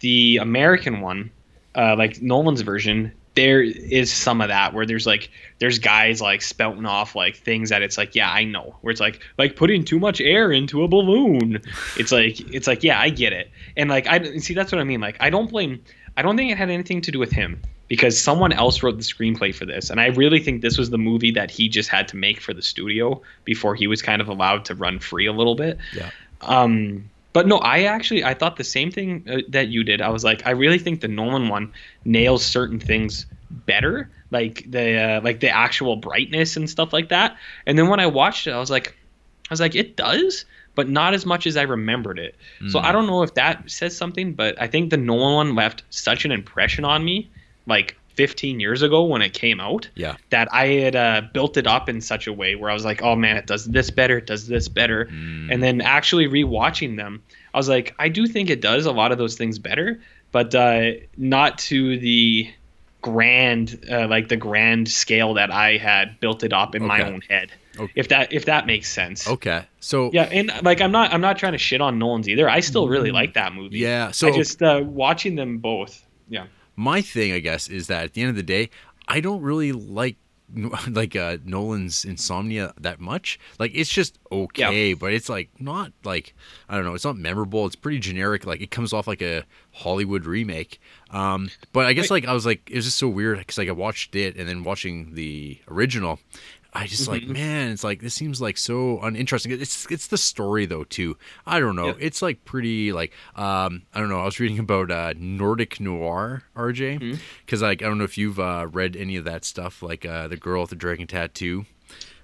The 0.00 0.38
American 0.38 1.00
one, 1.00 1.30
uh, 1.74 1.94
like 1.96 2.20
Nolan's 2.20 2.60
version, 2.60 3.12
there 3.34 3.62
is 3.62 4.12
some 4.12 4.40
of 4.40 4.48
that 4.48 4.74
where 4.74 4.86
there's 4.86 5.06
like 5.06 5.30
there's 5.58 5.78
guys 5.78 6.20
like 6.20 6.42
spouting 6.42 6.86
off 6.86 7.14
like 7.14 7.36
things 7.36 7.70
that 7.70 7.82
it's 7.82 7.96
like 7.96 8.14
yeah 8.14 8.30
I 8.30 8.44
know 8.44 8.76
where 8.80 8.90
it's 8.90 9.00
like 9.00 9.20
like 9.38 9.56
putting 9.56 9.84
too 9.84 9.98
much 9.98 10.20
air 10.20 10.52
into 10.52 10.82
a 10.82 10.88
balloon. 10.88 11.60
It's 11.96 12.12
like 12.12 12.40
it's 12.52 12.66
like 12.66 12.82
yeah 12.82 13.00
I 13.00 13.10
get 13.10 13.32
it 13.32 13.50
and 13.76 13.88
like 13.88 14.06
I 14.06 14.38
see 14.38 14.54
that's 14.54 14.72
what 14.72 14.80
I 14.80 14.84
mean 14.84 15.00
like 15.00 15.16
I 15.20 15.30
don't 15.30 15.50
blame 15.50 15.82
I 16.16 16.22
don't 16.22 16.36
think 16.36 16.50
it 16.50 16.58
had 16.58 16.70
anything 16.70 17.00
to 17.02 17.10
do 17.10 17.18
with 17.18 17.32
him 17.32 17.60
because 17.88 18.18
someone 18.18 18.52
else 18.52 18.82
wrote 18.82 18.96
the 18.96 19.02
screenplay 19.02 19.54
for 19.54 19.66
this 19.66 19.90
and 19.90 20.00
I 20.00 20.06
really 20.06 20.40
think 20.40 20.62
this 20.62 20.78
was 20.78 20.90
the 20.90 20.98
movie 20.98 21.30
that 21.32 21.50
he 21.50 21.68
just 21.68 21.88
had 21.90 22.08
to 22.08 22.16
make 22.16 22.40
for 22.40 22.54
the 22.54 22.62
studio 22.62 23.20
before 23.44 23.74
he 23.74 23.86
was 23.86 24.02
kind 24.02 24.22
of 24.22 24.28
allowed 24.28 24.64
to 24.66 24.74
run 24.74 24.98
free 24.98 25.26
a 25.26 25.32
little 25.32 25.54
bit. 25.54 25.78
Yeah. 25.94 26.10
Um, 26.40 27.10
but 27.32 27.48
no, 27.48 27.56
I 27.58 27.82
actually 27.82 28.22
I 28.24 28.32
thought 28.32 28.56
the 28.56 28.64
same 28.64 28.90
thing 28.90 29.24
uh, 29.28 29.38
that 29.48 29.68
you 29.68 29.82
did. 29.82 30.00
I 30.00 30.08
was 30.08 30.22
like, 30.24 30.46
I 30.46 30.50
really 30.50 30.78
think 30.78 31.00
the 31.00 31.08
Nolan 31.08 31.48
one 31.48 31.72
nails 32.04 32.44
certain 32.46 32.78
things 32.78 33.26
better, 33.50 34.08
like 34.30 34.70
the 34.70 34.96
uh, 34.96 35.20
like 35.22 35.40
the 35.40 35.50
actual 35.50 35.96
brightness 35.96 36.56
and 36.56 36.70
stuff 36.70 36.92
like 36.92 37.08
that. 37.08 37.36
And 37.66 37.76
then 37.76 37.88
when 37.88 37.98
I 37.98 38.06
watched 38.06 38.46
it, 38.46 38.52
I 38.52 38.60
was 38.60 38.70
like, 38.70 38.96
I 39.50 39.52
was 39.52 39.60
like, 39.60 39.74
it 39.74 39.96
does, 39.96 40.44
but 40.76 40.88
not 40.88 41.12
as 41.12 41.26
much 41.26 41.46
as 41.46 41.56
I 41.56 41.62
remembered 41.62 42.18
it. 42.20 42.36
So 42.68 42.78
Mm. 42.78 42.84
I 42.84 42.92
don't 42.92 43.06
know 43.06 43.22
if 43.22 43.34
that 43.34 43.68
says 43.68 43.96
something, 43.96 44.32
but 44.34 44.60
I 44.60 44.68
think 44.68 44.90
the 44.90 44.96
Nolan 44.96 45.34
one 45.34 45.54
left 45.56 45.82
such 45.90 46.24
an 46.24 46.30
impression 46.30 46.84
on 46.84 47.04
me, 47.04 47.28
like 47.66 47.96
15 48.14 48.60
years 48.60 48.82
ago 48.82 49.04
when 49.04 49.22
it 49.22 49.32
came 49.34 49.58
out 49.58 49.88
Yeah. 49.96 50.16
that 50.30 50.48
I 50.52 50.66
had 50.68 50.94
uh, 50.94 51.22
built 51.32 51.56
it 51.56 51.66
up 51.66 51.88
in 51.88 52.00
such 52.00 52.26
a 52.28 52.32
way 52.32 52.54
where 52.54 52.70
I 52.70 52.74
was 52.74 52.84
like, 52.84 53.02
oh 53.02 53.16
man, 53.16 53.36
it 53.36 53.46
does 53.46 53.64
this 53.64 53.90
better, 53.90 54.18
it 54.18 54.26
does 54.26 54.46
this 54.46 54.68
better. 54.68 55.06
Mm. 55.06 55.52
And 55.52 55.62
then 55.62 55.80
actually 55.80 56.28
rewatching 56.28 56.96
them, 56.96 57.22
I 57.52 57.56
was 57.58 57.68
like, 57.68 57.94
I 57.98 58.08
do 58.08 58.26
think 58.28 58.50
it 58.50 58.60
does 58.60 58.86
a 58.86 58.92
lot 58.92 59.10
of 59.10 59.18
those 59.18 59.36
things 59.36 59.58
better, 59.58 60.00
but 60.30 60.54
uh, 60.54 60.92
not 61.16 61.58
to 61.58 61.98
the 61.98 62.48
grand, 63.02 63.84
uh, 63.90 64.06
like 64.08 64.28
the 64.28 64.36
grand 64.36 64.88
scale 64.88 65.34
that 65.34 65.50
I 65.50 65.76
had 65.76 66.18
built 66.20 66.42
it 66.44 66.52
up 66.52 66.74
in 66.74 66.84
my 66.86 67.02
own 67.02 67.20
head. 67.28 67.50
Okay. 67.78 67.92
If 67.96 68.08
that 68.08 68.32
if 68.32 68.44
that 68.44 68.66
makes 68.66 68.88
sense. 68.88 69.26
Okay. 69.28 69.64
So 69.80 70.10
Yeah, 70.12 70.28
and 70.30 70.52
like 70.62 70.80
I'm 70.80 70.92
not 70.92 71.12
I'm 71.12 71.20
not 71.20 71.38
trying 71.38 71.52
to 71.52 71.58
shit 71.58 71.80
on 71.80 71.98
Nolan's 71.98 72.28
either. 72.28 72.48
I 72.48 72.60
still 72.60 72.86
really 72.88 73.10
like 73.10 73.34
that 73.34 73.52
movie. 73.52 73.78
Mm. 73.78 73.82
Yeah, 73.82 74.10
so- 74.12 74.28
I 74.28 74.30
just 74.30 74.62
uh, 74.62 74.80
watching 74.84 75.34
them 75.34 75.58
both. 75.58 76.06
Yeah. 76.28 76.46
My 76.76 77.00
thing, 77.00 77.32
I 77.32 77.38
guess, 77.40 77.68
is 77.68 77.86
that 77.88 78.04
at 78.04 78.12
the 78.14 78.22
end 78.22 78.30
of 78.30 78.36
the 78.36 78.42
day, 78.42 78.70
I 79.08 79.20
don't 79.20 79.42
really 79.42 79.72
like 79.72 80.16
like 80.88 81.16
uh 81.16 81.38
Nolan's 81.44 82.04
Insomnia 82.04 82.74
that 82.80 83.00
much. 83.00 83.38
Like 83.58 83.72
it's 83.74 83.90
just 83.90 84.18
okay, 84.30 84.94
but 84.94 85.12
it's 85.12 85.28
like 85.28 85.48
not 85.58 85.92
like 86.04 86.34
I 86.68 86.76
don't 86.76 86.84
know, 86.84 86.94
it's 86.94 87.04
not 87.04 87.16
memorable. 87.16 87.66
It's 87.66 87.76
pretty 87.76 87.98
generic. 87.98 88.46
Like 88.46 88.60
it 88.60 88.70
comes 88.70 88.92
off 88.92 89.06
like 89.06 89.22
a 89.22 89.44
Hollywood 89.72 90.26
remake. 90.26 90.80
Um 91.10 91.50
but 91.72 91.86
I 91.86 91.92
guess 91.92 92.10
like 92.10 92.26
I 92.26 92.32
was 92.32 92.46
like 92.46 92.70
it 92.70 92.76
was 92.76 92.84
just 92.84 92.98
so 92.98 93.08
weird 93.08 93.44
cuz 93.46 93.58
like 93.58 93.68
I 93.68 93.72
watched 93.72 94.14
it 94.14 94.36
and 94.36 94.48
then 94.48 94.64
watching 94.64 95.14
the 95.14 95.58
original 95.68 96.20
I 96.76 96.86
just 96.88 97.06
like 97.06 97.22
Mhm. 97.22 97.28
man, 97.34 97.70
it's 97.70 97.84
like 97.84 98.00
this 98.00 98.14
seems 98.14 98.40
like 98.40 98.58
so 98.58 99.00
uninteresting. 99.00 99.52
It's 99.52 99.86
it's 99.92 100.08
the 100.08 100.18
story 100.18 100.66
though 100.66 100.82
too. 100.84 101.16
I 101.46 101.60
don't 101.60 101.76
know. 101.76 101.86
Yeah. 101.88 101.94
It's 102.00 102.20
like 102.20 102.44
pretty 102.44 102.92
like 102.92 103.12
um 103.36 103.82
I 103.94 104.00
don't 104.00 104.08
know. 104.08 104.18
I 104.20 104.24
was 104.24 104.40
reading 104.40 104.58
about 104.58 104.90
uh 104.90 105.14
Nordic 105.16 105.78
noir 105.78 106.42
RJ 106.56 107.18
because 107.46 107.62
like 107.62 107.80
I 107.82 107.86
don't 107.86 107.98
know 107.98 108.04
if 108.04 108.18
you've 108.18 108.40
uh, 108.40 108.66
read 108.72 108.96
any 108.96 109.14
of 109.16 109.24
that 109.24 109.44
stuff 109.44 109.82
like 109.82 110.04
uh 110.04 110.26
the 110.26 110.36
girl 110.36 110.62
with 110.62 110.70
the 110.70 110.76
dragon 110.76 111.06
tattoo. 111.06 111.64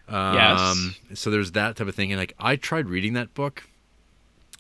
Um, 0.09 0.35
Yes. 0.35 1.21
So 1.21 1.31
there's 1.31 1.53
that 1.53 1.77
type 1.77 1.87
of 1.87 1.95
thing, 1.95 2.11
and 2.11 2.19
like 2.21 2.35
I 2.39 2.57
tried 2.57 2.89
reading 2.89 3.13
that 3.13 3.33
book. 3.35 3.63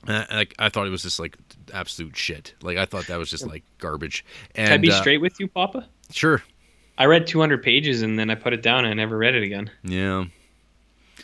Uh, 0.07 0.24
like 0.30 0.55
I 0.59 0.68
thought 0.68 0.86
it 0.86 0.91
was 0.91 1.03
just 1.03 1.18
like 1.18 1.36
absolute 1.74 2.16
shit. 2.16 2.55
Like 2.62 2.78
I 2.78 2.86
thought 2.86 3.09
that 3.09 3.18
was 3.18 3.28
just 3.28 3.45
like 3.47 3.64
garbage. 3.78 4.24
And 4.55 4.68
Can 4.68 4.74
I 4.74 4.78
be 4.78 4.91
uh, 4.93 5.01
straight 5.01 5.18
with 5.20 5.38
you, 5.41 5.49
Papa? 5.49 5.88
Sure. 6.12 6.43
I 7.01 7.07
read 7.07 7.26
200 7.26 7.62
pages 7.62 8.03
and 8.03 8.18
then 8.18 8.28
I 8.28 8.34
put 8.34 8.53
it 8.53 8.61
down 8.62 8.80
and 8.84 8.88
I 8.88 8.92
never 8.94 9.16
read 9.16 9.34
it 9.34 9.42
again. 9.42 9.70
Yeah. 9.82 10.26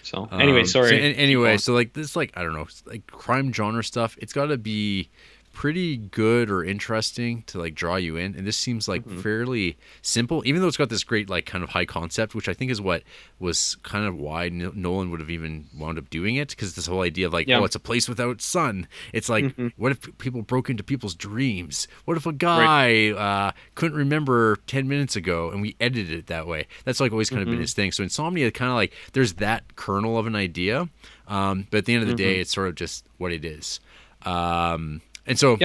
So 0.03 0.27
anyway, 0.33 0.61
Um, 0.61 0.66
sorry. 0.66 0.89
so 0.89 0.95
anyway, 0.97 1.59
so 1.59 1.74
like 1.74 1.93
this, 1.93 2.16
like 2.16 2.33
I 2.35 2.43
don't 2.43 2.55
know, 2.55 2.66
like 2.87 3.07
crime 3.09 3.53
genre 3.53 3.85
stuff. 3.85 4.16
It's 4.20 4.33
got 4.33 4.47
to 4.47 4.57
be 4.57 5.11
pretty 5.57 5.97
good 5.97 6.51
or 6.51 6.63
interesting 6.63 7.43
to 7.47 7.59
like 7.59 7.75
draw 7.75 7.97
you 7.97 8.15
in, 8.19 8.35
and 8.37 8.47
this 8.47 8.59
seems 8.59 8.87
like 8.87 9.03
Mm-hmm. 9.07 9.21
fairly 9.23 9.79
simple. 10.03 10.43
Even 10.45 10.61
though 10.61 10.69
it's 10.69 10.77
got 10.77 10.91
this 10.91 11.03
great 11.03 11.31
like 11.31 11.47
kind 11.47 11.65
of 11.65 11.71
high 11.71 11.87
concept, 11.87 12.35
which 12.35 12.47
I 12.47 12.53
think 12.53 12.71
is 12.71 12.79
what 12.79 13.03
was 13.39 13.77
kind 13.83 14.05
of 14.05 14.15
why 14.17 14.51
Nolan 14.51 15.11
would 15.11 15.21
have 15.21 15.31
even 15.31 15.65
wound 15.75 15.97
up 15.99 16.11
doing 16.11 16.37
it, 16.37 16.51
because 16.51 16.75
this 16.75 16.87
whole 16.87 17.01
idea 17.01 17.27
of 17.27 17.33
like, 17.33 17.49
Yeah. 17.49 17.61
oh, 17.61 17.65
it's 17.65 17.75
a 17.75 17.81
place 17.81 18.07
without 18.07 18.43
sun. 18.43 18.87
It's 19.15 19.31
like, 19.31 19.45
Mhm. 19.47 19.73
what 19.77 19.93
if 19.93 20.19
people 20.19 20.43
broke 20.43 20.69
into 20.69 20.83
people's 20.85 21.15
dreams? 21.15 21.89
What 22.05 22.19
if 22.19 22.27
a 22.27 22.33
guy 22.35 23.11
uh, 23.13 23.53
couldn't 23.75 23.97
remember 23.97 24.57
ten 24.67 24.87
minutes 24.89 25.17
ago, 25.17 25.51
and 25.51 25.63
we 25.63 25.75
edited 25.81 26.19
it 26.19 26.27
that 26.27 26.47
way? 26.47 26.67
That's 26.85 27.01
like 27.01 27.13
always 27.13 27.31
kind 27.31 27.41
of 27.41 27.47
been 27.49 27.57
Mhm. 27.57 27.61
his 27.63 27.73
thing. 27.73 27.93
So 27.93 28.03
Insomnia, 28.03 28.51
kind 28.51 28.69
of 28.71 28.75
like 28.77 28.93
there's 29.15 29.35
that 29.35 29.75
kernel 29.77 30.19
of 30.19 30.27
an 30.27 30.37
idea, 30.37 30.91
um, 31.29 31.67
but 31.71 31.79
at 31.79 31.85
the 31.87 31.95
end 31.95 32.03
of 32.03 32.09
the 32.11 32.15
day, 32.15 32.37
Mhm. 32.37 32.41
it's 32.43 32.53
sort 32.53 32.69
of 32.69 32.75
just 32.75 33.07
what 33.17 33.33
it 33.33 33.43
is. 33.45 33.81
Um, 34.23 35.01
and 35.27 35.39
so 35.39 35.57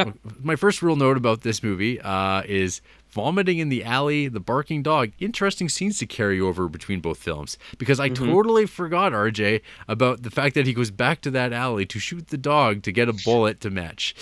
my 0.41 0.55
first 0.55 0.81
real 0.81 0.95
note 0.95 1.17
about 1.17 1.41
this 1.41 1.61
movie 1.63 1.99
uh, 2.01 2.43
is 2.47 2.81
vomiting 3.09 3.57
in 3.57 3.67
the 3.67 3.83
alley, 3.83 4.29
the 4.29 4.39
barking 4.39 4.81
dog. 4.81 5.11
Interesting 5.19 5.67
scenes 5.67 5.99
to 5.99 6.05
carry 6.05 6.39
over 6.39 6.69
between 6.69 7.01
both 7.01 7.17
films 7.17 7.57
because 7.77 7.99
I 7.99 8.09
Mhm. 8.09 8.15
totally 8.15 8.65
forgot 8.65 9.11
RJ 9.11 9.59
about 9.89 10.23
the 10.23 10.31
fact 10.31 10.55
that 10.55 10.65
he 10.65 10.71
goes 10.71 10.91
back 10.91 11.19
to 11.21 11.31
that 11.31 11.51
alley 11.51 11.85
to 11.87 11.99
shoot 11.99 12.29
the 12.29 12.37
dog 12.37 12.83
to 12.83 12.91
get 12.93 13.09
a 13.09 13.13
bullet 13.25 13.59
to 13.61 13.69
match. 13.69 14.15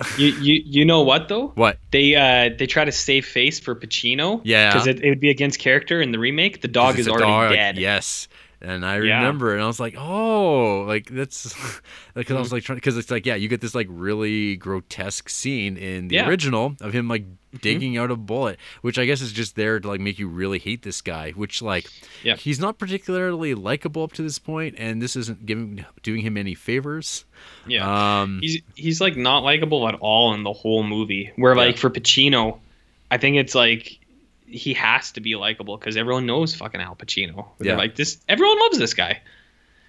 you, 0.18 0.26
you 0.28 0.62
you 0.66 0.84
know 0.84 1.00
what 1.00 1.28
though? 1.28 1.48
What? 1.54 1.78
They 1.90 2.14
uh 2.16 2.54
they 2.58 2.66
try 2.66 2.84
to 2.84 2.92
save 2.92 3.24
face 3.24 3.58
for 3.58 3.74
Pacino. 3.74 4.42
Yeah. 4.44 4.70
Because 4.72 4.86
it, 4.88 5.02
it 5.02 5.08
would 5.08 5.20
be 5.20 5.30
against 5.30 5.58
character 5.58 6.02
in 6.02 6.12
the 6.12 6.18
remake. 6.18 6.60
The 6.60 6.68
dog 6.68 6.98
is 6.98 7.08
already 7.08 7.24
dog, 7.24 7.52
dead. 7.52 7.78
Yes. 7.78 8.28
And 8.64 8.84
I 8.84 8.98
Yeah. 9.00 9.18
remember, 9.18 9.52
and 9.54 9.62
I 9.62 9.66
was 9.66 9.78
like, 9.78 9.94
"Oh, 9.98 10.82
like 10.88 11.08
that's," 11.10 11.54
because 12.14 12.36
I 12.36 12.40
was 12.40 12.52
like, 12.52 12.64
trying 12.64 12.76
because 12.78 12.96
it's 12.96 13.10
like, 13.10 13.26
yeah, 13.26 13.34
you 13.34 13.48
get 13.48 13.60
this 13.60 13.74
like 13.74 13.86
really 13.90 14.56
grotesque 14.56 15.28
scene 15.28 15.76
in 15.76 16.08
the 16.08 16.16
Yeah. 16.16 16.28
original 16.28 16.74
of 16.80 16.92
him 16.92 17.08
like 17.08 17.24
Mm-hmm. 17.54 17.62
digging 17.62 17.96
out 17.98 18.10
a 18.10 18.16
bullet, 18.16 18.58
which 18.82 18.98
I 18.98 19.04
guess 19.04 19.20
is 19.20 19.30
just 19.30 19.54
there 19.54 19.78
to 19.78 19.86
like 19.86 20.00
make 20.00 20.18
you 20.18 20.26
really 20.26 20.58
hate 20.58 20.82
this 20.82 21.00
guy. 21.00 21.30
Which 21.30 21.62
like, 21.62 21.86
Yeah. 22.24 22.34
he's 22.34 22.58
not 22.58 22.78
particularly 22.78 23.54
likable 23.54 24.02
up 24.02 24.12
to 24.14 24.22
this 24.22 24.40
point, 24.40 24.74
and 24.76 25.00
this 25.00 25.14
isn't 25.14 25.46
giving 25.46 25.84
doing 26.02 26.22
him 26.22 26.36
any 26.36 26.54
favors. 26.56 27.24
Yeah. 27.64 28.22
Um, 28.22 28.40
he's 28.42 28.60
he's 28.74 29.00
like 29.00 29.16
not 29.16 29.44
likable 29.44 29.86
at 29.88 29.94
all 30.00 30.34
in 30.34 30.42
the 30.42 30.52
whole 30.52 30.82
movie. 30.82 31.30
Where 31.36 31.54
like 31.54 31.78
for 31.78 31.90
Pacino, 31.90 32.58
I 33.12 33.18
think 33.18 33.36
it's 33.36 33.54
like 33.54 34.00
he 34.54 34.74
has 34.74 35.12
to 35.12 35.20
be 35.20 35.34
likable 35.36 35.76
because 35.76 35.96
everyone 35.96 36.26
knows 36.26 36.54
fucking 36.54 36.80
Al 36.80 36.94
Pacino. 36.96 37.46
They're 37.58 37.72
Yeah. 37.72 37.76
like 37.76 37.96
this. 37.96 38.18
Everyone 38.28 38.58
loves 38.60 38.78
this 38.78 38.94
guy. 38.94 39.20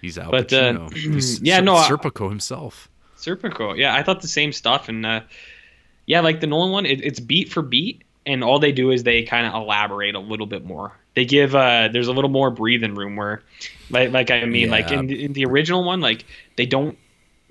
he's 0.00 0.18
Al 0.18 0.30
but, 0.30 0.52
uh, 0.52 0.72
Pacino. 0.72 0.92
he's 1.14 1.40
yeah, 1.40 1.58
Ser- 1.58 1.62
no, 1.64 1.74
Serpico 1.76 2.28
himself. 2.28 2.88
Serpico. 3.16 3.76
Yeah, 3.76 3.94
I 3.94 4.02
thought 4.02 4.20
the 4.20 4.28
same 4.28 4.52
stuff, 4.52 4.88
and 4.88 5.04
uh, 5.06 5.20
yeah, 6.06 6.20
like 6.20 6.40
the 6.40 6.46
Nolan 6.46 6.70
one, 6.72 6.86
it, 6.86 7.02
it's 7.04 7.18
beat 7.20 7.50
for 7.50 7.62
beat, 7.62 8.02
and 8.26 8.44
all 8.44 8.58
they 8.58 8.72
do 8.72 8.90
is 8.90 9.02
they 9.04 9.22
kind 9.22 9.46
of 9.46 9.54
elaborate 9.54 10.14
a 10.14 10.18
little 10.20 10.46
bit 10.46 10.64
more. 10.64 10.92
They 11.14 11.24
give 11.24 11.54
uh, 11.54 11.88
there's 11.92 12.08
a 12.08 12.12
little 12.12 12.28
more 12.30 12.50
breathing 12.50 12.94
room 12.94 13.16
where, 13.16 13.42
like, 13.88 14.12
like 14.12 14.30
I 14.30 14.44
mean, 14.44 14.68
like 14.70 14.90
in 14.90 15.06
the, 15.06 15.24
in 15.24 15.32
the 15.32 15.46
original 15.46 15.82
one, 15.82 16.00
like 16.00 16.24
they 16.56 16.66
don't 16.66 16.98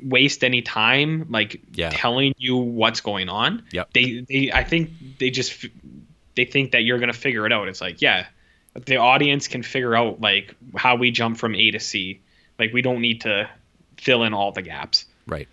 waste 0.04 0.44
any 0.44 0.62
time 0.62 1.26
like 1.30 1.62
Yeah. 1.74 1.90
telling 1.90 2.36
you 2.38 2.58
what's 2.58 3.02
going 3.02 3.28
on. 3.28 3.64
Yep. 3.72 3.94
They 3.94 4.26
they 4.30 4.52
I 4.52 4.64
think 4.64 4.92
they 5.20 5.30
just 5.32 5.66
they 6.36 6.46
think 6.46 6.72
that 6.72 6.84
you're 6.84 7.00
gonna 7.00 7.14
figure 7.14 7.46
it 7.46 7.52
out. 7.54 7.68
It's 7.68 7.82
like 7.82 8.02
yeah, 8.02 8.28
the 8.86 8.98
audience 8.98 9.48
can 9.48 9.64
figure 9.64 9.96
out 9.96 10.22
like 10.22 10.54
how 10.76 10.96
we 10.96 11.12
jump 11.12 11.38
from 11.38 11.56
A 11.56 11.72
to 11.72 11.80
C. 11.80 12.20
Like 12.60 12.74
we 12.74 12.82
don't 12.82 13.02
need 13.02 13.22
to 13.22 13.50
fill 13.98 14.24
in 14.24 14.34
all 14.34 14.52
the 14.52 14.62
gaps. 14.62 15.06
Right. 15.28 15.48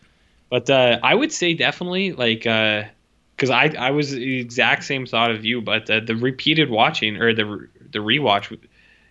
But 0.51 0.69
uh, 0.69 0.99
I 1.03 1.15
would 1.15 1.33
say 1.33 1.55
definitely 1.55 2.13
like 2.13 2.41
because 2.41 3.51
I 3.51 3.73
I 3.79 3.91
was 3.93 4.11
the 4.11 4.41
exact 4.41 4.85
same 4.85 5.07
thought 5.07 5.31
of 5.31 5.45
you, 5.45 5.63
but 5.63 5.89
uh, 5.91 6.01
the 6.01 6.15
repeated 6.15 6.69
watching 6.71 7.17
or 7.17 7.33
the 7.35 7.69
the 7.91 7.99
rewatch, 8.01 8.57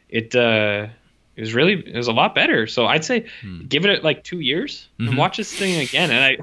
it 0.09 0.35
uh, 0.35 0.87
it 1.35 1.41
was 1.41 1.53
really 1.53 1.73
it 1.73 1.95
was 1.97 2.07
a 2.07 2.11
lot 2.13 2.35
better. 2.35 2.67
So 2.67 2.85
I'd 2.85 3.03
say 3.05 3.25
Hmm. 3.41 3.65
give 3.67 3.85
it 3.85 4.03
like 4.03 4.23
two 4.23 4.39
years 4.39 4.87
Mhm. 4.99 5.09
and 5.09 5.17
watch 5.17 5.37
this 5.37 5.53
thing 5.53 5.77
again. 5.77 6.11
And 6.11 6.23
I 6.23 6.37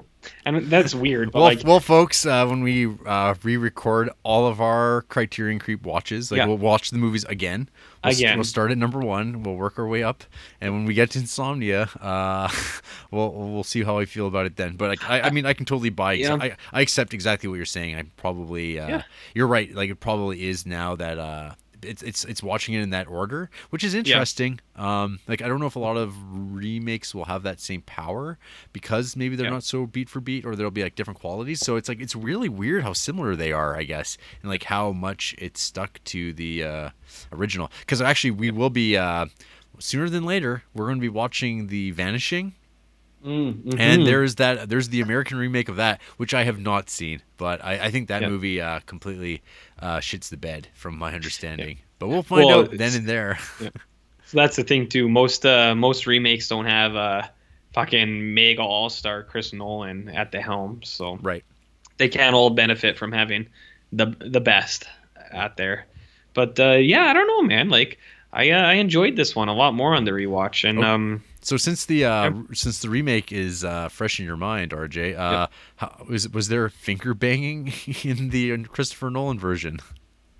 and 0.44 0.66
that's 0.66 0.94
weird, 0.94 1.32
but 1.32 1.38
well, 1.40 1.44
like 1.48 1.64
well, 1.64 1.80
folks, 1.80 2.24
uh, 2.26 2.46
when 2.46 2.62
we 2.62 2.86
uh, 3.06 3.34
re-record 3.42 4.10
all 4.22 4.46
of 4.46 4.60
our 4.60 5.02
Criterion 5.08 5.58
Creep 5.58 5.82
watches, 5.84 6.30
like 6.30 6.38
Yeah. 6.38 6.46
we'll 6.46 6.58
watch 6.58 6.90
the 6.90 6.98
movies 6.98 7.24
again. 7.24 7.68
We'll, 8.04 8.12
st- 8.12 8.20
Again. 8.26 8.38
we'll 8.38 8.44
start 8.44 8.70
at 8.70 8.78
number 8.78 9.00
one. 9.00 9.42
We'll 9.42 9.56
work 9.56 9.76
our 9.78 9.86
way 9.86 10.04
up, 10.04 10.22
and 10.60 10.72
when 10.72 10.84
we 10.84 10.94
get 10.94 11.10
to 11.10 11.18
Insomnia, 11.18 11.88
uh, 12.00 12.48
we'll 13.10 13.32
we'll 13.32 13.64
see 13.64 13.82
how 13.82 13.98
I 13.98 14.04
feel 14.04 14.26
about 14.28 14.46
it 14.46 14.56
then. 14.56 14.76
But 14.76 14.90
like, 14.90 15.10
I, 15.10 15.22
I 15.22 15.30
mean, 15.30 15.46
I 15.46 15.52
can 15.52 15.66
totally 15.66 15.90
buy. 15.90 16.12
Yeah. 16.12 16.36
I, 16.40 16.56
I 16.72 16.80
accept 16.80 17.12
exactly 17.12 17.48
what 17.48 17.56
you're 17.56 17.64
saying. 17.64 17.96
I 17.96 18.02
probably, 18.16 18.78
uh, 18.78 18.88
Yeah. 18.88 19.02
you're 19.34 19.48
right. 19.48 19.74
Like 19.74 19.90
it 19.90 19.98
probably 20.00 20.48
is 20.48 20.64
now 20.66 20.94
that. 20.96 21.18
It's, 21.82 22.02
it's 22.02 22.24
it's 22.24 22.42
watching 22.42 22.74
it 22.74 22.80
in 22.82 22.90
that 22.90 23.06
order, 23.08 23.50
which 23.70 23.84
is 23.84 23.94
interesting. 23.94 24.60
Um, 24.76 25.20
like 25.28 25.42
I 25.42 25.48
don't 25.48 25.60
know 25.60 25.66
if 25.66 25.76
a 25.76 25.80
lot 25.80 25.96
of 25.96 26.14
remakes 26.32 27.14
will 27.14 27.26
have 27.26 27.42
that 27.44 27.60
same 27.60 27.82
power 27.82 28.38
because 28.72 29.16
maybe 29.16 29.36
they're 29.36 29.46
Yeah. 29.46 29.52
not 29.52 29.64
so 29.64 29.86
beat 29.86 30.08
for 30.08 30.20
beat, 30.20 30.44
or 30.44 30.56
there'll 30.56 30.70
be 30.70 30.82
like 30.82 30.94
different 30.94 31.20
qualities. 31.20 31.60
So 31.60 31.76
it's 31.76 31.88
like 31.88 32.00
it's 32.00 32.16
really 32.16 32.48
weird 32.48 32.82
how 32.82 32.92
similar 32.92 33.36
they 33.36 33.52
are, 33.52 33.76
I 33.76 33.84
guess, 33.84 34.18
and 34.42 34.50
like 34.50 34.64
how 34.64 34.92
much 34.92 35.34
it's 35.38 35.60
stuck 35.60 36.02
to 36.04 36.32
the 36.32 36.64
uh, 36.64 36.90
original. 37.32 37.70
Because 37.80 38.00
actually, 38.02 38.32
we 38.32 38.50
will 38.50 38.70
be 38.70 38.96
uh, 38.96 39.26
sooner 39.78 40.08
than 40.08 40.24
later. 40.24 40.62
We're 40.74 40.86
going 40.86 40.98
to 40.98 41.00
be 41.02 41.08
watching 41.08 41.68
The 41.68 41.90
Vanishing, 41.92 42.54
Mm, 43.24 43.74
and 43.78 44.02
mhm. 44.02 44.04
there's 44.04 44.36
that. 44.36 44.68
There's 44.68 44.90
the 44.90 45.00
American 45.00 45.38
remake 45.38 45.68
of 45.68 45.76
that, 45.76 46.00
which 46.18 46.34
I 46.34 46.44
have 46.44 46.60
not 46.60 46.88
seen, 46.88 47.22
but 47.36 47.64
I, 47.64 47.86
I 47.86 47.90
think 47.90 48.08
that 48.08 48.22
Yeah. 48.22 48.28
movie 48.28 48.60
uh, 48.60 48.80
completely 48.86 49.42
uh, 49.80 49.98
shits 49.98 50.28
the 50.28 50.36
bed, 50.36 50.68
from 50.74 50.96
my 50.96 51.14
understanding. 51.14 51.78
But 51.98 52.08
we'll 52.08 52.22
find 52.22 52.46
Well, 52.46 52.60
out 52.60 52.70
then 52.70 52.94
and 52.94 53.08
there. 53.08 53.38
So 54.24 54.36
that's 54.36 54.56
the 54.56 54.62
thing 54.64 54.88
too. 54.88 55.08
Most 55.08 55.46
uh 55.46 55.74
most 55.74 56.06
remakes 56.06 56.48
don't 56.48 56.66
have 56.66 56.94
uh 56.96 57.22
fucking 57.72 58.34
mega 58.34 58.62
all 58.62 58.90
star 58.90 59.22
Chris 59.22 59.52
Nolan 59.52 60.08
at 60.10 60.32
the 60.32 60.40
helm, 60.40 60.82
so 60.82 61.16
right. 61.22 61.44
they 61.96 62.08
can't 62.08 62.34
all 62.34 62.50
benefit 62.50 62.98
from 62.98 63.12
having 63.12 63.48
the 63.92 64.14
the 64.20 64.40
best 64.40 64.86
out 65.32 65.56
there. 65.56 65.86
But 66.34 66.60
uh, 66.60 66.72
yeah, 66.72 67.04
I 67.06 67.12
don't 67.14 67.26
know, 67.26 67.42
man. 67.42 67.70
Like 67.70 67.98
I 68.32 68.50
uh, 68.50 68.62
I 68.62 68.74
enjoyed 68.74 69.16
this 69.16 69.34
one 69.34 69.48
a 69.48 69.54
lot 69.54 69.74
more 69.74 69.94
on 69.94 70.04
the 70.04 70.10
rewatch, 70.12 70.68
and 70.68 70.84
Oh. 70.84 70.84
um 70.84 71.24
So 71.48 71.56
since 71.56 71.86
the 71.86 72.04
uh, 72.04 72.30
since 72.52 72.80
the 72.80 72.90
remake 72.90 73.32
is 73.32 73.64
uh, 73.64 73.88
fresh 73.88 74.20
in 74.20 74.26
your 74.26 74.36
mind, 74.36 74.72
RJ, 74.72 75.16
uh, 75.18 75.46
how, 75.76 76.04
was 76.06 76.28
was 76.28 76.48
there 76.48 76.68
finger 76.68 77.14
banging 77.14 77.72
in 78.04 78.28
the 78.28 78.64
Christopher 78.64 79.08
Nolan 79.08 79.38
version? 79.38 79.78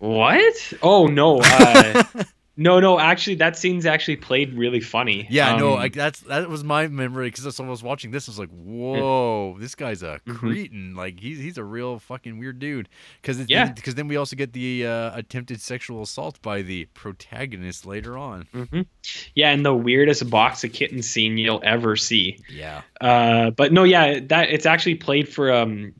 what? 0.01 0.72
Oh 0.82 1.06
no, 1.06 1.40
uh, 1.43 2.02
no, 2.59 2.80
no. 2.80 2.98
Actually, 3.01 3.36
that 3.36 3.56
scene's 3.56 3.86
actually 3.86 4.16
played 4.16 4.52
really 4.52 4.80
funny. 4.80 5.26
Yeah, 5.30 5.56
no, 5.56 5.72
Um, 5.72 5.78
like 5.78 5.94
that's 5.94 6.20
that 6.20 6.51
was 6.51 6.62
my 6.64 6.89
memory 6.89 7.28
because 7.30 7.59
when 7.59 7.68
I 7.68 7.70
was 7.70 7.82
watching 7.82 8.10
this, 8.10 8.28
I 8.28 8.32
was 8.32 8.39
like, 8.39 8.51
"Whoa, 8.51 9.56
this 9.59 9.74
guy's 9.74 10.02
a 10.02 10.20
Mhm. 10.26 10.35
cretin! 10.36 10.94
Like 10.94 11.20
he's 11.20 11.39
he's 11.39 11.56
a 11.56 11.64
real 11.64 11.98
fucking 12.01 12.39
weird 12.39 12.59
dude." 12.59 12.89
Because 13.22 13.48
Yeah. 13.48 13.70
because 13.72 13.94
then 13.94 14.09
we 14.09 14.16
also 14.16 14.36
get 14.36 14.52
the 14.52 14.86
uh, 14.86 15.16
attempted 15.16 15.60
sexual 15.62 16.02
assault 16.02 16.43
by 16.43 16.60
the 16.62 16.86
protagonist 16.94 17.86
later 17.86 18.18
on. 18.18 18.47
mhm. 18.55 18.86
Yeah, 19.35 19.51
and 19.52 19.64
the 19.64 19.74
weirdest 19.74 20.28
box 20.28 20.64
of 20.64 20.72
kittens 20.72 21.09
scene 21.09 21.39
you'll 21.39 21.62
ever 21.64 21.97
see. 21.97 22.39
Yeah, 22.51 22.82
Uh, 23.01 23.51
but 23.51 23.72
no, 23.72 23.85
yeah, 23.85 24.20
that 24.26 24.51
it's 24.51 24.66
actually 24.66 24.97
played 24.97 25.28
for 25.28 25.52
um 25.52 25.94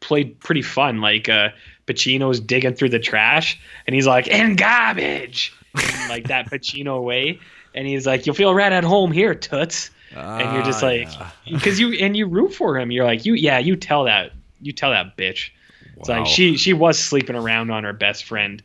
played 0.00 0.38
pretty 0.40 0.62
fun. 0.62 1.00
Like 1.00 1.28
uh 1.28 1.48
Pacino's 1.86 2.40
digging 2.40 2.74
through 2.74 2.90
the 2.90 2.98
trash 2.98 3.60
and 3.86 3.94
he's 3.94 4.06
like, 4.06 4.28
in 4.28 4.56
garbage 4.56 5.52
in, 5.74 6.08
like 6.08 6.28
that 6.28 6.50
Pacino 6.50 7.02
way. 7.02 7.40
And 7.74 7.86
he's 7.86 8.06
like, 8.06 8.26
You'll 8.26 8.34
feel 8.34 8.54
right 8.54 8.72
at 8.72 8.84
home 8.84 9.12
here, 9.12 9.34
toots. 9.34 9.90
And 10.14 10.54
you're 10.54 10.64
just 10.64 10.82
Ah, 10.82 10.86
like 10.88 11.08
yeah. 11.14 11.30
because 11.56 11.80
you 11.80 11.92
and 11.94 12.14
you 12.14 12.26
root 12.26 12.52
for 12.52 12.78
him. 12.78 12.90
You're 12.90 13.06
like, 13.06 13.24
you 13.24 13.32
yeah, 13.32 13.58
you 13.58 13.76
tell 13.76 14.04
that 14.04 14.32
you 14.60 14.72
tell 14.72 14.90
that 14.90 15.16
bitch. 15.16 15.50
It's 15.96 16.08
like 16.08 16.26
she 16.26 16.56
she 16.58 16.72
was 16.74 16.98
sleeping 16.98 17.34
around 17.36 17.70
on 17.70 17.84
her 17.84 17.94
best 17.94 18.24
friend. 18.24 18.62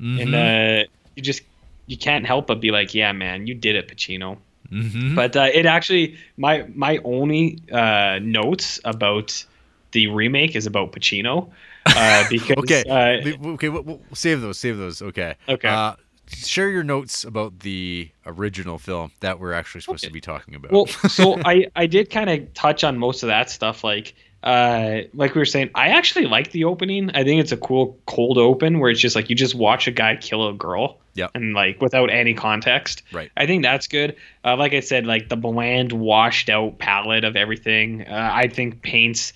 Mhm. 0.00 0.22
And 0.22 0.34
uh 0.34 0.88
you 1.16 1.22
just 1.22 1.42
you 1.86 1.96
can't 1.96 2.24
help 2.24 2.46
but 2.46 2.60
be 2.60 2.70
like, 2.70 2.94
yeah, 2.94 3.10
man, 3.12 3.46
you 3.48 3.54
did 3.54 3.74
it, 3.74 3.88
Pacino. 3.88 4.38
Mm-hmm. 4.70 5.14
But 5.14 5.36
uh, 5.36 5.48
it 5.52 5.66
actually 5.66 6.18
my 6.36 6.66
my 6.74 6.98
only 7.04 7.58
uh, 7.72 8.18
notes 8.22 8.80
about 8.84 9.44
the 9.92 10.08
remake 10.08 10.56
is 10.56 10.66
about 10.66 10.92
Pacino 10.92 11.50
uh, 11.86 12.24
because 12.30 12.56
okay, 12.58 12.82
uh, 12.88 13.48
okay, 13.50 13.68
we'll, 13.68 13.82
we'll 13.82 14.00
save 14.14 14.40
those. 14.40 14.58
Save 14.58 14.78
those. 14.78 15.02
Okay. 15.02 15.34
Okay. 15.48 15.68
Uh, 15.68 15.94
share 16.28 16.70
your 16.70 16.82
notes 16.82 17.24
about 17.24 17.60
the 17.60 18.08
original 18.26 18.78
film 18.78 19.12
that 19.20 19.38
we're 19.38 19.52
actually 19.52 19.80
supposed 19.80 20.04
to 20.04 20.10
be 20.10 20.20
talking 20.20 20.54
about. 20.54 20.72
well, 20.72 20.86
so 20.86 21.38
I 21.44 21.66
I 21.76 21.86
did 21.86 22.10
kind 22.10 22.28
of 22.30 22.52
touch 22.54 22.82
on 22.84 22.98
most 22.98 23.22
of 23.22 23.28
that 23.28 23.50
stuff, 23.50 23.84
like 23.84 24.14
uh 24.42 25.00
like 25.14 25.34
we 25.34 25.38
were 25.40 25.46
saying 25.46 25.70
i 25.74 25.88
actually 25.88 26.26
like 26.26 26.50
the 26.52 26.62
opening 26.62 27.10
i 27.14 27.24
think 27.24 27.40
it's 27.40 27.52
a 27.52 27.56
cool 27.56 27.98
cold 28.06 28.36
open 28.36 28.78
where 28.78 28.90
it's 28.90 29.00
just 29.00 29.16
like 29.16 29.30
you 29.30 29.34
just 29.34 29.54
watch 29.54 29.88
a 29.88 29.90
guy 29.90 30.14
kill 30.14 30.46
a 30.46 30.52
girl 30.52 30.98
Yep. 31.14 31.30
and 31.34 31.54
like 31.54 31.80
without 31.80 32.10
any 32.10 32.34
context 32.34 33.02
Right. 33.14 33.30
i 33.38 33.46
think 33.46 33.62
that's 33.62 33.88
good 33.88 34.14
uh, 34.44 34.54
like 34.54 34.74
i 34.74 34.80
said 34.80 35.06
like 35.06 35.30
the 35.30 35.36
bland 35.36 35.90
washed 35.92 36.50
out 36.50 36.78
palette 36.78 37.24
of 37.24 37.34
everything 37.34 38.02
uh, 38.06 38.30
i 38.30 38.46
think 38.46 38.82
paints 38.82 39.32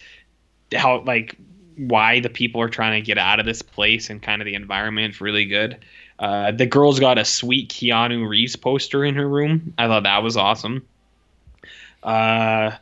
how 0.76 1.00
like 1.04 1.34
why 1.88 2.20
the 2.20 2.30
people 2.30 2.60
are 2.60 2.68
trying 2.68 3.00
to 3.00 3.06
get 3.06 3.18
out 3.18 3.40
of 3.40 3.46
this 3.46 3.62
place 3.62 4.10
and 4.10 4.22
kind 4.22 4.42
of 4.42 4.46
the 4.46 4.54
environment 4.54 5.20
really 5.20 5.44
good 5.44 5.78
uh, 6.18 6.50
the 6.50 6.66
girl's 6.66 7.00
got 7.00 7.18
a 7.18 7.24
sweet 7.24 7.70
keanu 7.70 8.28
reeves 8.28 8.56
poster 8.56 9.04
in 9.04 9.14
her 9.14 9.28
room 9.28 9.72
i 9.78 9.86
thought 9.86 10.02
that 10.02 10.22
was 10.22 10.36
awesome 10.36 10.84
uh, 12.02 12.72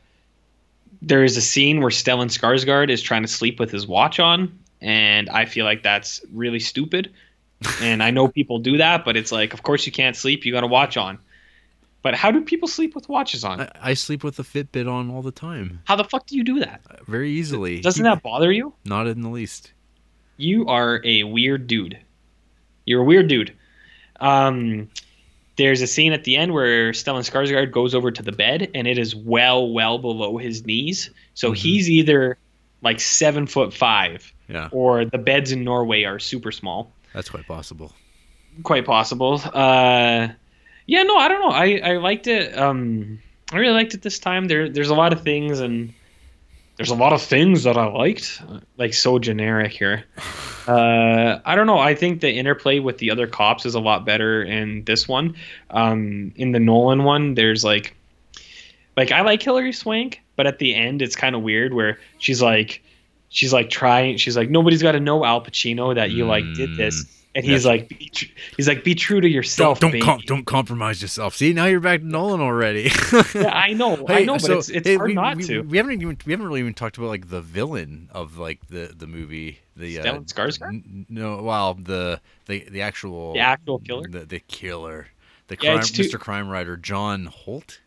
there 1.03 1.25
is 1.25 1.37
a 1.37 1.41
scene 1.41 1.81
where 1.81 1.91
Stellan 1.91 2.27
Skarsgård 2.27 2.91
is 2.91 3.03
trying 3.03 3.23
to 3.23 3.29
sleep 3.29 3.59
with 3.59 3.70
his 3.70 3.87
watch 3.87 4.19
on, 4.19 4.59
and 4.81 5.29
I 5.29 5.45
feel 5.45 5.65
like 5.65 5.83
that's 5.83 6.20
really 6.33 6.61
stupid. 6.61 7.12
and 7.81 8.03
I 8.03 8.11
know 8.11 8.29
people 8.29 8.59
do 8.59 8.77
that, 8.79 9.05
but 9.05 9.16
it's 9.16 9.33
like, 9.33 9.53
of 9.53 9.62
course 9.62 9.85
you 9.87 9.93
can't 9.93 10.16
sleep. 10.16 10.45
You 10.45 10.53
got 10.53 10.65
a 10.65 10.69
watch 10.69 10.97
on. 10.97 11.19
But 12.03 12.15
how 12.15 12.31
do 12.31 12.41
people 12.41 12.69
sleep 12.69 12.95
with 12.95 13.09
watches 13.09 13.45
on? 13.45 13.61
I, 13.62 13.70
I 13.81 13.95
sleep 13.95 14.23
with 14.23 14.39
a 14.39 14.43
Fitbit 14.43 14.91
on 14.91 15.11
all 15.11 15.20
the 15.23 15.33
time, 15.33 15.81
How 15.85 15.97
the 15.97 16.05
fuck 16.05 16.27
do 16.27 16.37
you 16.37 16.45
do 16.45 16.61
that? 16.61 16.81
very 17.07 17.31
easily. 17.33 17.81
Doesn't 17.81 18.05
that 18.05 18.23
bother 18.23 18.53
you? 18.53 18.73
Not 18.85 19.07
in 19.09 19.23
the 19.23 19.29
least. 19.29 19.73
You 20.37 20.66
are 20.69 21.01
a 21.05 21.25
weird 21.25 21.66
dude. 21.66 21.99
You're 22.87 23.01
a 23.03 23.05
weird 23.05 23.27
dude. 23.29 23.53
Um, 24.20 24.89
there's 25.57 25.83
a 25.83 25.87
scene 25.87 26.12
at 26.12 26.25
the 26.25 26.37
end 26.37 26.53
where 26.55 26.93
Stellan 26.93 27.29
Skarsgård 27.29 27.73
goes 27.73 27.95
over 27.95 28.11
to 28.12 28.23
the 28.23 28.33
bed, 28.33 28.70
and 28.75 28.87
it 28.87 28.99
is 28.99 29.15
well, 29.16 29.69
well 29.73 29.99
below 29.99 30.37
his 30.39 30.65
knees. 30.65 31.11
So 31.35 31.51
he's 31.53 31.91
either 31.91 32.39
like 32.81 33.01
seven 33.01 33.47
foot 33.49 33.75
five, 33.75 34.33
Yeah, 34.49 34.69
or 34.70 35.05
the 35.05 35.19
beds 35.19 35.51
in 35.51 35.65
Norway 35.65 36.05
are 36.05 36.20
super 36.20 36.53
small. 36.53 36.93
that's 37.12 37.29
quite 37.29 37.47
possible. 37.49 37.93
Quite 38.62 38.85
possible. 38.87 39.41
Uh, 39.53 40.29
yeah, 40.89 41.02
no, 41.02 41.16
I 41.16 41.28
don't 41.28 41.40
know. 41.43 41.51
I, 41.51 41.81
I 41.85 41.97
liked 41.98 42.27
it. 42.27 42.59
Um, 42.59 43.20
I 43.52 43.59
really 43.59 43.74
liked 43.74 43.93
it 43.93 44.01
this 44.02 44.19
time. 44.19 44.48
There 44.48 44.70
there's 44.70 44.89
a 44.89 44.94
lot 44.94 45.12
of 45.12 45.23
things 45.23 45.60
and 45.60 45.93
there's 46.77 46.90
a 46.90 46.94
lot 46.94 47.12
of 47.12 47.20
things 47.20 47.65
that 47.65 47.77
I 47.77 47.86
liked. 47.86 48.43
Like 48.78 48.94
so 48.94 49.19
generic 49.20 49.73
here. 49.73 50.05
Uh, 50.69 51.40
I 51.47 51.55
don't 51.55 51.66
know. 51.66 51.78
I 51.78 51.94
think 51.94 52.20
the 52.20 52.31
interplay 52.31 52.78
with 52.78 52.98
the 52.98 53.10
other 53.10 53.27
cops 53.27 53.65
is 53.65 53.74
a 53.74 53.81
lot 53.81 54.05
better 54.05 54.43
in 54.43 54.85
this 54.85 55.09
one. 55.09 55.35
Um, 55.70 56.31
in 56.36 56.52
the 56.52 56.60
Nolan 56.60 57.05
one, 57.05 57.32
there's 57.32 57.65
like, 57.65 57.97
like 58.94 59.10
I 59.10 59.23
like 59.23 59.43
Hilary 59.43 59.73
Swank, 59.73 60.20
but 60.36 60.47
at 60.47 60.59
the 60.59 60.74
end 60.74 61.01
it's 61.01 61.16
kind 61.16 61.35
of 61.35 61.40
weird 61.40 61.73
where 61.73 61.98
she's 62.19 62.43
like, 62.43 62.82
she's 63.31 63.51
like 63.51 63.70
trying. 63.70 64.19
She's 64.19 64.36
like, 64.36 64.51
nobody's 64.51 64.82
got 64.82 64.93
to 64.93 65.01
know 65.01 65.24
Al 65.24 65.40
Pacino 65.43 65.94
that 65.94 66.10
you 66.10 66.27
like 66.27 66.44
did 66.55 66.77
this, 66.77 67.18
and 67.35 67.45
he's 67.45 67.65
like, 67.67 67.89
be 67.89 68.09
tr- 68.09 68.27
he's 68.57 68.67
like, 68.69 68.83
be 68.85 68.95
true 68.95 69.21
to 69.21 69.29
yourself, 69.29 69.81
don't 69.81 69.93
baby. 69.93 70.03
com- 70.05 70.21
don't 70.27 70.45
compromise 70.45 71.01
yourself. 71.03 71.37
See, 71.37 71.53
now 71.53 71.67
you're 71.67 71.81
back 71.81 72.01
to 72.01 72.07
Nolan 72.07 72.41
already. 72.41 72.91
yeah, 73.35 73.51
I 73.53 73.73
know, 73.75 74.05
I 74.09 74.13
Hey, 74.21 74.25
know, 74.25 74.35
but 74.35 74.43
so, 74.43 74.59
it's, 74.59 74.69
it's 74.69 74.89
hey, 74.89 74.97
hard 74.97 75.09
we, 75.09 75.15
not 75.15 75.37
we, 75.37 75.45
to. 75.45 75.61
We 75.63 75.77
haven't 75.77 76.01
even 76.03 76.19
we 76.27 76.33
haven't 76.33 76.47
really 76.47 76.61
even 76.61 76.75
talked 76.75 76.97
about 76.99 77.09
like 77.09 77.29
the 77.29 77.41
villain 77.41 78.09
of 78.13 78.39
like 78.39 78.67
the 78.69 78.93
the 78.97 79.07
movie. 79.07 79.61
The 79.77 80.01
uh, 80.01 80.19
Skarsgård? 80.23 80.69
n- 80.69 81.07
no, 81.09 81.41
well, 81.43 81.75
the 81.75 82.21
the 82.47 82.65
the 82.69 82.83
actual 82.83 83.35
The 83.35 83.39
actual 83.41 83.79
killer? 83.79 84.09
the, 84.09 84.25
the 84.25 84.41
killer, 84.41 85.07
the 85.47 85.57
crime, 85.57 85.81
too- 85.83 86.03
Mr. 86.03 86.19
Crime 86.19 86.49
Writer 86.49 86.77
John 86.77 87.27
Holt. 87.27 87.81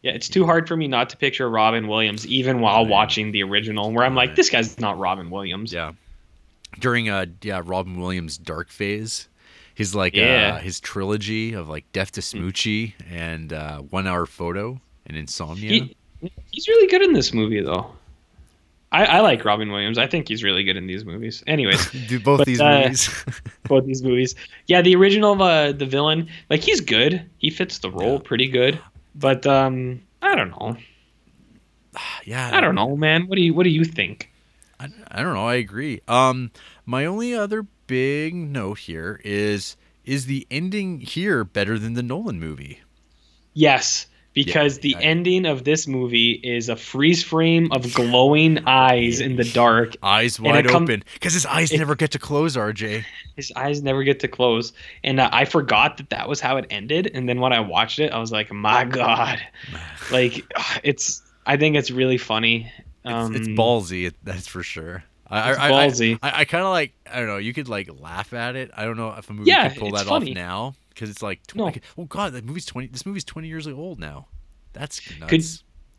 Yeah, 0.00 0.12
it's 0.12 0.28
too 0.28 0.46
hard 0.46 0.68
for 0.68 0.76
me 0.76 0.86
not 0.86 1.10
to 1.10 1.16
picture 1.16 1.50
Robin 1.50 1.88
Williams, 1.88 2.24
even 2.28 2.60
while 2.60 2.86
watching 2.86 3.32
the 3.32 3.42
original, 3.42 3.90
where 3.92 4.04
I'm 4.06 4.14
like, 4.14 4.36
this 4.36 4.48
guy's 4.48 4.78
not 4.78 4.96
Robin 4.96 5.28
Williams. 5.28 5.72
Yeah, 5.72 5.92
during 6.78 7.08
uh 7.08 7.26
yeah 7.42 7.62
Robin 7.64 7.98
Williams' 8.00 8.38
dark 8.38 8.70
phase, 8.70 9.28
his 9.74 9.94
like 9.94 10.14
Yeah. 10.14 10.54
uh, 10.56 10.60
his 10.60 10.80
trilogy 10.80 11.52
of 11.54 11.68
like 11.68 11.90
Death 11.92 12.12
to 12.12 12.20
Smoochy 12.20 12.94
and 13.10 13.52
uh, 13.52 13.78
One 13.80 14.06
Hour 14.06 14.26
Photo 14.26 14.80
and 15.06 15.16
Insomnia. 15.16 15.70
He, 15.70 15.96
he's 16.50 16.68
really 16.68 16.86
good 16.88 17.02
in 17.02 17.12
this 17.12 17.32
movie, 17.32 17.60
though. 17.60 17.90
I, 18.90 19.04
I 19.04 19.20
like 19.20 19.44
Robin 19.44 19.70
Williams. 19.70 19.98
I 19.98 20.06
think 20.06 20.28
he's 20.28 20.42
really 20.42 20.64
good 20.64 20.76
in 20.78 20.86
these 20.86 21.04
movies. 21.04 21.44
Anyways, 21.46 21.90
Do 22.08 22.18
both 22.18 22.38
But, 22.38 22.46
these 22.46 22.60
uh, 22.60 22.80
movies. 22.84 23.24
both 23.64 23.84
these 23.84 24.02
movies. 24.02 24.34
Yeah, 24.66 24.80
the 24.80 24.94
original, 24.96 25.40
uh, 25.42 25.72
the 25.72 25.84
villain, 25.86 26.28
like 26.48 26.60
he's 26.62 26.80
good. 26.80 27.22
He 27.36 27.50
fits 27.50 27.78
the 27.80 27.90
role 27.90 28.14
Yeah. 28.14 28.18
pretty 28.24 28.48
good. 28.48 28.80
But 29.14 29.46
um, 29.46 30.00
I 30.22 30.34
don't 30.34 30.50
know. 30.50 30.76
yeah, 32.24 32.50
I 32.52 32.60
don't 32.60 32.74
know, 32.74 32.96
man. 32.96 33.26
What 33.26 33.36
do 33.36 33.42
you 33.42 33.52
What 33.54 33.64
do 33.64 33.70
you 33.70 33.84
think? 33.84 34.30
I, 34.80 34.88
I 35.10 35.22
don't 35.22 35.34
know. 35.34 35.46
I 35.46 35.56
agree. 35.56 36.00
Um, 36.08 36.50
my 36.86 37.04
only 37.04 37.34
other 37.34 37.66
big 37.86 38.34
note 38.34 38.78
here 38.78 39.20
is 39.24 39.76
is 40.04 40.26
the 40.26 40.46
ending 40.50 41.00
here 41.00 41.44
better 41.44 41.78
than 41.78 41.94
the 41.94 42.02
Nolan 42.02 42.40
movie? 42.40 42.80
Yes, 43.54 44.06
because 44.34 44.78
the 44.78 44.94
I- 44.96 45.00
ending 45.00 45.44
of 45.46 45.64
this 45.64 45.86
movie 45.88 46.32
is 46.32 46.68
a 46.68 46.76
freeze 46.76 47.22
frame 47.24 47.70
of 47.72 47.92
glowing 47.92 48.58
eyes 48.66 49.20
in 49.20 49.36
the 49.36 49.44
dark. 49.44 49.96
Eyes 50.02 50.38
wide 50.38 50.66
come- 50.68 50.84
open 50.84 51.02
because 51.14 51.34
his 51.34 51.44
eyes 51.44 51.72
it- 51.72 51.78
never 51.78 51.94
get 51.96 52.12
to 52.12 52.18
close. 52.18 52.56
RJ. 52.56 53.04
His 53.36 53.52
eyes 53.56 53.82
never 53.82 54.04
get 54.04 54.20
to 54.20 54.28
close, 54.28 54.72
and 55.04 55.18
uh, 55.20 55.28
I 55.32 55.44
forgot 55.44 55.96
that 55.98 56.10
that 56.10 56.28
was 56.28 56.40
how 56.40 56.56
it 56.56 56.66
ended. 56.70 57.10
And 57.12 57.28
then 57.28 57.40
when 57.40 57.52
I 57.52 57.60
watched 57.60 57.98
it, 57.98 58.12
I 58.12 58.18
was 58.18 58.30
like, 58.32 58.52
"My 58.52 58.84
God!" 58.84 59.40
Like 60.12 60.44
it's. 60.84 61.22
I 61.46 61.56
think 61.56 61.76
it's 61.76 61.90
really 61.90 62.18
funny. 62.18 62.70
Um, 63.12 63.34
It's, 63.34 63.48
it's 63.48 63.58
ballsy. 63.58 64.12
That's 64.22 64.46
for 64.46 64.62
sure. 64.62 65.04
I, 65.30 65.50
It's 65.50 65.58
I, 65.58 65.66
I- 65.66 65.70
ballsy. 65.88 66.18
I, 66.22 66.40
I, 66.40 66.44
kind 66.44 66.64
of 66.64 66.70
like. 66.70 66.92
I 67.10 67.18
don't 67.18 67.26
know. 67.28 67.36
You 67.38 67.52
could 67.52 67.68
like 67.68 67.90
laugh 68.00 68.32
at 68.32 68.56
it. 68.56 68.70
I 68.76 68.84
don't 68.84 68.96
know 68.96 69.12
if 69.16 69.28
a 69.28 69.32
movie 69.32 69.50
Yeah, 69.50 69.68
could 69.68 69.78
pull 69.80 69.90
that 69.92 70.06
funny. 70.06 70.30
off 70.32 70.34
now 70.36 70.74
because 70.90 71.10
it's 71.10 71.22
like. 71.22 71.46
Tw- 71.46 71.56
No. 71.56 71.64
like, 71.64 71.82
oh 71.98 72.04
God, 72.04 72.32
that 72.32 72.44
movie's 72.44 72.64
twenty. 72.66 72.88
This 72.88 73.04
movie's 73.04 73.24
twenty 73.24 73.48
years 73.48 73.66
old 73.68 73.98
now. 74.00 74.26
That's 74.72 75.00
nuts. 75.20 75.28
Could 75.30 75.42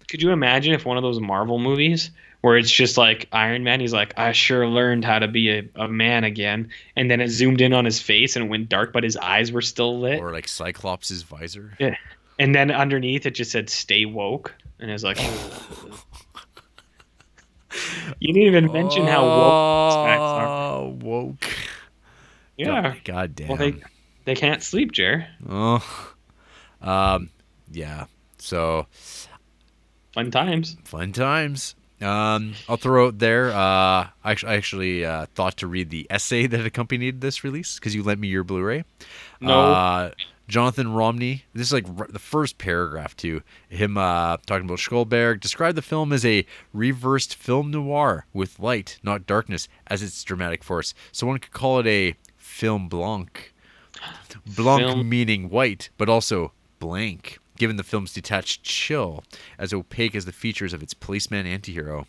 could 0.10 0.22
you 0.24 0.32
imagine 0.32 0.74
if 0.74 0.86
one 0.86 0.98
of 0.98 1.04
those 1.04 1.20
Marvel 1.20 1.60
movies 1.60 2.10
where 2.42 2.58
it's 2.58 2.72
just 2.72 2.98
like 2.98 3.28
Iron 3.32 3.64
Man, 3.64 3.80
he's 3.80 3.94
like, 3.94 4.18
I 4.18 4.32
sure 4.32 4.66
learned 4.66 5.06
how 5.06 5.20
to 5.20 5.28
be 5.28 5.50
a, 5.52 5.64
a 5.76 5.88
man 5.88 6.24
again, 6.24 6.70
and 6.96 7.12
then 7.12 7.22
it 7.22 7.28
zoomed 7.30 7.62
in 7.62 7.74
on 7.74 7.86
his 7.86 8.02
face 8.02 8.36
and 8.36 8.46
it 8.46 8.50
went 8.50 8.70
dark, 8.70 8.94
but 8.94 9.04
his 9.04 9.18
eyes 9.18 9.52
were 9.52 9.62
still 9.62 10.00
lit, 10.00 10.20
or 10.20 10.32
like 10.32 10.48
Cyclops' 10.48 11.22
visor. 11.22 11.74
Yeah. 11.80 11.96
and 12.40 12.56
then 12.56 12.72
underneath 12.72 13.28
it 13.28 13.32
just 13.36 13.52
said 13.52 13.70
"Stay 13.70 14.06
woke," 14.06 14.56
and 14.80 14.90
it's 14.90 15.04
like, 15.04 15.20
you 18.20 18.34
didn't 18.34 18.48
even 18.48 18.72
mention 18.72 19.06
how 19.06 19.26
woke 19.26 20.10
these 20.10 20.20
are. 20.20 20.48
Oh, 20.48 20.98
woke. 21.02 21.48
Yeah, 22.58 22.82
God, 22.82 23.02
God 23.06 23.36
damn. 23.36 23.48
well 23.48 23.58
they 23.58 23.76
they 24.26 24.36
can't 24.36 24.62
sleep, 24.62 24.92
Jer. 24.92 25.28
Oh, 25.48 25.84
um, 26.82 27.30
yeah. 27.72 28.06
So 28.38 28.88
Fun 30.14 30.32
times. 30.32 30.76
fun 30.84 31.14
times. 31.14 31.76
Um, 32.02 32.54
I'll 32.70 32.78
throw 32.78 33.08
out 33.08 33.20
there. 33.20 33.50
Uh, 33.50 33.56
I 33.58 34.12
actually, 34.24 34.52
I 34.52 34.56
actually 34.56 35.06
uh, 35.06 35.26
thought 35.36 35.58
to 35.58 35.68
read 35.68 35.90
the 35.90 36.08
essay 36.10 36.48
that 36.48 36.66
accompanied 36.66 37.20
this 37.22 37.44
release 37.44 37.76
because 37.76 37.94
you 37.94 38.04
lent 38.04 38.20
me 38.20 38.30
your 38.30 38.44
Blu-ray. 38.44 38.86
No. 39.42 39.74
Uh, 39.74 40.12
Jonathan 40.50 40.92
Romney. 40.92 41.46
This 41.54 41.68
is 41.68 41.74
like 41.74 41.86
r- 41.98 42.08
the 42.10 42.20
first 42.20 42.58
paragraph 42.58 43.16
to 43.18 43.42
him 43.70 43.98
uh, 43.98 44.38
talking 44.46 44.66
about 44.66 44.80
Skjoldbjærg. 44.80 45.40
Described 45.40 45.78
the 45.78 45.82
film 45.82 46.12
as 46.12 46.26
a 46.26 46.46
reversed 46.74 47.36
film 47.36 47.72
noir 47.72 48.26
with 48.34 48.60
light, 48.60 49.00
not 49.04 49.26
darkness, 49.26 49.70
as 49.88 50.02
its 50.02 50.24
dramatic 50.24 50.64
force. 50.64 50.94
So 51.12 51.26
one 51.28 51.40
could 51.40 51.54
call 51.54 51.80
it 51.80 51.88
a 51.88 52.16
film 52.36 52.90
blanc. 52.90 53.54
Blanc 54.56 54.82
Film- 54.82 55.08
meaning 55.10 55.50
white, 55.50 55.90
but 55.98 56.10
also 56.10 56.52
blank, 56.80 57.38
given 57.58 57.76
the 57.76 57.84
film's 57.84 58.14
detached 58.14 58.64
chill, 58.64 59.24
as 59.58 59.72
opaque 59.74 60.16
as 60.16 60.26
the 60.26 60.32
features 60.32 60.74
of 60.74 60.82
its 60.82 60.94
policeman 60.94 61.46
antihero. 61.46 62.06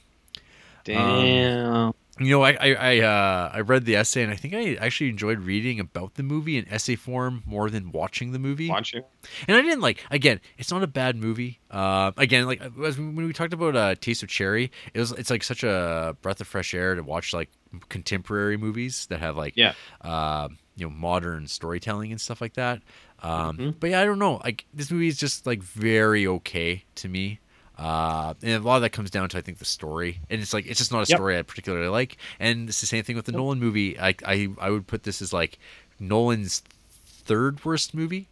Damn. 0.85 1.93
You 2.19 2.29
know, 2.31 2.43
I 2.43 2.51
I 2.53 2.75
I, 2.75 2.99
uh, 3.01 3.51
I 3.55 3.61
read 3.61 3.85
the 3.87 3.97
essay 3.97 4.23
and 4.23 4.31
I 4.33 4.37
think 4.37 4.53
I 4.53 4.75
actually 4.75 5.09
enjoyed 5.09 5.39
reading 5.39 5.81
about 5.81 6.15
the 6.15 6.23
movie 6.23 6.59
in 6.59 6.69
essay 6.69 6.97
form 6.97 7.43
more 7.47 7.71
than 7.71 7.93
watching 7.93 8.33
the 8.33 8.39
movie. 8.39 8.69
Watch 8.69 8.93
it. 8.95 9.07
And 9.49 9.57
I 9.57 9.63
didn't 9.63 9.81
like. 9.81 10.05
Again, 10.11 10.41
it's 10.59 10.71
not 10.71 10.83
a 10.83 10.87
bad 10.87 11.17
movie. 11.17 11.61
Uh, 11.71 12.13
again, 12.19 12.45
like 12.47 12.61
as 12.85 12.99
when 12.99 13.15
we 13.17 13.33
talked 13.33 13.53
about 13.55 13.75
uh, 13.77 13.95
Taste 13.95 14.23
of 14.23 14.29
Cherry, 14.29 14.71
it 14.93 14.99
was 14.99 15.13
it's 15.13 15.31
like 15.31 15.43
such 15.43 15.63
a 15.63 16.17
breath 16.21 16.41
of 16.41 16.47
fresh 16.49 16.75
air 16.75 16.95
to 16.95 17.03
watch 17.03 17.33
like 17.33 17.49
contemporary 17.89 18.57
movies 18.57 19.07
that 19.07 19.21
have 19.21 19.37
like 19.37 19.55
Yeah. 19.57 19.73
uh, 20.01 20.49
you 20.77 20.87
know 20.87 20.91
modern 20.91 21.47
storytelling 21.47 22.11
and 22.11 22.21
stuff 22.21 22.41
like 22.41 22.55
that. 22.55 22.83
Um, 23.23 23.57
Mm-hmm. 23.57 23.71
But 23.81 23.91
yeah, 23.91 24.01
I 24.01 24.05
don't 24.05 24.19
know. 24.19 24.41
Like 24.45 24.67
this 24.75 24.91
movie 24.91 25.09
is 25.09 25.17
just 25.17 25.47
like 25.47 25.63
very 25.63 26.27
okay 26.27 26.85
to 26.97 27.09
me. 27.09 27.39
Uh, 27.81 28.35
and 28.43 28.53
a 28.63 28.67
lot 28.67 28.77
of 28.77 28.83
that 28.83 28.91
comes 28.91 29.11
down 29.11 29.29
to 29.31 29.39
I 29.39 29.41
think 29.41 29.57
the 29.59 29.65
story, 29.65 30.21
and 30.29 30.41
it's 30.43 30.53
like 30.53 30.67
it's 30.67 30.79
just 30.79 30.93
not 30.93 30.99
a 30.99 31.09
Yep. 31.09 31.17
story 31.17 31.39
I 31.39 31.43
particularly 31.43 31.89
like. 31.89 32.19
And 32.39 32.69
it's 32.69 32.81
the 32.83 32.87
same 32.87 33.03
thing 33.05 33.17
with 33.17 33.25
the 33.25 33.33
Nolan 33.33 33.59
movie. 33.59 33.99
I, 33.99 34.15
I 34.27 34.49
I 34.61 34.69
would 34.69 34.87
put 34.87 35.05
this 35.05 35.23
as 35.23 35.33
like 35.33 35.59
Nolan's 35.99 36.63
third 37.07 37.65
worst 37.65 37.95
movie, 37.95 38.29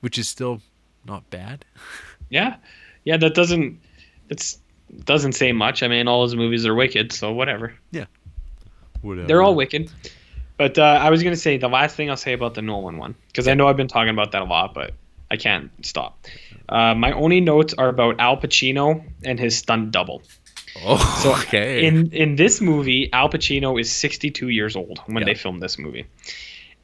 which 0.00 0.18
is 0.18 0.28
still 0.28 0.60
not 1.06 1.28
bad. 1.30 1.64
Yeah, 2.28 2.56
yeah. 3.04 3.16
That 3.18 3.34
doesn't. 3.34 3.78
That's 4.28 4.58
doesn't 5.04 5.32
say 5.34 5.52
much. 5.52 5.84
I 5.84 5.88
mean, 5.88 6.08
all 6.08 6.24
his 6.24 6.34
movies 6.34 6.66
are 6.66 6.74
wicked, 6.74 7.12
so 7.12 7.32
whatever. 7.32 7.72
Yeah, 7.92 8.06
Whatever. 9.00 9.28
They're 9.28 9.42
all 9.42 9.54
wicked. 9.54 9.90
But 10.56 10.76
uh, 10.76 10.82
I 11.00 11.08
was 11.10 11.22
gonna 11.22 11.36
say 11.36 11.56
the 11.56 11.68
last 11.68 11.94
thing 11.94 12.10
I'll 12.10 12.16
say 12.16 12.32
about 12.32 12.54
the 12.54 12.62
Nolan 12.62 12.98
one 12.98 13.14
because 13.28 13.46
I 13.46 13.54
know 13.54 13.68
I've 13.68 13.76
been 13.76 13.86
talking 13.86 14.10
about 14.10 14.32
that 14.32 14.42
a 14.42 14.44
lot, 14.44 14.74
but 14.74 14.90
I 15.30 15.36
can't 15.36 15.70
stop. 15.84 16.24
Uh, 16.68 16.94
my 16.94 17.12
only 17.12 17.40
notes 17.40 17.74
are 17.78 17.88
about 17.88 18.20
Al 18.20 18.36
Pacino 18.36 19.04
and 19.24 19.38
his 19.40 19.56
stunt 19.58 19.90
double. 19.90 20.22
Oh, 20.84 20.98
So 21.22 21.32
okay. 21.34 21.84
in 21.86 22.12
in 22.12 22.36
this 22.36 22.60
movie, 22.60 23.10
Al 23.12 23.28
Pacino 23.28 23.80
is 23.80 23.90
62 23.90 24.48
years 24.50 24.76
old 24.76 24.98
when 25.06 25.22
Yeah. 25.22 25.26
they 25.26 25.34
filmed 25.34 25.60
this 25.62 25.78
movie, 25.78 26.06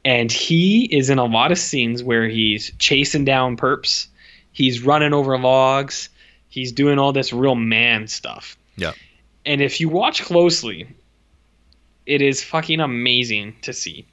and 0.03 0.31
he 0.31 0.85
is 0.85 1.09
in 1.09 1.19
a 1.19 1.25
lot 1.25 1.51
of 1.51 1.57
scenes 1.57 2.03
where 2.03 2.27
he's 2.27 2.71
chasing 2.79 3.23
down 3.25 3.55
perps, 3.57 4.07
he's 4.51 4.81
running 4.83 5.13
over 5.13 5.37
logs, 5.37 6.09
he's 6.49 6.71
doing 6.71 6.97
all 6.99 7.13
this 7.13 7.31
real 7.33 7.55
man 7.55 8.07
stuff. 8.07 8.57
yeah. 8.77 8.93
And 9.45 9.61
if 9.61 9.79
you 9.81 9.89
watch 9.89 10.21
closely, 10.23 10.87
it 12.05 12.21
is 12.21 12.41
fucking 12.43 12.79
amazing 12.79 13.55
to 13.63 13.73
see. 13.73 14.05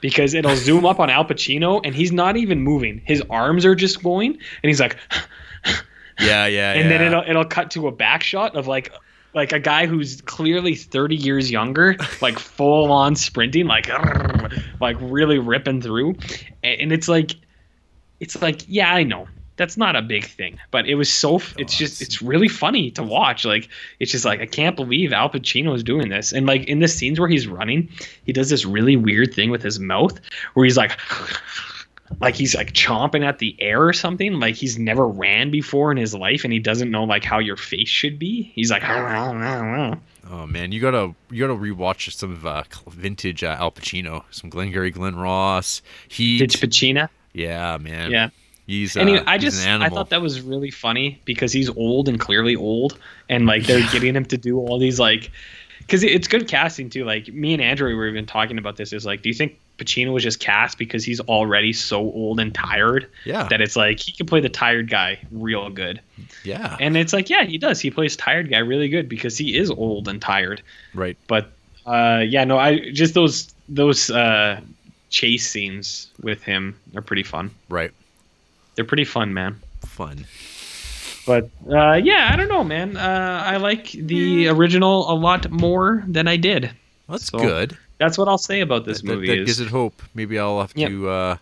Because 0.00 0.34
it'll 0.34 0.56
zoom 0.56 0.86
up 0.86 0.98
on 0.98 1.10
Al 1.10 1.24
Pacino 1.24 1.80
and 1.84 1.94
he's 1.94 2.12
not 2.12 2.36
even 2.36 2.60
moving. 2.60 3.02
His 3.04 3.22
arms 3.30 3.64
are 3.64 3.74
just 3.74 4.02
going 4.02 4.32
and 4.32 4.68
he's 4.68 4.80
like 4.80 4.96
Yeah, 6.20 6.46
yeah, 6.46 6.74
and 6.74 6.90
then 6.90 7.00
it'll 7.02 7.24
it'll 7.26 7.44
cut 7.44 7.70
to 7.72 7.88
a 7.88 7.92
back 7.92 8.22
shot 8.22 8.54
of 8.54 8.66
like 8.66 8.92
like 9.34 9.52
a 9.52 9.58
guy 9.58 9.86
who's 9.86 10.20
clearly 10.22 10.74
30 10.74 11.16
years 11.16 11.50
younger, 11.50 11.96
like 12.20 12.38
full 12.38 12.92
on 12.92 13.16
sprinting, 13.16 13.66
like 13.66 13.88
like 14.80 14.96
really 15.00 15.38
ripping 15.38 15.80
through. 15.80 16.16
And 16.62 16.80
and 16.80 16.92
it's 16.92 17.08
like 17.08 17.32
it's 18.20 18.40
like, 18.42 18.62
yeah, 18.68 18.92
I 18.92 19.02
know. 19.02 19.28
That's 19.60 19.76
not 19.76 19.94
a 19.94 20.00
big 20.00 20.24
thing, 20.24 20.58
but 20.70 20.88
it 20.88 20.94
was 20.94 21.12
so. 21.12 21.36
f 21.36 21.54
It's 21.58 21.76
just, 21.76 22.00
it's 22.00 22.22
really 22.22 22.48
funny 22.48 22.90
to 22.92 23.02
watch. 23.02 23.44
Like, 23.44 23.68
it's 23.98 24.10
just 24.10 24.24
like 24.24 24.40
I 24.40 24.46
can't 24.46 24.74
believe 24.74 25.12
Al 25.12 25.28
Pacino 25.28 25.74
is 25.76 25.84
doing 25.84 26.08
this. 26.08 26.32
And 26.32 26.46
like 26.46 26.64
in 26.64 26.78
the 26.78 26.88
scenes 26.88 27.20
where 27.20 27.28
he's 27.28 27.46
running, 27.46 27.90
he 28.24 28.32
does 28.32 28.48
this 28.48 28.64
really 28.64 28.96
weird 28.96 29.34
thing 29.34 29.50
with 29.50 29.62
his 29.62 29.78
mouth, 29.78 30.18
where 30.54 30.64
he's 30.64 30.78
like, 30.78 30.98
like 32.22 32.34
he's 32.36 32.54
like 32.54 32.72
chomping 32.72 33.22
at 33.22 33.38
the 33.38 33.54
air 33.60 33.86
or 33.86 33.92
something. 33.92 34.40
Like 34.40 34.54
he's 34.54 34.78
never 34.78 35.06
ran 35.06 35.50
before 35.50 35.92
in 35.92 35.98
his 35.98 36.14
life, 36.14 36.42
and 36.42 36.54
he 36.54 36.58
doesn't 36.58 36.90
know 36.90 37.04
like 37.04 37.22
how 37.22 37.38
your 37.38 37.58
face 37.58 37.90
should 37.90 38.18
be. 38.18 38.50
He's 38.54 38.70
like, 38.70 38.82
Oh 40.30 40.46
man, 40.46 40.72
you 40.72 40.80
gotta 40.80 41.14
you 41.30 41.46
gotta 41.46 41.60
rewatch 41.60 42.10
some 42.14 42.32
of 42.32 42.46
uh, 42.46 42.62
vintage 42.88 43.44
uh, 43.44 43.56
Al 43.58 43.72
Pacino, 43.72 44.24
some 44.30 44.48
Glengarry 44.48 44.90
Glen 44.90 45.16
Ross. 45.16 45.82
He, 46.08 46.38
Ditch 46.38 46.62
Pacina. 46.62 47.10
yeah, 47.34 47.76
man. 47.76 48.10
Yeah. 48.10 48.30
He's 48.70 48.96
uh, 48.96 49.00
Anyway, 49.00 49.22
I 49.26 49.36
just 49.38 49.66
an 49.66 49.82
I 49.82 49.88
thought 49.88 50.10
that 50.10 50.22
was 50.22 50.40
really 50.40 50.70
funny 50.70 51.20
because 51.24 51.52
he's 51.52 51.68
old 51.70 52.08
and 52.08 52.18
clearly 52.18 52.56
old, 52.56 52.98
and 53.28 53.46
like 53.46 53.64
they're 53.64 53.86
getting 53.92 54.14
him 54.16 54.24
to 54.26 54.38
do 54.38 54.58
all 54.58 54.78
these 54.78 54.98
like, 55.00 55.30
because 55.80 56.02
it's 56.02 56.28
good 56.28 56.46
casting 56.48 56.88
too. 56.88 57.04
Like 57.04 57.28
me 57.32 57.52
and 57.52 57.62
Andrew 57.62 57.94
were 57.96 58.08
even 58.08 58.26
talking 58.26 58.58
about 58.58 58.76
this. 58.76 58.92
Is 58.92 59.04
like, 59.04 59.22
do 59.22 59.28
you 59.28 59.34
think 59.34 59.58
Pacino 59.78 60.12
was 60.12 60.22
just 60.22 60.40
cast 60.40 60.78
because 60.78 61.04
he's 61.04 61.20
already 61.20 61.72
so 61.72 61.98
old 61.98 62.38
and 62.38 62.54
tired 62.54 63.08
Yeah. 63.24 63.48
that 63.48 63.60
it's 63.60 63.76
like 63.76 63.98
he 63.98 64.12
can 64.12 64.26
play 64.26 64.40
the 64.40 64.48
tired 64.50 64.88
guy 64.90 65.18
real 65.32 65.68
good, 65.70 66.00
yeah, 66.44 66.76
and 66.80 66.96
it's 66.96 67.12
like 67.12 67.28
yeah 67.30 67.44
he 67.44 67.58
does. 67.58 67.80
He 67.80 67.90
plays 67.90 68.16
tired 68.16 68.50
guy 68.50 68.58
really 68.58 68.88
good 68.88 69.08
because 69.08 69.36
he 69.36 69.56
is 69.56 69.70
old 69.70 70.06
and 70.08 70.20
tired. 70.22 70.62
right. 70.94 71.16
But 71.26 71.50
uh, 71.86 72.22
yeah, 72.26 72.44
no, 72.44 72.58
I 72.58 72.90
just 72.92 73.14
those 73.14 73.52
those 73.68 74.10
uh, 74.10 74.60
chase 75.08 75.48
scenes 75.48 76.08
with 76.20 76.42
him 76.42 76.78
are 76.94 77.02
pretty 77.02 77.22
fun. 77.24 77.50
Right. 77.68 77.90
They're 78.80 78.86
pretty 78.86 79.04
fun, 79.04 79.34
man. 79.34 79.60
Fun. 79.84 80.24
But 81.26 81.50
uh, 81.70 82.00
yeah, 82.02 82.30
I 82.32 82.36
don't 82.36 82.48
know, 82.48 82.64
man. 82.64 82.96
Uh, 82.96 83.42
I 83.46 83.58
like 83.58 83.90
the 83.92 84.48
original 84.48 85.12
a 85.12 85.12
lot 85.12 85.50
more 85.50 86.02
than 86.08 86.26
I 86.26 86.38
did. 86.38 86.70
That's 87.10 87.26
So, 87.26 87.38
good. 87.38 87.76
That's 87.98 88.16
what 88.16 88.26
I'll 88.26 88.38
say 88.38 88.62
about 88.62 88.86
this 88.86 89.02
That, 89.02 89.08
that- 89.08 89.14
movie. 89.16 89.26
that 89.26 89.38
is, 89.40 89.46
gives 89.48 89.60
it 89.60 89.68
hope. 89.68 90.00
Maybe 90.14 90.38
I'll 90.38 90.62
have 90.62 90.72
Yep. 90.74 90.88
to 90.88 91.08
uh, 91.10 91.36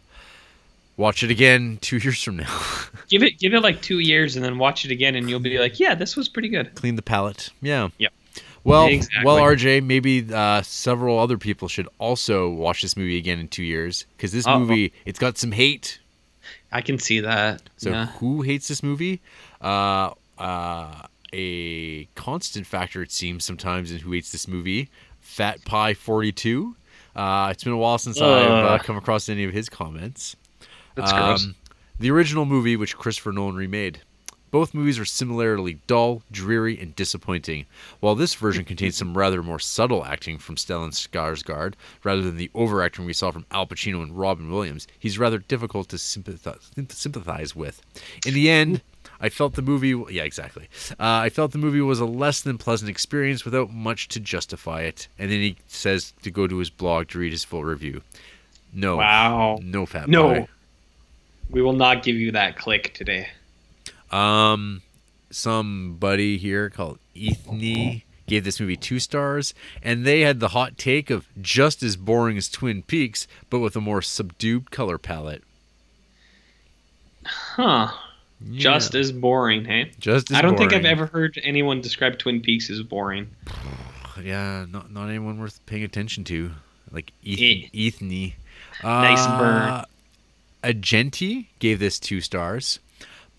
watch 0.96 1.22
it 1.22 1.30
again 1.30 1.78
two 1.80 1.98
years 2.02 2.20
from 2.24 2.38
now. 2.38 2.60
give 3.08 3.22
it 3.22 3.38
give 3.38 3.54
it 3.54 3.60
like 3.60 3.82
two 3.82 4.00
years 4.00 4.34
and 4.34 4.44
then 4.44 4.58
watch 4.58 4.84
it 4.84 4.90
again, 4.90 5.14
and 5.14 5.30
you'll 5.30 5.38
be 5.38 5.56
like, 5.60 5.78
yeah, 5.78 5.94
this 5.94 6.16
was 6.16 6.28
pretty 6.28 6.48
good. 6.48 6.74
Clean 6.74 6.96
the 6.96 7.02
palate. 7.02 7.50
Yeah. 7.62 7.90
Yep. 7.98 8.12
Well, 8.64 8.88
Exactly. 8.88 9.24
well, 9.24 9.36
RJ, 9.36 9.84
maybe 9.84 10.26
uh, 10.34 10.62
several 10.62 11.20
other 11.20 11.38
people 11.38 11.68
should 11.68 11.86
also 11.98 12.50
watch 12.50 12.82
this 12.82 12.96
movie 12.96 13.16
again 13.16 13.38
in 13.38 13.46
two 13.46 13.62
years 13.62 14.06
because 14.16 14.32
this 14.32 14.44
Uh-oh. 14.44 14.58
movie 14.58 14.92
it's 15.06 15.20
got 15.20 15.38
some 15.38 15.52
hate. 15.52 16.00
I 16.70 16.82
can 16.82 16.98
see 16.98 17.20
that. 17.20 17.62
So 17.76 17.90
yeah. 17.90 18.06
who 18.18 18.42
hates 18.42 18.68
this 18.68 18.82
movie? 18.82 19.20
Uh, 19.60 20.10
uh, 20.38 21.06
a 21.32 22.04
constant 22.14 22.66
factor 22.66 23.02
it 23.02 23.10
seems 23.12 23.44
sometimes 23.44 23.90
in 23.90 23.98
who 23.98 24.12
hates 24.12 24.32
this 24.32 24.46
movie. 24.48 24.90
Fat 25.20 25.64
Pie 25.64 25.94
Forty 25.94 26.32
Two. 26.32 26.76
Uh, 27.16 27.48
it's 27.50 27.64
been 27.64 27.72
a 27.72 27.76
while 27.76 27.98
since 27.98 28.20
I've 28.20 28.50
uh, 28.50 28.78
come 28.78 28.96
across 28.96 29.28
any 29.28 29.44
of 29.44 29.52
his 29.52 29.68
comments. 29.68 30.36
That's 30.94 31.12
gross. 31.12 31.44
Um, 31.44 31.54
The 32.00 32.10
original 32.10 32.44
movie, 32.44 32.76
which 32.76 32.96
Christopher 32.96 33.32
Nolan 33.32 33.56
remade. 33.56 34.00
Both 34.50 34.74
movies 34.74 34.98
are 34.98 35.04
similarly 35.04 35.78
dull, 35.86 36.22
dreary, 36.30 36.78
and 36.80 36.94
disappointing. 36.96 37.66
While 38.00 38.14
this 38.14 38.34
version 38.34 38.64
contains 38.64 38.96
some 38.96 39.16
rather 39.16 39.42
more 39.42 39.58
subtle 39.58 40.04
acting 40.04 40.38
from 40.38 40.56
Stellan 40.56 40.90
Skarsgård, 40.92 41.74
rather 42.04 42.22
than 42.22 42.36
the 42.36 42.50
overacting 42.54 43.04
we 43.04 43.12
saw 43.12 43.30
from 43.30 43.46
Al 43.50 43.66
Pacino 43.66 44.02
and 44.02 44.18
Robin 44.18 44.50
Williams, 44.50 44.86
he's 44.98 45.18
rather 45.18 45.38
difficult 45.38 45.88
to 45.90 45.98
sympathize, 45.98 46.70
sympathize 46.88 47.54
with. 47.54 47.82
In 48.26 48.34
the 48.34 48.48
end, 48.50 48.80
I 49.20 49.28
felt 49.28 49.54
the 49.54 49.62
movie. 49.62 49.94
Yeah, 50.12 50.22
exactly. 50.22 50.68
Uh, 50.92 50.94
I 50.98 51.28
felt 51.28 51.52
the 51.52 51.58
movie 51.58 51.80
was 51.80 52.00
a 52.00 52.06
less 52.06 52.40
than 52.40 52.56
pleasant 52.56 52.88
experience 52.88 53.44
without 53.44 53.72
much 53.72 54.08
to 54.08 54.20
justify 54.20 54.82
it. 54.82 55.08
And 55.18 55.30
then 55.30 55.40
he 55.40 55.56
says 55.66 56.12
to 56.22 56.30
go 56.30 56.46
to 56.46 56.58
his 56.58 56.70
blog 56.70 57.08
to 57.08 57.18
read 57.18 57.32
his 57.32 57.44
full 57.44 57.64
review. 57.64 58.02
No. 58.72 58.96
Wow. 58.96 59.58
No 59.62 59.86
fat 59.86 60.08
No. 60.08 60.28
pie. 60.28 60.48
We 61.50 61.62
will 61.62 61.72
not 61.72 62.02
give 62.02 62.16
you 62.16 62.32
that 62.32 62.56
click 62.56 62.92
today. 62.94 63.28
Um, 64.10 64.82
somebody 65.30 66.38
here 66.38 66.70
called 66.70 66.98
Ethne 67.16 68.02
gave 68.26 68.44
this 68.44 68.60
movie 68.60 68.76
two 68.76 68.98
stars, 68.98 69.54
and 69.82 70.04
they 70.06 70.20
had 70.20 70.40
the 70.40 70.48
hot 70.48 70.76
take 70.78 71.10
of 71.10 71.26
just 71.40 71.82
as 71.82 71.96
boring 71.96 72.36
as 72.36 72.48
Twin 72.48 72.82
Peaks, 72.82 73.26
but 73.50 73.58
with 73.60 73.74
a 73.76 73.80
more 73.80 74.02
subdued 74.02 74.70
color 74.70 74.98
palette. 74.98 75.42
Huh. 77.24 77.88
Just 78.52 78.94
as 78.94 79.10
boring, 79.10 79.64
hey? 79.64 79.90
Just 79.98 80.30
as 80.30 80.36
I 80.36 80.42
don't 80.42 80.56
think 80.56 80.72
I've 80.72 80.84
ever 80.84 81.06
heard 81.06 81.40
anyone 81.42 81.80
describe 81.80 82.18
Twin 82.18 82.40
Peaks 82.40 82.70
as 82.70 82.82
boring. 82.82 83.28
Yeah, 84.24 84.66
not 84.68 84.90
not 84.90 85.08
anyone 85.10 85.38
worth 85.38 85.64
paying 85.66 85.84
attention 85.84 86.24
to, 86.24 86.50
like 86.90 87.12
Eh. 87.24 87.62
Eth- 87.66 87.70
Ethne. 87.72 88.32
Nice 88.82 89.20
Uh, 89.20 89.38
burn. 89.38 90.72
Agenti 90.74 91.46
gave 91.60 91.78
this 91.78 92.00
two 92.00 92.20
stars. 92.20 92.80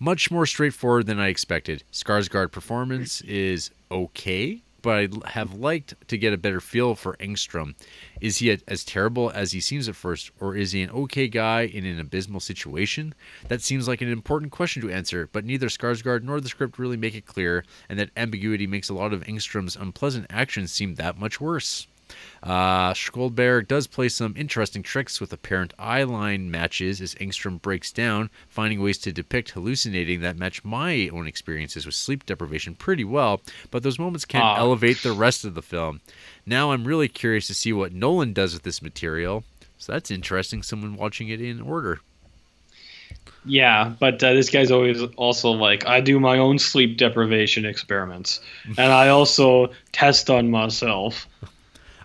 Much 0.02 0.30
more 0.30 0.46
straightforward 0.46 1.04
than 1.04 1.20
I 1.20 1.28
expected. 1.28 1.84
Skarsgård 1.92 2.52
performance 2.52 3.20
is 3.20 3.70
okay, 3.90 4.62
but 4.80 4.96
I'd 4.96 5.24
have 5.24 5.52
liked 5.52 5.92
to 6.08 6.16
get 6.16 6.32
a 6.32 6.38
better 6.38 6.58
feel 6.58 6.94
for 6.94 7.16
Engstrom. 7.18 7.74
Is 8.18 8.38
he 8.38 8.56
as 8.66 8.82
terrible 8.82 9.28
as 9.28 9.52
he 9.52 9.60
seems 9.60 9.90
at 9.90 9.94
first, 9.94 10.30
or 10.40 10.56
is 10.56 10.72
he 10.72 10.80
an 10.80 10.88
okay 10.88 11.28
guy 11.28 11.66
in 11.66 11.84
an 11.84 12.00
abysmal 12.00 12.40
situation? 12.40 13.14
That 13.48 13.60
seems 13.60 13.86
like 13.86 14.00
an 14.00 14.10
important 14.10 14.52
question 14.52 14.80
to 14.80 14.90
answer, 14.90 15.28
but 15.30 15.44
neither 15.44 15.68
Skarsgård 15.68 16.22
nor 16.22 16.40
the 16.40 16.48
script 16.48 16.78
really 16.78 16.96
make 16.96 17.14
it 17.14 17.26
clear, 17.26 17.62
and 17.86 17.98
that 17.98 18.08
ambiguity 18.16 18.66
makes 18.66 18.88
a 18.88 18.94
lot 18.94 19.12
of 19.12 19.24
Engstrom's 19.24 19.76
unpleasant 19.76 20.28
actions 20.30 20.72
seem 20.72 20.94
that 20.94 21.18
much 21.18 21.42
worse. 21.42 21.86
Uh, 22.42 22.92
Skjoldbjærg 22.94 23.68
does 23.68 23.86
play 23.86 24.08
some 24.08 24.34
interesting 24.36 24.82
tricks 24.82 25.20
with 25.20 25.32
apparent 25.32 25.74
eye 25.78 26.02
line 26.04 26.50
matches 26.50 27.00
as 27.00 27.14
Engstrom 27.16 27.60
breaks 27.60 27.92
down, 27.92 28.30
finding 28.48 28.80
ways 28.80 28.96
to 28.98 29.12
depict 29.12 29.50
hallucinating 29.50 30.20
that 30.22 30.38
match 30.38 30.64
my 30.64 31.08
own 31.12 31.26
experiences 31.26 31.84
with 31.84 31.94
sleep 31.94 32.24
deprivation 32.24 32.74
pretty 32.74 33.04
well, 33.04 33.40
but 33.70 33.82
those 33.82 33.98
moments 33.98 34.24
can't 34.24 34.44
Ah. 34.44 34.56
elevate 34.56 35.02
the 35.02 35.12
rest 35.12 35.44
of 35.44 35.54
the 35.54 35.62
film. 35.62 36.00
Now 36.46 36.72
I'm 36.72 36.84
really 36.84 37.08
curious 37.08 37.46
to 37.48 37.54
see 37.54 37.72
what 37.72 37.92
Nolan 37.92 38.32
does 38.32 38.54
with 38.54 38.62
this 38.62 38.80
material, 38.80 39.44
so 39.78 39.92
that's 39.92 40.10
interesting, 40.10 40.62
someone 40.62 40.96
watching 40.96 41.28
it 41.28 41.40
in 41.42 41.60
order. 41.60 42.00
Yeah, 43.46 43.92
but 43.98 44.22
uh, 44.22 44.34
this 44.34 44.50
guy's 44.50 44.70
always 44.70 45.02
also 45.16 45.50
like, 45.50 45.86
I 45.86 46.00
do 46.00 46.20
my 46.20 46.36
own 46.38 46.58
sleep 46.58 46.98
deprivation 46.98 47.64
experiments, 47.64 48.40
and 48.76 48.92
I 48.92 49.08
also 49.08 49.70
test 49.92 50.28
on 50.28 50.50
myself. 50.50 51.26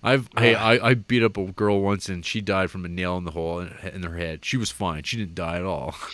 I've 0.06 0.30
hey, 0.38 0.56
I, 0.56 0.90
I 0.90 0.94
beat 0.94 1.24
up 1.24 1.38
a 1.38 1.46
girl 1.52 1.82
once 1.82 2.08
and 2.10 2.26
she 2.26 2.40
died 2.42 2.72
from 2.72 2.86
a 2.86 2.88
nail 2.88 3.18
in 3.18 3.24
the 3.26 3.32
hole 3.32 3.60
in, 3.60 3.74
in 3.94 4.04
her 4.04 4.16
head. 4.16 4.46
She 4.46 4.56
was 4.58 4.72
fine. 4.72 5.04
She 5.04 5.18
didn't 5.18 5.36
die 5.36 5.58
at 5.58 5.66
all. 5.66 5.96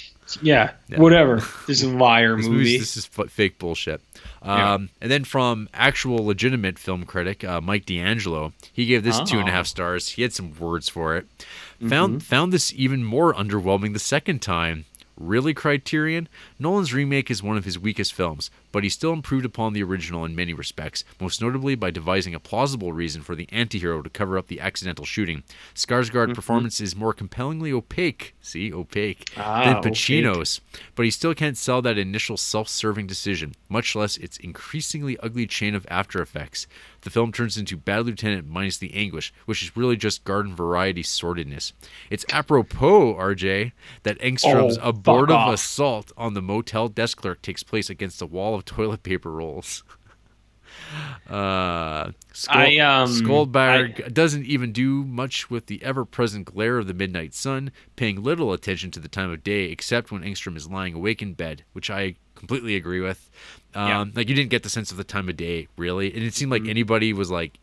Yeah, 0.41 0.71
whatever. 0.95 1.41
This 1.67 1.81
is 1.81 1.83
a 1.83 1.89
liar 1.89 2.37
This, 2.37 2.47
movie. 2.47 2.77
this 2.77 2.95
is 2.95 3.09
f- 3.19 3.29
fake 3.29 3.59
bullshit. 3.59 3.99
Yeah. 4.45 4.75
Um, 4.75 4.89
And 5.01 5.11
then 5.11 5.25
from 5.25 5.67
actual 5.73 6.25
legitimate 6.25 6.79
film 6.79 7.03
critic 7.03 7.43
uh, 7.43 7.59
Mike 7.59 7.85
D'Angelo, 7.85 8.53
he 8.71 8.85
gave 8.85 9.03
this 9.03 9.19
two 9.19 9.39
and 9.39 9.49
a 9.49 9.51
Oh. 9.51 9.55
half 9.55 9.67
stars. 9.67 10.07
He 10.07 10.21
had 10.21 10.31
some 10.31 10.57
words 10.57 10.87
for 10.87 11.17
it. 11.17 11.25
Mm-hmm. 11.79 11.89
Found 11.89 12.23
found 12.23 12.53
this 12.53 12.71
even 12.73 13.03
more 13.03 13.33
underwhelming 13.33 13.91
the 13.91 13.99
second 13.99 14.41
time. 14.41 14.85
Really, 15.17 15.53
Criterion? 15.53 16.29
Nolan's 16.57 16.93
remake 16.93 17.29
is 17.29 17.43
one 17.43 17.57
of 17.57 17.65
his 17.65 17.77
weakest 17.77 18.13
films, 18.13 18.49
but 18.71 18.83
he 18.83 18.89
still 18.89 19.13
improved 19.13 19.45
upon 19.45 19.73
the 19.73 19.83
original 19.83 20.25
in 20.25 20.35
many 20.35 20.53
respects, 20.53 21.03
most 21.19 21.41
notably 21.41 21.75
by 21.75 21.91
devising 21.91 22.33
a 22.35 22.39
plausible 22.39 22.93
reason 22.93 23.21
for 23.21 23.35
the 23.35 23.45
antihero 23.47 24.03
to 24.03 24.09
cover 24.09 24.37
up 24.37 24.47
the 24.47 24.59
accidental 24.59 25.05
shooting. 25.05 25.43
Skarsgård 25.75 26.11
Mm-hmm. 26.21 26.33
performance 26.33 26.79
is 26.81 26.95
more 26.95 27.13
compellingly 27.13 27.71
opaque, 27.71 28.35
see, 28.41 28.71
opaque, 28.71 29.29
Ah, 29.37 29.63
than 29.65 29.77
opaque. 29.77 29.93
Pacino's, 29.93 30.61
but 30.95 31.03
he 31.05 31.11
still 31.11 31.33
can't 31.33 31.57
sell 31.57 31.81
that 31.81 31.97
initial 31.97 32.37
self-serving 32.37 33.07
decision, 33.07 33.53
much 33.69 33.95
less 33.95 34.17
its 34.17 34.37
increasingly 34.37 35.17
ugly 35.19 35.47
chain 35.47 35.75
of 35.75 35.85
after 35.89 36.21
effects. 36.21 36.67
The 37.01 37.09
film 37.09 37.31
turns 37.31 37.57
into 37.57 37.75
Bad 37.77 38.05
Lieutenant 38.05 38.47
minus 38.47 38.77
the 38.77 38.93
anguish, 38.93 39.33
which 39.45 39.63
is 39.63 39.75
really 39.75 39.97
just 39.97 40.23
garden 40.23 40.55
variety 40.55 41.01
sordidness. 41.01 41.73
It's 42.11 42.25
apropos, 42.31 43.15
RJ, 43.15 43.71
that 44.03 44.19
Engstrom's 44.19 44.77
Oh, 44.77 44.89
abortive 44.89 45.35
assault 45.47 46.11
on 46.15 46.35
the 46.35 46.41
motel 46.41 46.87
desk 46.89 47.17
clerk 47.21 47.41
takes 47.41 47.63
place 47.63 47.89
against 47.89 48.19
the 48.19 48.27
wall 48.27 48.53
of 48.53 48.60
toilet 48.61 49.03
paper 49.03 49.31
rolls. 49.31 49.83
Uh, 51.29 52.11
Skol- 52.33 52.49
I, 52.49 52.77
um, 52.79 53.09
Skjoldbjærg 53.09 54.13
doesn't 54.13 54.45
even 54.45 54.71
do 54.71 55.03
much 55.05 55.49
with 55.49 55.67
the 55.67 55.81
ever-present 55.83 56.45
glare 56.45 56.77
of 56.77 56.87
the 56.87 56.93
midnight 56.93 57.33
sun, 57.33 57.71
paying 57.95 58.21
little 58.23 58.51
attention 58.51 58.91
to 58.91 58.99
the 58.99 59.07
time 59.07 59.31
of 59.31 59.43
day 59.43 59.65
except 59.65 60.11
when 60.11 60.21
Engstrom 60.23 60.55
is 60.57 60.69
lying 60.69 60.93
awake 60.93 61.21
in 61.21 61.33
bed, 61.33 61.63
which 61.73 61.89
I 61.89 62.15
completely 62.35 62.75
agree 62.75 62.99
with. 63.01 63.29
Um, 63.73 63.87
Yeah. 63.87 64.05
Like 64.15 64.29
you 64.29 64.35
didn't 64.35 64.49
get 64.49 64.63
the 64.63 64.69
sense 64.69 64.91
of 64.91 64.97
the 64.97 65.03
time 65.05 65.29
of 65.29 65.37
day 65.37 65.67
really, 65.77 66.13
and 66.13 66.23
it 66.23 66.33
seemed 66.33 66.51
Mm-hmm. 66.51 66.63
like 66.65 66.69
anybody 66.69 67.13
was 67.13 67.31
like, 67.31 67.57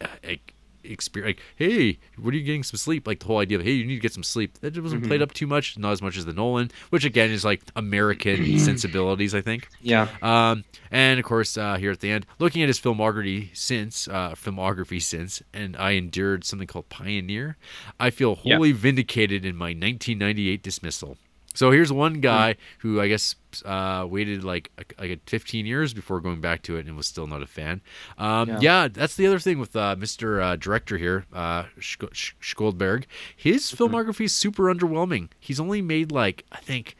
uh, 0.00 0.06
like, 0.24 0.54
exper- 0.88 1.24
like, 1.24 1.40
hey, 1.56 1.98
what 2.18 2.32
are 2.34 2.36
you 2.36 2.42
getting 2.44 2.62
some 2.62 2.76
sleep? 2.78 3.06
Like 3.06 3.20
the 3.20 3.26
whole 3.26 3.38
idea 3.38 3.58
of 3.58 3.64
hey, 3.64 3.72
you 3.72 3.84
need 3.84 3.94
to 3.96 4.00
get 4.00 4.12
some 4.12 4.22
sleep. 4.22 4.58
That 4.60 4.76
wasn't 4.80 5.02
Mm-hmm. 5.02 5.08
played 5.08 5.22
up 5.22 5.32
too 5.34 5.46
much, 5.46 5.76
not 5.78 5.92
as 5.92 6.00
much 6.02 6.16
as 6.16 6.24
the 6.24 6.32
Nolan, 6.32 6.70
which 6.90 7.04
again 7.04 7.30
is 7.30 7.44
like 7.44 7.62
American 7.76 8.58
sensibilities, 8.58 9.34
I 9.34 9.40
think. 9.40 9.68
yeah. 9.80 10.08
Um, 10.22 10.64
and 10.90 11.18
of 11.18 11.24
course, 11.26 11.56
uh, 11.58 11.76
here 11.76 11.90
at 11.90 12.00
the 12.00 12.10
end, 12.10 12.26
looking 12.38 12.62
at 12.62 12.68
his 12.68 12.78
filmography 12.80 13.48
since, 13.56 14.06
uh, 14.08 14.30
filmography 14.36 15.02
since, 15.02 15.42
and 15.52 15.76
I 15.76 15.92
endured 15.92 16.44
something 16.44 16.68
called 16.68 16.88
Pioneer, 16.88 17.56
I 17.98 18.10
feel 18.10 18.38
Yeah. 18.44 18.56
wholly 18.56 18.72
vindicated 18.72 19.44
in 19.44 19.56
my 19.56 19.70
1998 19.74 20.62
dismissal. 20.62 21.18
So 21.56 21.70
here's 21.70 21.92
one 21.92 22.20
guy 22.20 22.56
who 22.78 23.00
I 23.00 23.08
guess 23.08 23.34
uh, 23.64 24.06
waited 24.08 24.44
like 24.44 24.70
like 25.00 25.18
15 25.26 25.64
years 25.66 25.94
before 25.94 26.20
going 26.20 26.40
back 26.40 26.62
to 26.64 26.76
it 26.76 26.86
and 26.86 26.96
was 26.96 27.06
still 27.06 27.26
not 27.26 27.42
a 27.42 27.46
fan. 27.46 27.80
Um, 28.18 28.48
yeah. 28.48 28.58
Yeah. 28.60 28.88
that's 28.88 29.16
the 29.16 29.26
other 29.26 29.38
thing 29.38 29.58
with 29.58 29.74
uh, 29.74 29.96
Mr. 29.96 30.42
Uh, 30.42 30.56
Director 30.56 30.98
here, 30.98 31.24
uh, 31.32 31.64
Sch- 31.78 31.96
Sch- 32.12 32.34
Skjoldbjærg. 32.42 33.04
His 33.34 33.72
filmography 33.72 34.26
is 34.26 34.34
super 34.34 34.64
underwhelming. 34.64 35.30
He's 35.40 35.58
only 35.58 35.80
made 35.80 36.12
like 36.12 36.44
I 36.52 36.58
think 36.58 36.94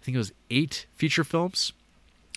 I 0.00 0.04
think 0.04 0.14
it 0.14 0.18
was 0.18 0.32
eight 0.50 0.86
feature 0.94 1.24
films. 1.24 1.72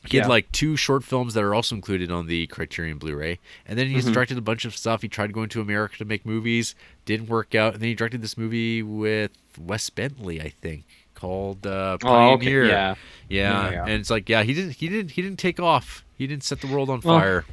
He 0.07 0.15
had 0.15 0.29
like 0.29 0.51
two 0.53 0.77
short 0.77 1.03
films 1.03 1.33
that 1.33 1.43
are 1.43 1.53
also 1.53 1.75
included 1.75 2.09
on 2.09 2.25
the 2.27 2.47
Criterion 2.47 2.97
Blu-ray, 2.99 3.37
and 3.67 3.77
then 3.77 3.87
he's 3.87 4.05
directed 4.13 4.37
a 4.37 4.41
bunch 4.41 4.63
of 4.63 4.75
stuff. 4.75 5.01
He 5.01 5.09
tried 5.09 5.33
going 5.33 5.49
to 5.49 5.59
America 5.61 5.97
to 5.97 6.05
make 6.05 6.25
movies, 6.25 6.73
didn't 7.03 7.27
work 7.27 7.53
out, 7.53 7.73
and 7.73 7.81
then 7.81 7.89
he 7.89 7.95
directed 7.95 8.21
this 8.21 8.37
movie 8.37 8.81
with 8.81 9.31
Wes 9.59 9.89
Bentley, 9.89 10.41
I 10.41 10.49
think, 10.61 10.85
called 11.19 11.65
uh, 11.67 11.97
Oh, 12.03 12.33
okay, 12.33 12.45
Pioneer. 12.45 12.65
yeah. 12.65 12.95
yeah, 13.27 13.63
Yeah, 13.65 13.71
yeah. 13.71 13.81
and 13.83 13.91
it's 13.93 14.09
like, 14.09 14.29
yeah, 14.29 14.43
he 14.43 14.53
didn't, 14.53 14.71
he 14.71 14.87
didn't, 14.87 15.11
he 15.11 15.21
didn't 15.21 15.39
take 15.39 15.59
off. 15.59 16.03
He 16.17 16.27
didn't 16.27 16.43
set 16.43 16.61
the 16.61 16.67
world 16.67 16.89
on 16.89 17.01
Well, 17.03 17.19
fire. 17.19 17.45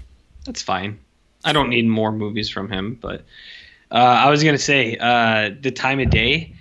That's 0.45 0.63
fine. 0.63 0.99
I 1.45 1.53
don't 1.53 1.69
need 1.71 1.87
more 1.87 2.13
movies 2.13 2.49
from 2.49 2.71
him, 2.71 2.99
but 3.01 3.25
uh, 3.91 3.95
I 3.95 4.31
was 4.31 4.43
gonna 4.43 4.59
say 4.59 4.97
uh, 4.97 5.51
the 5.61 5.71
time 5.71 6.01
of 6.01 6.11
day, 6.11 6.55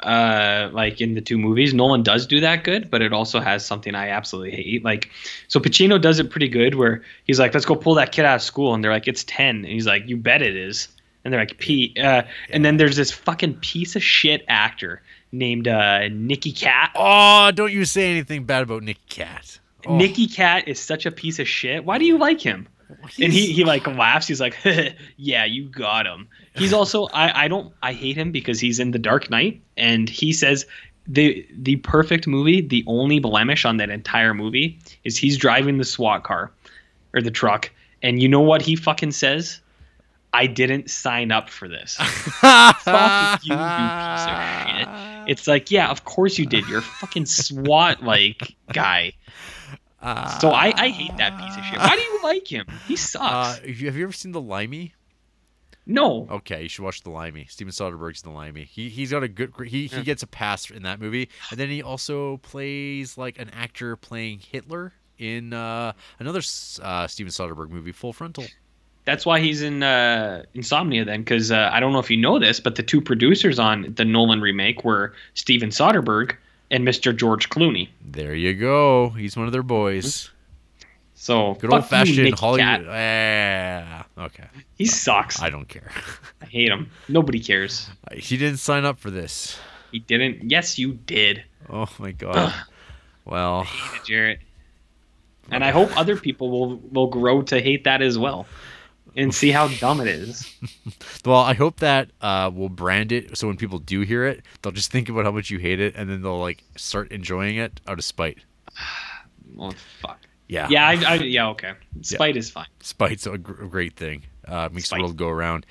uh, 0.00 0.70
like 0.72 1.00
in 1.00 1.14
the 1.14 1.20
two 1.20 1.36
movies, 1.36 1.74
Nolan 1.74 2.02
does 2.02 2.26
do 2.26 2.40
that 2.40 2.64
good, 2.64 2.90
but 2.90 3.02
it 3.02 3.12
also 3.12 3.40
has 3.40 3.66
something 3.66 3.94
I 3.94 4.08
absolutely 4.08 4.52
hate. 4.52 4.84
Like, 4.84 5.10
so 5.48 5.60
Pacino 5.60 6.00
does 6.00 6.18
it 6.20 6.30
pretty 6.30 6.48
good, 6.48 6.76
where 6.76 7.02
he's 7.24 7.38
like, 7.38 7.52
"Let's 7.52 7.66
go 7.66 7.74
pull 7.76 7.94
that 7.96 8.12
kid 8.12 8.24
out 8.24 8.36
of 8.36 8.42
school," 8.42 8.72
and 8.72 8.82
they're 8.82 8.92
like, 8.92 9.08
"It's 9.08 9.24
10. 9.24 9.56
and 9.56 9.66
he's 9.66 9.86
like, 9.86 10.08
"You 10.08 10.16
bet 10.16 10.42
it 10.42 10.56
is," 10.56 10.88
and 11.24 11.32
they're 11.32 11.40
like, 11.40 11.58
Pete. 11.58 11.98
uh, 11.98 12.22
and 12.50 12.64
then 12.64 12.76
there's 12.76 12.96
this 12.96 13.10
fucking 13.10 13.54
piece 13.54 13.96
of 13.96 14.02
shit 14.02 14.44
actor 14.48 15.02
named 15.32 15.68
uh, 15.68 16.08
Nicky 16.08 16.52
Katt. 16.52 16.92
Oh, 16.94 17.50
don't 17.54 17.72
you 17.72 17.84
say 17.84 18.10
anything 18.10 18.44
bad 18.44 18.62
about 18.62 18.82
Nick 18.82 18.98
Katt. 19.08 19.60
Oh, 19.86 19.96
Nicky 19.96 20.26
Katt 20.26 20.68
is 20.68 20.78
such 20.78 21.06
a 21.06 21.10
piece 21.10 21.38
of 21.38 21.48
shit. 21.48 21.84
Why 21.84 21.98
do 21.98 22.04
you 22.04 22.18
like 22.18 22.40
him? 22.40 22.68
and 23.22 23.32
he, 23.32 23.52
he 23.52 23.64
like 23.64 23.86
laughs. 23.86 24.26
He's 24.26 24.40
like, 24.40 24.56
"Yeah, 25.16 25.44
you 25.44 25.64
got 25.68 26.06
him." 26.06 26.28
He's 26.54 26.72
also 26.72 27.06
I 27.12 27.44
I 27.44 27.48
don't 27.48 27.72
I 27.82 27.92
hate 27.92 28.16
him 28.16 28.32
because 28.32 28.58
he's 28.60 28.80
in 28.80 28.90
The 28.90 28.98
Dark 28.98 29.30
Knight, 29.30 29.60
and 29.76 30.08
he 30.08 30.32
says 30.32 30.66
the 31.06 31.46
the 31.52 31.76
perfect 31.76 32.26
movie. 32.26 32.60
The 32.60 32.84
only 32.86 33.18
blemish 33.20 33.64
on 33.64 33.76
that 33.78 33.90
entire 33.90 34.34
movie 34.34 34.78
is 35.04 35.16
he's 35.16 35.36
driving 35.36 35.78
the 35.78 35.84
SWAT 35.84 36.24
car 36.24 36.50
or 37.14 37.22
the 37.22 37.30
truck, 37.30 37.70
and 38.02 38.20
you 38.20 38.28
know 38.28 38.40
what 38.40 38.62
he 38.62 38.76
fucking 38.76 39.12
says? 39.12 39.60
I 40.32 40.46
didn't 40.46 40.90
sign 40.90 41.32
up 41.32 41.50
for 41.50 41.68
this. 41.68 41.94
Fuck 41.96 43.44
you, 43.44 43.54
you 43.54 43.58
piece 43.58 44.26
of 44.26 44.68
shit. 44.68 44.88
It's 45.28 45.46
like, 45.46 45.70
yeah, 45.70 45.90
of 45.90 46.04
course 46.04 46.38
you 46.38 46.46
did. 46.46 46.66
You're 46.68 46.78
a 46.78 46.82
fucking 46.82 47.26
SWAT 47.26 48.02
like 48.02 48.56
guy. 48.72 49.12
So 50.02 50.50
I, 50.50 50.72
I 50.76 50.88
hate 50.88 51.16
that 51.18 51.38
piece 51.38 51.56
of 51.56 51.64
shit. 51.64 51.78
Why 51.78 51.94
do 51.96 52.02
you 52.02 52.20
like 52.22 52.50
him? 52.50 52.66
He 52.88 52.96
sucks. 52.96 53.60
Uh, 53.60 53.66
have 53.66 53.80
you 53.80 54.02
ever 54.02 54.12
seen 54.12 54.32
The 54.32 54.40
Limey? 54.40 54.94
no. 55.86 56.26
Okay, 56.30 56.62
you 56.62 56.68
should 56.68 56.84
watch 56.84 57.02
The 57.02 57.10
Limey. 57.10 57.46
Steven 57.48 57.72
Soderbergh's 57.72 58.22
The 58.22 58.30
Limey. 58.30 58.64
He 58.64 58.88
he's 58.88 59.10
got 59.10 59.22
a 59.22 59.28
good 59.28 59.52
he 59.66 59.88
he 59.88 60.02
gets 60.02 60.22
a 60.22 60.26
pass 60.26 60.70
in 60.70 60.84
that 60.84 61.00
movie, 61.00 61.28
and 61.50 61.58
then 61.58 61.68
he 61.68 61.82
also 61.82 62.38
plays 62.38 63.18
like 63.18 63.38
an 63.38 63.50
actor 63.50 63.96
playing 63.96 64.38
Hitler 64.40 64.92
in 65.18 65.52
uh, 65.52 65.92
another 66.18 66.40
uh, 66.82 67.06
Steven 67.06 67.30
Soderbergh 67.30 67.68
movie, 67.68 67.92
Full 67.92 68.12
Frontal. 68.12 68.44
That's 69.04 69.24
why 69.26 69.40
he's 69.40 69.62
in 69.62 69.82
uh, 69.82 70.44
Insomnia 70.54 71.04
then, 71.04 71.20
because 71.22 71.50
uh, 71.50 71.70
I 71.72 71.80
don't 71.80 71.92
know 71.92 71.98
if 71.98 72.10
you 72.10 72.16
know 72.18 72.38
this, 72.38 72.60
but 72.60 72.76
the 72.76 72.82
two 72.82 73.00
producers 73.00 73.58
on 73.58 73.94
the 73.96 74.04
Nolan 74.04 74.40
remake 74.40 74.84
were 74.84 75.14
Steven 75.34 75.70
Soderbergh 75.70 76.36
and 76.70 76.86
Mr. 76.86 77.16
George 77.16 77.48
Clooney. 77.48 77.88
There 78.04 78.34
you 78.34 78.54
go. 78.54 79.08
He's 79.10 79.36
one 79.36 79.46
of 79.46 79.52
their 79.52 79.62
boys. 79.62 80.30
So 81.14 81.54
Good 81.54 81.72
old 81.72 81.86
fashioned 81.86 82.34
Hollywood. 82.38 82.86
Yeah. 82.86 84.04
Okay. 84.16 84.44
He 84.76 84.86
sucks. 84.86 85.42
I, 85.42 85.46
I 85.46 85.50
don't 85.50 85.68
care. 85.68 85.90
I 86.40 86.46
hate 86.46 86.68
him. 86.70 86.90
Nobody 87.08 87.40
cares. 87.40 87.90
he 88.12 88.36
didn't 88.36 88.58
sign 88.58 88.84
up 88.84 88.98
for 88.98 89.10
this. 89.10 89.58
He 89.92 89.98
didn't. 89.98 90.50
Yes, 90.50 90.78
you 90.78 90.92
did, 90.92 91.42
Oh 91.68 91.88
my 91.98 92.12
god. 92.26 92.54
well, 93.24 93.60
I 93.60 93.64
hate 93.64 94.00
it, 94.00 94.04
Jarrett. 94.06 94.38
And 95.52 95.64
I 95.64 95.72
hope 95.72 95.90
other 95.96 96.16
people 96.16 96.48
will 96.48 96.76
will 96.92 97.08
grow 97.08 97.42
to 97.42 97.60
hate 97.60 97.82
that 97.82 98.02
as 98.02 98.16
well, 98.16 98.46
and 99.16 99.34
see 99.34 99.50
how 99.50 99.68
dumb 99.68 100.00
it 100.00 100.08
is. 100.08 100.52
well, 101.24 101.40
I 101.40 101.54
hope 101.54 101.80
that 101.80 102.10
uh, 102.20 102.50
we'll 102.52 102.68
brand 102.68 103.12
it 103.12 103.36
so 103.36 103.46
when 103.46 103.56
people 103.56 103.78
do 103.78 104.02
hear 104.02 104.26
it, 104.26 104.42
they'll 104.62 104.72
just 104.72 104.90
think 104.90 105.08
about 105.08 105.24
how 105.24 105.30
much 105.30 105.50
you 105.50 105.58
hate 105.58 105.80
it, 105.80 105.94
and 105.96 106.08
then 106.08 106.22
they'll 106.22 106.38
like 106.38 106.62
start 106.76 107.10
enjoying 107.12 107.56
it 107.56 107.80
out 107.86 107.98
of 107.98 108.04
spite. 108.04 108.38
Well, 109.56 109.74
fuck. 110.00 110.20
Yeah. 110.46 110.68
Yeah, 110.70 110.86
I, 110.88 110.92
I 110.92 111.14
yeah 111.16 111.48
okay. 111.48 111.72
Spite 112.02 112.36
is 112.36 112.50
fine. 112.50 112.68
Spite's 112.80 113.26
a, 113.26 113.36
gr- 113.36 113.64
a 113.64 113.68
great 113.68 113.96
thing. 113.96 114.22
Uh, 114.46 114.68
makes 114.72 114.86
Spite. 114.86 114.98
Mm-hmm. 114.98 115.02
the 115.02 115.06
world 115.06 115.16
go 115.16 115.28
around. 115.28 115.66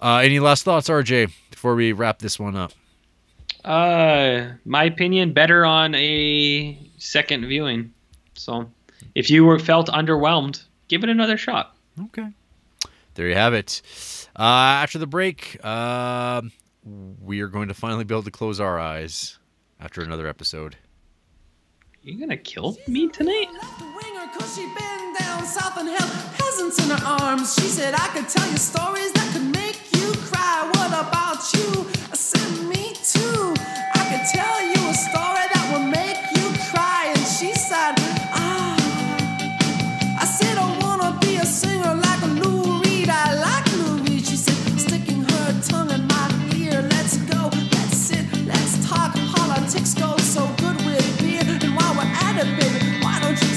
Uh, 0.00 0.18
any 0.18 0.38
last 0.40 0.62
thoughts, 0.64 0.88
RJ, 0.88 1.32
before 1.50 1.74
we 1.74 1.92
wrap 1.92 2.20
this 2.20 2.38
one 2.38 2.56
up? 2.56 2.72
Uh, 3.64 4.52
my 4.64 4.84
opinion, 4.84 5.32
better 5.32 5.64
on 5.64 5.94
a 5.94 6.78
second 6.98 7.46
viewing. 7.46 7.92
So, 8.34 8.70
if 9.14 9.30
you 9.30 9.44
were 9.44 9.58
felt 9.58 9.88
underwhelmed, 9.88 10.62
give 10.88 11.02
it 11.04 11.08
another 11.08 11.36
shot. 11.36 11.76
Okay. 12.06 12.28
There 13.14 13.28
you 13.28 13.34
have 13.34 13.54
it. 13.54 13.80
Uh, 14.38 14.42
after 14.82 14.98
the 14.98 15.06
break, 15.06 15.64
um 15.64 16.52
we 17.22 17.40
are 17.40 17.48
going 17.48 17.68
to 17.68 17.74
finally 17.74 18.04
be 18.04 18.12
able 18.14 18.24
to 18.24 18.30
close 18.30 18.60
our 18.60 18.78
eyes 18.78 19.38
after 19.80 20.02
another 20.02 20.26
episode. 20.26 20.76
You 22.02 22.18
gonna 22.20 22.36
kill 22.36 22.76
me 22.86 23.08
tonight? 23.08 23.46
left 23.54 23.80
a 23.80 23.84
winger 23.84 24.26
'cause 24.36 24.54
she 24.54 24.66
been 24.66 25.14
down 25.18 25.46
south 25.46 25.78
and 25.78 25.88
held 25.88 26.12
peasants 26.36 26.78
in 26.84 26.90
her 26.90 27.02
arms. 27.22 27.54
She 27.54 27.62
said, 27.68 27.94
I 27.94 28.08
could 28.08 28.28
tell 28.28 28.46
you 28.50 28.58
stories 28.58 29.12
that 29.12 29.32
could 29.32 29.48
make 29.54 29.78
you 29.96 30.12
cry. 30.28 30.68
What 30.74 30.88
about 30.88 31.40
you? 31.54 31.86
I 32.12 32.16
said, 32.16 32.68
Me 32.68 32.92
too. 33.02 33.54
I 33.94 34.02
could 34.10 34.26
tell 34.38 34.60
you 34.60 34.90
a 34.90 34.94
story 35.08 35.44
that 35.54 35.64
would 35.72 35.88
make 35.90 36.18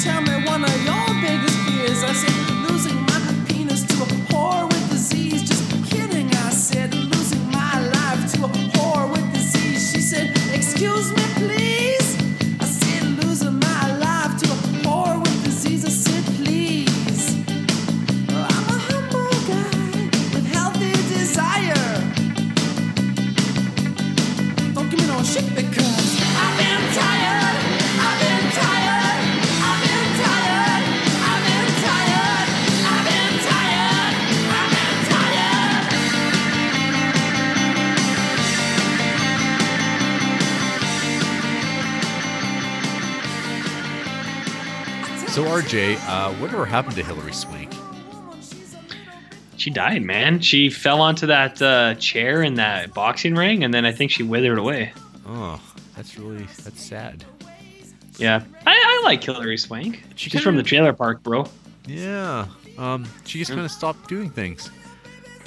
tell 0.08 0.22
me 0.22 0.36
one 0.46 0.64
of 0.64 0.86
your 0.86 1.07
RJ, 45.68 45.98
uh, 46.08 46.32
whatever 46.36 46.66
happened 46.66 46.96
to 46.96 47.04
Hilary 47.04 47.34
Swank? 47.34 47.74
She 49.58 49.70
died, 49.70 50.02
man. 50.02 50.40
She 50.40 50.70
fell 50.70 51.02
onto 51.02 51.28
that 51.28 51.62
uh, 51.62 51.96
chair 51.96 52.42
in 52.44 52.54
that 52.56 52.94
boxing 52.94 53.36
ring, 53.36 53.64
and 53.64 53.74
then 53.74 53.86
I 53.86 53.92
think 53.92 54.12
she 54.12 54.24
withered 54.24 54.58
away. 54.60 54.94
Oh, 55.28 55.60
that's 55.96 56.18
really 56.18 56.44
that's 56.64 56.82
sad. 56.82 57.26
Yeah, 58.18 58.44
I, 58.66 58.72
I 58.72 59.02
like 59.04 59.22
Hilary 59.24 59.58
Swank. 59.58 60.04
She 60.16 60.30
She's 60.30 60.42
from 60.42 60.56
the 60.56 60.64
trailer 60.64 60.94
park, 60.94 61.22
bro. 61.22 61.48
Yeah. 61.86 62.48
Um, 62.78 63.06
she 63.26 63.40
just 63.40 63.52
Mm. 63.52 63.56
kind 63.56 63.66
of 63.66 63.72
stopped 63.72 64.08
doing 64.08 64.30
things. 64.30 64.70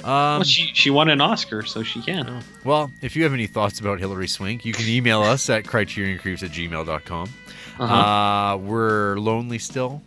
Um, 0.03 0.09
well, 0.09 0.43
she 0.43 0.71
she 0.73 0.89
won 0.89 1.09
an 1.09 1.21
Oscar, 1.21 1.63
so 1.63 1.81
she 1.83 2.01
can. 2.01 2.43
Well, 2.65 2.91
if 3.01 3.15
you 3.15 3.23
have 3.23 3.33
any 3.33 3.47
thoughts 3.47 3.79
about 3.79 3.99
Hilary 3.99 4.27
Swank, 4.27 4.65
you 4.65 4.73
can 4.73 4.87
email 4.87 5.21
us 5.23 5.49
at 5.49 5.63
criterioncreeps 5.63 6.43
at 6.43 6.51
gmail.com. 6.51 7.29
Uh-huh. 7.81 7.93
Uh, 8.53 8.57
we're 8.57 9.17
lonely 9.17 9.57
still. 9.59 10.01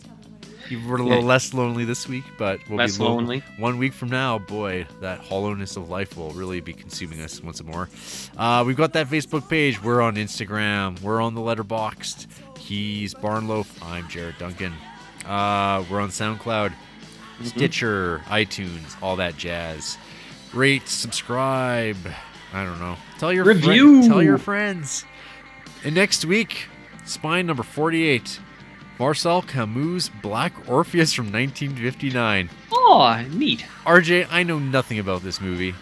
We're 0.70 0.96
a 0.96 1.02
little 1.02 1.20
Yeah. 1.20 1.26
less 1.26 1.52
lonely 1.52 1.84
this 1.84 2.09
week, 2.09 2.24
but 2.38 2.59
we'll 2.68 2.78
Less 2.78 2.96
be 2.96 3.05
lo- 3.05 3.16
lonely. 3.16 3.42
One 3.59 3.76
week 3.76 3.92
from 3.92 4.09
now, 4.09 4.38
boy, 4.38 4.86
that 5.02 5.18
hollowness 5.20 5.76
of 5.76 5.90
life 5.90 6.16
will 6.16 6.30
really 6.30 6.60
be 6.60 6.72
consuming 6.72 7.20
us 7.20 7.42
once 7.42 7.62
more. 7.62 7.90
Uh, 8.36 8.64
we've 8.66 8.76
got 8.76 8.94
that 8.94 9.09
Facebook 9.10 9.48
page. 9.48 9.82
We're 9.82 10.01
on 10.01 10.14
Instagram. 10.16 11.01
We're 11.02 11.20
on 11.20 11.34
the 11.34 11.42
Letterboxd. 11.42 12.26
He's 12.59 13.12
Barnloaf. 13.12 13.66
I'm 13.82 14.09
Jared 14.09 14.38
Duncan. 14.38 14.72
Uh, 15.26 15.84
we're 15.90 16.01
on 16.01 16.09
SoundCloud, 16.10 16.70
Mm-hmm. 16.70 17.44
Stitcher, 17.46 18.22
iTunes, 18.28 18.94
all 19.02 19.16
that 19.16 19.36
jazz. 19.36 19.98
Rate, 20.55 20.88
subscribe. 20.88 21.96
I 22.52 22.62
don't 22.64 22.78
know. 22.78 22.96
Tell 23.18 23.32
your 23.32 23.44
Review. 23.44 24.06
tell 24.06 24.22
your 24.22 24.38
friends. 24.38 25.05
And 25.84 25.94
next 25.96 26.24
week, 26.24 26.68
spine 27.05 27.47
number 27.47 27.62
48. 27.62 28.40
Marcel 28.98 29.43
Camus' 29.43 30.09
Black 30.22 30.52
Orpheus 30.68 31.12
from 31.12 31.26
1959. 31.32 32.48
Oh, 32.72 33.24
neat. 33.32 33.64
RJ, 33.85 34.28
I 34.31 34.44
know 34.44 34.59
nothing 34.59 34.98
about 35.01 35.22
this 35.22 35.40
movie. 35.40 35.74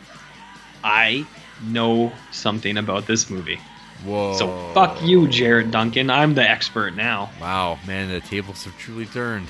I 0.83 1.27
know 1.63 2.13
something 2.31 2.79
about 2.79 3.07
this 3.07 3.29
movie. 3.29 3.61
Whoa. 4.05 4.35
So 4.37 4.73
fuck 4.73 5.01
you, 5.03 5.29
Jared 5.29 5.71
Duncan. 5.71 6.11
I'm 6.11 6.35
the 6.35 6.43
expert 6.43 6.97
now. 6.97 7.31
Wow, 7.41 7.79
man, 7.87 8.09
the 8.09 8.21
tables 8.21 8.65
have 8.65 8.77
truly 8.79 9.07
turned. 9.07 9.47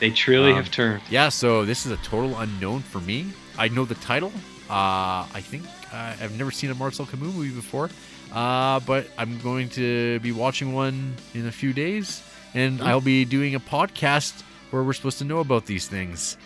They 0.00 0.10
truly 0.10 0.50
Um, 0.50 0.56
have 0.58 0.70
turned. 0.70 1.02
Yeah, 1.10 1.30
so 1.30 1.64
this 1.64 1.84
is 1.86 1.90
a 1.92 1.96
total 1.98 2.38
unknown 2.38 2.82
for 2.82 3.00
me. 3.00 3.32
I 3.58 3.68
know 3.68 3.84
the 3.84 3.96
title. 3.96 4.32
Uh, 4.70 5.26
I 5.34 5.40
think 5.40 5.64
uh, 5.92 6.14
I've 6.20 6.38
never 6.38 6.50
seen 6.52 6.70
a 6.70 6.74
Marcel 6.74 7.06
Camus 7.06 7.34
movie 7.34 7.50
before, 7.50 7.88
uh, 8.32 8.80
but 8.80 9.06
I'm 9.16 9.38
going 9.40 9.68
to 9.70 10.20
be 10.20 10.32
watching 10.32 10.72
one 10.72 11.14
in 11.34 11.46
a 11.46 11.52
few 11.52 11.72
days, 11.72 12.22
and 12.54 12.80
I'll 12.82 13.00
be 13.00 13.24
doing 13.24 13.54
a 13.54 13.60
podcast 13.60 14.42
where 14.70 14.82
we're 14.82 14.92
supposed 14.92 15.18
to 15.18 15.24
know 15.24 15.38
about 15.38 15.66
these 15.66 15.88
things. 15.88 16.36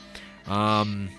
Um, 0.47 1.11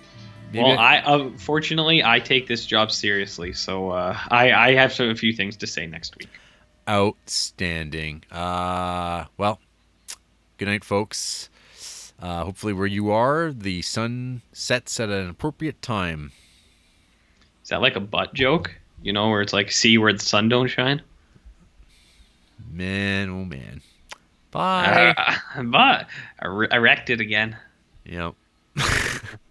Well, 0.54 0.78
I 0.78 0.98
uh, 1.00 1.30
fortunately 1.38 2.04
I 2.04 2.20
take 2.20 2.48
this 2.48 2.66
job 2.66 2.92
seriously, 2.92 3.54
so 3.54 3.90
uh, 3.90 4.18
I 4.30 4.52
I 4.52 4.74
have 4.76 4.98
a 5.00 5.16
few 5.16 5.34
things 5.34 5.58
to 5.58 5.68
say 5.68 5.88
next 5.88 6.16
week. 6.18 6.30
Outstanding. 6.88 8.24
Uh, 8.32 9.26
well, 9.38 9.60
good 10.58 10.68
night, 10.68 10.84
folks. 10.84 11.50
Uh, 12.22 12.44
hopefully, 12.46 12.72
where 12.74 12.88
you 12.88 13.10
are, 13.12 13.52
the 13.52 13.82
sun 13.82 14.42
sets 14.54 15.00
at 15.00 15.10
an 15.10 15.28
appropriate 15.30 15.82
time. 15.82 16.32
Is 17.64 17.70
that 17.70 17.82
like 17.82 17.96
a 17.96 18.00
butt 18.00 18.34
joke? 18.34 18.76
You 19.04 19.14
know, 19.14 19.30
where 19.30 19.42
it's 19.42 19.54
like 19.54 19.72
see 19.72 19.98
where 19.98 20.14
the 20.14 20.20
sun 20.20 20.50
don't 20.50 20.68
shine. 20.68 21.02
Man, 22.72 23.30
oh 23.30 23.46
man. 23.46 23.82
Bye. 24.52 25.14
Uh, 25.56 25.62
but 25.64 26.08
I 26.40 26.48
re- 26.48 26.68
I 26.72 26.78
wrecked 26.78 27.12
it 27.12 27.20
again. 27.20 27.56
Yep. 28.06 28.34